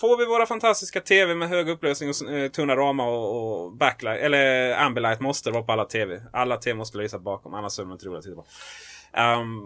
får 0.00 0.16
vi 0.16 0.24
våra 0.26 0.46
fantastiska 0.46 1.00
tv 1.00 1.34
med 1.34 1.48
hög 1.48 1.68
upplösning 1.68 2.10
och 2.10 2.30
uh, 2.30 2.48
tunna 2.48 2.76
ramar 2.76 3.06
och, 3.06 3.62
och 3.64 3.72
backlight. 3.76 4.20
Eller 4.20 4.74
ambilight 4.78 5.20
måste 5.20 5.50
vara 5.50 5.62
på 5.62 5.72
alla 5.72 5.84
tv. 5.84 6.22
Alla 6.32 6.56
tv 6.56 6.76
måste 6.78 6.98
lysa 6.98 7.18
bakom. 7.18 7.54
Annars 7.54 7.78
är 7.78 7.82
de 7.82 7.92
inte 7.92 8.06
roliga 8.06 8.18
att 8.18 8.24
titta 8.24 8.36
på. 8.36 8.46
Ehm, 9.12 9.62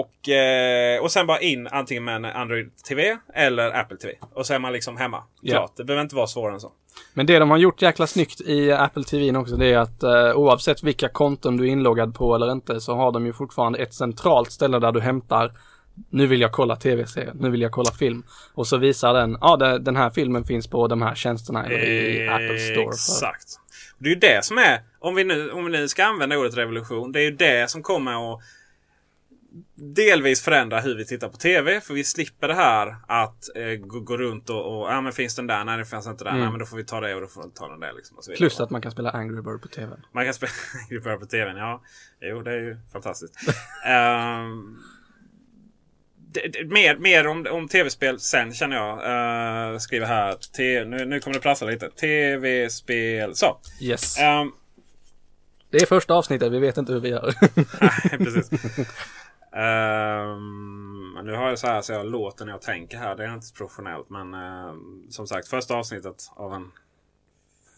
och, 0.00 0.28
eh, 0.28 1.00
och 1.02 1.10
sen 1.12 1.26
bara 1.26 1.40
in 1.40 1.66
antingen 1.66 2.04
med 2.04 2.16
en 2.16 2.24
Android 2.24 2.70
TV 2.88 3.16
eller 3.34 3.80
Apple 3.80 3.96
TV. 3.96 4.14
Och 4.34 4.46
så 4.46 4.54
är 4.54 4.58
man 4.58 4.72
liksom 4.72 4.96
hemma. 4.96 5.22
Ja. 5.40 5.52
Klart, 5.56 5.72
det 5.76 5.84
behöver 5.84 6.02
inte 6.02 6.16
vara 6.16 6.26
svårare 6.26 6.54
än 6.54 6.60
så. 6.60 6.72
Men 7.14 7.26
det 7.26 7.38
de 7.38 7.50
har 7.50 7.58
gjort 7.58 7.82
jäkla 7.82 8.06
snyggt 8.06 8.40
i 8.40 8.72
Apple 8.72 9.04
TVn 9.04 9.36
också 9.36 9.56
det 9.56 9.66
är 9.72 9.78
att 9.78 10.02
eh, 10.02 10.32
oavsett 10.34 10.82
vilka 10.82 11.08
konton 11.08 11.56
du 11.56 11.64
är 11.64 11.68
inloggad 11.70 12.14
på 12.14 12.34
eller 12.34 12.52
inte 12.52 12.80
så 12.80 12.94
har 12.94 13.12
de 13.12 13.26
ju 13.26 13.32
fortfarande 13.32 13.78
ett 13.78 13.94
centralt 13.94 14.52
ställe 14.52 14.78
där 14.78 14.92
du 14.92 15.00
hämtar 15.00 15.52
nu 16.10 16.26
vill 16.26 16.40
jag 16.40 16.52
kolla 16.52 16.76
tv-serier, 16.76 17.32
nu 17.34 17.50
vill 17.50 17.60
jag 17.62 17.72
kolla 17.72 17.90
film. 17.90 18.22
Och 18.54 18.66
så 18.66 18.76
visar 18.76 19.14
den, 19.14 19.38
ja 19.40 19.56
det- 19.56 19.78
den 19.78 19.96
här 19.96 20.10
filmen 20.10 20.44
finns 20.44 20.66
på 20.70 20.86
de 20.88 21.02
här 21.02 21.14
tjänsterna 21.14 21.64
eller 21.66 21.78
i 21.78 22.28
Apple 22.28 22.58
Store. 22.58 22.86
Exakt. 22.88 23.48
Det 23.98 24.08
är 24.08 24.14
ju 24.14 24.18
det 24.20 24.44
som 24.44 24.58
är, 24.58 24.80
om 25.00 25.14
vi, 25.14 25.24
nu, 25.24 25.50
om 25.50 25.64
vi 25.64 25.70
nu 25.72 25.88
ska 25.88 26.04
använda 26.04 26.38
ordet 26.38 26.56
revolution, 26.56 27.12
det 27.12 27.20
är 27.20 27.24
ju 27.24 27.30
det 27.30 27.70
som 27.70 27.82
kommer 27.82 28.32
att 28.34 28.40
delvis 29.74 30.42
förändra 30.42 30.80
hur 30.80 30.96
vi 30.96 31.04
tittar 31.04 31.28
på 31.28 31.36
TV. 31.36 31.80
För 31.80 31.94
vi 31.94 32.04
slipper 32.04 32.48
det 32.48 32.54
här 32.54 32.96
att 33.08 33.56
eh, 33.56 33.86
gå, 33.86 34.00
gå 34.00 34.16
runt 34.16 34.50
och, 34.50 34.80
och 34.80 34.88
ja 34.88 35.00
men 35.00 35.12
finns 35.12 35.36
den 35.36 35.46
där? 35.46 35.64
Nej 35.64 35.78
det 35.78 35.84
finns 35.84 36.06
inte 36.06 36.24
där. 36.24 36.30
Mm. 36.30 36.42
Nej 36.42 36.50
men 36.50 36.58
då 36.58 36.66
får 36.66 36.76
vi 36.76 36.84
ta 36.84 37.00
det 37.00 37.14
och 37.14 37.20
då 37.20 37.26
får 37.26 37.42
vi 37.42 37.50
ta 37.54 37.68
den 37.68 37.80
där. 37.80 37.92
Liksom. 37.92 38.16
Plus 38.36 38.60
att 38.60 38.70
man 38.70 38.82
kan 38.82 38.92
spela 38.92 39.10
Angry 39.10 39.42
Bird 39.42 39.62
på 39.62 39.68
TVn. 39.68 40.04
Man 40.12 40.24
kan 40.24 40.34
spela 40.34 40.52
Angry 40.82 41.00
Bird 41.00 41.20
på 41.20 41.26
TVn, 41.26 41.56
ja. 41.56 41.82
Jo, 42.20 42.42
det 42.42 42.50
är 42.50 42.58
ju 42.58 42.76
fantastiskt. 42.92 43.34
Det, 46.34 46.48
det, 46.48 46.64
mer 46.64 46.96
mer 46.96 47.26
om, 47.26 47.46
om 47.50 47.68
tv-spel 47.68 48.20
sen 48.20 48.54
känner 48.54 48.76
jag. 48.76 49.72
Uh, 49.72 49.78
skriver 49.78 50.06
här. 50.06 50.34
T, 50.56 50.84
nu, 50.84 51.04
nu 51.04 51.20
kommer 51.20 51.34
det 51.34 51.40
prassla 51.40 51.66
lite. 51.66 51.90
Tv-spel. 51.90 53.34
Så. 53.34 53.58
Yes. 53.80 54.18
Ehm, 54.18 54.52
Det 55.70 55.76
är 55.78 55.86
första 55.86 56.14
avsnittet, 56.14 56.52
vi 56.52 56.58
vet 56.58 56.76
inte 56.76 56.92
hur 56.92 57.00
vi 57.00 57.08
gör. 57.08 57.32
precis. 58.18 58.50
Ehm, 59.56 61.18
nu 61.24 61.32
har 61.32 61.48
jag 61.48 61.58
så 61.58 61.66
här 61.66 61.82
så 61.82 61.92
jag 61.92 62.06
låter 62.06 62.44
när 62.44 62.52
jag 62.52 62.62
tänker 62.62 62.98
här. 62.98 63.16
Det 63.16 63.24
är 63.24 63.34
inte 63.34 63.46
professionellt. 63.56 64.10
Men 64.10 64.34
ehm, 64.34 65.06
som 65.10 65.26
sagt, 65.26 65.48
första 65.48 65.74
avsnittet 65.74 66.30
av 66.36 66.54
en... 66.54 66.70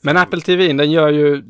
Men 0.01 0.17
Apple 0.17 0.41
TVn 0.41 0.77
den 0.77 0.91
gör 0.91 1.09
ju 1.09 1.43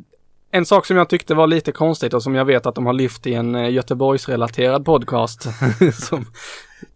en 0.51 0.67
sak 0.67 0.87
som 0.87 0.97
jag 0.97 1.09
tyckte 1.09 1.35
var 1.35 1.47
lite 1.47 1.73
konstigt 1.73 2.15
och 2.15 2.23
som 2.23 2.35
jag 2.35 2.45
vet 2.45 2.67
att 2.67 2.75
de 2.75 2.87
har 2.87 2.93
lyft 2.93 3.27
i 3.27 3.35
en 3.35 3.55
eh, 3.55 3.71
Göteborgsrelaterad 3.71 4.85
podcast 4.85 5.43
som 5.93 6.27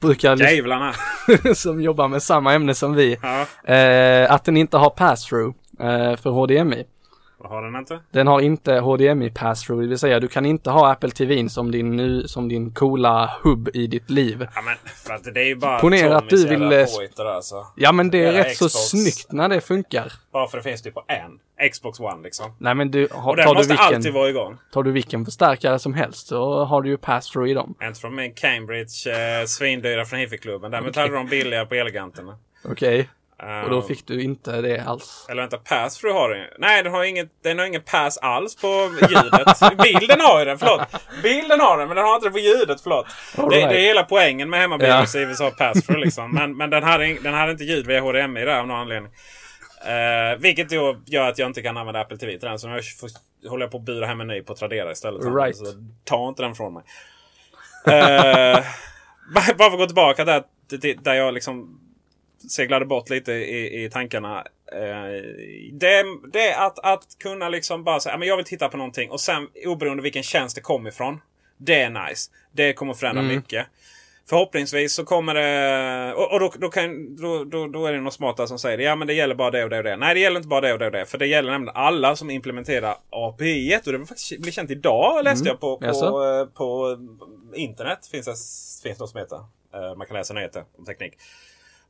brukar 0.00 0.36
Jävlarna! 0.36 0.94
som 1.54 1.82
jobbar 1.82 2.08
med 2.08 2.22
samma 2.22 2.54
ämne 2.54 2.74
som 2.74 2.94
vi. 2.94 3.18
Ja, 3.22 3.46
Eh, 3.74 4.32
att 4.32 4.44
den 4.44 4.56
inte 4.56 4.76
har 4.76 4.90
pass-through 4.90 5.54
eh, 5.80 6.16
för 6.16 6.30
HDMI. 6.30 6.84
Vad 7.38 7.50
har 7.50 7.62
den 7.62 7.76
inte? 7.76 8.00
Den 8.10 8.26
har 8.26 8.40
inte 8.40 8.72
HDMI 8.78 9.30
pass-through, 9.30 9.80
det 9.82 9.88
vill 9.88 9.98
säga 9.98 10.20
du 10.20 10.28
kan 10.28 10.46
inte 10.46 10.70
ha 10.70 10.90
Apple 10.92 11.10
TVn 11.10 11.50
som 11.50 11.70
din, 11.70 11.96
nu, 11.96 12.28
som 12.28 12.48
din 12.48 12.70
coola 12.74 13.30
hubb 13.42 13.68
i 13.74 13.86
ditt 13.86 14.10
liv. 14.10 14.46
Ja 14.54 14.62
men 14.62 14.74
för 15.06 15.14
att 15.14 15.34
det 15.34 15.40
är 15.40 15.44
ju 15.44 15.54
bara 15.56 15.78
Ponera 15.78 16.16
att 16.16 16.28
du 16.30 16.48
vill, 16.48 16.72
alltså. 17.18 17.66
Ja 17.76 17.92
men 17.92 18.10
det 18.10 18.24
är 18.24 18.32
rätt 18.32 18.56
så 18.56 18.68
Xbox. 18.68 18.74
snyggt 18.88 19.32
när 19.32 19.48
det 19.48 19.60
funkar. 19.60 20.12
Bara 20.32 20.48
för 20.48 20.56
det 20.58 20.62
finns 20.64 20.82
typ 20.82 20.94
på 20.94 21.04
en. 21.08 21.68
Xbox 21.70 22.00
One 22.00 22.22
liksom. 22.22 22.52
Nej 22.58 22.74
men 22.74 22.90
du, 22.90 23.08
har, 23.10 23.30
Och 23.30 23.36
den 23.36 23.46
tar, 23.46 23.54
du 23.54 23.58
måste 23.58 23.74
alltid 23.74 23.96
vilken, 23.98 24.14
vara 24.14 24.28
igång. 24.30 24.56
tar 24.72 24.82
du 24.82 24.92
vilken 24.92 25.24
förstärkare 25.24 25.78
som 25.78 25.94
helst 25.94 26.26
så 26.26 26.64
har 26.64 26.82
du 26.82 26.88
ju 26.88 26.96
pass-through 26.96 27.48
i 27.50 27.54
dem. 27.54 27.74
Inte 27.82 28.00
från 28.00 28.14
min 28.14 28.34
Cambridge, 28.34 29.10
eh, 29.40 29.44
svindyra 29.46 30.04
från 30.04 30.18
Hifi-klubben. 30.18 30.70
Däremot 30.70 30.96
hade 30.96 31.14
de 31.14 31.26
billiga 31.26 31.66
på 31.66 31.74
Eleganterna. 31.74 32.38
Okej, 32.64 32.98
Eh, 33.00 33.06
och 33.64 33.70
då 33.70 33.82
fick 33.82 34.06
du 34.06 34.22
inte 34.22 34.60
det 34.60 34.78
alls. 34.80 35.26
Eller 35.28 35.42
vänta, 35.42 35.58
pass 35.58 35.98
för 35.98 36.08
har 36.08 36.30
den. 36.30 36.46
Nej, 36.58 36.82
den 36.82 36.92
har, 36.92 37.04
inget, 37.04 37.28
den 37.42 37.58
har 37.58 37.66
ingen 37.66 37.82
pass 37.82 38.18
alls 38.18 38.56
på 38.56 38.90
ljudet. 39.10 39.58
Bilden 39.82 40.20
har 40.20 40.38
ju 40.38 40.44
den, 40.44 40.58
förlåt. 40.58 40.80
Bilden 41.22 41.60
har 41.60 41.78
den, 41.78 41.88
men 41.88 41.96
den 41.96 42.06
har 42.06 42.14
inte 42.14 42.26
det 42.26 42.32
på 42.32 42.38
ljudet, 42.38 42.80
förlåt. 42.80 43.06
All 43.36 43.50
Det, 43.50 43.56
right. 43.56 43.68
det 43.70 43.76
är 43.80 43.82
hela 43.82 44.02
poängen 44.02 44.50
med 44.50 44.60
hemmabilen 44.60 44.90
Ja. 44.90 45.06
ja. 45.14 45.26
CVs 45.26 45.40
har 45.40 45.50
pass 45.50 45.86
för 45.86 45.96
liksom. 45.96 46.34
Men, 46.34 46.56
men 46.56 46.70
den, 46.70 46.82
hade, 46.82 47.14
den 47.14 47.34
hade 47.34 47.52
inte 47.52 47.64
ljud 47.64 47.86
via 47.86 48.00
HDMI 48.00 48.44
där 48.44 48.58
av 48.58 48.66
någon 48.66 48.80
anledning. 48.80 49.12
Uh, 49.86 50.38
vilket 50.38 50.68
då 50.68 50.96
gör 51.06 51.28
att 51.28 51.38
jag 51.38 51.46
inte 51.46 51.62
kan 51.62 51.76
använda 51.76 52.00
Apple 52.00 52.18
TV 52.18 52.38
till 52.38 52.48
den. 52.48 52.58
Så 52.58 52.68
nu 52.68 52.80
får, 53.00 53.10
håller 53.48 53.64
jag 53.64 53.70
på 53.70 53.78
att 53.78 53.84
bura 53.84 54.06
hem 54.06 54.20
en 54.20 54.26
ny 54.26 54.42
på 54.42 54.54
Tradera 54.54 54.92
istället. 54.92 55.24
Right. 55.24 55.56
Så 55.56 55.64
ta 56.04 56.28
inte 56.28 56.42
den 56.42 56.54
från 56.54 56.74
mig. 56.74 56.82
Eh, 57.86 58.64
bara 59.34 59.44
för 59.44 59.64
att 59.64 59.78
gå 59.78 59.86
tillbaka 59.86 60.24
där, 60.24 60.42
där 61.02 61.14
jag 61.14 61.34
liksom 61.34 61.80
seglade 62.50 62.84
bort 62.86 63.10
lite 63.10 63.32
i, 63.32 63.84
i 63.84 63.90
tankarna. 63.90 64.44
Eh, 64.72 65.22
det, 65.72 66.04
det 66.32 66.48
är 66.48 66.66
att, 66.66 66.78
att 66.78 67.02
kunna 67.18 67.48
liksom 67.48 67.84
bara 67.84 68.00
säga 68.00 68.16
men 68.16 68.28
jag 68.28 68.36
vill 68.36 68.46
titta 68.46 68.68
på 68.68 68.76
någonting 68.76 69.10
och 69.10 69.20
sen 69.20 69.48
oberoende 69.66 70.02
vilken 70.02 70.22
tjänst 70.22 70.54
det 70.56 70.60
kommer 70.62 70.90
ifrån. 70.90 71.20
Det 71.56 71.80
är 71.80 71.90
nice. 72.08 72.30
Det 72.52 72.72
kommer 72.72 72.94
förändra 72.94 73.22
Mm. 73.22 73.36
mycket. 73.36 73.66
Förhoppningsvis 74.28 74.94
så 74.94 75.04
kommer 75.04 75.34
det... 75.34 76.14
Och, 76.14 76.32
och 76.32 76.40
då, 76.40 76.52
då, 76.58 76.68
kan, 76.68 77.16
då, 77.16 77.44
då, 77.44 77.66
då 77.66 77.86
är 77.86 77.92
det 77.92 78.00
någon 78.00 78.12
smarta 78.12 78.46
som 78.46 78.58
säger 78.58 78.78
ja 78.78 78.96
men 78.96 79.06
det 79.06 79.14
gäller 79.14 79.34
bara 79.34 79.50
det 79.50 79.64
och 79.64 79.70
det 79.70 79.78
och 79.78 79.84
det. 79.84 79.96
Nej 79.96 80.14
det 80.14 80.20
gäller 80.20 80.36
inte 80.36 80.48
bara 80.48 80.60
det 80.60 80.72
och 80.72 80.78
det 80.78 80.86
och 80.86 80.92
det. 80.92 81.06
För 81.06 81.18
det 81.18 81.26
gäller 81.26 81.50
nämligen 81.52 81.76
alla 81.76 82.16
som 82.16 82.30
implementerar 82.30 82.96
API. 83.10 83.80
Och 83.86 83.92
det 83.92 83.98
faktiskt 84.06 84.38
blev 84.40 84.52
känt 84.52 84.70
idag 84.70 85.24
läste 85.24 85.48
jag 85.48 85.60
på, 85.60 85.78
på, 85.78 85.84
Jaså? 85.86 86.06
eh, 86.40 86.46
på 86.46 86.98
internet. 87.54 88.06
Finns 88.12 88.26
det 88.26 88.88
finns 88.88 88.98
något 88.98 89.10
som 89.10 89.18
heter. 89.20 89.36
Eh, 89.74 89.96
Man 89.96 90.06
kan 90.06 90.16
läsa 90.16 90.34
nyheter 90.34 90.64
om 90.78 90.84
teknik. 90.84 91.12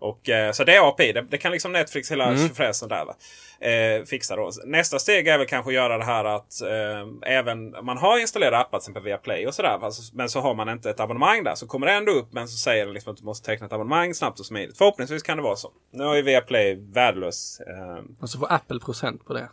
Och, 0.01 0.28
eh, 0.28 0.53
så 0.53 0.64
det 0.64 0.76
är 0.76 0.88
API. 0.88 1.12
Det, 1.12 1.22
det 1.22 1.38
kan 1.38 1.53
liksom 1.53 1.72
Netflix 1.72 2.11
hela 2.11 2.24
Mm. 2.26 2.49
fräsen 2.49 2.88
där 2.88 3.05
va? 3.05 3.14
Eh, 3.61 4.05
fixa 4.05 4.36
då. 4.36 4.51
Nästa 4.64 4.99
steg 4.99 5.28
är 5.28 5.38
väl 5.38 5.46
kanske 5.46 5.70
att 5.70 5.74
göra 5.74 5.99
det 5.99 6.05
här 6.05 6.24
att 6.24 6.62
eh, 6.62 7.30
även 7.32 7.70
man 7.84 7.99
har 7.99 8.18
installerat 8.18 8.61
appar 8.66 8.78
till 8.78 8.82
exempel 8.82 9.03
via 9.03 9.18
Play 9.18 9.46
och 9.46 9.55
sådär. 9.55 9.78
va? 9.78 9.90
Så- 9.90 10.16
Men 10.16 10.28
så 10.28 10.40
har 10.40 10.55
man 10.55 10.68
inte 10.68 10.90
ett 10.90 11.01
abonnemang 11.01 11.44
där. 11.44 11.55
Så 11.55 11.66
kommer 11.66 11.86
det 11.86 11.92
ändå 11.92 12.12
upp 12.12 12.32
men 12.32 12.49
så 12.49 12.57
säger 12.59 12.86
det 12.86 12.92
liksom 12.92 13.12
att 13.12 13.18
du 13.18 13.24
måste 13.24 13.46
teckna 13.46 13.66
ett 13.66 13.72
abonnemang 13.72 14.14
snabbt 14.14 14.40
och 14.40 14.46
smidigt. 14.46 14.78
Förhoppningsvis 14.78 15.22
kan 15.22 15.36
det 15.36 15.42
vara 15.42 15.57
så. 15.57 15.70
Nu 15.90 16.05
har 16.05 16.14
ju 16.14 16.22
Viaplay 16.22 16.74
värdelös. 16.92 17.61
Eh, 17.61 18.05
Och 18.20 18.30
så 18.30 18.38
får 18.38 18.53
Apple 18.53 18.78
procent 18.80 19.24
på 19.26 19.32
det. 19.34 19.49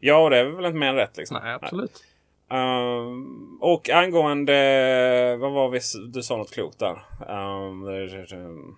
ja, 0.00 0.16
och 0.24 0.30
det 0.30 0.38
är 0.38 0.44
väl 0.44 0.64
inte 0.64 0.78
mer 0.78 0.88
än 0.88 0.94
rätt 0.96 1.16
liksom. 1.16 1.38
Nej, 1.42 1.54
absolut. 1.62 2.04
Ehm, 2.50 3.58
och 3.60 3.90
angående, 3.90 5.36
vad 5.40 5.52
var 5.52 5.68
vi, 5.68 5.80
du 6.12 6.22
sa 6.22 6.36
något 6.36 6.50
klokt 6.54 6.78
där. 6.78 7.02
Ehm, 7.28 8.76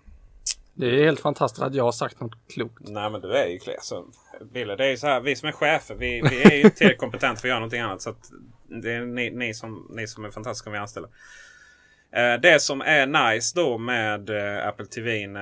Det 0.75 0.87
är 0.87 1.05
helt 1.05 1.21
fantastiskt 1.21 1.63
att 1.63 1.75
jag 1.75 1.85
har 1.85 1.93
sagt 1.93 2.21
något 2.21 2.49
klokt. 2.55 2.89
Nej 2.89 3.11
men 3.11 3.21
du 3.21 3.33
är 3.33 3.47
ju 3.47 3.59
klen. 3.59 3.77
Så, 3.81 4.05
Bille, 4.53 4.77
det 4.77 4.85
är 4.85 4.91
ju 4.91 4.97
så 4.97 5.07
här, 5.07 5.21
vi 5.21 5.37
som 5.37 5.49
är 5.49 5.53
chefer, 5.53 5.95
vi, 5.95 6.23
vi 6.31 6.43
är 6.43 6.57
ju 6.57 6.71
tillräckligt 6.71 6.99
kompetenta 6.99 7.41
för 7.41 7.49
att 7.49 7.51
göra 7.51 7.59
någonting 7.59 7.81
annat. 7.81 8.03
Så 8.03 8.15
det 8.83 8.93
är 8.93 9.01
ni, 9.01 9.31
ni, 9.31 9.55
som, 9.55 9.91
ni 9.91 10.07
som 10.07 10.25
är 10.25 10.31
fantastiska 10.31 10.71
om 10.71 10.73
vi 10.73 10.79
anställer. 10.79 11.09
Eh, 12.17 12.41
det 12.41 12.63
som 12.63 12.81
är 12.81 13.07
nice 13.07 13.53
då 13.57 13.79
med 13.79 14.31
eh, 14.31 14.69
Apple 14.69 14.87
TV, 14.87 15.23
eh, 15.25 15.33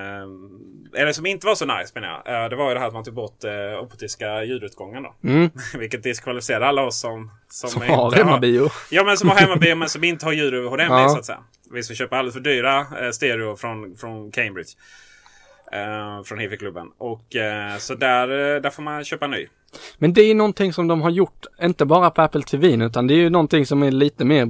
eller 1.01 1.13
som 1.13 1.27
inte 1.27 1.47
var 1.47 1.55
så 1.55 1.67
nice 1.67 1.93
menar 1.95 2.23
jag. 2.25 2.51
Det 2.51 2.57
var 2.57 2.69
ju 2.69 2.75
det 2.75 2.81
här 2.81 2.87
att 2.87 2.93
man 2.93 3.05
tog 3.05 3.15
bort 3.15 3.45
optiska 3.83 4.45
ljudutgången 4.45 5.03
då. 5.03 5.15
Mm. 5.29 5.51
Vilket 5.79 6.03
diskvalificerar 6.03 6.61
alla 6.61 6.83
oss 6.83 7.01
som, 7.01 7.31
Som 7.49 7.83
inte 7.83 7.95
har 7.95 8.13
hemmabio. 8.13 8.71
Ja 8.91 9.05
men 9.05 9.17
som 9.17 9.29
har 9.29 9.37
hemmabio 9.41 9.75
men 9.75 9.89
som 9.89 10.05
inte 10.05 10.25
har 10.25 10.33
ljud 10.33 10.55
över 10.55 10.69
HDMI 10.69 10.85
Ja. 10.89 11.09
så 11.09 11.19
att 11.19 11.25
säga. 11.25 11.45
Vi 11.73 11.83
ska 11.83 11.95
köpa 11.95 12.17
alldeles 12.17 12.35
för 12.35 12.41
dyra 12.41 12.87
stereo 13.13 13.57
från, 13.57 13.97
från 13.97 14.31
Cambridge. 14.31 14.71
Eh, 15.73 16.23
från 16.25 16.39
Hifi-klubben. 16.39 16.87
Och 16.99 17.37
eh, 17.37 17.77
så 17.79 17.95
där, 17.95 18.55
eh, 18.57 18.61
där 18.63 18.71
får 18.71 18.83
man 18.83 19.05
köpa 19.05 19.27
ny. 19.27 19.47
Men 19.99 20.13
det 20.13 20.23
är 20.23 20.35
någonting 20.35 20.73
som 20.73 20.89
de 20.89 21.03
har 21.03 21.11
gjort, 21.11 21.47
inte 21.63 21.85
bara 21.85 22.11
på 22.11 22.23
Apple 22.23 22.43
TV 22.43 22.69
utan 22.85 23.07
det 23.07 23.15
är 23.15 23.19
ju 23.19 23.31
någonting 23.31 23.67
som 23.67 23.83
är 23.83 23.91
lite 23.91 24.25
mer 24.25 24.47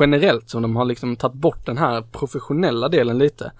generellt 0.00 0.48
som 0.50 0.62
de 0.62 0.76
har 0.76 0.84
liksom 0.84 1.16
tagit 1.16 1.34
bort 1.34 1.66
den 1.66 1.78
här 1.78 2.02
professionella 2.12 2.88
delen 2.88 3.18
lite. 3.18 3.52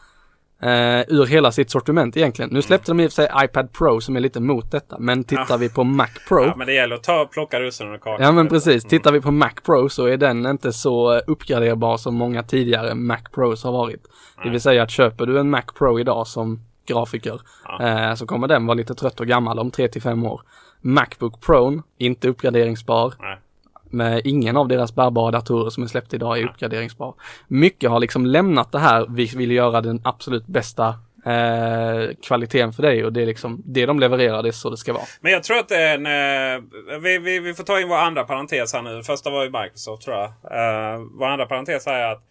Eh, 0.62 1.00
ur 1.08 1.26
hela 1.26 1.52
sitt 1.52 1.70
sortiment 1.70 2.16
egentligen. 2.16 2.50
Nu 2.50 2.62
släppte 2.62 2.90
de 2.90 3.00
i 3.00 3.06
och 3.06 3.10
för 3.12 3.14
sig 3.14 3.30
iPad 3.44 3.72
Pro 3.72 4.00
som 4.00 4.16
är 4.16 4.20
lite 4.20 4.40
mot 4.40 4.70
detta. 4.70 4.98
Men 4.98 5.24
tittar 5.24 5.46
Ja. 5.48 5.56
vi 5.56 5.68
på 5.68 5.84
Mac 5.84 6.08
Pro. 6.28 6.44
Ja, 6.44 6.54
men 6.56 6.66
det 6.66 6.72
gäller 6.74 6.96
att 6.96 7.02
ta, 7.04 7.26
plocka 7.32 7.60
russinen 7.60 7.92
ur 7.94 7.98
kakan. 7.98 8.24
Ja 8.26 8.32
men 8.32 8.48
precis, 8.48 8.84
tittar 8.84 9.12
vi 9.12 9.20
på 9.20 9.30
Mac 9.30 9.50
Pro 9.66 9.88
så 9.88 10.06
är 10.06 10.16
den 10.16 10.46
inte 10.46 10.72
så 10.72 11.18
uppgraderbar 11.18 11.96
som 11.96 12.14
många 12.14 12.42
tidigare 12.42 12.94
Mac 12.94 13.18
Pros 13.34 13.64
har 13.64 13.72
varit. 13.72 14.02
Det 14.44 14.50
vill 14.50 14.60
säga 14.60 14.82
att 14.82 14.90
köper 14.90 15.26
du 15.26 15.38
en 15.40 15.50
Mac 15.50 15.62
Pro 15.78 16.00
idag 16.00 16.26
som 16.26 16.60
grafiker 16.86 17.40
eh, 17.80 18.14
så 18.14 18.26
kommer 18.26 18.48
den 18.48 18.66
vara 18.66 18.74
lite 18.74 18.94
trött 18.94 19.20
och 19.20 19.26
gammal 19.26 19.58
om 19.58 19.70
3 19.70 19.88
till 19.88 20.02
5 20.02 20.26
år. 20.26 20.42
Macbook 20.80 21.40
Pro, 21.40 21.82
inte 21.98 22.28
uppgraderingsbar. 22.28 23.14
Nej. 23.20 23.38
Med 23.84 24.20
ingen 24.24 24.56
av 24.56 24.68
deras 24.68 24.94
bärbara 24.94 25.30
datorer 25.30 25.70
som 25.70 25.82
är 25.82 25.86
släppt 25.86 26.14
idag 26.14 26.38
är 26.38 26.48
uppgraderingsbar. 26.48 27.14
Mycket 27.48 27.90
har 27.90 28.00
liksom 28.00 28.26
lämnat 28.26 28.72
det 28.72 28.78
här, 28.78 29.06
vi 29.08 29.24
vill 29.24 29.50
göra 29.50 29.80
den 29.80 30.00
absolut 30.04 30.46
bästa 30.46 30.94
eh, 31.26 32.14
kvaliteten 32.22 32.72
för 32.72 32.82
dig 32.82 33.04
och 33.04 33.12
det 33.12 33.22
är 33.22 33.26
liksom 33.26 33.62
det 33.64 33.86
de 33.86 34.00
levererar, 34.00 34.42
det 34.42 34.48
är 34.48 34.52
så 34.52 34.70
det 34.70 34.76
ska 34.76 34.92
vara. 34.92 35.04
Men 35.20 35.32
jag 35.32 35.42
tror 35.42 35.58
att 35.58 35.68
det 35.68 35.76
är 35.76 35.94
en... 35.94 36.06
Eh, 36.06 37.00
vi, 37.00 37.18
vi, 37.18 37.38
vi 37.38 37.54
får 37.54 37.64
ta 37.64 37.80
in 37.80 37.88
vår 37.88 37.96
andra 37.96 38.24
parentes 38.24 38.72
här 38.72 38.82
nu. 38.82 39.02
Första 39.02 39.30
var 39.30 39.44
ju 39.44 39.50
Microsoft 39.50 40.02
tror 40.02 40.16
jag. 40.16 40.24
Eh, 40.24 41.00
vår 41.18 41.26
andra 41.26 41.46
parentes 41.46 41.86
är 41.86 42.12
att 42.12 42.22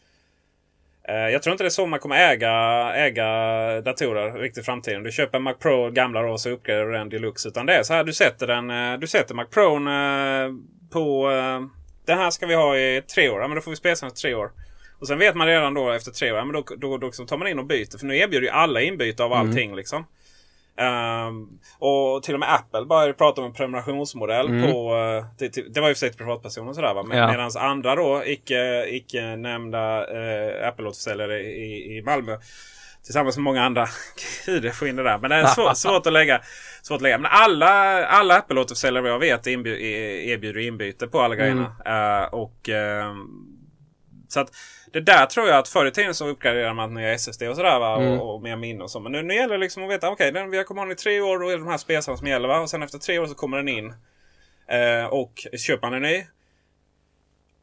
jag 1.08 1.44
tror 1.44 1.52
inte 1.52 1.64
det 1.64 1.68
är 1.68 1.70
så 1.70 1.86
man 1.86 2.00
kommer 2.00 2.16
äga, 2.16 2.52
äga 2.96 3.26
datorer 3.82 4.34
riktigt 4.40 4.62
i 4.64 4.66
framtiden. 4.66 5.04
Du 5.04 5.12
köper 5.12 5.38
en 5.38 5.44
Mac 5.44 5.54
Pro 5.54 5.92
gamla 5.92 6.22
då 6.22 6.30
och 6.30 6.42
så 6.42 6.50
uppgraderar 6.50 6.86
du 6.86 6.94
den 6.94 7.10
deluxe. 7.10 7.48
Utan 7.50 7.66
det 7.66 7.74
är 7.74 7.84
så 7.84 7.94
här 7.94 8.04
du 8.04 8.14
sätter 8.14 8.48
den. 8.48 8.70
eh, 8.70 9.00
Du 9.00 9.08
sätter 9.08 9.36
Mac 9.36 9.46
Pro 9.46 9.76
eh, 9.90 10.50
på... 10.94 11.32
Eh, 11.32 11.62
den 12.06 12.18
här 12.18 12.30
ska 12.30 12.46
vi 12.46 12.56
ha 12.56 12.78
i 12.78 13.02
tre 13.16 13.30
år. 13.30 13.42
Ja, 13.42 13.48
men 13.48 13.56
då 13.56 13.62
får 13.62 13.72
vi 13.72 13.78
spela 13.78 13.96
den 14.02 14.10
i 14.10 14.12
tre 14.12 14.34
år. 14.34 14.52
Och 15.00 15.08
sen 15.08 15.20
vet 15.20 15.36
man 15.36 15.48
redan 15.48 15.74
då 15.74 15.92
efter 15.92 16.12
tre 16.12 16.32
år, 16.32 16.38
ja, 16.38 16.46
men 16.46 16.54
då, 16.54 16.64
då, 16.78 16.98
då 16.98 17.08
liksom 17.08 17.26
tar 17.28 17.38
man 17.38 17.48
in 17.48 17.60
och 17.60 17.66
byter. 17.66 17.98
För 17.98 18.06
nu 18.06 18.18
erbjuder 18.18 18.48
ju 18.48 18.50
alla 18.54 18.82
inbyte 18.82 19.24
av 19.24 19.34
allting 19.34 19.76
liksom. 19.76 20.06
Ehm, 20.78 21.48
och 21.80 22.24
till 22.24 22.34
och 22.34 22.40
med 22.40 22.54
Apple 22.54 22.86
började 22.86 23.14
prata 23.14 23.42
om 23.42 23.48
en 23.48 23.54
prenumerationsmodell 23.54 24.48
på... 24.48 24.96
eh, 24.96 25.26
det, 25.40 25.74
det 25.74 25.82
var 25.82 25.88
ju 25.88 25.94
för 25.94 26.00
sig 26.00 26.10
till 26.10 26.18
privatpersoner 26.18 26.74
sådär 26.74 26.94
va. 26.94 27.04
Men, 27.04 27.18
Ja. 27.18 27.32
Medan 27.32 27.52
andra 27.60 27.96
då, 27.96 28.24
icke, 28.26 28.86
icke 28.88 29.36
nämnda 29.36 29.98
eh, 29.98 30.68
Apple-återförsäljare 30.68 31.40
i, 31.42 31.98
i 31.98 32.02
Malmö. 32.02 32.38
Tillsammans 33.04 33.38
med 33.38 33.44
många 33.44 33.64
andra. 33.64 33.88
Gud, 34.46 34.66
jag 34.66 34.76
får 34.76 34.88
in 34.88 34.96
det 34.96 35.04
där. 35.04 35.18
Men 35.18 35.30
det 35.30 35.36
är 35.36 35.46
svårt, 35.46 35.78
svårt, 35.78 36.08
att, 36.08 36.14
lägga, 36.14 36.42
svårt 36.82 36.96
att 36.96 37.02
lägga. 37.02 37.18
Men 37.18 37.32
alla, 37.34 38.06
alla 38.06 38.38
Apple-återförsäljare 38.38 39.08
jag 39.08 39.20
vet 39.20 39.46
inbju- 39.46 39.78
e- 39.80 40.30
erbjuder 40.32 40.62
inbyte 40.62 41.08
på 41.08 41.22
alla 41.22 41.36
grejerna. 41.36 41.76
Eh, 41.86 42.34
och 42.34 42.70
ehm, 42.70 43.51
så 44.32 44.40
att 44.40 44.52
det 44.94 45.02
där 45.02 45.26
tror 45.26 45.48
jag 45.48 45.58
att 45.58 45.68
förr 45.68 45.86
i 45.86 45.92
tiden 45.92 46.16
så 46.16 46.28
uppgraderade 46.28 46.74
man 46.74 46.94
nya 46.94 47.14
SSD 47.14 47.44
och 47.44 47.56
sådär 47.56 47.80
va. 47.80 47.96
Och, 47.96 48.36
och 48.36 48.42
mer 48.42 48.56
minne 48.56 48.84
och 48.84 48.92
så. 48.92 49.00
Men 49.00 49.12
nu, 49.12 49.22
nu 49.22 49.34
gäller 49.34 49.54
det 49.54 49.60
liksom 49.60 49.84
att 49.84 49.90
veta. 49.90 50.10
Okej, 50.10 50.32
den 50.32 50.52
vi 50.52 50.64
kommer 50.64 50.82
ha 50.82 50.86
den 50.86 50.92
i 50.92 50.96
tre 50.96 51.22
år. 51.22 51.40
Då 51.40 51.48
är 51.48 51.52
det 51.52 51.58
de 51.58 51.68
här 51.68 51.78
spesarna 51.78 52.18
som 52.18 52.28
gäller 52.28 52.48
va. 52.48 52.60
Och 52.60 52.70
sen 52.70 52.84
efter 52.84 52.98
tre 52.98 53.20
år 53.20 53.26
så 53.26 53.36
kommer 53.36 53.58
den 53.58 53.68
in. 53.68 53.94
Eh, 54.68 55.06
och 55.06 55.48
köper 55.58 55.88
man 55.88 55.94
en 55.94 56.02
ny. 56.02 56.26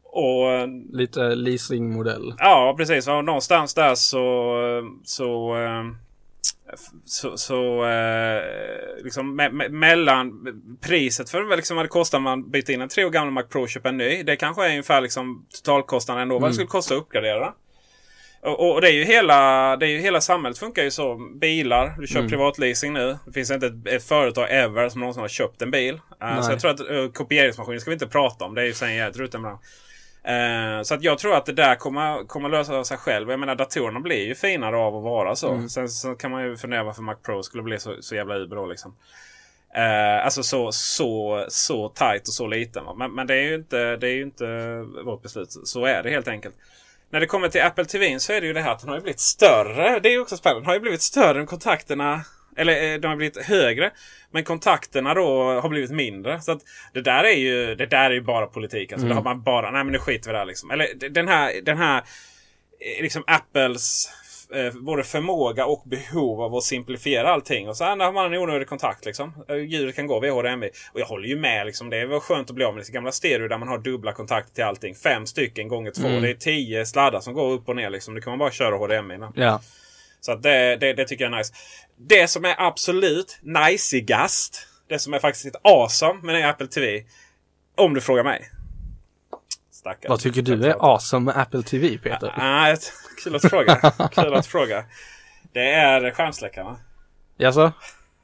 Och 0.04 0.68
Lite 0.92 1.34
leasingmodell. 1.34 2.34
Ja, 2.38 2.74
precis. 2.78 3.08
Och 3.08 3.24
någonstans 3.24 3.74
där 3.74 3.94
så... 3.94 4.56
Så... 5.04 5.56
eh, 6.72 6.78
Så, 7.04 7.36
så 7.36 7.84
eh, 7.84 8.42
liksom 9.04 9.36
me, 9.36 9.50
me, 9.50 9.68
mellan 9.68 10.32
priset 10.80 11.30
för 11.30 11.56
liksom 11.56 11.76
vad 11.76 11.84
det 11.84 11.88
kostar 11.88 12.18
man 12.18 12.50
byter 12.50 12.70
in 12.70 12.80
en 12.80 12.88
tre 12.88 13.04
år 13.04 13.10
gammal 13.10 13.32
Mac 13.32 13.42
Pro 13.42 13.62
och 13.62 13.68
köper 13.68 13.88
en 13.88 13.96
ny. 13.96 14.22
Det 14.22 14.36
kanske 14.36 14.64
är 14.64 14.70
ungefär 14.70 15.00
liksom 15.00 15.46
totalkostnaden 15.54 16.22
ändå. 16.22 16.38
Vad 16.38 16.50
det 16.50 16.54
skulle 16.54 16.66
kosta 16.66 16.94
att 16.94 17.00
uppgradera. 17.00 17.52
Och, 18.42 18.74
och 18.74 18.80
det 18.80 18.88
är 18.88 18.92
ju 18.92 19.04
hela, 19.04 19.76
det 19.76 19.86
är 19.86 19.90
ju 19.90 19.98
hela 19.98 20.20
samhället 20.20 20.58
funkar 20.58 20.82
ju 20.82 20.90
så. 20.90 21.16
Bilar, 21.40 21.94
du 21.98 22.06
kör 22.06 22.28
privatleasing 22.28 22.92
nu. 22.92 23.18
Det 23.26 23.32
finns 23.32 23.50
inte 23.50 23.66
ett, 23.66 23.86
ett 23.86 24.04
företag 24.04 24.46
ever 24.50 24.88
som 24.88 25.00
någonsin 25.00 25.20
har 25.20 25.28
köpt 25.28 25.62
en 25.62 25.70
bil. 25.70 25.94
Uh, 25.94 26.40
så 26.40 26.52
jag 26.52 26.60
tror 26.60 26.70
att 26.70 26.80
uh, 26.80 27.10
kopieringsmaskiner 27.10 27.78
ska 27.78 27.90
vi 27.90 27.94
inte 27.94 28.06
prata 28.06 28.44
om. 28.44 28.54
Det 28.54 28.60
är 28.62 28.66
ju 28.66 28.72
sen 28.72 28.94
jävligt 28.94 29.16
rutten 29.16 29.42
bransch. 29.42 29.60
Eh, 30.28 30.82
så 30.82 30.94
att 30.94 31.02
jag 31.02 31.18
tror 31.18 31.36
att 31.36 31.46
det 31.46 31.52
där 31.52 31.74
kommer, 31.74 32.24
kommer 32.24 32.48
lösa 32.48 32.84
sig 32.84 32.98
själv. 32.98 33.30
Jag 33.30 33.40
menar 33.40 33.54
datorerna 33.54 34.00
blir 34.00 34.26
ju 34.26 34.34
finare 34.34 34.76
av 34.76 34.96
att 34.96 35.02
vara 35.02 35.36
så. 35.36 35.68
Sen 35.68 35.88
så 35.88 36.14
kan 36.14 36.30
man 36.30 36.44
ju 36.44 36.56
fundera 36.56 36.84
varför 36.84 37.02
Mac 37.02 37.14
Pro 37.14 37.42
skulle 37.42 37.62
bli 37.62 37.78
så, 37.78 37.94
så 38.00 38.14
jävla 38.14 38.36
uber 38.36 38.56
då 38.56 38.66
liksom. 38.66 38.96
Eh, 39.74 40.24
alltså 40.24 40.42
så, 40.42 40.72
så, 40.72 41.44
så 41.48 41.88
tight 41.88 42.28
och 42.28 42.34
så 42.34 42.46
liten. 42.46 42.84
Men, 42.96 43.14
men 43.14 43.26
det 43.26 43.34
är 43.34 43.42
ju 43.42 43.54
inte, 43.54 43.96
det 43.96 44.08
är 44.08 44.14
ju 44.14 44.22
inte 44.22 44.46
vårt 45.04 45.22
beslut. 45.22 45.48
Så 45.64 45.84
är 45.84 46.02
det 46.02 46.10
helt 46.10 46.28
enkelt. 46.28 46.54
När 47.10 47.20
det 47.20 47.26
kommer 47.26 47.48
till 47.48 47.62
Apple 47.62 47.84
TV 47.84 48.20
så 48.20 48.32
är 48.32 48.40
det 48.40 48.46
ju 48.46 48.52
det 48.52 48.60
här 48.60 48.72
att 48.72 48.80
den 48.80 48.88
har 48.88 48.96
ju 48.96 49.02
blivit 49.02 49.20
större. 49.20 50.00
Det 50.00 50.08
är 50.08 50.12
ju 50.12 50.20
också 50.20 50.36
spännande. 50.36 50.60
Den 50.60 50.66
har 50.66 50.74
ju 50.74 50.80
blivit 50.80 51.02
större 51.02 51.40
än 51.40 51.46
kontakterna. 51.46 52.24
Eller 52.58 52.92
eh, 52.92 52.98
de 53.00 53.08
har 53.08 53.16
blivit 53.16 53.44
högre. 53.46 53.90
Men 54.30 54.44
kontakterna 54.44 55.14
då 55.14 55.60
har 55.60 55.68
blivit 55.68 55.90
mindre. 55.90 56.40
Så 56.40 56.52
att 56.52 56.60
det 56.92 57.00
där 57.00 57.24
är 57.24 57.36
ju, 57.36 57.74
det 57.74 57.86
där 57.86 58.10
är 58.10 58.14
ju 58.14 58.20
bara 58.20 58.46
politik. 58.46 58.92
Alltså, 58.92 59.08
Det 59.08 59.14
har 59.14 59.22
man 59.22 59.42
bara, 59.42 59.70
nej 59.70 59.84
men 59.84 59.92
nu 59.92 59.98
skiter 59.98 60.30
vi 60.32 60.38
där 60.38 60.44
liksom. 60.44 60.70
Eller 60.70 61.10
den 61.10 61.28
här, 61.28 61.52
den 61.62 61.78
här 61.78 61.96
eh, 62.80 63.02
liksom 63.02 63.24
Apples 63.26 64.08
eh, 64.54 64.74
både 64.80 65.04
förmåga 65.04 65.66
och 65.66 65.82
behov 65.86 66.42
av 66.42 66.54
att 66.54 66.62
simplifiera 66.62 67.28
allting. 67.28 67.68
Och 67.68 67.76
så 67.76 67.84
här, 67.84 67.96
har 67.96 68.12
man 68.12 68.32
en 68.34 68.40
onödig 68.40 68.68
kontakt 68.68 69.04
liksom. 69.04 69.44
Eh, 69.48 69.56
Ljudet 69.56 69.96
kan 69.96 70.06
gå 70.06 70.20
via 70.20 70.32
HDMI. 70.32 70.70
Och 70.92 71.00
jag 71.00 71.06
håller 71.06 71.28
ju 71.28 71.36
med 71.36 71.66
liksom. 71.66 71.90
Det 71.90 71.96
är 71.96 72.06
väl 72.06 72.20
skönt 72.20 72.50
att 72.50 72.56
bli 72.56 72.64
av 72.64 72.74
med 72.74 72.80
lite 72.80 72.92
gamla 72.92 73.12
stereo 73.12 73.48
där 73.48 73.58
man 73.58 73.68
har 73.68 73.78
dubbla 73.78 74.12
kontakter 74.12 74.54
till 74.54 74.64
allting. 74.64 74.94
Fem 74.94 75.26
stycken 75.26 75.68
gånger 75.68 75.90
två. 75.90 76.08
Det 76.22 76.30
är 76.30 76.34
tio 76.34 76.86
sladdar 76.86 77.20
som 77.20 77.34
går 77.34 77.52
upp 77.52 77.68
och 77.68 77.76
ner 77.76 77.90
liksom. 77.90 78.14
Det 78.14 78.20
kan 78.20 78.30
man 78.30 78.38
bara 78.38 78.50
köra 78.50 78.76
HDMI. 78.76 79.18
Ja. 79.34 79.60
Så 80.28 80.34
det, 80.34 80.76
det, 80.76 80.92
det 80.92 81.04
tycker 81.04 81.24
jag 81.24 81.32
är 81.32 81.36
nice. 81.38 81.54
Det 81.96 82.28
som 82.28 82.44
är 82.44 82.54
absolut 82.58 83.38
najsigast. 83.42 84.66
Det 84.88 84.98
som 84.98 85.14
är 85.14 85.18
faktiskt 85.18 85.46
ett 85.46 85.60
awesome 85.64 86.20
med 86.22 86.34
här 86.42 86.50
Apple 86.50 86.66
TV. 86.66 87.04
Om 87.76 87.94
du 87.94 88.00
frågar 88.00 88.24
mig. 88.24 88.50
Stackars. 89.72 90.08
Vad 90.08 90.20
tycker 90.20 90.42
du 90.42 90.64
är 90.66 90.92
awesome 90.92 91.24
med 91.24 91.42
Apple 91.42 91.62
TV 91.62 91.98
Peter? 91.98 92.34
Ah, 92.36 92.68
ett- 92.68 92.92
kul 93.24 93.36
att 93.36 93.50
fråga. 93.50 93.74
kul 94.12 94.34
att 94.34 94.46
fråga. 94.46 94.84
Det 95.52 95.70
är 95.72 96.10
skärmsläckarna. 96.10 96.76
Jaså? 97.36 97.72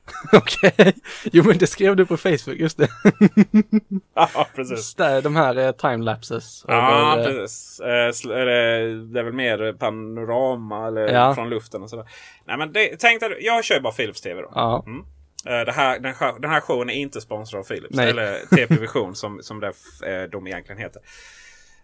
Okej. 0.32 0.94
Jo 1.32 1.42
men 1.46 1.58
det 1.58 1.66
skrev 1.66 1.96
du 1.96 2.06
på 2.06 2.16
Facebook, 2.16 2.58
just 2.58 2.78
det. 2.78 2.88
Ja, 4.14 4.46
precis. 4.54 4.94
De 5.22 5.36
här 5.36 5.56
eh, 5.58 5.72
timelapses. 5.72 6.64
Ja, 6.68 7.12
över, 7.16 7.28
eh, 7.30 7.36
precis. 7.40 7.80
Eh, 7.80 8.32
eller, 8.40 9.12
det 9.12 9.20
är 9.20 9.24
väl 9.24 9.32
mer 9.32 9.72
panorama 9.72 10.86
eller 10.86 11.08
Ja. 11.12 11.34
från 11.34 11.50
luften 11.50 11.82
och 11.82 11.90
sådär. 11.90 12.06
Nej, 12.46 12.58
men 12.58 12.72
det, 12.72 12.96
tänk 12.98 13.20
dig, 13.20 13.36
jag 13.40 13.64
kör 13.64 13.80
bara 13.80 13.92
Philips 13.92 14.20
TV 14.20 14.40
då. 14.42 14.52
Ja. 14.54 14.84
Mm. 14.86 15.00
Eh, 15.46 15.64
Det 15.64 15.72
här, 15.72 15.98
den, 15.98 16.14
här, 16.14 16.40
den 16.40 16.50
här 16.50 16.60
showen 16.60 16.90
är 16.90 16.94
inte 16.94 17.20
sponsrad 17.20 17.60
av 17.60 17.64
Philips. 17.64 17.96
Nej. 17.96 18.10
Eller 18.10 18.38
TP 18.56 18.74
Vision 18.76 19.14
som, 19.14 19.42
som 19.42 19.60
det, 19.60 19.66
eh, 20.06 20.22
de 20.30 20.46
egentligen 20.46 20.80
heter. 20.80 21.02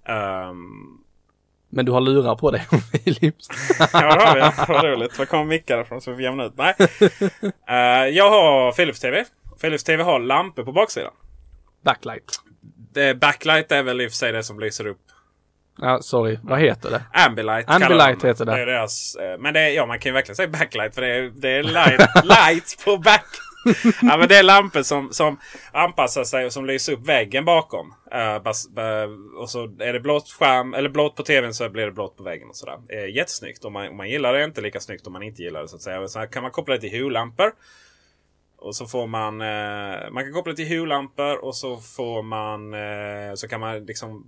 Ehm, 0.09 0.99
Men 1.71 1.87
du 1.87 1.93
har 1.93 2.01
lurar 2.01 2.37
på 2.37 2.51
dig 2.51 2.67
Philips. 3.05 3.49
ja, 3.93 4.15
det 4.17 4.25
har 4.25 4.35
vi. 4.35 4.73
Vad 4.73 4.85
roligt. 4.85 5.19
Var 5.19 5.27
kommer 5.27 5.45
mickar 5.45 5.81
ifrån 5.81 6.01
så 6.01 6.11
vi 6.11 6.15
får 6.17 6.23
jämna 6.23 6.45
ut? 6.45 6.53
Nej. 6.57 6.75
Eh, 7.69 8.09
jag 8.09 8.31
har 8.31 8.73
Philips 8.73 9.01
TV. 9.01 9.25
Philips 9.61 9.85
TV 9.85 10.03
har 10.03 10.21
lampor 10.21 10.65
på 10.65 10.73
baksidan. 10.73 11.13
Backlight. 11.85 12.41
Det, 12.93 13.15
backlight 13.15 13.73
är 13.73 13.83
väl 13.83 14.01
i 14.01 14.07
och 14.07 14.11
för 14.11 14.17
sig 14.17 14.33
det 14.33 14.43
som 14.43 14.61
lyser 14.61 14.87
upp. 14.87 15.01
Ja, 15.81 15.99
sorry. 16.03 16.39
Vad 16.43 16.61
heter 16.61 16.91
det? 16.91 17.03
Ambilight. 17.27 17.71
Ambilight 17.71 18.21
de 18.21 18.29
heter 18.29 18.45
det. 18.45 18.57
det 18.57 18.65
deras, 18.65 19.17
eh, 19.17 19.39
men 19.39 19.55
det 19.55 19.61
är, 19.61 19.69
ja, 19.69 19.87
man 19.87 19.99
kan 19.99 20.11
ju 20.11 20.15
verkligen 20.15 20.37
säga 20.37 20.49
backlight 20.49 20.95
för 20.95 21.03
det 21.03 21.17
är, 21.17 21.31
det 21.35 21.49
är 21.51 21.63
light, 21.63 22.01
light 22.25 22.85
på 22.85 22.97
back. 22.97 23.27
ja, 24.03 24.17
men 24.17 24.29
det 24.29 24.37
är 24.37 24.43
lampor 24.43 24.83
som, 24.83 25.13
som 25.13 25.41
anpassar 25.73 26.25
sig 26.25 26.47
och 26.47 26.53
som 26.53 26.67
lyser 26.67 26.93
upp 26.93 27.09
väggen 27.09 27.45
bakom. 27.45 27.95
Bas, 28.45 28.69
eh, 28.77 29.11
och 29.39 29.51
så 29.51 29.65
är 29.65 29.93
det 29.93 30.01
blått 30.01 30.31
skärm, 30.31 30.75
eller 30.75 30.89
blått 30.89 31.17
på 31.17 31.23
tvn 31.23 31.55
så 31.55 31.69
blir 31.69 31.87
det 31.87 31.93
blått 31.93 32.17
på 32.17 32.23
väggen 32.23 32.49
och 32.49 32.57
sådär. 32.57 32.79
Eh, 32.89 33.17
jättesnyggt. 33.17 33.65
Om 33.65 33.73
man, 33.73 33.89
om 33.89 33.97
man 33.97 34.11
gillar 34.11 34.33
det, 34.33 34.45
inte 34.45 34.61
lika 34.61 34.81
snyggt 34.81 35.07
om 35.07 35.13
man 35.13 35.23
inte 35.23 35.43
gillar 35.43 35.63
det 35.63 35.69
så 35.69 35.77
att 35.77 35.83
säga. 35.83 36.09
Så 36.09 36.19
här 36.19 36.27
kan 36.27 36.43
man 36.43 36.53
koppla 36.53 36.75
det 36.75 36.81
till 36.81 36.91
Hue-lampor. 36.91 37.53
Och 38.59 38.77
så 38.77 38.87
får 38.87 39.07
man, 39.07 39.41
eh, 39.41 40.11
man 40.11 40.25
kan 40.25 40.33
koppla 40.33 40.53
till 40.53 40.69
Hue-lampor 40.69 41.45
och 41.45 41.57
så 41.57 41.77
får 41.77 42.23
man, 42.23 42.75
eh, 42.75 43.35
så 43.35 43.49
kan 43.49 43.61
man 43.61 43.85
liksom 43.85 44.27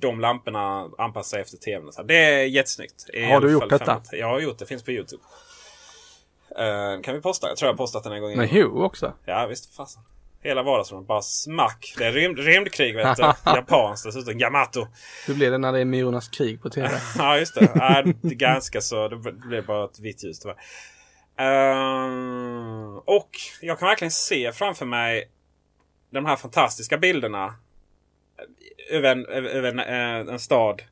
de 0.00 0.20
lamporna 0.20 0.90
anpassa 0.98 1.30
sig 1.30 1.40
efter 1.40 1.56
tvn. 1.56 1.92
Så 1.92 2.00
här. 2.00 2.08
Det 2.08 2.16
är 2.16 2.44
jättesnyggt. 2.44 3.04
Har 3.30 3.40
du 3.40 3.52
gjort 3.52 3.68
detta? 3.68 4.02
Jag 4.12 4.26
har 4.26 4.40
gjort 4.40 4.58
det. 4.58 4.66
Finns 4.66 4.82
på 4.82 4.90
Youtube. 4.90 5.22
Eh, 6.58 7.00
kan 7.02 7.14
vi 7.14 7.20
posta? 7.20 7.48
Jag 7.48 7.56
tror 7.56 7.68
jag 7.68 7.76
postat 7.76 8.04
den 8.04 8.12
en 8.12 8.22
gång 8.22 8.32
innan. 8.32 8.48
Hue 8.48 8.84
också? 8.84 9.12
Ja 9.24 9.46
visst 9.46 9.74
fasen. 9.74 10.02
Hela 10.42 10.62
vardagsrummet 10.62 11.06
bara 11.06 11.22
smack. 11.22 11.94
Det 11.98 12.04
är 12.04 12.12
rymd, 12.12 12.38
rymdkrig 12.38 12.96
vet 12.96 13.16
du. 13.16 13.22
Japanskt 13.44 14.04
dessutom. 14.04 14.40
Yamato. 14.40 14.86
Hur 15.26 15.34
blir 15.34 15.50
det 15.50 15.58
när 15.58 15.72
det 15.72 15.80
är 15.80 15.84
Myrornas 15.84 16.28
krig 16.28 16.62
på 16.62 16.70
tv? 16.70 16.90
ja 17.18 17.38
just 17.38 17.54
det. 17.54 17.70
Ja, 17.74 18.02
det 18.22 18.28
är 18.28 18.34
ganska 18.34 18.80
så. 18.80 19.08
Det 19.08 19.16
blev 19.32 19.66
bara 19.66 19.84
ett 19.84 20.00
vitt 20.00 20.24
ljus 20.24 20.40
tyvärr. 20.40 20.56
Ehm, 21.36 22.98
och 22.98 23.30
jag 23.60 23.78
kan 23.78 23.88
verkligen 23.88 24.10
se 24.10 24.52
framför 24.52 24.86
mig 24.86 25.30
de 26.10 26.26
här 26.26 26.36
fantastiska 26.36 26.98
bilderna. 26.98 27.54
Över 28.90 29.12
en, 29.12 29.26
över 29.26 29.50
över 29.50 29.68
en, 29.68 29.78
eh, 29.78 30.32
en 30.34 30.38
stad. 30.38 30.82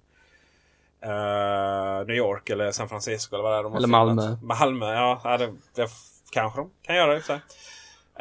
Eh, 1.02 2.06
New 2.06 2.16
York 2.16 2.50
eller 2.50 2.72
San 2.72 2.88
Francisco 2.88 3.36
eller 3.36 3.42
vad 3.42 3.52
det 3.52 3.58
är 3.58 3.62
de 3.62 3.72
har 3.72 3.78
Eller. 3.78 3.88
Malmö. 3.88 4.36
Malmö, 4.42 4.94
ja. 4.94 5.36
det, 5.38 5.52
det 5.74 5.88
kanske 6.30 6.60
de 6.60 6.70
kan 6.82 6.96
göra 6.96 7.16
i 7.16 7.20
för 7.20 7.26
sig. 7.26 7.40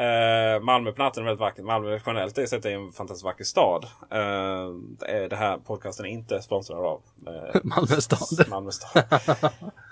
Eh, 0.06 0.62
Malmö 0.62 0.92
på 0.92 1.04
natten 1.04 1.24
är 1.24 1.26
väldigt 1.26 1.40
vackert. 1.40 1.66
Malmö 1.66 2.00
generellt 2.06 2.38
är 2.38 2.46
sett 2.46 2.66
är 2.66 2.70
en 2.70 2.92
fantastiskt 2.92 3.26
vacker 3.26 3.44
stad. 3.44 3.86
Uh, 4.14 5.30
det 5.30 5.36
här 5.36 5.58
podcasten 5.58 6.06
är 6.06 6.10
inte 6.10 6.42
sponsrad 6.42 6.86
av 6.86 7.02
eh, 7.28 7.60
Malmö 7.64 8.02
stad. 8.02 8.50
Malmö 8.50 8.72
stad. 8.72 9.04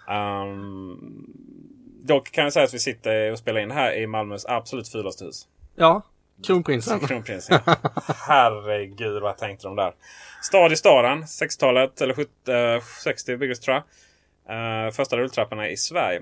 Ehm, 0.10 0.98
dock 2.04 2.32
kan 2.32 2.44
jag 2.44 2.54
säga 2.54 2.66
att 2.66 2.74
vi 2.74 2.80
sitter 2.80 3.32
och 3.32 3.40
spelar 3.40 3.62
in 3.62 3.72
här 3.72 3.98
i 3.98 4.08
Malmös 4.08 4.46
absolut 4.46 4.88
fulaste 4.88 5.26
hus. 5.26 5.48
Ja, 5.76 6.02
Kronprinsen. 6.44 7.00
Kronprinsen. 7.00 7.60
Herregud 8.28 9.22
vad 9.22 9.38
tänkte 9.38 9.68
de 9.68 9.76
där. 9.76 9.94
Stad 10.42 10.72
i 10.72 10.76
staden. 10.76 11.24
60-talet 11.24 12.02
eller 12.02 12.14
70, 12.14 12.32
eh, 12.52 12.82
60 13.04 13.38
byggdes 13.38 13.60
tror 13.60 13.76
jag. 13.76 13.84
Eh, 14.86 14.92
första 14.92 15.18
rulltrapporna 15.18 15.70
i 15.70 15.78
Sverige. 15.78 16.22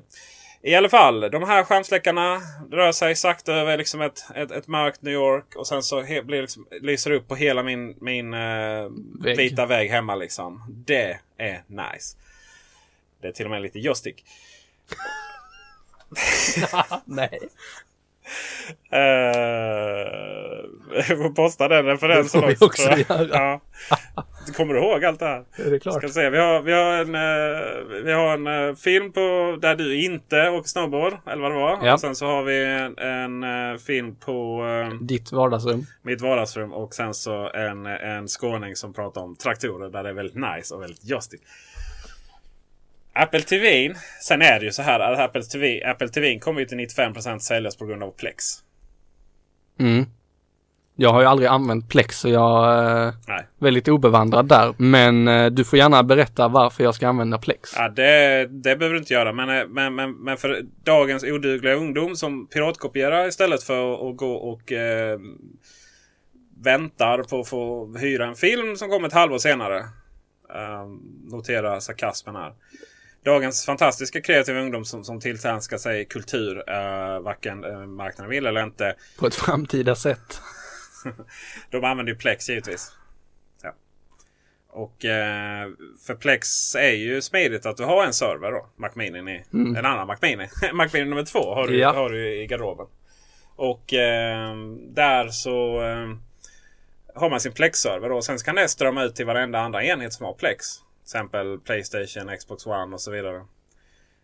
I 0.62 0.76
alla 0.76 0.90
fall, 0.90 1.22
de 1.22 1.44
här 1.44 1.64
skärmsläckarna 1.64 2.42
rör 2.72 2.92
sig 2.92 3.16
sakta 3.16 3.54
över 3.54 3.78
liksom 3.78 4.02
ett, 4.02 4.20
ett, 4.36 4.52
ett 4.52 4.68
mörkt 4.68 5.02
New 5.02 5.14
York. 5.14 5.56
Och 5.56 5.68
sen 5.68 5.84
så 5.84 6.02
he, 6.02 6.22
blir 6.22 6.42
liksom, 6.42 6.68
lyser 6.82 7.12
upp 7.12 7.28
på 7.28 7.36
hela 7.36 7.64
min, 7.64 7.96
min 8.02 8.34
eh, 8.34 8.90
Vägg. 9.22 9.38
vita 9.38 9.66
vägg 9.66 9.90
hemma. 9.90 10.16
Liksom. 10.16 10.64
Det 10.70 11.20
är 11.38 11.64
nice. 11.68 12.18
Det 13.22 13.28
är 13.28 13.32
till 13.32 13.46
och 13.46 13.52
med 13.52 13.62
lite 13.62 13.80
joystick. 13.80 14.26
Nej. 17.06 17.40
Uh, 18.94 20.06
vi 21.10 21.16
får 21.16 21.30
posta 21.36 21.68
den 21.68 21.86
referensen 21.86 22.42
Det 22.42 22.56
får 22.56 22.66
också. 22.66 22.90
också 22.90 23.04
jag. 23.08 23.30
Ja. 23.32 23.62
Kommer 24.58 24.74
du 24.74 24.80
ihåg 24.80 25.06
allt 25.06 25.20
det 25.20 25.26
här? 25.26 25.44
Är 25.66 25.72
det 25.72 25.80
klart? 25.80 25.96
Ska 25.96 26.08
se, 26.08 26.30
vi 26.30 26.38
har, 26.38 26.62
vi 26.62 26.72
har 26.72 26.94
en, 26.94 27.16
eh, 27.16 28.04
vi 28.04 28.12
har 28.12 28.34
en 28.34 28.70
eh, 28.70 28.76
film 28.76 29.12
på 29.12 29.58
där 29.62 29.76
du 29.76 30.04
inte 30.04 30.50
åker 30.50 30.70
snowboard. 30.70 31.14
Eller 31.28 31.42
vad 31.42 31.52
det 31.52 31.56
var. 31.56 31.80
Ja. 31.84 31.94
Och 31.94 32.00
sen 32.00 32.16
så 32.16 32.26
har 32.26 32.44
vi 32.44 32.66
en, 32.66 33.44
en 33.44 33.80
film 33.80 34.16
på 34.16 34.64
Ditt 35.02 35.32
vardagsrum. 35.32 35.86
mitt 36.02 36.22
vardagsrum. 36.22 36.74
Och 36.74 36.94
sen 36.94 37.14
så 37.14 37.50
en, 37.54 37.86
en 37.86 38.28
skåning 38.28 38.76
som 38.76 38.94
pratar 38.94 39.22
om 39.22 39.36
traktorer. 39.36 39.90
Där 39.90 40.04
det 40.04 40.10
är 40.10 40.14
väldigt 40.14 40.36
nice 40.36 40.76
och 40.76 40.82
väldigt 40.82 41.06
joystick. 41.10 41.42
Apple 43.16 43.42
TV. 43.42 43.96
Sen 44.22 44.42
är 44.42 44.60
det 44.60 44.66
ju 44.66 44.72
så 44.72 44.82
här 44.82 45.00
att 45.00 45.20
Apple 45.20 45.44
TV, 45.44 45.84
Apple 45.84 46.10
TV 46.10 46.40
kommer 46.40 46.60
ju 46.60 46.66
till 46.66 46.78
95% 46.78 47.40
säljas 47.40 47.78
på 47.78 47.86
grund 47.86 48.04
av 48.04 48.12
Plex. 48.12 48.46
Mm. 49.80 50.06
Jag 50.96 51.10
har 51.10 51.22
ju 51.22 51.28
aldrig 51.28 51.50
använt 51.50 51.90
Plex 51.90 52.20
så 52.20 52.30
jag 52.30 52.80
är 52.80 53.14
Nej. 53.28 53.48
väldigt 53.60 53.88
obevandrad 53.88 54.48
där. 54.48 54.74
Men 54.78 55.28
eh, 55.28 55.46
du 55.46 55.64
får 55.64 55.80
gärna 55.80 56.04
berätta 56.04 56.48
varför 56.48 56.84
jag 56.84 56.96
ska 56.96 57.08
använda 57.08 57.38
Plex. 57.38 57.74
Ja, 57.76 57.90
det, 57.90 58.48
det 58.48 58.76
behöver 58.76 58.94
du 58.94 59.00
inte 59.00 59.14
göra. 59.14 59.34
Men, 59.34 59.50
eh, 59.50 59.68
men, 59.68 59.96
men, 59.96 60.12
men 60.12 60.38
för 60.38 60.62
dagens 60.84 61.24
odugliga 61.24 61.74
ungdom 61.74 62.16
som 62.16 62.48
piratkopierar 62.48 63.28
istället 63.28 63.64
för 63.64 64.10
att 64.10 64.18
gå 64.18 64.34
och 64.34 64.72
eh, 64.72 65.20
väntar 66.64 67.24
på 67.24 67.40
att 67.40 67.50
få 67.50 67.94
hyra 67.98 68.26
en 68.26 68.36
film 68.36 68.76
som 68.76 68.90
kommer 68.90 69.08
ett 69.08 69.14
halvår 69.14 69.38
senare. 69.38 69.78
Eh, 70.56 70.86
notera 71.32 71.82
sarkasmen 71.82 72.36
här. 72.36 72.54
Dagens 73.26 73.66
fantastiska 73.66 74.22
kreativa 74.22 74.60
ungdom 74.60 74.86
som, 74.86 75.04
som 75.04 75.20
tilltänskar 75.20 75.78
sig 75.78 76.06
kultur, 76.06 76.70
eh, 76.70 77.20
varken 77.20 77.64
eh, 77.64 77.80
marknaden 77.86 78.30
vill 78.30 78.46
eller 78.46 78.64
inte. 78.64 78.96
På 79.20 79.28
ett 79.28 79.36
framtida 79.36 79.96
sätt. 79.96 80.42
De 81.72 81.84
använder 81.84 82.14
ju 82.14 82.20
Plex 82.20 82.50
givetvis. 82.50 82.92
Ja. 83.64 83.74
Och 84.70 85.06
eh, 85.06 85.70
för 86.08 86.16
Plex 86.16 86.76
är 86.76 86.92
ju 86.92 87.22
smidigt 87.22 87.66
att 87.66 87.78
du 87.78 87.84
har 87.84 88.06
en 88.06 88.14
server 88.14 88.52
då. 88.52 88.70
Mac 88.76 88.90
Mini 88.96 89.32
i, 89.32 89.44
En 89.54 89.86
annan 89.86 90.08
Mac 90.08 90.18
Mini. 90.22 90.48
Mac 90.74 90.88
Mini 90.94 91.06
nummer 91.10 91.24
två 91.26 91.56
har 91.56 91.68
du, 91.68 91.78
Ja. 91.80 91.94
har 91.94 92.10
du 92.10 92.34
i 92.34 92.48
garderoben. 92.48 92.88
Och 93.56 93.94
eh, 93.94 94.56
där 94.94 95.28
så 95.28 95.82
har 97.16 97.30
man 97.30 97.40
sin 97.40 97.52
Plex-server 97.52 98.10
då. 98.10 98.22
Sen 98.22 98.38
kan 98.38 98.56
det 98.56 98.68
strömma 98.68 99.04
ut 99.04 99.16
till 99.16 99.26
varenda 99.26 99.60
andra 99.60 99.84
enhet 99.84 100.14
som 100.14 100.26
har 100.26 100.34
Plex. 100.34 100.66
Till 101.06 101.08
exempel 101.08 101.60
Playstation, 101.60 102.38
Xbox 102.38 102.66
One 102.66 102.94
och 102.94 103.02
så 103.02 103.12
vidare. 103.12 103.46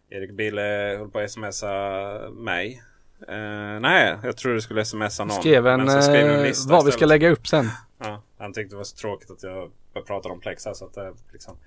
Erik 0.09 0.31
Bille 0.31 0.95
höll 0.99 1.09
på 1.09 1.19
att 1.19 1.31
smsa 1.31 1.71
mig. 2.31 2.83
Eh, 3.27 3.79
nej, 3.79 4.17
jag 4.23 4.37
tror 4.37 4.53
du 4.53 4.61
skulle 4.61 4.85
smsa 4.85 5.25
någon. 5.25 5.39
Skrev 5.39 5.67
en, 5.67 5.83
Men 5.83 6.03
skrev 6.03 6.29
en 6.29 6.39
eh, 6.39 6.43
lista 6.43 6.71
vad 6.73 6.85
vi 6.85 6.91
ska 6.91 7.05
lägga 7.05 7.29
upp 7.29 7.47
sen. 7.47 7.69
Ja, 7.97 8.23
han 8.37 8.53
tyckte 8.53 8.73
det 8.73 8.77
var 8.77 8.83
så 8.83 8.95
tråkigt 8.95 9.31
att 9.31 9.43
jag 9.43 9.71
pratade 10.05 10.33
om 10.33 10.39
Plex 10.39 10.65
här. 10.65 10.73
Så 10.73 10.85
att, 10.85 10.93
det 10.93 11.13
liksom... 11.31 11.57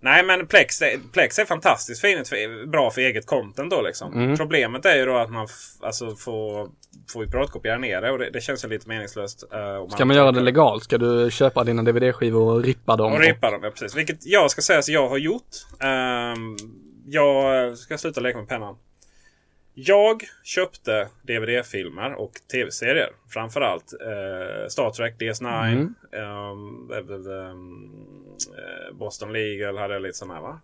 Nej 0.00 0.24
men 0.24 0.46
Plex, 0.46 0.82
Plex 1.12 1.38
är 1.38 1.44
fantastiskt 1.44 2.00
fint, 2.00 2.30
bra 2.66 2.90
för 2.90 3.00
eget 3.00 3.26
content 3.26 3.70
då 3.70 3.82
liksom. 3.82 4.12
Mm. 4.12 4.36
Problemet 4.36 4.86
är 4.86 4.96
ju 4.96 5.04
då 5.04 5.16
att 5.16 5.30
man 5.30 5.48
alltså, 5.80 6.16
får, 6.16 6.70
får 7.12 7.24
ju 7.24 7.30
piratkopiera 7.30 7.78
ner 7.78 8.00
det 8.00 8.10
och 8.10 8.18
det, 8.18 8.30
det 8.30 8.40
känns 8.40 8.64
ju 8.64 8.68
lite 8.68 8.88
meningslöst. 8.88 9.44
eh, 9.52 9.76
om 9.76 9.90
Ska 9.90 10.04
man 10.04 10.16
göra 10.16 10.32
det 10.32 10.40
legalt? 10.40 10.84
Ska 10.84 10.98
du 10.98 11.30
köpa 11.30 11.64
dina 11.64 11.82
DVD-skivor 11.82 12.52
och 12.52 12.64
rippa 12.64 12.96
dem? 12.96 13.12
Och 13.12 13.20
rippa 13.20 13.50
dem, 13.50 13.60
ja 13.62 13.70
precis. 13.70 13.96
Vilket 13.96 14.26
jag 14.26 14.50
ska 14.50 14.62
säga 14.62 14.78
att 14.78 14.88
jag 14.88 15.08
har 15.08 15.18
gjort. 15.18 15.48
Ehm, 15.80 16.56
jag 17.06 17.78
ska 17.78 17.98
sluta 17.98 18.20
leka 18.20 18.38
med 18.38 18.48
pennan. 18.48 18.76
Jag 19.80 20.22
köpte 20.44 21.08
DVD-filmer 21.22 22.14
och 22.14 22.32
tv-serier. 22.52 23.10
Framförallt 23.28 23.92
eh, 23.92 24.68
Star 24.68 24.90
Trek, 24.90 25.14
DS9, 25.18 25.64
Mm. 25.72 25.94
ehm, 26.12 26.90
eh, 26.92 26.98
eh, 26.98 27.48
eh, 27.48 28.94
Boston 28.94 29.32
Legal 29.32 29.78
hade 29.78 29.94
jag 29.94 30.02
lite 30.02 30.18
sådana 30.18 30.34
här 30.34 30.42
va. 30.42 30.60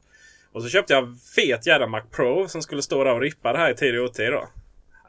Och 0.52 0.62
så 0.62 0.68
köpte 0.68 0.92
jag 0.92 1.08
fet 1.36 1.66
jävla 1.66 1.86
Mac 1.86 2.02
Pro 2.10 2.48
som 2.48 2.62
skulle 2.62 2.82
stå 2.82 3.04
där 3.04 3.14
och 3.14 3.20
rippa 3.20 3.52
det 3.52 3.58
här 3.58 3.70
i 3.70 3.74
tid 3.74 3.98
och 3.98 4.04
otid 4.04 4.32
då. 4.32 4.48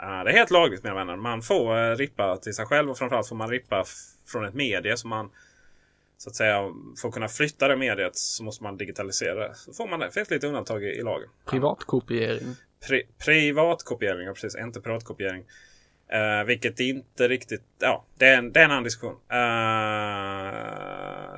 Eh, 0.01 0.23
det 0.23 0.31
är 0.31 0.33
helt 0.33 0.51
lagligt 0.51 0.83
mina 0.83 0.95
vänner. 0.95 1.15
Man 1.15 1.41
får 1.41 1.77
uh, 1.77 1.95
rippa 1.95 2.37
till 2.37 2.53
sig 2.53 2.65
själv 2.65 2.89
och 2.89 2.97
framförallt 2.97 3.27
får 3.29 3.35
man 3.35 3.49
rippa 3.49 3.83
från 4.27 4.45
ett 4.45 4.53
medie 4.53 4.97
som 4.97 5.09
man 5.09 5.29
så 6.17 6.29
att 6.29 6.35
säga, 6.35 6.71
för 7.01 7.07
att 7.07 7.13
kunna 7.13 7.27
flytta 7.27 7.67
det 7.67 7.75
mediet 7.75 8.15
så 8.15 8.43
måste 8.43 8.63
man 8.63 8.77
digitalisera 8.77 9.47
det. 9.47 9.55
Så 9.55 9.73
får 9.73 9.87
man 9.87 9.99
det. 9.99 10.11
finns 10.11 10.29
lite 10.31 10.47
undantag 10.47 10.83
i, 10.83 10.87
i 10.87 11.01
lagen. 11.01 11.29
Privatkopiering. 11.45 12.55
Pri 12.87 13.03
privatkopiering, 13.25 14.27
ja, 14.27 14.33
precis. 14.33 14.55
Inte 14.55 14.81
piratkopiering. 14.81 15.43
Uh, 16.13 16.45
vilket 16.45 16.79
inte 16.79 17.27
riktigt... 17.27 17.63
Ja, 17.79 18.05
det 18.17 18.27
är 18.27 18.37
en, 18.37 18.51
det 18.51 18.59
är 18.59 18.65
en 18.65 18.71
annan 18.71 18.83
diskussion. 18.83 19.13
Uh, 19.13 19.19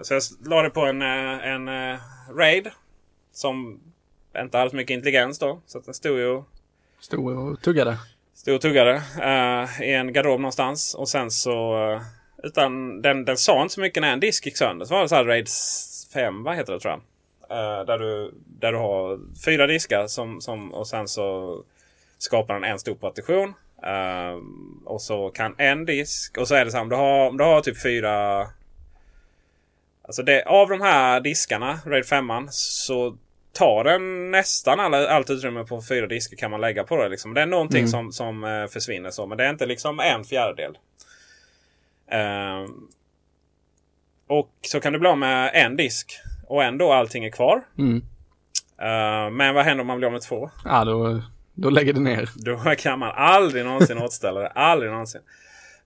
så 0.01 0.13
jag 0.13 0.23
la 0.45 0.61
det 0.61 0.69
på 0.69 0.85
en, 0.85 1.01
en 1.01 1.67
uh, 1.67 1.99
Raid. 2.37 2.69
Som 3.31 3.79
inte 4.37 4.57
hade 4.57 4.69
så 4.69 4.75
mycket 4.75 4.93
intelligens 4.93 5.39
då. 5.39 5.61
Så 5.65 5.77
att 5.77 5.85
den 5.85 5.93
stod 5.93 6.19
ju... 6.19 6.43
Stod 6.99 7.37
och 7.37 7.61
tuggade. 7.61 7.97
Stod 8.33 8.55
och 8.55 8.61
tuggade 8.61 8.93
uh, 8.95 9.81
i 9.81 9.93
en 9.93 10.13
garderob 10.13 10.39
någonstans. 10.39 10.95
Och 10.95 11.09
sen 11.09 11.31
så... 11.31 11.77
Utan 12.43 13.01
den, 13.01 13.25
den 13.25 13.37
sa 13.37 13.61
inte 13.61 13.73
så 13.73 13.81
mycket 13.81 14.01
när 14.01 14.13
en 14.13 14.19
disk 14.19 14.45
gick 14.45 14.57
sönder. 14.57 14.85
Så 14.85 14.93
var 14.93 15.01
det 15.01 15.09
så 15.09 15.15
här 15.15 15.25
Raid 15.25 15.47
5, 16.13 16.43
vad 16.43 16.55
heter 16.55 16.73
det 16.73 16.79
tror 16.79 16.91
jag. 16.91 17.01
Uh, 17.51 17.85
där, 17.85 17.99
du, 17.99 18.33
där 18.45 18.71
du 18.71 18.77
har 18.77 19.19
fyra 19.45 19.67
diskar 19.67 20.07
som, 20.07 20.41
som, 20.41 20.73
och 20.73 20.87
sen 20.87 21.07
så 21.07 21.57
skapar 22.17 22.53
den 22.53 22.63
en 22.63 22.79
stor 22.79 22.95
partition. 22.95 23.53
Uh, 23.83 24.41
och 24.85 25.01
så 25.01 25.29
kan 25.29 25.55
en 25.57 25.85
disk 25.85 26.37
och 26.37 26.47
så 26.47 26.55
är 26.55 26.65
det 26.65 26.71
så 26.71 26.77
här 26.77 26.83
om 26.83 26.89
du 26.89 26.95
har, 26.95 27.29
om 27.29 27.37
du 27.37 27.43
har 27.43 27.61
typ 27.61 27.81
fyra... 27.81 28.47
Alltså 30.01 30.23
det, 30.23 30.43
av 30.45 30.69
de 30.69 30.81
här 30.81 31.19
diskarna, 31.19 31.79
Raid 31.85 32.05
5 32.05 32.25
så 32.49 33.17
tar 33.53 33.83
den 33.83 34.31
nästan 34.31 34.79
alla, 34.79 35.09
allt 35.09 35.29
utrymme 35.29 35.63
på 35.63 35.81
fyra 35.81 36.07
diskar 36.07 36.37
kan 36.37 36.51
man 36.51 36.61
lägga 36.61 36.83
på 36.83 37.03
det. 37.03 37.09
Liksom. 37.09 37.33
Det 37.33 37.41
är 37.41 37.45
någonting 37.45 37.79
mm. 37.79 37.89
som, 37.89 38.11
som 38.11 38.43
uh, 38.43 38.67
försvinner 38.67 39.11
så. 39.11 39.25
Men 39.25 39.37
det 39.37 39.45
är 39.45 39.49
inte 39.49 39.65
liksom 39.65 39.99
en 39.99 40.23
fjärdedel. 40.23 40.77
Uh, 42.13 42.69
och 44.27 44.51
så 44.61 44.79
kan 44.79 44.93
du 44.93 44.99
bli 44.99 45.09
av 45.09 45.17
med 45.17 45.51
en 45.53 45.75
disk. 45.75 46.19
Och 46.47 46.63
ändå 46.63 46.93
allting 46.93 47.25
är 47.25 47.29
kvar. 47.29 47.61
Mm. 47.77 47.95
Uh, 48.81 49.31
men 49.31 49.55
vad 49.55 49.65
händer 49.65 49.81
om 49.81 49.87
man 49.87 49.97
blir 49.97 50.07
av 50.07 50.13
med 50.13 50.21
två? 50.21 50.49
Ja, 50.65 50.85
då, 50.85 51.21
då 51.53 51.69
lägger 51.69 51.93
det 51.93 51.99
ner. 51.99 52.29
Då 52.35 52.75
kan 52.77 52.99
man 52.99 53.11
aldrig 53.15 53.65
någonsin 53.65 53.97
återställa 53.97 54.39
det. 54.39 54.47
Aldrig 54.47 54.91
någonsin. 54.91 55.21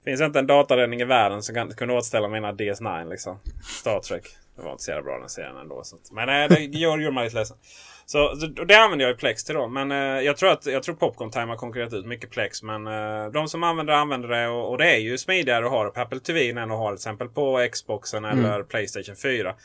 Finns 0.05 0.21
inte 0.21 0.39
en 0.39 0.47
dataräddning 0.47 1.01
i 1.01 1.05
världen 1.05 1.43
som 1.43 1.55
kan 1.55 1.69
kunna 1.69 1.93
återställa 1.93 2.27
mina 2.27 2.51
DS9 2.51 3.09
liksom. 3.09 3.39
Star 3.63 3.99
Trek. 3.99 4.23
Det 4.55 4.61
var 4.61 4.71
inte 4.71 4.83
så 4.83 4.91
jävla 4.91 5.03
bra 5.03 5.19
den 5.19 5.29
serien 5.29 5.57
ändå. 5.57 5.81
Så. 5.83 5.97
Men 6.11 6.29
äh, 6.29 6.49
det 6.49 6.77
gör, 6.77 7.11
mig 7.11 7.23
lite 7.23 7.37
ledsen. 7.37 7.57
Så 8.05 8.35
det 8.67 8.75
använder 8.75 9.05
jag 9.05 9.15
i 9.15 9.17
Plex 9.17 9.43
till 9.43 9.55
då. 9.55 9.67
Men 9.67 9.91
eh, 9.91 9.97
jag 9.97 10.37
tror 10.37 10.51
att 10.51 10.65
jag 10.65 10.83
tror 10.83 10.95
Popcorn 10.95 11.31
Time 11.31 11.45
har 11.45 11.55
konkurrerat 11.55 11.93
ut 11.93 12.05
mycket 12.05 12.29
Plex. 12.29 12.63
Men 12.63 12.87
eh, 12.87 13.31
de 13.33 13.47
som 13.47 13.63
använder 13.63 13.93
använder 13.93 14.29
det. 14.29 14.47
Och, 14.47 14.71
och, 14.71 14.77
det 14.77 14.95
är 14.95 14.99
ju 14.99 15.17
smidigare 15.17 15.65
att 15.65 15.71
ha 15.71 15.83
det 15.83 15.89
på 15.89 16.01
Apple 16.01 16.19
TV 16.19 16.49
än 16.49 16.57
att 16.57 16.77
ha 16.77 16.91
det 16.91 16.97
till 16.97 17.01
exempel 17.01 17.29
på 17.29 17.67
Xboxen 17.71 18.25
mm. 18.25 18.45
eller 18.45 18.63
Playstation 18.63 19.15
4. 19.15 19.55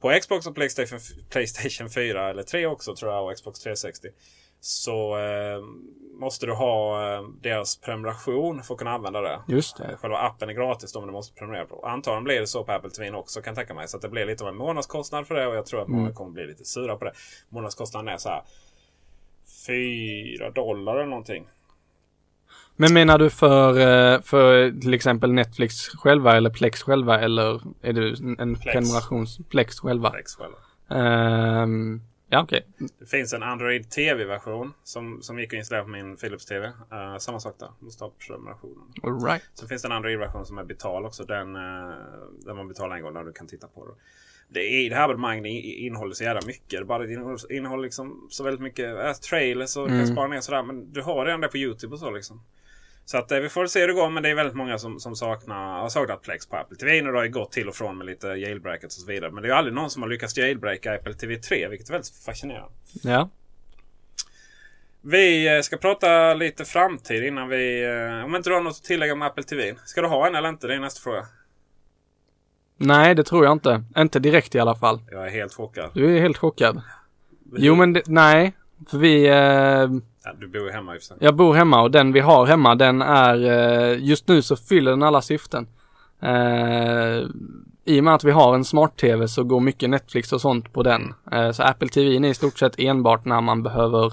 På 0.00 0.18
Xbox 0.20 0.46
och 0.46 0.54
Playstation, 0.54 0.98
Playstation 1.30 1.90
4 1.90 2.30
eller 2.30 2.42
3 2.42 2.66
också 2.66 2.96
tror 2.96 3.12
jag 3.12 3.26
och 3.26 3.36
Xbox 3.36 3.60
360. 3.60 4.08
Så 4.60 5.18
eh, 5.18 5.62
måste 6.20 6.46
du 6.46 6.52
ha 6.52 7.02
eh, 7.14 7.22
deras 7.40 7.76
prenumeration 7.76 8.62
för 8.62 8.74
att 8.74 8.78
kunna 8.78 8.90
använda 8.90 9.20
det. 9.20 9.40
Just 9.48 9.76
det. 9.76 9.96
Själva 10.00 10.18
appen 10.18 10.48
är 10.48 10.52
gratis 10.52 10.92
då 10.92 11.00
men 11.00 11.06
du 11.06 11.12
måste 11.12 11.34
prenumerera 11.34 11.66
på. 11.66 11.86
Antagligen 11.86 12.24
blir 12.24 12.40
det 12.40 12.46
så 12.46 12.64
på 12.64 12.72
Apple 12.72 12.90
TV 12.90 13.16
också 13.16 13.42
kan 13.42 13.50
jag 13.50 13.56
tänka 13.56 13.74
mig. 13.74 13.88
Så 13.88 13.96
att 13.96 14.02
det 14.02 14.08
blir 14.08 14.26
lite 14.26 14.44
av 14.44 14.48
en 14.50 14.56
månadskostnad 14.56 15.26
för 15.26 15.34
det 15.34 15.46
och 15.46 15.56
jag 15.56 15.66
tror 15.66 15.82
att 15.82 15.88
många 15.88 16.02
mm. 16.02 16.14
kommer 16.14 16.30
bli 16.30 16.46
lite 16.46 16.64
sura 16.64 16.96
på 16.96 17.04
det. 17.04 17.12
Månadskostnaden 17.48 18.08
är 18.08 18.18
så 18.18 18.28
här 18.28 18.42
4 19.66 20.50
dollar 20.50 20.96
eller 20.96 21.06
någonting. 21.06 21.46
Men 22.80 22.94
menar 22.94 23.18
du 23.18 23.30
för, 23.30 23.70
eh, 23.70 24.20
för 24.20 24.80
till 24.80 24.94
exempel 24.94 25.32
Netflix 25.32 25.88
själva 25.88 26.36
eller 26.36 26.50
Plex 26.50 26.82
själva 26.82 27.20
eller 27.20 27.62
är 27.82 27.92
det 27.92 28.16
en 28.38 28.54
Plex. 28.54 28.72
prenumerations 28.72 29.38
Plex 29.48 29.80
själva? 29.80 30.10
Plex 30.10 30.36
själva. 30.36 30.56
Um, 31.62 32.02
ja, 32.28 32.42
okej. 32.42 32.66
Okay. 32.74 32.88
Det 32.98 33.06
finns 33.06 33.32
en 33.32 33.42
Android 33.42 33.90
TV-version 33.90 34.72
som, 34.84 35.22
som 35.22 35.38
gick 35.38 35.52
att 35.52 35.58
installera 35.58 35.84
på 35.84 35.90
min 35.90 36.16
Philips 36.16 36.46
TV. 36.46 36.66
Uh, 36.66 37.18
samma 37.18 37.40
sak 37.40 37.54
där. 37.58 37.68
Måste 37.78 38.04
ha 38.04 38.12
prenumerationen. 38.26 38.84
All 39.02 39.24
right. 39.24 39.42
Sen 39.54 39.68
finns 39.68 39.82
det 39.82 39.88
en 39.88 39.92
Android-version 39.92 40.46
som 40.46 40.58
är 40.58 40.64
betal 40.64 41.04
också. 41.04 41.24
Den, 41.24 41.56
uh, 41.56 41.62
där 42.44 42.54
man 42.54 42.68
betalar 42.68 42.96
en 42.96 43.02
gång 43.02 43.12
när 43.12 43.24
du 43.24 43.32
kan 43.32 43.46
titta 43.46 43.66
på 43.66 43.86
det. 43.86 43.92
Det, 44.48 44.60
är, 44.60 44.90
det 44.90 44.96
här 44.96 45.04
abonnemanget 45.04 45.46
innehåller 45.64 46.14
så 46.14 46.24
jävla 46.24 46.46
mycket. 46.46 46.86
Bara 46.86 47.06
det 47.06 47.12
innehåller, 47.12 47.52
innehåller 47.52 47.82
liksom 47.82 48.26
så 48.30 48.44
väldigt 48.44 48.62
mycket 48.62 49.04
äh, 49.04 49.12
trailers 49.12 49.76
och 49.76 49.88
mm. 49.88 49.98
kan 49.98 50.06
spara 50.06 50.28
ner 50.28 50.40
sådär. 50.40 50.62
Men 50.62 50.92
du 50.92 51.02
har 51.02 51.26
redan 51.26 51.40
det 51.40 51.48
på 51.48 51.56
YouTube 51.56 51.92
och 51.92 51.98
så 51.98 52.10
liksom. 52.10 52.42
Så 53.10 53.18
att 53.18 53.32
eh, 53.32 53.38
vi 53.38 53.48
får 53.48 53.66
se 53.66 53.80
hur 53.80 53.88
det 53.88 53.94
går. 53.94 54.10
Men 54.10 54.22
det 54.22 54.30
är 54.30 54.34
väldigt 54.34 54.56
många 54.56 54.78
som, 54.78 55.00
som 55.00 55.16
saknar, 55.16 55.80
har 55.80 55.88
saknat 55.88 56.22
Plex 56.22 56.46
på 56.46 56.56
Apple 56.56 56.76
TV. 56.76 57.00
Det 57.00 57.16
har 57.18 57.24
ju 57.24 57.30
gått 57.30 57.52
till 57.52 57.68
och 57.68 57.74
från 57.74 57.98
med 57.98 58.06
lite 58.06 58.26
jailbreakets 58.26 58.96
och 58.96 59.02
så 59.02 59.06
vidare. 59.06 59.30
Men 59.30 59.42
det 59.42 59.46
är 59.46 59.50
ju 59.50 59.56
aldrig 59.56 59.74
någon 59.74 59.90
som 59.90 60.02
har 60.02 60.08
lyckats 60.08 60.36
jailbreaka 60.36 60.94
Apple 60.94 61.14
TV 61.14 61.36
3. 61.36 61.68
Vilket 61.68 61.88
är 61.88 61.92
väldigt 61.92 62.24
fascinerande. 62.24 62.72
Ja. 63.02 63.28
Vi 65.00 65.56
eh, 65.56 65.60
ska 65.60 65.76
prata 65.76 66.34
lite 66.34 66.64
framtid 66.64 67.24
innan 67.24 67.48
vi... 67.48 67.84
Eh, 67.84 68.24
om 68.24 68.36
inte 68.36 68.50
du 68.50 68.54
har 68.54 68.62
något 68.62 68.76
att 68.76 68.84
tillägga 68.84 69.12
om 69.12 69.22
Apple 69.22 69.44
TV. 69.44 69.74
Ska 69.84 70.00
du 70.00 70.08
ha 70.08 70.26
en 70.26 70.34
eller 70.34 70.48
inte? 70.48 70.66
Det 70.66 70.74
är 70.74 70.80
nästa 70.80 71.00
fråga. 71.00 71.26
Nej, 72.76 73.14
det 73.14 73.24
tror 73.24 73.44
jag 73.44 73.52
inte. 73.52 73.84
Inte 73.96 74.18
direkt 74.18 74.54
i 74.54 74.58
alla 74.58 74.76
fall. 74.76 75.00
Jag 75.10 75.26
är 75.26 75.30
helt 75.30 75.54
chockad. 75.54 75.90
Du 75.94 76.16
är 76.16 76.20
helt 76.20 76.38
chockad. 76.38 76.82
Jo, 77.56 77.74
men 77.74 77.92
det, 77.92 78.02
nej. 78.06 78.52
För 78.90 78.98
vi... 78.98 79.28
Eh, 79.28 80.09
Ja, 80.24 80.32
du 80.40 80.48
bor 80.48 80.62
ju 80.62 80.70
hemma 80.70 80.96
i 80.96 80.98
Jag 81.18 81.36
bor 81.36 81.54
hemma 81.54 81.82
och 81.82 81.90
den 81.90 82.12
vi 82.12 82.20
har 82.20 82.46
hemma 82.46 82.74
den 82.74 83.02
är, 83.02 83.44
eh, 83.44 84.04
just 84.04 84.28
nu 84.28 84.42
så 84.42 84.56
fyller 84.56 84.90
den 84.90 85.02
alla 85.02 85.22
syften. 85.22 85.66
Eh, 86.22 87.26
I 87.84 88.00
och 88.00 88.04
med 88.04 88.14
att 88.14 88.24
vi 88.24 88.30
har 88.30 88.54
en 88.54 88.64
smart-tv 88.64 89.28
så 89.28 89.44
går 89.44 89.60
mycket 89.60 89.90
Netflix 89.90 90.32
och 90.32 90.40
sånt 90.40 90.72
på 90.72 90.82
den. 90.82 91.14
Eh, 91.32 91.50
så 91.50 91.62
Apple 91.62 91.88
TV 91.88 92.16
är 92.16 92.24
i 92.24 92.34
stort 92.34 92.58
sett 92.58 92.78
enbart 92.78 93.24
när 93.24 93.40
man 93.40 93.62
behöver 93.62 94.06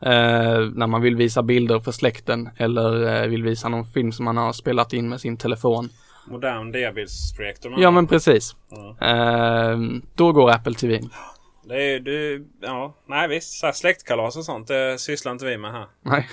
eh, 0.00 0.70
när 0.74 0.86
man 0.86 1.02
vill 1.02 1.16
visa 1.16 1.42
bilder 1.42 1.80
för 1.80 1.92
släkten 1.92 2.48
eller 2.56 3.28
vill 3.28 3.42
visa 3.42 3.68
någon 3.68 3.86
film 3.86 4.12
som 4.12 4.24
man 4.24 4.36
har 4.36 4.52
spelat 4.52 4.92
in 4.92 5.08
med 5.08 5.20
sin 5.20 5.36
telefon. 5.36 5.88
Modern 6.28 6.72
diabildsprojektor. 6.72 7.74
Ja 7.78 7.90
men 7.90 8.06
precis. 8.06 8.56
Mm. 9.00 10.02
Då 10.14 10.32
går 10.32 10.50
Apple 10.50 10.74
TV. 10.74 11.00
Det 11.68 11.82
är 11.82 12.00
du, 12.00 12.46
ja, 12.60 12.94
nej 13.06 13.28
visst. 13.28 13.58
Så 13.58 13.72
släktkalas 13.72 14.36
och 14.36 14.44
sånt 14.44 14.68
det 14.68 14.98
sysslar 14.98 15.32
inte 15.32 15.44
vi 15.44 15.58
med 15.58 15.72
här. 15.72 15.86
Nej. 16.02 16.28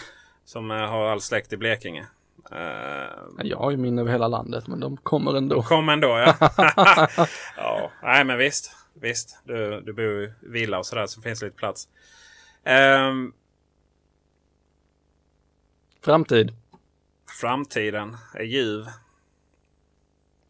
Som 0.46 0.72
uh, 0.72 0.78
har 0.78 1.06
all 1.06 1.22
släkt 1.22 1.54
i 1.54 1.58
Blekinge. 1.58 2.06
Uh, 2.52 3.42
jag 3.44 3.58
har 3.58 3.72
ju 3.72 3.78
min 3.78 4.00
över 4.00 4.12
hela 4.12 4.28
landet 4.28 4.68
men 4.68 4.80
de 4.80 4.98
kommer 4.98 5.34
ändå. 5.38 5.56
De 5.56 5.64
kommer 5.64 5.94
ändå 5.94 6.08
ja. 6.08 6.36
ja, 7.58 7.92
nej 8.04 8.24
men 8.26 8.38
visst. 8.38 8.72
Visst, 8.94 9.40
du, 9.44 9.82
du 9.82 9.94
bor 9.94 10.24
i 10.24 10.34
villa 10.42 10.80
och 10.80 10.86
sådär 10.86 11.06
så 11.06 11.22
finns 11.22 11.40
det 11.40 11.46
lite 11.46 11.58
plats. 11.58 11.88
Um, 12.66 13.34
Framtid. 16.02 16.52
Framtiden 17.42 18.18
är 18.34 18.44
ljuv. 18.44 18.86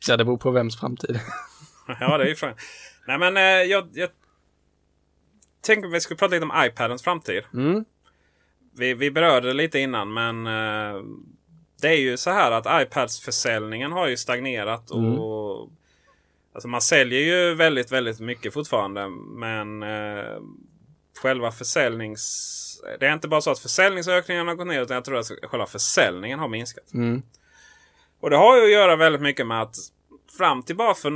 Ja, 0.07 0.17
det 0.17 0.25
beror 0.25 0.37
på 0.37 0.51
vems 0.51 0.79
framtid. 0.79 1.19
ja, 1.99 2.17
det 2.17 2.23
är 2.23 2.27
ju 2.27 2.35
frågan. 2.35 2.57
Nej, 3.07 3.17
men 3.17 3.37
eh, 3.37 3.43
jag, 3.43 3.89
jag 3.93 4.09
tänkte 5.63 5.87
att 5.87 5.93
vi 5.93 6.01
skulle 6.01 6.17
prata 6.17 6.33
lite 6.33 6.45
om 6.45 6.65
iPadens 6.65 7.03
framtid. 7.03 7.43
Mm. 7.53 7.85
Vi, 8.75 8.93
vi 8.93 9.11
berörde 9.11 9.47
det 9.47 9.53
lite 9.53 9.79
innan 9.79 10.13
men 10.13 10.47
uh, 10.47 11.03
det 11.81 11.87
är 11.87 11.99
ju 11.99 12.17
så 12.17 12.31
här 12.31 12.51
att 12.51 12.81
iPads 12.81 13.19
försäljningen 13.19 13.91
har 13.91 14.07
ju 14.07 14.17
stagnerat. 14.17 14.91
Mm. 14.91 15.19
och 15.19 15.69
Alltså 16.53 16.67
man 16.67 16.81
säljer 16.81 17.19
ju 17.19 17.55
väldigt, 17.55 17.91
väldigt 17.91 18.19
mycket 18.19 18.53
fortfarande. 18.53 19.09
Men 19.09 19.83
uh, 19.83 20.41
själva 21.21 21.51
försäljnings... 21.51 22.59
Det 22.99 23.07
är 23.07 23.13
inte 23.13 23.27
bara 23.27 23.41
så 23.41 23.51
att 23.51 23.59
försäljningsökningen 23.59 24.47
har 24.47 24.55
gått 24.55 24.67
ner 24.67 24.81
utan 24.81 24.95
jag 24.95 25.05
tror 25.05 25.17
att 25.17 25.31
själva 25.43 25.65
försäljningen 25.65 26.39
har 26.39 26.47
minskat. 26.47 26.93
Mm. 26.93 27.21
Och 28.19 28.29
det 28.29 28.37
har 28.37 28.57
ju 28.57 28.63
att 28.63 28.71
göra 28.71 28.95
väldigt 28.95 29.21
mycket 29.21 29.47
med 29.47 29.61
att 29.61 29.75
fram 30.37 30.63
till 30.63 30.75
bara 30.75 30.93
för 30.93 31.09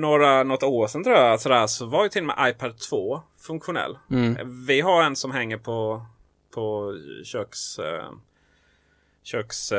några, 0.00 0.42
något 0.42 0.62
år 0.62 0.86
sedan 0.86 1.04
tror 1.04 1.16
jag 1.16 1.40
sådär, 1.40 1.66
så 1.66 1.86
var 1.86 2.02
ju 2.02 2.08
till 2.08 2.22
och 2.22 2.26
med 2.26 2.50
iPad 2.50 2.78
2 2.78 3.22
funktionell. 3.40 3.98
Mm. 4.10 4.66
Vi 4.66 4.80
har 4.80 5.02
en 5.02 5.16
som 5.16 5.30
hänger 5.30 5.56
på, 5.56 6.06
på 6.54 6.94
köks, 7.24 7.78
uh, 7.78 8.12
köks, 9.22 9.72
uh, 9.72 9.78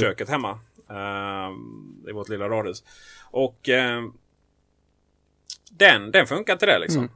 köket 0.00 0.28
hemma. 0.28 0.58
I 2.08 2.12
vårt 2.12 2.28
lilla 2.28 2.48
radhus. 2.48 2.84
Och 3.30 3.68
den, 5.70 6.10
den 6.10 6.26
funkar 6.26 6.56
till 6.56 6.68
det 6.68 6.78
liksom. 6.78 7.02
Mm. 7.02 7.12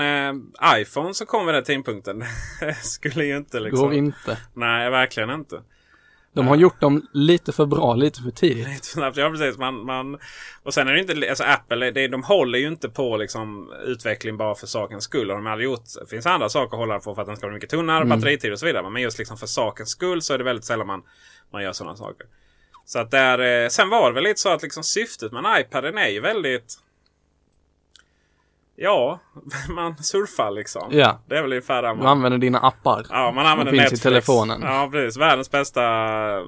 Men 0.00 0.52
iPhone 0.80 1.14
så 1.14 1.26
kom 1.26 1.46
vid 1.46 1.54
den 1.54 1.64
tidpunkten. 1.64 2.24
skulle 2.82 3.24
ju 3.24 3.36
inte 3.36 3.60
liksom. 3.60 3.80
Går 3.80 3.94
inte. 3.94 4.38
Nej, 4.54 4.90
verkligen 4.90 5.30
inte. 5.30 5.62
De 6.34 6.48
har 6.48 6.56
gjort 6.56 6.80
dem 6.80 7.06
lite 7.12 7.52
för 7.52 7.66
bra, 7.66 7.94
lite 7.94 8.22
för 8.22 8.30
tidigt. 8.30 8.68
Lite 8.68 8.88
för 8.88 8.92
snabbt, 8.92 9.16
ja 9.16 9.30
precis. 9.30 9.58
Man, 9.58 9.84
man, 9.84 10.18
och 10.62 10.74
sen 10.74 10.88
är 10.88 10.92
det 10.92 11.00
inte, 11.00 11.28
alltså 11.28 11.44
Apple, 11.44 11.90
det, 11.90 12.08
de 12.08 12.22
håller 12.22 12.58
ju 12.58 12.68
inte 12.68 12.88
på 12.88 13.16
liksom 13.16 13.72
utveckling 13.84 14.36
bara 14.36 14.54
för 14.54 14.66
sakens 14.66 15.04
skull. 15.04 15.30
Och 15.30 15.36
de 15.36 15.46
har 15.46 15.58
gjort, 15.58 15.84
det 16.00 16.06
finns 16.10 16.26
andra 16.26 16.48
saker 16.48 16.76
att 16.76 16.80
hålla 16.80 16.98
på 16.98 17.14
för 17.14 17.22
att 17.22 17.28
den 17.28 17.36
ska 17.36 17.46
bli 17.46 17.54
mycket 17.54 17.70
tunnare, 17.70 18.04
mm. 18.04 18.08
batteritid 18.08 18.52
och 18.52 18.58
så 18.58 18.66
vidare. 18.66 18.90
Men 18.90 19.02
just 19.02 19.18
liksom 19.18 19.36
för 19.36 19.46
sakens 19.46 19.88
skull 19.88 20.22
så 20.22 20.34
är 20.34 20.38
det 20.38 20.44
väldigt 20.44 20.64
sällan 20.64 20.86
man, 20.86 21.02
man 21.52 21.62
gör 21.62 21.72
sådana 21.72 21.96
saker. 21.96 22.26
Så 22.86 22.98
att 22.98 23.10
där, 23.10 23.64
eh, 23.64 23.68
sen 23.68 23.88
var 23.88 24.10
det 24.10 24.14
väl 24.14 24.24
lite 24.24 24.40
så 24.40 24.48
att 24.48 24.62
liksom 24.62 24.82
syftet 24.82 25.32
med 25.32 25.60
iPaden 25.60 25.98
är 25.98 26.08
ju 26.08 26.20
väldigt 26.20 26.78
Ja, 28.76 29.20
man 29.68 29.96
surfar 29.96 30.50
liksom. 30.50 30.88
Ja. 30.90 31.18
Det 31.26 31.36
är 31.36 31.42
väl 31.42 31.52
ungefär 31.52 31.82
där 31.82 31.88
Du 31.90 31.96
man... 31.96 32.06
använder 32.06 32.38
dina 32.38 32.58
appar. 32.58 33.06
Ja, 33.10 33.32
man 33.32 33.46
använder 33.46 33.72
finns 33.72 33.82
Netflix. 33.82 34.00
i 34.00 34.04
telefonen. 34.08 34.60
Ja, 34.62 34.88
precis. 34.92 35.20
Världens 35.20 35.50
bästa, 35.50 35.80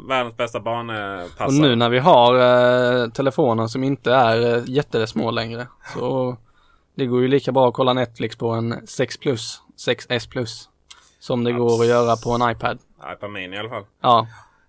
världens 0.08 0.36
bästa 0.36 0.60
barnpassare. 0.60 1.46
Och 1.46 1.52
nu 1.54 1.76
när 1.76 1.88
vi 1.90 1.98
har 1.98 2.34
eh, 2.34 3.08
telefoner 3.08 3.66
som 3.66 3.84
inte 3.84 4.12
är 4.12 4.56
eh, 4.56 4.62
jättesmå 4.66 5.30
längre. 5.30 5.66
Så 5.94 6.36
det 6.96 7.06
går 7.06 7.22
ju 7.22 7.28
lika 7.28 7.52
bra 7.52 7.68
att 7.68 7.74
kolla 7.74 7.92
Netflix 7.92 8.36
på 8.36 8.48
en 8.50 8.86
6 8.86 9.18
plus, 9.18 9.62
6S 9.86 10.30
plus. 10.30 10.68
Som 11.18 11.44
det 11.44 11.52
går 11.52 11.80
att 11.82 11.86
göra 11.88 12.16
på 12.16 12.30
en 12.44 12.50
iPad. 12.50 12.78
iPad 13.16 13.30
Mini 13.30 13.56
i 13.56 13.58
alla 13.58 13.68
fall. 13.68 13.84
Ja, 14.02 14.26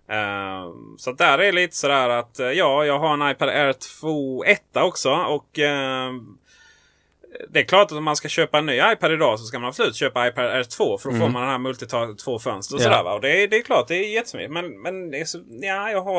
Eh, 0.08 0.70
så 0.98 1.12
där 1.12 1.38
är 1.38 1.52
lite 1.52 1.76
sådär 1.76 2.08
att 2.08 2.38
eh, 2.40 2.46
ja, 2.46 2.84
jag 2.84 2.98
har 2.98 3.12
en 3.14 3.30
iPad 3.30 3.48
Air 3.48 3.72
2 4.00 4.44
1 4.44 4.60
också. 4.76 5.10
Och 5.10 5.58
eh, 5.58 6.10
det 7.50 7.60
är 7.60 7.64
klart 7.64 7.84
att 7.92 7.98
om 7.98 8.04
man 8.04 8.16
ska 8.16 8.28
köpa 8.28 8.58
en 8.58 8.66
ny 8.66 8.80
iPad 8.92 9.12
idag 9.12 9.38
så 9.40 9.44
ska 9.46 9.58
man 9.58 9.68
absolut 9.68 9.96
köpa 9.96 10.28
iPad 10.28 10.44
Air 10.44 10.62
2. 10.64 10.98
För 10.98 11.10
då 11.10 11.16
får 11.16 11.28
man 11.28 11.42
den 11.42 11.50
här 11.50 11.58
multitask 11.58 12.24
två 12.24 12.38
fönster 12.38 12.74
och 12.74 12.80
Mm. 12.80 12.92
Ja. 12.92 12.98
sådär. 12.98 13.10
Va? 13.10 13.14
Och 13.14 13.20
det 13.20 13.42
är, 13.42 13.48
det 13.48 13.56
är 13.56 13.62
klart, 13.62 13.88
det 13.88 13.94
är 13.94 14.14
jättesmidigt. 14.14 14.52
Men, 14.52 14.80
men 14.82 15.26
så, 15.26 15.38
ja, 15.48 15.90
jag, 15.90 16.00
har, 16.02 16.14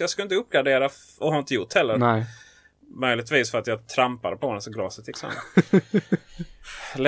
jag 0.00 0.10
ska 0.10 0.22
inte 0.22 0.34
uppgradera 0.34 0.90
och 1.18 1.32
har 1.32 1.38
inte 1.38 1.54
gjort 1.54 1.74
heller. 1.74 1.96
nej. 1.96 2.26
Möjligtvis 2.94 3.50
för 3.50 3.58
att 3.58 3.66
jag 3.66 3.88
trampade 3.88 4.36
på 4.36 4.52
den 4.52 4.62
så 4.62 4.70
glaset 4.70 5.08
gick 5.08 5.16
sönder. 5.18 5.38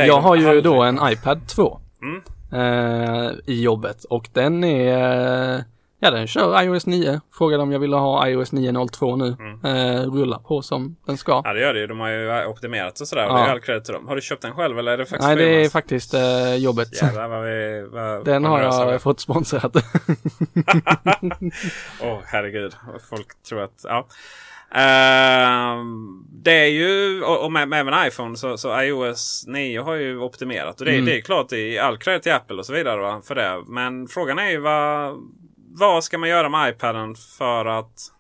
Jag 0.07 0.21
har 0.21 0.37
ju 0.37 0.45
halvlek. 0.45 0.65
då 0.65 0.83
en 0.83 0.99
iPad 1.13 1.49
2. 1.49 1.81
Mm. 2.03 2.23
Eh, 2.53 3.31
I 3.47 3.63
jobbet 3.63 4.05
och 4.05 4.29
den 4.33 4.65
är 4.65 5.65
Ja 6.03 6.11
den 6.11 6.27
kör 6.27 6.63
iOS 6.63 6.87
9. 6.87 7.21
Frågade 7.33 7.63
om 7.63 7.73
jag 7.73 7.79
ville 7.79 7.97
ha 7.97 8.29
iOS 8.29 8.53
9.02 8.53 9.17
nu. 9.17 9.37
Eh, 9.71 10.03
rullar 10.11 10.39
på 10.39 10.63
som 10.63 10.97
den 11.07 11.17
ska. 11.17 11.33
Mm. 11.33 11.43
Ja 11.45 11.53
det 11.53 11.61
gör 11.61 11.75
det 11.75 11.81
ju. 11.81 11.87
De 11.87 12.01
har 12.01 12.09
ju 12.09 12.47
optimerat 12.47 13.01
och 13.01 13.09
sådär. 13.09 13.23
Ja. 13.23 13.33
det 13.35 13.41
är 13.41 13.49
all 13.49 13.61
credit 13.61 13.85
till 13.85 13.95
dem. 13.95 14.09
Har 14.09 14.15
du 14.17 14.21
köpt 14.23 14.43
den 14.43 14.55
själv 14.55 14.79
eller 14.79 14.93
är 14.93 14.99
det 14.99 15.07
faktiskt 15.07 15.27
Nej 15.27 15.37
det 15.37 15.65
är 15.65 15.69
faktiskt 15.69 16.15
eh, 16.15 16.55
jobbet. 16.55 17.03
Jävlar 17.03 17.29
vad 17.29 17.45
vi... 17.45 17.89
Vad, 17.91 18.25
Den 18.25 18.45
har 18.45 18.61
jag 18.63 19.03
fått 19.03 19.21
sponsrat. 19.21 19.77
Åh 22.03 22.19
herregud. 22.25 22.75
Folk 23.11 23.43
tror 23.49 23.61
att... 23.63 23.85
Ja. 23.85 24.07
Ehm, 24.75 26.25
det 26.33 26.53
är 26.53 26.67
ju, 26.71 27.23
och, 27.23 27.45
och 27.45 27.53
med, 27.53 27.69
med 27.69 27.81
även 27.81 28.07
iPhone 28.07 28.37
så, 28.37 28.57
så 28.57 28.83
iOS 28.83 29.45
9 29.47 29.81
har 29.83 29.95
ju 29.95 30.19
optimerat. 30.19 30.81
Och 30.81 30.87
det, 30.87 30.93
Mm. 30.93 31.05
det 31.05 31.17
är 31.17 31.21
klart, 31.21 31.53
är 31.53 31.81
all 31.81 31.99
credit 31.99 32.23
till 32.23 32.33
Apple 32.33 32.57
och 32.57 32.67
så 32.67 32.73
vidare 32.73 33.01
va, 33.01 33.21
för 33.25 33.35
det. 33.35 33.63
Men 33.67 34.07
frågan 34.09 34.39
är 34.39 34.51
ju 34.51 34.61
vad, 34.61 35.17
vad 35.79 36.05
ska 36.05 36.19
man 36.19 36.29
göra 36.29 36.49
med 36.49 36.71
iPaden 36.75 37.15
för 37.15 37.65
att 37.67 38.13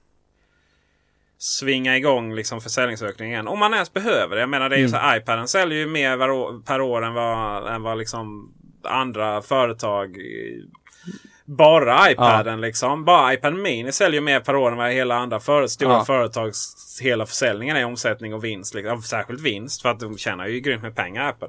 svinga 1.38 1.96
igång 1.96 2.34
liksom 2.34 2.60
försäljningsökningen. 2.60 3.48
Om 3.48 3.58
man 3.58 3.74
ens 3.74 3.92
behöver 3.92 4.34
det. 4.36 4.40
Jag 4.40 4.48
menar 4.48 4.68
det 4.68 4.76
är 4.76 4.78
ju 4.78 4.84
Mm. 4.84 4.90
så 4.92 4.96
här, 4.96 5.16
iPaden 5.18 5.48
säljer 5.48 5.78
ju 5.78 5.86
mer 5.86 6.62
per 6.62 6.80
år 6.80 7.04
än 7.04 7.14
vad, 7.14 7.66
än 7.74 7.82
vad 7.82 7.98
liksom 7.98 8.52
andra 8.84 9.42
företag 9.42 10.16
bara 11.44 12.10
iPaden 12.10 12.60
liksom. 12.60 13.04
Bara 13.04 13.32
iPad 13.34 13.54
Mini 13.54 13.92
säljer 13.92 14.20
mer 14.20 14.40
per 14.40 14.56
år 14.56 14.70
än 14.72 14.76
vad 14.78 14.90
hela 14.92 15.14
andra 15.16 15.40
för, 15.40 15.66
stora 15.66 15.92
Ja. 15.92 16.04
företags 16.04 16.74
hela 17.02 17.26
försäljningen 17.26 17.76
är 17.76 17.84
omsättning 17.84 18.34
och 18.34 18.44
vinst. 18.44 18.74
Liksom. 18.74 18.96
Ja, 18.96 19.02
Särskilt 19.02 19.40
vinst 19.40 19.82
för 19.82 19.88
att 19.88 20.00
de 20.00 20.18
tjänar 20.18 20.46
ju 20.46 20.60
grymt 20.60 20.82
med 20.82 20.96
pengar 20.96 21.28
Apple. 21.28 21.48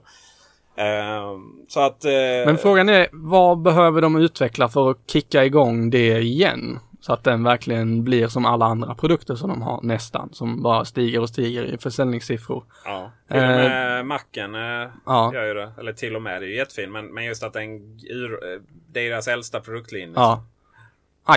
Ehm, 0.75 1.65
så 1.67 1.79
att... 1.79 2.05
eh, 2.05 2.11
Men 2.45 2.57
frågan 2.57 2.89
är 2.89 3.07
vad 3.11 3.61
behöver 3.61 4.01
de 4.01 4.15
utveckla 4.15 4.69
för 4.69 4.91
att 4.91 4.97
kicka 5.07 5.45
igång 5.45 5.89
det 5.89 6.19
igen? 6.19 6.79
Så 6.99 7.13
att 7.13 7.23
den 7.23 7.43
verkligen 7.43 8.03
blir 8.03 8.27
som 8.27 8.45
alla 8.45 8.65
andra 8.65 8.95
produkter 8.95 9.35
som 9.35 9.49
de 9.49 9.61
har 9.61 9.79
nästan. 9.83 10.29
Som 10.33 10.63
bara 10.63 10.85
stiger 10.85 11.21
och 11.21 11.29
stiger 11.29 11.63
i 11.63 11.77
försäljningssiffror. 11.77 12.63
Ja, 12.85 13.11
till 13.27 13.37
och 13.37 13.43
Eh, 13.43 13.49
med 13.57 14.05
Macen 14.05 14.55
eh, 14.55 14.89
ja. 15.05 15.31
gör 15.33 15.45
ju 15.47 15.53
det. 15.53 15.71
Eller 15.79 15.93
till 15.93 16.15
och 16.15 16.21
med, 16.21 16.41
det 16.41 16.45
är 16.45 16.49
ju 16.49 16.55
jättefin. 16.55 16.91
Men, 16.91 17.13
men 17.13 17.25
just 17.25 17.43
att 17.43 17.53
den, 17.53 17.75
eh, 17.75 18.61
det 18.93 18.99
är 18.99 19.09
deras 19.09 19.27
äldsta 19.27 19.59
produktlinje. 19.59 20.13
Ja. 20.15 20.45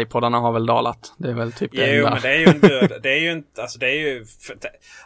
iPodarna 0.01 0.39
har 0.39 0.53
väl 0.53 0.67
dalat. 0.67 1.13
Det 1.19 1.29
är 1.29 1.35
väl 1.35 1.53
typ 1.53 1.73
det 1.73 1.97
Jo, 1.97 2.07
enda. 2.07 2.11
men 2.11 2.23
det 2.23 2.29
är 2.29 2.39
ju 2.39 2.47
en 2.47 2.61
död. 2.61 2.93
Det 3.03 3.11
är 3.13 3.21
ju 3.21 3.33
inte, 3.33 3.63
alltså 3.63 3.79
det 3.79 3.87
är 3.87 3.95
ju... 4.01 4.25
För, 4.25 4.57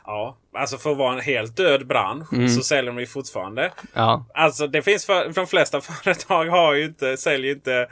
ja, 0.04 0.36
alltså 0.54 0.78
för 0.78 0.90
att 0.92 0.96
vara 0.98 1.12
en 1.14 1.20
helt 1.20 1.56
död 1.56 1.86
bransch 1.86 2.32
Mm. 2.32 2.48
så 2.48 2.62
säljer 2.62 2.92
de 2.92 3.00
ju 3.00 3.06
fortfarande. 3.06 3.72
Ja. 3.94 4.26
Alltså 4.34 4.66
det 4.66 4.82
finns 4.82 5.06
för, 5.06 5.32
de 5.34 5.46
flesta 5.46 5.80
företag 6.02 6.46
har 6.46 6.74
ju 6.74 6.84
inte, 6.84 7.16
säljer 7.16 7.54
inte 7.54 7.88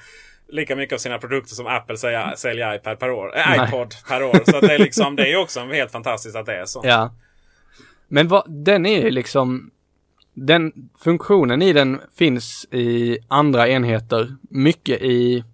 lika 0.48 0.76
mycket 0.76 0.94
av 0.94 0.98
sina 0.98 1.18
produkter 1.18 1.54
som 1.54 1.66
Apple 1.66 1.96
säljer, 1.96 2.32
säljer 2.36 2.74
iPad 2.74 2.98
per 2.98 3.10
år, 3.10 3.36
äh, 3.36 3.44
Nej. 3.48 3.68
iPod 3.68 3.94
per 4.08 4.22
år. 4.22 4.40
Så 4.50 4.60
det 4.60 4.74
är 4.74 4.78
liksom, 4.78 5.16
det 5.16 5.22
är 5.22 5.28
ju 5.30 5.36
också 5.36 5.60
helt 5.60 5.92
fantastiskt 5.92 6.36
att 6.36 6.46
det 6.46 6.56
är 6.56 6.66
så. 6.66 6.80
Ja. 6.84 7.14
Men 8.08 8.28
vad, 8.28 8.44
den 8.64 8.86
är 8.86 9.02
ju 9.04 9.10
liksom, 9.10 9.70
den 10.34 10.72
funktionen 11.04 11.62
i 11.62 11.72
den 11.72 12.00
finns 12.18 12.66
i 12.70 13.18
andra 13.28 13.68
enheter, 13.68 14.36
mycket 14.50 15.02
i 15.02 15.44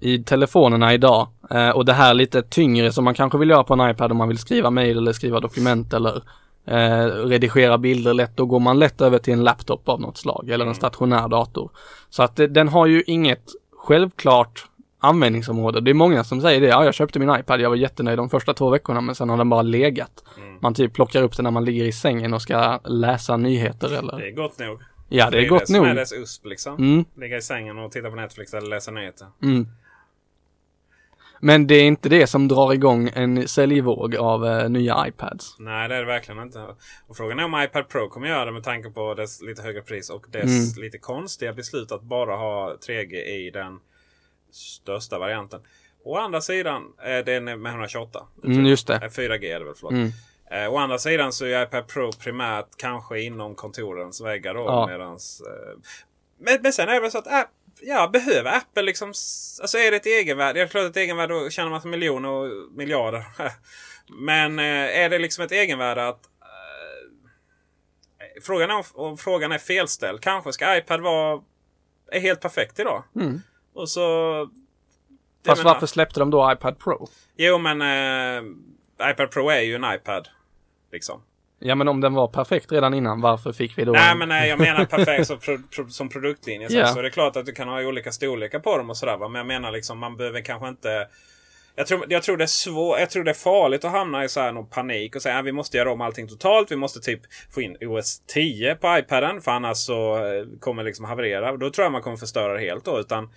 i 0.00 0.24
telefonerna 0.24 0.94
idag. 0.94 1.28
Eh, 1.50 1.70
och 1.70 1.84
det 1.84 1.92
här 1.92 2.14
lite 2.14 2.42
tyngre 2.42 2.92
som 2.92 3.04
man 3.04 3.14
kanske 3.14 3.38
vill 3.38 3.50
göra 3.50 3.64
på 3.64 3.74
en 3.74 3.90
iPad 3.90 4.12
om 4.12 4.18
man 4.18 4.28
vill 4.28 4.38
skriva 4.38 4.70
mejl 4.70 4.98
eller 4.98 5.12
skriva 5.12 5.40
dokument 5.40 5.92
eller 5.92 6.22
eh, 6.66 7.04
redigera 7.04 7.78
bilder 7.78 8.14
lätt. 8.14 8.36
Då 8.36 8.46
går 8.46 8.60
man 8.60 8.78
lätt 8.78 9.00
över 9.00 9.18
till 9.18 9.32
en 9.32 9.44
laptop 9.44 9.88
av 9.88 10.00
något 10.00 10.16
slag 10.16 10.50
eller 10.50 10.66
en 10.66 10.74
stationär 10.74 11.28
dator. 11.28 11.70
Så 12.10 12.22
att 12.22 12.36
det, 12.36 12.46
den 12.46 12.68
har 12.68 12.86
ju 12.86 13.02
inget 13.06 13.44
självklart 13.76 14.64
användningsområde. 15.00 15.80
Det 15.80 15.90
är 15.90 15.94
många 15.94 16.24
som 16.24 16.40
säger 16.40 16.60
det. 16.60 16.66
Ja, 16.66 16.84
jag 16.84 16.94
köpte 16.94 17.18
min 17.18 17.30
iPad. 17.40 17.60
Jag 17.60 17.68
var 17.68 17.76
jättenöjd 17.76 18.18
de 18.18 18.30
första 18.30 18.54
två 18.54 18.70
veckorna 18.70 19.00
men 19.00 19.14
sen 19.14 19.28
har 19.28 19.36
den 19.36 19.48
bara 19.48 19.62
legat. 19.62 20.24
Man 20.60 20.74
typ 20.74 20.94
plockar 20.94 21.22
upp 21.22 21.36
den 21.36 21.44
när 21.44 21.50
man 21.50 21.64
ligger 21.64 21.84
i 21.84 21.92
sängen 21.92 22.34
och 22.34 22.42
ska 22.42 22.80
läsa 22.84 23.36
nyheter 23.36 23.98
eller... 23.98 24.18
Det 24.18 24.28
är 24.28 24.32
gott 24.32 24.58
nog. 24.58 24.78
Ja, 25.08 25.30
det 25.30 25.36
är 25.36 25.42
det 25.42 25.48
gott 25.48 25.66
som 25.66 25.76
nog. 25.76 25.86
är 25.86 25.94
dess 25.94 26.12
USP 26.12 26.46
liksom. 26.46 26.76
Mm. 26.76 27.04
Ligga 27.16 27.36
i 27.36 27.42
sängen 27.42 27.78
och 27.78 27.92
titta 27.92 28.10
på 28.10 28.16
Netflix 28.16 28.54
eller 28.54 28.68
läsa 28.68 28.90
nyheter. 28.90 29.26
Mm. 29.42 29.66
Men 31.40 31.66
det 31.66 31.74
är 31.74 31.84
inte 31.84 32.08
det 32.08 32.26
som 32.26 32.48
drar 32.48 32.72
igång 32.72 33.10
en 33.14 33.48
säljvåg 33.48 34.16
av 34.16 34.46
eh, 34.46 34.68
nya 34.68 35.04
iPads. 35.08 35.56
Nej, 35.58 35.88
det 35.88 35.94
är 35.94 36.00
det 36.00 36.06
verkligen 36.06 36.42
inte. 36.42 36.66
Och 37.06 37.16
frågan 37.16 37.38
är 37.38 37.44
om 37.44 37.62
iPad 37.62 37.88
Pro 37.88 38.08
kommer 38.08 38.28
göra 38.28 38.44
det 38.44 38.52
med 38.52 38.64
tanke 38.64 38.90
på 38.90 39.14
dess 39.14 39.42
lite 39.42 39.62
högre 39.62 39.82
pris 39.82 40.10
och 40.10 40.26
dess 40.30 40.44
Mm. 40.76 40.84
lite 40.84 40.98
konstiga 40.98 41.52
beslut 41.52 41.92
att 41.92 42.02
bara 42.02 42.36
ha 42.36 42.76
3G 42.86 43.14
i 43.14 43.50
den 43.50 43.78
största 44.52 45.18
varianten. 45.18 45.60
Å 46.04 46.16
andra 46.16 46.40
sidan, 46.40 46.82
eh, 47.04 47.24
den 47.24 47.48
är 47.48 47.56
med 47.56 47.72
128. 47.72 48.26
Mm, 48.44 48.66
just 48.66 48.86
det. 48.86 48.94
Eh, 48.94 49.08
4G 49.10 49.52
är 49.52 49.58
det 49.58 49.64
väl, 49.64 49.74
förlåt. 49.76 49.92
Mm. 49.92 50.10
Eh, 50.50 50.72
å 50.72 50.76
andra 50.76 50.98
sidan 50.98 51.32
så 51.32 51.44
är 51.44 51.62
iPad 51.62 51.88
Pro 51.88 52.12
primärt 52.12 52.66
kanske 52.76 53.20
inom 53.20 53.54
kontorens 53.54 54.20
väggar 54.20 54.54
då. 54.54 54.60
Ja. 54.60 54.86
Medans, 54.86 55.42
eh, 55.46 55.78
men, 56.40 56.58
men 56.62 56.72
sen 56.72 56.88
är 56.88 56.92
det 56.94 57.00
väl 57.00 57.10
så 57.10 57.18
att 57.18 57.26
App, 57.26 57.48
ja, 57.82 58.08
behöver 58.08 58.56
Apple 58.56 58.82
liksom... 58.82 59.08
Alltså 59.08 59.78
är 59.78 59.90
det 59.90 59.96
ett 59.96 60.06
egenvärde? 60.06 60.58
Jag 60.58 60.70
klart 60.70 60.90
ett 60.90 60.96
egenvärde 60.96 61.34
då 61.34 61.50
tjänar 61.50 61.70
man 61.70 61.90
miljoner 61.90 62.28
och 62.28 62.72
miljarder. 62.72 63.24
men 64.20 64.58
eh, 64.58 65.04
är 65.04 65.08
det 65.08 65.18
liksom 65.18 65.44
ett 65.44 65.52
egenvärde 65.52 66.08
att... 66.08 66.24
Eh, 66.40 68.42
frågan, 68.42 68.70
är 68.70 68.74
om, 68.74 68.84
om 68.94 69.18
frågan 69.18 69.52
är 69.52 69.58
felställd. 69.58 70.20
Kanske 70.20 70.52
ska 70.52 70.76
iPad 70.76 71.00
vara... 71.00 71.42
Är 72.12 72.20
helt 72.20 72.40
perfekt 72.40 72.80
idag. 72.80 73.04
Mm. 73.16 73.40
Och 73.72 73.88
så... 73.88 74.48
Fast 75.46 75.62
menar- 75.62 75.74
varför 75.74 75.86
släppte 75.86 76.20
de 76.20 76.30
då 76.30 76.52
iPad 76.52 76.78
Pro? 76.78 77.08
Jo 77.36 77.58
men 77.58 77.82
eh, 77.82 78.42
iPad 79.10 79.30
Pro 79.30 79.48
är 79.48 79.60
ju 79.60 79.74
en 79.74 79.94
iPad. 79.94 80.28
Liksom. 80.92 81.22
Ja 81.58 81.74
men 81.74 81.88
om 81.88 82.00
den 82.00 82.14
var 82.14 82.28
perfekt 82.28 82.72
redan 82.72 82.94
innan, 82.94 83.20
varför 83.20 83.52
fick 83.52 83.78
vi 83.78 83.84
då 83.84 83.92
Nej 83.92 84.12
en... 84.12 84.18
men 84.18 84.28
nej, 84.28 84.48
jag 84.48 84.58
menar 84.58 84.84
perfekt 84.84 85.26
som, 85.26 85.38
pro, 85.38 85.58
pro, 85.74 85.88
som 85.88 86.08
produktlinje. 86.08 86.68
Så, 86.68 86.76
Ja. 86.76 86.86
så 86.86 86.98
är 86.98 87.02
det 87.02 87.10
klart 87.10 87.36
att 87.36 87.46
du 87.46 87.52
kan 87.52 87.68
ha 87.68 87.82
olika 87.82 88.12
storlekar 88.12 88.58
på 88.58 88.78
dem 88.78 88.90
och 88.90 88.96
sådär. 88.96 89.18
Men 89.18 89.34
jag 89.34 89.46
menar 89.46 89.72
liksom 89.72 89.98
man 89.98 90.16
behöver 90.16 90.40
kanske 90.40 90.68
inte... 90.68 91.08
Jag 91.76 91.86
tror, 91.86 92.04
jag 92.08 92.22
tror 92.22 92.36
det 92.36 92.44
är 92.44 92.46
svårt, 92.46 93.00
jag 93.00 93.10
tror 93.10 93.24
det 93.24 93.30
är 93.30 93.34
farligt 93.34 93.84
att 93.84 93.92
hamna 93.92 94.24
i 94.24 94.28
så 94.28 94.40
här 94.40 94.52
någon 94.52 94.68
panik 94.68 95.16
och 95.16 95.22
säga 95.22 95.38
att 95.38 95.44
vi 95.44 95.52
måste 95.52 95.76
göra 95.76 95.92
om 95.92 96.00
allting 96.00 96.28
totalt. 96.28 96.70
Vi 96.72 96.76
måste 96.76 97.00
typ 97.00 97.20
få 97.50 97.62
in 97.62 97.76
OS 97.80 98.22
10 98.26 98.74
på 98.74 98.98
iPaden 98.98 99.40
för 99.40 99.50
annars 99.50 99.76
så 99.76 100.16
eh, 100.16 100.44
kommer 100.60 100.82
det 100.82 100.86
liksom 100.86 101.04
haverera. 101.04 101.56
Då 101.56 101.70
tror 101.70 101.84
jag 101.84 101.92
man 101.92 102.02
kommer 102.02 102.16
förstöra 102.16 102.52
det 102.52 102.60
helt 102.60 102.84
då. 102.84 103.00
Utan 103.00 103.30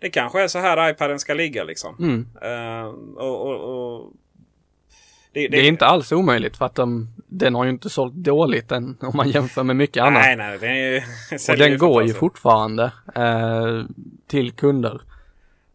det 0.00 0.10
kanske 0.10 0.42
är 0.42 0.48
så 0.48 0.58
här 0.58 0.90
iPaden 0.90 1.18
ska 1.18 1.34
ligga 1.34 1.64
liksom. 1.64 1.96
Mm. 1.98 2.26
Eh, 2.42 2.86
och, 3.16 3.46
och, 3.46 3.96
och 3.96 4.12
det, 5.32 5.48
Det 5.48 5.56
är 5.58 5.68
inte 5.68 5.86
alls 5.86 6.12
omöjligt 6.12 6.56
för 6.56 6.66
att 6.66 6.74
de, 6.74 7.08
den 7.26 7.54
har 7.54 7.64
ju 7.64 7.70
inte 7.70 7.90
sålt 7.90 8.14
dåligt 8.14 8.72
än 8.72 8.96
om 9.00 9.16
man 9.16 9.30
jämför 9.30 9.62
med 9.62 9.76
mycket 9.76 10.02
annat. 10.02 10.22
Nej, 10.22 10.36
nej, 10.36 10.58
den 10.58 10.76
ju... 10.76 11.02
Och 11.52 11.58
den 11.58 11.78
går 11.78 12.04
ju 12.04 12.14
fortfarande 12.14 12.92
eh, 13.14 13.84
till 14.26 14.52
kunder. 14.52 15.00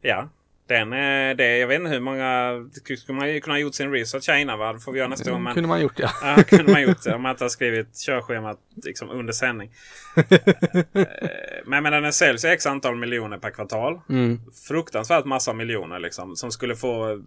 Ja. 0.02 0.30
Den, 0.68 0.94
är- 0.94 1.36
det, 1.36 1.58
jag 1.58 1.68
vet 1.68 1.80
inte 1.80 1.92
hur 1.92 2.00
många... 2.00 2.52
det 2.88 2.98
Skulle 2.98 3.18
man 3.18 3.30
ju 3.34 3.42
kunna 3.42 3.54
ha 3.54 3.60
gjort 3.60 3.76
sin 3.76 3.92
research 3.92 4.30
här 4.30 4.38
innan 4.38 4.60
va? 4.60 4.74
Det 4.74 4.80
får 4.80 4.92
vi 4.92 4.98
göra 5.00 5.10
nästa 5.10 5.32
gång. 5.32 5.44
Men, 5.44 5.54
kunde 5.54 5.70
man 5.70 5.82
gjort 5.82 6.00
ja. 6.00 6.10
ja, 6.22 6.44
kunde 6.44 6.72
man 6.72 6.82
gjort 6.82 7.04
det. 7.04 7.16
Om 7.16 7.22
man 7.22 7.32
inte 7.32 7.44
har 7.44 7.50
skrivit 7.50 7.98
körschemat 8.06 8.60
liksom 8.84 9.10
under 9.10 9.34
sändning. 9.34 9.72
Eh, 10.16 10.40
men, 11.66 11.84
men 11.84 12.04
den 12.04 12.14
säljs 12.14 12.46
x 12.46 12.66
antal 12.66 12.96
miljoner 12.96 13.38
per 13.38 13.50
kvartal. 13.50 14.00
Mm. 14.10 14.42
Fruktansvärt 14.68 15.26
massa 15.26 15.54
miljoner 15.54 16.00
liksom. 16.00 16.36
Som 16.36 16.52
skulle 16.52 16.76
få 16.76 17.22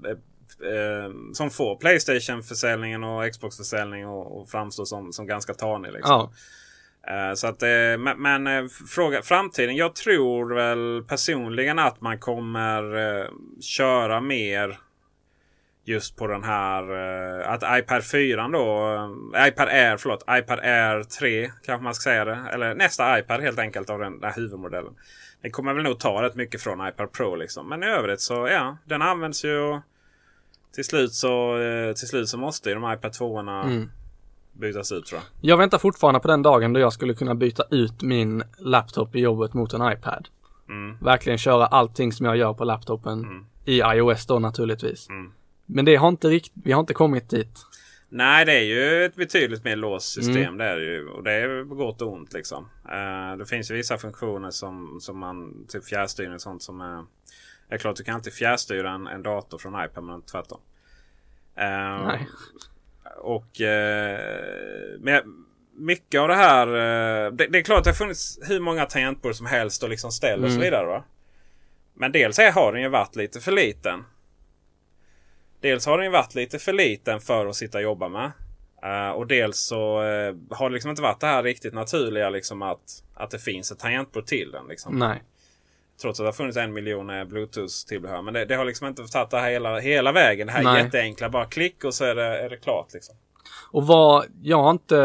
eh, 0.62 1.32
som 1.32 1.50
får 1.50 1.76
Playstation-försäljningen 1.76 3.04
och 3.04 3.32
Xbox-försäljning 3.32 4.06
och, 4.06 4.40
och 4.40 4.48
framstå 4.48 4.84
som, 4.84 5.12
som 5.12 5.26
ganska 5.26 5.54
tanig. 5.54 5.92
Liksom. 5.92 6.10
Ja. 6.10 6.32
Eh, 7.08 7.34
så 7.34 7.46
att, 7.46 7.62
eh, 7.62 7.98
men 7.98 8.22
men 8.22 8.46
eh, 8.46 8.64
fråga 8.88 9.22
framtiden. 9.22 9.76
Jag 9.76 9.94
tror 9.94 10.54
väl 10.54 11.04
personligen 11.08 11.78
att 11.78 12.00
man 12.00 12.18
kommer 12.18 12.82
köra 13.60 14.20
mer 14.20 14.78
just 15.84 16.16
på 16.16 16.26
den 16.26 16.44
här 16.44 16.90
att 17.42 17.78
iPad 17.78 18.04
4 18.04 18.48
då, 18.48 18.98
iPad 19.48 19.68
Air, 19.68 19.96
förlåt, 19.96 20.24
iPad 20.30 20.58
Air 20.58 21.02
3 21.02 21.50
kanske 21.66 21.84
man 21.84 21.94
ska 21.94 22.10
säga 22.10 22.24
det. 22.24 22.38
Eller 22.52 22.74
nästa 22.74 23.18
iPad 23.18 23.40
helt 23.40 23.58
enkelt 23.58 23.90
av 23.90 23.98
den 23.98 24.20
där 24.20 24.32
huvudmodellen. 24.36 24.92
Det 25.42 25.50
kommer 25.50 25.74
väl 25.74 25.82
nog 25.82 26.00
ta 26.00 26.22
rätt 26.22 26.34
mycket 26.34 26.62
från 26.62 26.88
iPad 26.88 27.12
Pro 27.12 27.34
liksom. 27.34 27.68
Men 27.68 27.82
i 27.82 27.86
övrigt 27.86 28.20
så 28.20 28.48
ja, 28.48 28.76
den 28.84 29.02
används 29.02 29.44
ju 29.44 29.58
och 29.58 29.80
till 30.76 30.84
slut 30.84 31.12
så, 31.12 31.58
eh, 31.58 31.92
till 31.92 32.08
slut 32.08 32.28
så 32.28 32.38
måste 32.38 32.68
ju 32.68 32.74
de 32.74 32.92
iPad 32.92 33.12
2 33.12 33.38
Mm. 33.38 33.90
bytas 34.52 34.92
ut 34.92 35.06
tror 35.06 35.20
jag. 35.20 35.50
Jag 35.50 35.56
väntar 35.56 35.78
fortfarande 35.78 36.20
på 36.20 36.28
den 36.28 36.42
dagen 36.42 36.72
då 36.72 36.80
jag 36.80 36.92
skulle 36.92 37.14
kunna 37.14 37.34
byta 37.34 37.64
ut 37.70 38.02
min 38.02 38.42
laptop 38.58 39.16
i 39.16 39.20
jobbet 39.20 39.54
mot 39.54 39.72
en 39.72 39.92
iPad. 39.92 40.28
Mm. 40.68 40.96
Verkligen 41.00 41.38
köra 41.38 41.66
allting 41.66 42.12
som 42.12 42.26
jag 42.26 42.36
gör 42.36 42.54
på 42.54 42.64
laptopen 42.64 43.46
i 43.64 43.78
iOS 43.78 44.26
då 44.26 44.38
naturligtvis. 44.38 45.08
Mm. 45.08 45.32
Men 45.66 45.84
det 45.84 45.96
har 45.96 46.08
inte 46.08 46.28
riktigt, 46.28 46.52
vi 46.64 46.72
har 46.72 46.80
inte 46.80 46.94
kommit 46.94 47.30
dit. 47.30 47.66
Nej, 48.08 48.44
det 48.44 48.52
är 48.52 48.62
ju 48.64 49.04
ett 49.04 49.16
betydligt 49.16 49.64
mer 49.64 49.76
låst 49.76 50.12
system. 50.12 50.36
Mm. 50.36 50.58
Det 50.58 50.64
är 50.64 50.76
ju. 50.76 51.08
Och 51.08 51.22
det 51.22 51.32
är 51.32 51.64
på 51.68 51.74
gott 51.74 52.02
och 52.02 52.12
ont 52.12 52.32
liksom. 52.32 52.68
Eh, 52.88 53.38
det 53.38 53.46
finns 53.46 53.70
ju 53.70 53.74
vissa 53.74 53.98
funktioner 53.98 54.50
som, 54.50 54.98
som 55.00 55.18
man, 55.18 55.66
typ 55.68 55.84
fjärrstyrning 55.84 56.34
och 56.34 56.40
sånt 56.40 56.62
som 56.62 56.80
är... 56.80 57.04
Det 57.68 57.74
är 57.74 57.78
klart 57.78 57.96
du 57.96 58.04
kan 58.04 58.14
alltid 58.14 58.32
fjärrstyra 58.32 58.90
en, 58.90 59.06
en 59.06 59.22
dator 59.22 59.58
från 59.58 59.84
iPad 59.84 60.04
men 60.04 60.22
tvärtom. 60.22 60.60
Eh, 61.56 62.06
Nej. 62.06 62.28
Och... 63.18 63.60
Eh, 63.60 64.98
men 65.00 65.44
mycket 65.78 66.20
av 66.20 66.28
det 66.28 66.34
här... 66.34 66.66
Eh, 66.66 67.32
det, 67.32 67.46
det 67.46 67.58
är 67.58 67.62
klart 67.62 67.78
att 67.78 67.84
det 67.84 67.90
har 67.90 67.94
funnits 67.94 68.38
hur 68.42 68.60
många 68.60 68.86
tangentbord 68.86 69.34
som 69.34 69.46
helst 69.46 69.82
och 69.82 69.88
liksom 69.88 70.10
ställ 70.12 70.44
och 70.44 70.50
så 70.50 70.56
Mm. 70.56 70.64
vidare. 70.64 70.86
Va? 70.86 71.04
Men 71.94 72.12
dels 72.12 72.38
har 72.38 72.72
den 72.72 72.82
ju 72.82 72.88
varit 72.88 73.16
lite 73.16 73.40
för 73.40 73.52
liten. 73.52 74.04
Dels 75.60 75.86
har 75.86 75.96
den 75.98 76.06
ju 76.06 76.12
varit 76.12 76.34
lite 76.34 76.58
för 76.58 76.72
liten 76.72 77.20
för 77.20 77.46
att 77.46 77.56
sitta 77.56 77.78
och 77.78 77.84
jobba 77.84 78.08
med. 78.08 78.32
Eh, 78.82 79.10
och 79.10 79.26
dels 79.26 79.58
så 79.58 80.02
eh, 80.02 80.34
har 80.50 80.68
det 80.70 80.74
liksom 80.74 80.90
inte 80.90 81.02
varit 81.02 81.20
det 81.20 81.26
här 81.26 81.42
riktigt 81.42 81.74
naturliga 81.74 82.30
liksom 82.30 82.62
att, 82.62 83.02
att 83.14 83.30
det 83.30 83.38
finns 83.38 83.72
ett 83.72 83.78
tangentbord 83.78 84.26
till 84.26 84.50
den. 84.50 84.66
Liksom. 84.68 84.98
Nej. 84.98 85.22
Trots 86.02 86.20
att 86.20 86.24
det 86.24 86.28
har 86.28 86.32
funnits 86.32 86.56
en 86.56 86.72
miljon 86.72 87.10
eh, 87.10 87.24
Bluetooth-tillbehör. 87.24 88.22
Men 88.22 88.34
det, 88.34 88.44
det 88.44 88.54
har 88.54 88.64
liksom 88.64 88.86
inte 88.86 89.02
tagit 89.02 89.30
det 89.30 89.38
här 89.38 89.50
hela, 89.50 89.78
hela 89.78 90.12
vägen. 90.12 90.46
Det 90.46 90.52
här 90.52 90.62
Nej. 90.62 90.82
jätteenkla. 90.82 91.28
Bara 91.28 91.44
klick 91.44 91.84
och 91.84 91.94
så 91.94 92.04
är 92.04 92.14
det, 92.14 92.44
är 92.44 92.50
det 92.50 92.56
klart. 92.56 92.92
Liksom. 92.92 93.14
Och 93.70 93.86
vad, 93.86 94.24
jag 94.42 94.62
har 94.62 94.70
inte, 94.70 94.96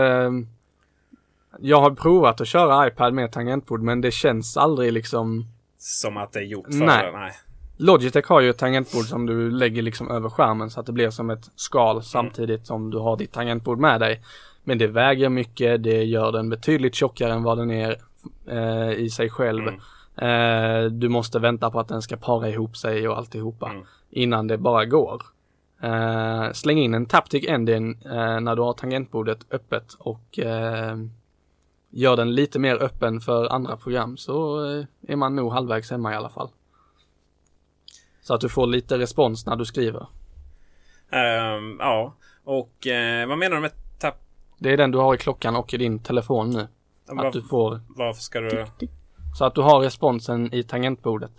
jag 1.60 1.82
har 1.82 1.92
provat 1.92 2.42
att 2.42 2.48
köra 2.48 2.88
iPad 2.88 3.14
med 3.14 3.32
tangentbord 3.32 3.82
men 3.82 4.02
det 4.02 4.12
känns 4.12 4.58
aldrig 4.58 4.94
liksom 4.94 5.46
Som 5.78 6.18
att 6.18 6.32
det 6.32 6.40
är 6.40 6.44
gjort 6.44 6.66
för 6.66 6.86
Nej. 6.86 7.06
det. 7.06 7.20
Nej. 7.20 7.32
Logitech 7.78 8.26
har 8.26 8.42
ju 8.42 8.50
ett 8.50 8.58
tangentbord 8.58 9.06
som 9.06 9.26
du 9.26 9.52
lägger 9.52 9.82
liksom 9.82 10.12
över 10.12 10.30
skärmen 10.30 10.70
så 10.70 10.80
att 10.80 10.86
det 10.86 10.92
blir 10.92 11.10
som 11.10 11.30
ett 11.30 11.50
skal 11.56 12.04
samtidigt 12.04 12.68
som 12.68 12.92
du 12.92 12.98
har 12.98 13.18
ditt 13.18 13.32
tangentbord 13.32 13.80
med 13.80 14.00
dig. 14.00 14.22
Men 14.64 14.78
det 14.78 14.88
väger 14.88 15.30
mycket, 15.30 15.84
det 15.84 16.04
gör 16.04 16.32
den 16.32 16.50
betydligt 16.50 16.96
tjockare 16.96 17.34
än 17.34 17.44
vad 17.44 17.58
den 17.58 17.72
är 17.72 17.98
eh, 18.50 18.92
i 18.92 19.10
sig 19.10 19.30
själv. 19.30 19.72
Eh, 20.16 20.84
du 20.84 21.10
måste 21.10 21.40
vänta 21.40 21.72
på 21.72 21.80
att 21.80 21.88
den 21.88 22.02
ska 22.02 22.18
para 22.18 22.50
ihop 22.50 22.78
sig 22.78 23.08
och 23.08 23.18
alltihopa 23.18 23.68
innan 24.10 24.48
det 24.48 24.58
bara 24.58 24.86
går. 24.86 25.22
Eh, 25.82 26.52
släng 26.52 26.78
in 26.78 26.94
en 26.94 27.06
Taptic 27.06 27.46
Engine 27.48 27.96
eh, 28.06 28.40
när 28.40 28.56
du 28.56 28.62
har 28.62 28.74
tangentbordet 28.74 29.46
öppet 29.52 29.94
och 30.00 30.40
eh, 30.40 30.98
gör 31.90 32.16
den 32.16 32.36
lite 32.36 32.60
mer 32.60 32.76
öppen 32.84 33.20
för 33.22 33.50
andra 33.54 33.78
program 33.78 34.18
så 34.18 34.66
eh, 34.78 34.86
är 35.08 35.16
man 35.16 35.36
nog 35.36 35.52
halvvägs 35.52 35.92
hemma 35.92 36.14
i 36.14 36.16
alla 36.16 36.30
fall. 36.30 36.50
Så 38.22 38.34
att 38.34 38.42
du 38.42 38.50
får 38.50 38.68
lite 38.68 38.98
respons 38.98 39.46
när 39.46 39.56
du 39.56 39.66
skriver. 39.66 40.08
Ehm, 41.10 41.78
ja, 41.80 42.14
och 42.44 42.88
eh, 42.88 43.28
vad 43.28 43.38
menar 43.38 43.56
du 43.56 43.62
med 43.62 43.72
tapp? 44.00 44.18
Det 44.58 44.74
är 44.74 44.78
den 44.78 44.92
du 44.92 44.98
har 44.98 45.16
i 45.16 45.18
klockan 45.18 45.56
och 45.56 45.74
i 45.74 45.78
din 45.78 46.00
telefon 46.00 46.50
nu. 46.50 46.68
Var- 47.08 47.26
Att 47.26 47.34
du 47.34 47.42
får, 47.42 47.82
Varför 47.88 48.22
ska 48.22 48.40
du... 48.40 48.66
så 49.38 49.46
att 49.46 49.56
du 49.56 49.62
har 49.62 49.80
responsen 49.80 50.54
i 50.54 50.64
tangentbordet. 50.64 51.32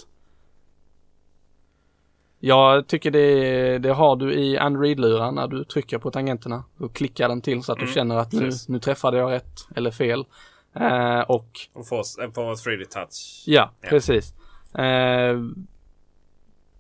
Jag 2.45 2.87
tycker 2.87 3.11
det, 3.11 3.79
det 3.79 3.93
har 3.93 4.17
du 4.17 4.35
i 4.35 4.59
Android-lurar 4.59 5.33
när 5.33 5.47
du 5.49 5.65
trycker 5.65 5.99
på 5.99 6.11
tangenterna. 6.11 6.65
Då 6.77 6.89
klickar 6.89 7.29
den 7.29 7.41
till 7.41 7.63
så 7.63 7.73
att 7.73 7.79
du 7.79 7.85
Mm, 7.85 7.95
känner 7.95 8.17
att 8.17 8.33
nu, 8.33 8.41
precis. 8.41 8.69
nu 8.69 8.79
träffade 8.79 9.19
jag 9.19 9.31
rätt 9.31 9.67
eller 9.77 9.91
fel. 9.91 10.25
Eh, 10.75 11.21
och 11.21 11.47
Och 11.73 11.87
få, 11.87 11.97
eh, 12.23 12.29
på 12.31 12.41
3D 12.57 12.85
touch? 12.85 13.43
Ja, 13.47 13.71
Ja. 13.81 13.89
precis. 13.89 14.35
Eh, 14.75 15.39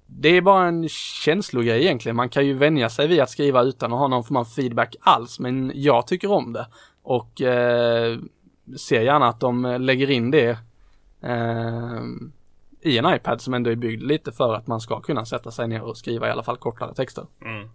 det 0.06 0.28
är 0.28 0.40
bara 0.40 0.66
en 0.68 0.88
känslogrej 1.24 1.82
egentligen. 1.82 2.16
Man 2.16 2.28
kan 2.28 2.46
ju 2.46 2.54
vänja 2.54 2.88
sig 2.90 3.06
vid 3.08 3.20
att 3.20 3.30
skriva 3.30 3.62
utan 3.62 3.92
att 3.92 3.98
ha 3.98 4.08
någon 4.08 4.24
form 4.24 4.36
av 4.36 4.44
feedback 4.44 4.96
alls. 5.00 5.38
Men 5.40 5.72
jag 5.74 6.06
tycker 6.06 6.30
om 6.30 6.52
det. 6.52 6.66
Och 7.02 7.42
eh, 7.42 8.18
ser 8.78 9.00
gärna 9.00 9.26
att 9.28 9.40
de 9.40 9.76
lägger 9.80 10.10
in 10.10 10.30
det 10.30 10.58
eh, 11.22 12.02
i 12.80 12.98
en 12.98 13.14
iPad 13.14 13.40
som 13.40 13.54
ändå 13.54 13.70
är 13.70 13.76
byggd 13.76 14.02
lite 14.02 14.32
för 14.32 14.54
att 14.54 14.66
man 14.66 14.80
ska 14.80 15.00
kunna 15.00 15.24
sätta 15.24 15.50
sig 15.50 15.68
ner 15.68 15.82
och 15.82 15.96
skriva 15.96 16.28
i 16.28 16.30
alla 16.30 16.42
fall 16.42 16.56
kortare 16.56 16.94
texter. 16.94 17.26
Mm. 17.44 17.68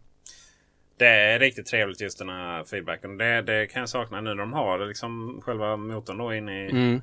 Det 0.98 1.08
är 1.08 1.40
riktigt 1.40 1.66
trevligt 1.66 2.02
just 2.02 2.20
den 2.20 2.30
här 2.30 2.64
feedbacken. 2.64 3.18
Det, 3.18 3.42
det 3.42 3.68
kan 3.68 3.80
jag 3.80 3.90
sakna 3.90 4.22
nu 4.22 4.30
när 4.30 4.36
de 4.36 4.54
har 4.54 4.80
liksom 4.88 5.42
själva 5.46 5.78
motorn 5.78 6.18
då 6.18 6.34
inne 6.34 6.66
i, 6.68 6.72
Mm. 6.72 6.96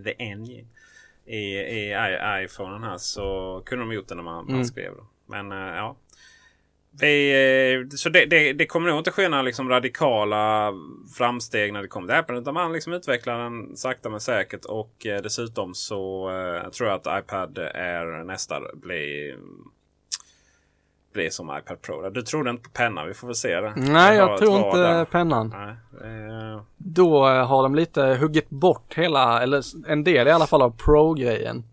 i 0.00 0.04
the 0.04 0.14
engine. 0.18 0.66
I, 1.26 1.36
i 1.36 1.92
i- 1.92 2.44
iPhonen 2.44 2.82
här 2.82 2.98
så 2.98 3.62
kunde 3.66 3.84
de 3.84 3.92
gjort 3.92 4.08
det 4.08 4.14
när 4.14 4.22
man, 4.22 4.44
man 4.44 4.54
Mm. 4.54 4.64
skrev. 4.64 4.92
Då. 4.96 5.06
Men 5.26 5.52
eh, 5.52 5.58
ja. 5.76 5.96
Vi, 7.00 7.32
eh, 7.74 7.88
så 7.96 8.08
det, 8.08 8.24
det, 8.26 8.52
det 8.52 8.66
kommer 8.66 8.90
nog 8.90 8.98
inte 8.98 9.10
ske 9.10 9.28
några 9.28 9.42
liksom 9.42 9.68
radikala 9.68 10.72
framsteg 11.18 11.72
när 11.72 11.82
det 11.82 11.88
kommer 11.88 12.08
till 12.08 12.16
Apple. 12.16 12.38
Utan 12.38 12.54
man 12.54 12.72
liksom 12.72 12.92
utvecklar 12.92 13.38
den 13.38 13.76
sakta 13.76 14.08
men 14.08 14.20
säkert. 14.20 14.64
Och 14.64 15.06
eh, 15.06 15.22
dessutom 15.22 15.74
så 15.74 16.30
eh, 16.30 16.70
tror 16.70 16.88
jag 16.88 17.00
att 17.06 17.24
iPad 17.24 17.58
Air 17.58 18.24
nästa 18.24 18.60
blir 18.74 19.36
blir 21.16 21.30
som 21.30 21.58
iPad 21.58 21.82
Pro. 21.82 22.10
Du 22.10 22.22
trodde 22.22 22.50
inte 22.50 22.62
på 22.62 22.70
pennan. 22.70 23.06
Vi 23.06 23.14
får 23.14 23.26
väl 23.26 23.36
se 23.36 23.60
det. 23.60 23.72
Nej, 23.76 24.16
jag 24.16 24.38
tror 24.38 24.56
inte 24.56 24.78
där. 24.78 25.04
pennan. 25.04 25.54
Nej, 25.56 25.76
eh, 26.10 26.62
Då 26.76 27.26
har 27.26 27.62
de 27.62 27.74
lite 27.74 28.02
huggit 28.02 28.50
bort 28.50 28.94
hela, 28.94 29.42
eller 29.42 29.62
en 29.88 30.04
del 30.04 30.28
i 30.28 30.30
alla 30.30 30.46
fall 30.46 30.62
av 30.62 30.70
Pro-grejen. 30.70 31.64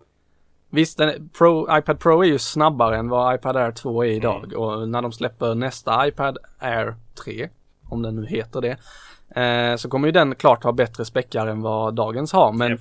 Visst, 0.74 0.98
den, 0.98 1.30
Pro, 1.30 1.78
iPad 1.78 2.00
Pro 2.00 2.22
är 2.22 2.28
ju 2.28 2.40
snabbare 2.40 2.98
än 2.98 3.10
vad 3.10 3.36
iPad 3.36 3.58
Air 3.58 3.72
2 3.72 4.04
är 4.04 4.10
idag 4.10 4.54
och 4.54 4.90
när 4.90 5.02
de 5.02 5.12
släpper 5.12 5.56
nästa 5.56 6.08
iPad 6.08 6.38
Air 6.60 6.96
3, 7.24 7.50
om 7.90 8.02
den 8.02 8.16
nu 8.16 8.26
heter 8.26 8.62
det, 8.62 8.78
eh, 9.42 9.76
så 9.76 9.90
kommer 9.90 10.08
ju 10.08 10.12
den 10.12 10.36
klart 10.36 10.64
ha 10.64 10.72
bättre 10.72 11.06
späckar 11.06 11.48
än 11.48 11.62
vad 11.62 11.96
dagens 11.96 12.34
har. 12.34 12.52
Men 12.52 12.72
Japp. 12.72 12.80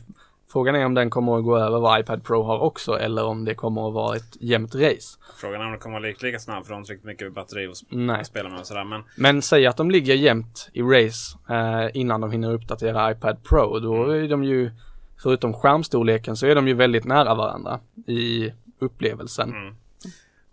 frågan 0.52 0.74
är 0.74 0.86
om 0.86 0.94
den 0.94 1.10
kommer 1.10 1.38
att 1.38 1.44
gå 1.44 1.58
över 1.58 1.78
vad 1.80 2.00
iPad 2.00 2.24
Pro 2.24 2.42
har 2.42 2.58
också 2.58 2.98
eller 2.98 3.24
om 3.24 3.44
det 3.44 3.54
kommer 3.54 3.88
att 3.88 3.94
vara 3.94 4.16
ett 4.16 4.36
jämnt 4.40 4.74
race. 4.74 5.18
frågan 5.36 5.60
är 5.60 5.66
om 5.66 5.72
det 5.72 5.78
kommer 5.78 5.96
att 5.96 6.02
vara 6.02 6.14
lika, 6.22 6.38
snabb. 6.38 6.64
För 6.64 6.68
de 6.70 6.74
har 6.74 6.80
inte 6.80 6.92
riktigt 6.92 7.06
mycket 7.06 7.34
batteri 7.34 7.66
att 7.66 7.76
Nej. 7.88 8.24
spela 8.24 8.48
med 8.48 8.60
och 8.60 8.66
sådär. 8.66 8.84
Men 8.84 9.02
Men 9.16 9.42
säg 9.42 9.66
att 9.66 9.76
de 9.76 9.90
ligger 9.90 10.14
jämnt 10.14 10.70
i 10.72 10.82
race 10.82 11.38
eh, 11.50 11.90
innan 11.94 12.20
de 12.20 12.30
hinner 12.30 12.52
uppdatera 12.52 13.10
iPad 13.10 13.44
Pro. 13.44 13.78
Då 13.78 14.10
är 14.10 14.28
de 14.28 14.44
ju, 14.44 14.70
förutom 15.22 15.54
skärmstorleken 15.54 16.36
så 16.36 16.46
är 16.46 16.54
de 16.54 16.68
ju 16.68 16.74
väldigt 16.74 17.04
nära 17.04 17.34
varandra 17.34 17.80
i 18.06 18.52
upplevelsen. 18.78 19.50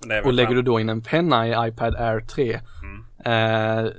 väl 0.08 0.26
Och 0.26 0.34
lägger 0.34 0.56
du 0.56 0.62
då 0.62 0.80
in 0.80 0.90
en 0.90 1.02
penna 1.02 1.48
i 1.48 1.70
iPad 1.70 1.96
Air 1.96 2.20
3 2.20 2.60
eh, 3.26 3.92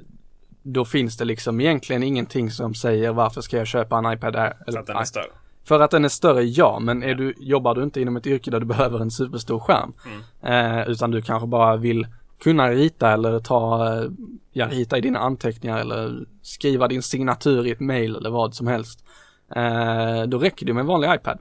då 0.62 0.84
finns 0.84 1.16
det 1.16 1.24
liksom 1.24 1.60
egentligen 1.60 2.02
ingenting 2.02 2.50
som 2.50 2.74
säger 2.74 3.12
varför 3.12 3.40
ska 3.40 3.56
jag 3.56 3.66
köpa 3.66 3.98
en 3.98 4.12
iPad 4.12 4.36
Air? 4.36 4.56
Så 4.68 4.78
att 4.78 4.86
den 4.86 4.96
är 4.96 5.04
större. 5.04 5.24
För 5.64 5.80
att 5.80 5.90
den 5.90 6.04
är 6.04 6.08
större, 6.08 6.42
ja, 6.42 6.78
men 6.78 7.02
är 7.02 7.14
du, 7.14 7.34
jobbar 7.38 7.74
du 7.74 7.82
inte 7.82 8.00
inom 8.00 8.16
ett 8.16 8.26
yrke 8.26 8.50
där 8.50 8.60
du 8.60 8.66
behöver 8.66 9.00
en 9.00 9.10
superstor 9.10 9.58
skärm, 9.58 9.92
eh, 10.42 10.90
utan 10.90 11.10
du 11.10 11.22
kanske 11.22 11.46
bara 11.46 11.76
vill 11.76 12.06
kunna 12.42 12.70
rita 12.70 13.10
eller 13.10 13.40
ta, 13.40 14.04
ja, 14.52 14.68
rita 14.68 14.98
i 14.98 15.00
dina 15.00 15.18
anteckningar 15.18 15.78
eller 15.78 16.26
skriva 16.42 16.88
din 16.88 17.02
signatur 17.02 17.66
i 17.66 17.70
ett 17.70 17.80
mail 17.80 18.16
eller 18.16 18.30
vad 18.30 18.54
som 18.54 18.66
helst. 18.66 19.04
Eh, 19.56 20.22
då 20.22 20.38
räcker 20.38 20.66
det 20.66 20.72
med 20.72 20.80
en 20.80 20.86
vanlig 20.86 21.14
iPad. 21.14 21.38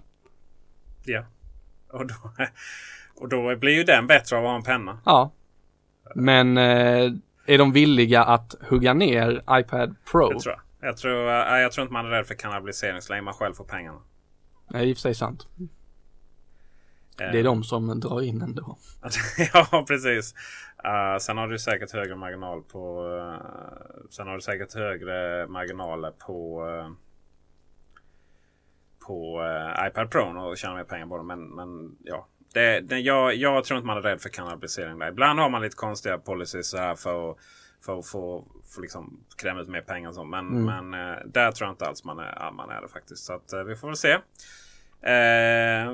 Ja. 1.05 1.25
Och 1.91 2.07
då, 2.07 2.15
och 3.15 3.29
då 3.29 3.55
blir 3.55 3.73
ju 3.73 3.83
den 3.83 4.07
bättre 4.07 4.37
av 4.37 4.45
att 4.45 4.49
ha 4.49 4.55
en 4.55 4.63
penna. 4.63 4.99
Ja. 5.05 5.31
Men 6.15 6.57
eh, 6.57 7.11
är 7.45 7.57
de 7.57 7.71
villiga 7.71 8.23
att 8.23 8.55
hugga 8.61 8.93
ner 8.93 9.43
iPad 9.51 9.95
Pro? 10.11 10.29
Det 10.29 10.39
tror 10.39 10.55
jag. 10.55 10.89
Jag 10.89 10.97
tror, 10.97 11.29
äh, 11.29 11.59
jag 11.59 11.71
tror 11.71 11.83
inte 11.83 11.93
man 11.93 12.05
är 12.05 12.09
rädd 12.09 12.27
för 12.27 12.35
kannibalisering 12.35 13.01
så 13.01 13.13
länge 13.13 13.21
man 13.21 13.33
själv 13.33 13.53
får 13.53 13.63
pengarna. 13.63 13.99
Det 14.69 14.77
är 14.77 14.83
i 14.83 14.93
och 14.93 14.97
för 14.97 15.01
sig 15.01 15.15
sant. 15.15 15.47
Det 17.17 17.39
är 17.39 17.43
de 17.43 17.63
som 17.63 17.99
drar 17.99 18.21
in 18.21 18.41
ändå. 18.41 18.77
ja, 19.53 19.85
precis. 19.87 20.35
Uh, 20.85 21.17
sen 21.19 21.37
har 21.37 21.47
du 21.47 21.59
säkert 21.59 21.91
högre 21.91 22.15
marginal 22.15 22.63
på... 22.63 23.05
Uh, 23.05 24.07
sen 24.09 24.27
har 24.27 24.35
du 24.35 24.41
säkert 24.41 24.73
högre 24.73 25.47
marginaler 25.47 26.11
på... 26.11 26.65
Uh, 26.67 26.91
på 29.09 29.41
iPad 29.87 30.11
Pro 30.11 30.39
och 30.39 30.57
tjäna 30.57 30.75
mer 30.75 30.83
pengar 30.83 31.07
på 31.07 31.17
dem. 31.17 31.27
Men, 31.27 31.55
men 31.55 31.97
ja, 32.03 32.27
det, 32.53 32.79
det, 32.79 32.99
jag, 32.99 33.35
jag 33.35 33.63
tror 33.63 33.77
inte 33.77 33.87
man 33.87 33.97
är 33.97 34.01
rädd 34.01 34.21
för 34.21 34.29
kannibalisering 34.29 34.99
där. 34.99 35.07
Ibland 35.07 35.39
har 35.39 35.49
man 35.49 35.61
lite 35.61 35.75
konstiga 35.75 36.17
policies 36.17 36.69
så 36.69 36.77
här 36.77 36.95
för 36.95 37.31
att 37.31 37.37
för 37.85 37.99
att 37.99 38.07
få, 38.07 38.45
få 38.75 38.81
liksom 38.81 39.19
kräma 39.41 39.61
ut 39.61 39.67
mer 39.67 39.81
pengar. 39.81 40.09
Och 40.09 40.15
så. 40.15 40.23
Men, 40.23 40.47
mm. 40.47 40.65
men 40.65 40.93
eh, 40.93 41.17
där 41.25 41.51
tror 41.51 41.67
jag 41.67 41.73
inte 41.73 41.85
alls 41.85 42.03
man 42.03 42.19
är, 42.19 42.51
man 42.51 42.69
är 42.69 42.81
det 42.81 42.87
faktiskt. 42.87 43.25
Så 43.25 43.33
att, 43.33 43.53
eh, 43.53 43.63
vi 43.63 43.75
får 43.75 43.87
väl 43.87 43.97
se. 43.97 44.11
Eh, 45.01 45.93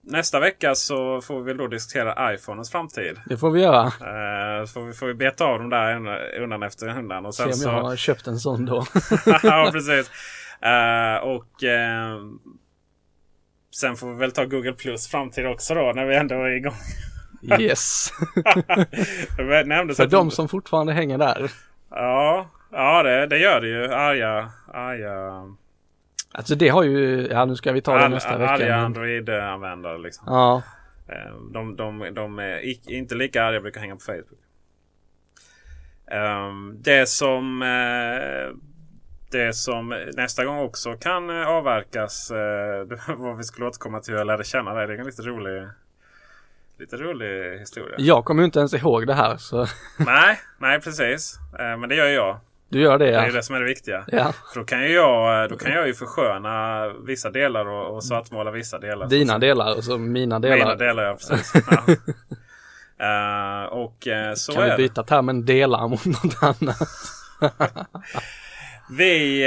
nästa 0.00 0.40
vecka 0.40 0.74
så 0.74 1.20
får 1.20 1.38
vi 1.38 1.44
väl 1.44 1.56
då 1.56 1.66
diskutera 1.66 2.34
iPhonens 2.34 2.70
framtid. 2.70 3.20
Det 3.26 3.36
får 3.36 3.50
vi 3.50 3.60
göra. 3.60 3.84
Eh, 3.86 4.66
får, 4.66 4.86
vi, 4.86 4.92
får 4.92 5.06
vi 5.06 5.14
beta 5.14 5.44
av 5.44 5.58
dem 5.58 5.70
där 5.70 6.40
undan 6.42 6.62
efter 6.62 6.98
undan. 6.98 7.26
Och 7.26 7.34
sen 7.34 7.54
Se 7.54 7.68
om 7.68 7.74
jag 7.74 7.82
har 7.82 7.96
köpt 7.96 8.26
en 8.26 8.38
sån 8.38 8.64
då. 8.64 8.84
ja, 9.42 9.70
precis. 9.72 10.10
Eh, 10.60 11.16
och 11.22 11.64
eh, 11.64 12.18
sen 13.80 13.96
får 13.96 14.12
vi 14.12 14.18
väl 14.18 14.32
ta 14.32 14.44
Google 14.44 14.72
Plus 14.72 15.08
framtid 15.08 15.46
också 15.46 15.74
då 15.74 15.92
när 15.94 16.06
vi 16.06 16.16
ändå 16.16 16.34
är 16.34 16.50
igång. 16.50 16.74
Yes. 17.60 18.10
För 19.96 20.10
de 20.10 20.30
som 20.30 20.48
fortfarande 20.48 20.92
hänger 20.92 21.18
där. 21.18 21.50
Ja, 21.90 22.50
ja 22.72 23.02
det, 23.02 23.26
det 23.26 23.38
gör 23.38 23.60
det 23.60 23.68
ju. 23.68 23.92
Arga, 23.92 24.50
arga. 24.72 25.44
Alltså 26.32 26.54
det 26.54 26.68
har 26.68 26.82
ju, 26.82 27.28
ja 27.30 27.44
nu 27.44 27.56
ska 27.56 27.72
vi 27.72 27.80
ta 27.80 27.94
det 27.94 28.04
All, 28.04 28.10
nästa 28.10 28.38
vecka. 28.38 28.52
Arga 28.52 28.76
Android-användare 28.76 29.98
liksom. 29.98 30.24
Ja. 30.26 30.62
Eh, 31.08 31.36
de, 31.52 31.76
de, 31.76 32.14
de 32.14 32.38
är 32.38 32.90
inte 32.90 33.14
lika 33.14 33.44
arga 33.44 33.60
brukar 33.60 33.80
hänga 33.80 33.94
på 33.94 34.00
Facebook. 34.00 34.40
Um, 36.10 36.82
det 36.82 37.08
som 37.08 37.62
uh, 37.62 38.56
det 39.30 39.52
som 39.52 40.06
nästa 40.16 40.44
gång 40.44 40.58
också 40.58 40.92
kan 40.92 41.30
uh, 41.30 41.48
avverkas. 41.48 42.32
Uh, 43.08 43.16
vad 43.16 43.36
vi 43.36 43.42
skulle 43.42 43.66
återkomma 43.66 44.00
till 44.00 44.12
hur 44.12 44.18
jag 44.18 44.26
lärde 44.26 44.44
känna 44.44 44.74
dig. 44.74 44.86
Det 44.86 44.94
är 44.94 44.98
en 44.98 45.06
lite 45.06 45.22
rolig 45.22 45.68
Lite 46.78 46.96
rolig 46.96 47.58
historia. 47.58 47.94
Jag 47.98 48.24
kommer 48.24 48.44
inte 48.44 48.58
ens 48.58 48.74
ihåg 48.74 49.06
det 49.06 49.14
här 49.14 49.36
så. 49.36 49.66
nej, 49.98 50.40
nej 50.58 50.80
precis. 50.80 51.38
Eh, 51.58 51.78
men 51.78 51.88
det 51.88 51.94
gör 51.94 52.06
jag. 52.06 52.40
Du 52.68 52.80
gör 52.80 52.98
det 52.98 53.10
ja. 53.10 53.20
Det 53.20 53.26
är 53.26 53.32
det 53.32 53.42
som 53.42 53.56
är 53.56 53.60
det 53.60 53.66
viktiga. 53.66 54.04
Ja. 54.06 54.32
För 54.52 54.60
då 54.60 54.66
kan 54.66 54.82
ju 54.82 54.92
jag, 54.92 55.50
då 55.50 55.56
kan 55.56 55.72
jag 55.72 55.86
ju 55.86 55.94
försköna 55.94 56.88
vissa 56.88 57.30
delar 57.30 57.66
och, 57.66 57.96
och 57.96 58.04
svartmåla 58.04 58.50
vissa 58.50 58.78
delar. 58.78 59.06
Dina 59.06 59.38
delar 59.38 59.76
och 59.76 59.84
så 59.84 59.98
mina 59.98 60.38
delar. 60.38 60.56
Mina 60.56 60.74
delar 60.74 61.02
ja, 61.02 61.14
precis. 61.14 61.52
Ja. 61.70 63.64
Uh, 63.64 63.72
och 63.72 64.06
uh, 64.06 64.34
så 64.34 64.52
kan 64.52 64.62
är 64.62 64.76
vi 64.76 64.82
byta 64.82 65.02
termen 65.02 65.44
delar 65.44 65.88
mot 65.88 66.04
något 66.04 66.42
annat? 66.42 66.78
Vi 68.90 69.44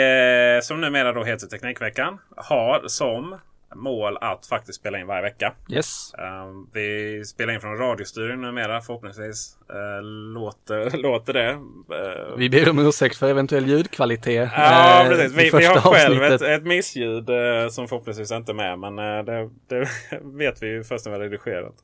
uh, 0.57 0.61
som 0.61 0.81
numera 0.81 1.13
då 1.13 1.23
heter 1.23 1.47
Teknikveckan 1.47 2.17
har 2.35 2.87
som 2.87 3.35
mål 3.75 4.17
att 4.21 4.45
faktiskt 4.45 4.79
spela 4.79 4.99
in 4.99 5.07
varje 5.07 5.21
vecka. 5.21 5.53
Yes. 5.69 6.13
Um, 6.17 6.69
vi 6.73 7.23
spelar 7.25 7.53
in 7.53 7.61
från 7.61 7.77
radiostudion 7.77 8.41
numera 8.41 8.81
förhoppningsvis. 8.81 9.57
Uh, 9.69 10.03
låter, 10.33 10.97
låter 11.03 11.33
det. 11.33 11.51
Uh, 11.51 12.37
vi 12.37 12.49
ber 12.49 12.69
om 12.69 12.79
ursäkt 12.79 13.17
för 13.17 13.29
eventuell 13.29 13.67
ljudkvalitet. 13.67 14.49
Ja, 14.55 15.01
uh, 15.03 15.09
precis. 15.09 15.37
Vi, 15.37 15.57
vi 15.57 15.65
har 15.65 15.93
själv 15.93 16.23
ett, 16.23 16.41
ett 16.41 16.63
missljud 16.63 17.29
som 17.71 17.87
förhoppningsvis 17.87 18.31
inte 18.31 18.51
är 18.51 18.53
med. 18.53 18.79
Men 18.79 18.95
det, 19.25 19.49
det, 19.67 19.87
vet 20.21 20.63
vi 20.63 20.67
ju 20.67 20.83
först 20.83 21.05
när 21.05 21.11
vi 21.11 21.17
har 21.17 21.23
redigerat. 21.23 21.75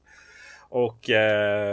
Och 0.70 1.10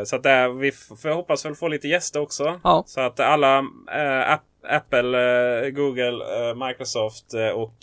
så 0.05 0.17
att 0.17 0.23
där, 0.23 0.49
vi 0.49 0.73
får 0.73 1.15
hoppas 1.15 1.45
väl 1.45 1.55
få 1.55 1.69
lite 1.69 1.89
gäster 1.89 2.21
också. 2.21 2.61
Ja. 2.65 2.85
Så 2.87 3.01
att 3.01 3.21
alla 3.21 3.59
äh, 3.95 4.39
Apple, 4.69 5.19
eh, 5.19 5.71
Google, 5.71 6.49
eh, 6.49 6.67
Microsoft 6.67 7.35
eh, 7.35 7.49
och 7.49 7.75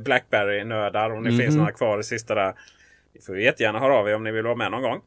Blackberry-nördar. 0.00 1.10
Om 1.10 1.22
det 1.22 1.30
mm. 1.30 1.40
finns 1.40 1.56
några 1.56 1.72
kvar 1.72 1.98
i 1.98 2.02
sista 2.02 2.34
där. 2.34 2.54
Ni 3.14 3.20
får 3.20 3.38
jättegärna 3.38 3.78
höra 3.78 3.94
av 3.94 4.08
er 4.08 4.14
om 4.14 4.24
ni 4.24 4.30
vill 4.32 4.44
vara 4.44 4.56
med 4.56 4.70
någon 4.70 4.82
gång. 4.82 5.00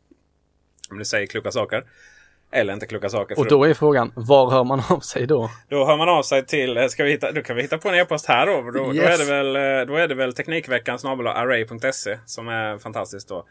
Om 0.92 0.98
ni 0.98 1.06
säger 1.06 1.28
kloka 1.28 1.52
saker. 1.52 1.84
Eller 2.52 2.74
inte 2.74 2.86
kloka 2.86 3.10
saker. 3.10 3.40
Och 3.40 3.48
då 3.48 3.64
är 3.64 3.74
frågan, 3.74 4.12
var 4.16 4.52
hör 4.52 4.64
man 4.64 4.82
av 4.90 5.00
sig 5.00 5.28
då? 5.28 5.50
Då 5.70 5.86
hör 5.86 5.98
man 5.98 6.10
av 6.10 6.24
sig 6.24 6.46
till, 6.46 6.90
ska 6.90 7.04
vi 7.04 7.12
hitta, 7.12 7.32
då 7.32 7.42
kan 7.42 7.56
vi 7.56 7.62
hitta 7.62 7.78
på 7.78 7.90
en 7.90 7.96
e-post 7.96 8.26
här 8.28 8.46
då. 8.46 8.72
Då, 8.72 8.94
yes. 8.94 9.04
då, 9.04 9.14
är 9.14 9.18
det 9.18 9.26
väl, 9.26 9.88
då 9.88 9.96
är 9.96 10.08
det 10.08 10.16
väl 10.16 10.34
Teknikveckan 10.34 11.00
array.se 11.04 12.20
som 12.26 12.48
är 12.48 12.78
fantastiskt 12.78 13.30
då. 13.30 13.46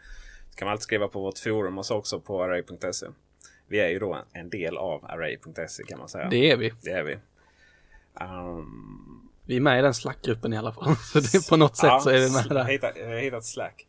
Kan 0.55 0.65
man 0.65 0.71
alltid 0.71 0.83
skriva 0.83 1.07
på 1.07 1.19
vårt 1.19 1.39
forum 1.39 1.77
och 1.77 1.85
så 1.85 1.95
också 1.95 2.19
på 2.19 2.43
array.se. 2.43 3.07
Vi 3.67 3.79
är 3.79 3.89
ju 3.89 3.99
då 3.99 4.23
en 4.33 4.49
del 4.49 4.77
av 4.77 5.05
array.se 5.05 5.83
kan 5.83 5.99
man 5.99 6.09
säga. 6.09 6.29
Det 6.29 6.51
är 6.51 6.57
vi. 6.57 6.73
Det 6.81 6.91
är 6.91 7.03
vi. 7.03 7.17
Um, 8.21 9.29
vi 9.45 9.55
är 9.55 9.61
med 9.61 9.79
i 9.79 9.81
den 9.81 9.93
Slack-gruppen 9.93 10.53
i 10.53 10.57
alla 10.57 10.71
fall. 10.71 10.95
Så 11.13 11.19
det, 11.19 11.49
på 11.49 11.57
något 11.57 11.77
sätt 11.77 11.87
ja, 11.87 11.99
så 11.99 12.09
är 12.09 12.19
vi 12.19 12.31
med 12.31 12.45
där. 12.49 13.09
Har 13.09 13.21
hittat 13.21 13.45
Slack. 13.45 13.87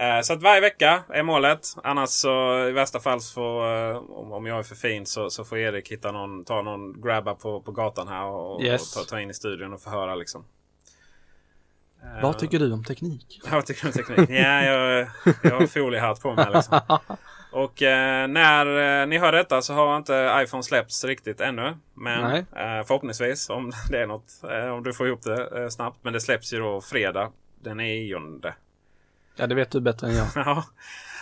Uh, 0.00 0.22
så 0.22 0.32
att 0.32 0.42
varje 0.42 0.60
vecka 0.60 1.04
är 1.08 1.22
målet. 1.22 1.66
Annars 1.82 2.08
så 2.08 2.66
i 2.68 2.72
värsta 2.72 3.00
fall 3.00 3.20
så 3.20 3.34
får, 3.34 3.66
uh, 3.90 3.96
om 4.32 4.46
jag 4.46 4.58
är 4.58 4.62
för 4.62 4.74
fin 4.74 5.06
så, 5.06 5.30
så 5.30 5.44
får 5.44 5.58
Erik 5.58 5.92
hitta 5.92 6.12
någon, 6.12 6.44
ta 6.44 6.62
någon 6.62 7.02
grabba 7.02 7.34
på, 7.34 7.60
på 7.60 7.72
gatan 7.72 8.08
här 8.08 8.26
och, 8.26 8.62
yes. 8.62 8.96
och 8.96 9.02
ta, 9.02 9.10
ta, 9.10 9.20
in 9.20 9.30
i 9.30 9.34
studion 9.34 9.72
och 9.72 9.80
förhöra 9.80 10.14
liksom. 10.14 10.44
Vad 12.22 12.38
tycker 12.38 12.58
du 12.58 12.72
om 12.72 12.84
teknik? 12.84 13.40
Vad 13.50 13.66
tycker 13.66 13.82
du 13.82 13.88
om 13.88 13.92
teknik? 13.92 14.30
ja, 14.30 14.62
jag, 14.64 15.08
jag 15.42 15.60
har 15.60 15.66
foliehatt 15.66 16.20
på 16.20 16.34
mig 16.34 16.46
liksom. 16.54 16.80
Och 17.54 17.82
eh, 17.82 18.28
när 18.28 19.00
eh, 19.00 19.06
ni 19.06 19.18
hör 19.18 19.32
detta 19.32 19.62
så 19.62 19.74
har 19.74 19.96
inte 19.96 20.40
iPhone 20.44 20.62
släppts 20.62 21.04
riktigt 21.04 21.40
ännu. 21.40 21.76
Men 21.94 22.34
eh, 22.34 22.44
förhoppningsvis 22.86 23.50
om 23.50 23.72
det 23.90 23.98
är 24.02 24.06
något. 24.06 24.32
Eh, 24.50 24.68
om 24.68 24.82
du 24.82 24.92
får 24.92 25.06
ihop 25.06 25.22
det 25.22 25.62
eh, 25.62 25.68
snabbt. 25.68 25.98
Men 26.02 26.12
det 26.12 26.20
släpps 26.20 26.52
ju 26.52 26.58
då 26.58 26.80
fredag 26.80 27.30
den 27.62 27.76
nionde. 27.76 28.54
Ja 29.36 29.46
det 29.46 29.54
vet 29.54 29.70
du 29.70 29.80
bättre 29.80 30.06
än 30.08 30.14
jag. 30.16 30.26
ja. 30.34 30.64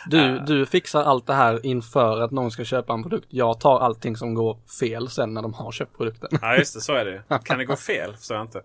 Du, 0.06 0.36
eh. 0.36 0.44
du 0.44 0.66
fixar 0.66 1.02
allt 1.02 1.26
det 1.26 1.34
här 1.34 1.66
inför 1.66 2.20
att 2.20 2.30
någon 2.30 2.50
ska 2.50 2.64
köpa 2.64 2.92
en 2.92 3.02
produkt. 3.02 3.26
Jag 3.28 3.60
tar 3.60 3.80
allting 3.80 4.16
som 4.16 4.34
går 4.34 4.58
fel 4.80 5.08
sen 5.08 5.34
när 5.34 5.42
de 5.42 5.54
har 5.54 5.72
köpt 5.72 5.96
produkten. 5.96 6.38
ja 6.42 6.56
just 6.56 6.74
det, 6.74 6.80
så 6.80 6.92
är 6.92 7.04
det 7.04 7.38
Kan 7.44 7.58
det 7.58 7.64
gå 7.64 7.76
fel? 7.76 8.16
Så 8.18 8.34
jag 8.34 8.42
inte. 8.42 8.62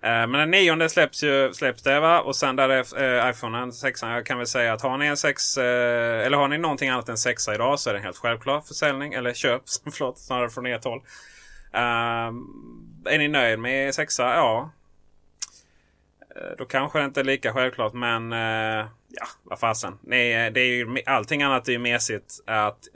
Eh, 0.00 0.26
men 0.26 0.32
den 0.32 0.50
nionde 0.50 0.88
släpps 0.88 1.22
ju 1.22 1.52
släpps 1.52 1.82
det 1.82 2.00
va? 2.00 2.20
Och 2.20 2.36
sen 2.36 2.56
där 2.56 2.68
är 2.68 3.02
eh, 3.02 3.30
iPhone 3.30 3.72
6. 3.72 4.02
Jag 4.02 4.26
kan 4.26 4.38
väl 4.38 4.46
säga 4.46 4.72
att 4.72 4.82
har 4.82 4.98
ni 4.98 5.06
en 5.06 5.16
6 5.16 5.56
eh, 5.56 6.26
eller 6.26 6.36
har 6.36 6.48
ni 6.48 6.58
någonting 6.58 6.88
annat 6.88 7.08
än 7.08 7.18
6 7.18 7.48
idag 7.48 7.80
så 7.80 7.90
är 7.90 7.94
det 7.94 7.98
en 7.98 8.04
helt 8.04 8.16
självklar 8.16 8.60
försäljning. 8.60 9.12
Eller 9.12 9.34
köp, 9.34 9.62
förlåt, 9.92 10.18
snarare 10.18 10.50
från 10.50 10.66
ert 10.66 10.84
håll. 10.84 11.02
Uh, 11.74 12.34
är 13.04 13.18
ni 13.18 13.28
nöjd 13.28 13.58
med 13.58 13.94
6 13.94 14.18
Ja. 14.18 14.70
Uh, 16.36 16.56
då 16.58 16.64
kanske 16.64 16.98
det 16.98 17.04
inte 17.04 17.20
är 17.20 17.24
lika 17.24 17.52
självklart 17.52 17.92
men 17.92 18.32
uh, 18.32 18.86
ja, 19.08 19.26
vad 19.42 19.60
fasen. 19.60 19.98
Nej, 20.02 20.50
det 20.50 20.60
är 20.60 20.64
ju, 20.64 21.02
allting 21.06 21.42
annat 21.42 21.68
är 21.68 21.72
ju 21.72 21.78
mesigt. 21.78 22.40
Att, 22.46 22.88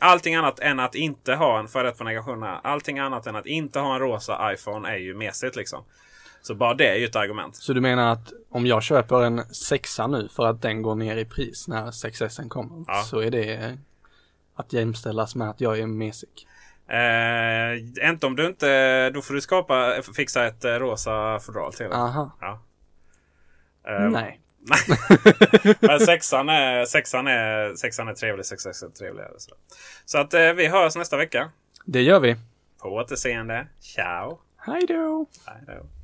allting 0.00 0.34
annat 0.34 0.60
än 0.60 0.80
att 0.80 0.94
inte 0.94 1.34
ha 1.34 1.58
en, 1.58 1.68
förrätt 1.68 1.98
på 1.98 2.04
negationerna. 2.04 2.60
Allting 2.64 2.98
annat 2.98 3.26
än 3.26 3.36
att 3.36 3.46
inte 3.46 3.78
ha 3.78 3.94
en 3.94 4.00
rosa 4.00 4.52
iPhone 4.52 4.88
är 4.88 4.96
ju 4.96 5.14
mesigt 5.14 5.56
liksom. 5.56 5.84
Så 6.46 6.54
bara 6.54 6.74
det 6.74 6.88
är 6.88 6.94
ju 6.94 7.04
ett 7.04 7.16
argument. 7.16 7.56
Så 7.56 7.72
du 7.72 7.80
menar 7.80 8.12
att 8.12 8.32
om 8.50 8.66
jag 8.66 8.82
köper 8.82 9.22
en 9.22 9.54
sexa 9.54 10.06
nu 10.06 10.28
för 10.28 10.46
att 10.46 10.62
den 10.62 10.82
går 10.82 10.94
ner 10.94 11.16
i 11.16 11.24
pris 11.24 11.68
när 11.68 11.86
6S 11.86 12.48
kommer. 12.48 12.84
Ja. 12.86 13.02
Så 13.02 13.20
är 13.20 13.30
det 13.30 13.78
att 14.54 14.72
jämställas 14.72 15.34
med 15.34 15.50
att 15.50 15.60
jag 15.60 15.78
är 15.78 15.86
mesig. 15.86 16.48
Eh, 16.88 18.08
inte 18.10 18.26
om 18.26 18.36
du 18.36 18.46
inte, 18.46 19.10
då 19.10 19.22
får 19.22 19.34
du 19.34 19.40
skapa, 19.40 20.02
fixa 20.16 20.46
ett 20.46 20.64
eh, 20.64 20.70
rosa 20.70 21.40
fodral 21.40 21.72
till 21.72 21.86
det. 21.86 21.96
Aha. 21.96 22.30
Ja. 22.40 22.62
Eh, 23.88 24.10
Nej. 24.10 24.40
Men 25.80 26.00
sexan 26.00 26.48
är, 26.48 26.84
sexan 26.84 27.26
är, 27.26 27.74
sexan 27.74 28.08
är 28.08 28.14
trevlig, 28.14 28.46
sexan 28.46 28.72
är 28.82 28.88
trevlig. 28.88 29.24
Så, 29.38 29.54
så 30.04 30.18
att 30.18 30.34
eh, 30.34 30.52
vi 30.52 30.66
hörs 30.66 30.96
nästa 30.96 31.16
vecka. 31.16 31.50
Det 31.84 32.02
gör 32.02 32.20
vi. 32.20 32.36
På 32.82 32.88
återseende. 32.88 33.66
Ciao! 33.80 34.40
Hej 34.56 34.86
då! 34.88 35.26
Hej 35.46 35.62
då! 35.66 36.03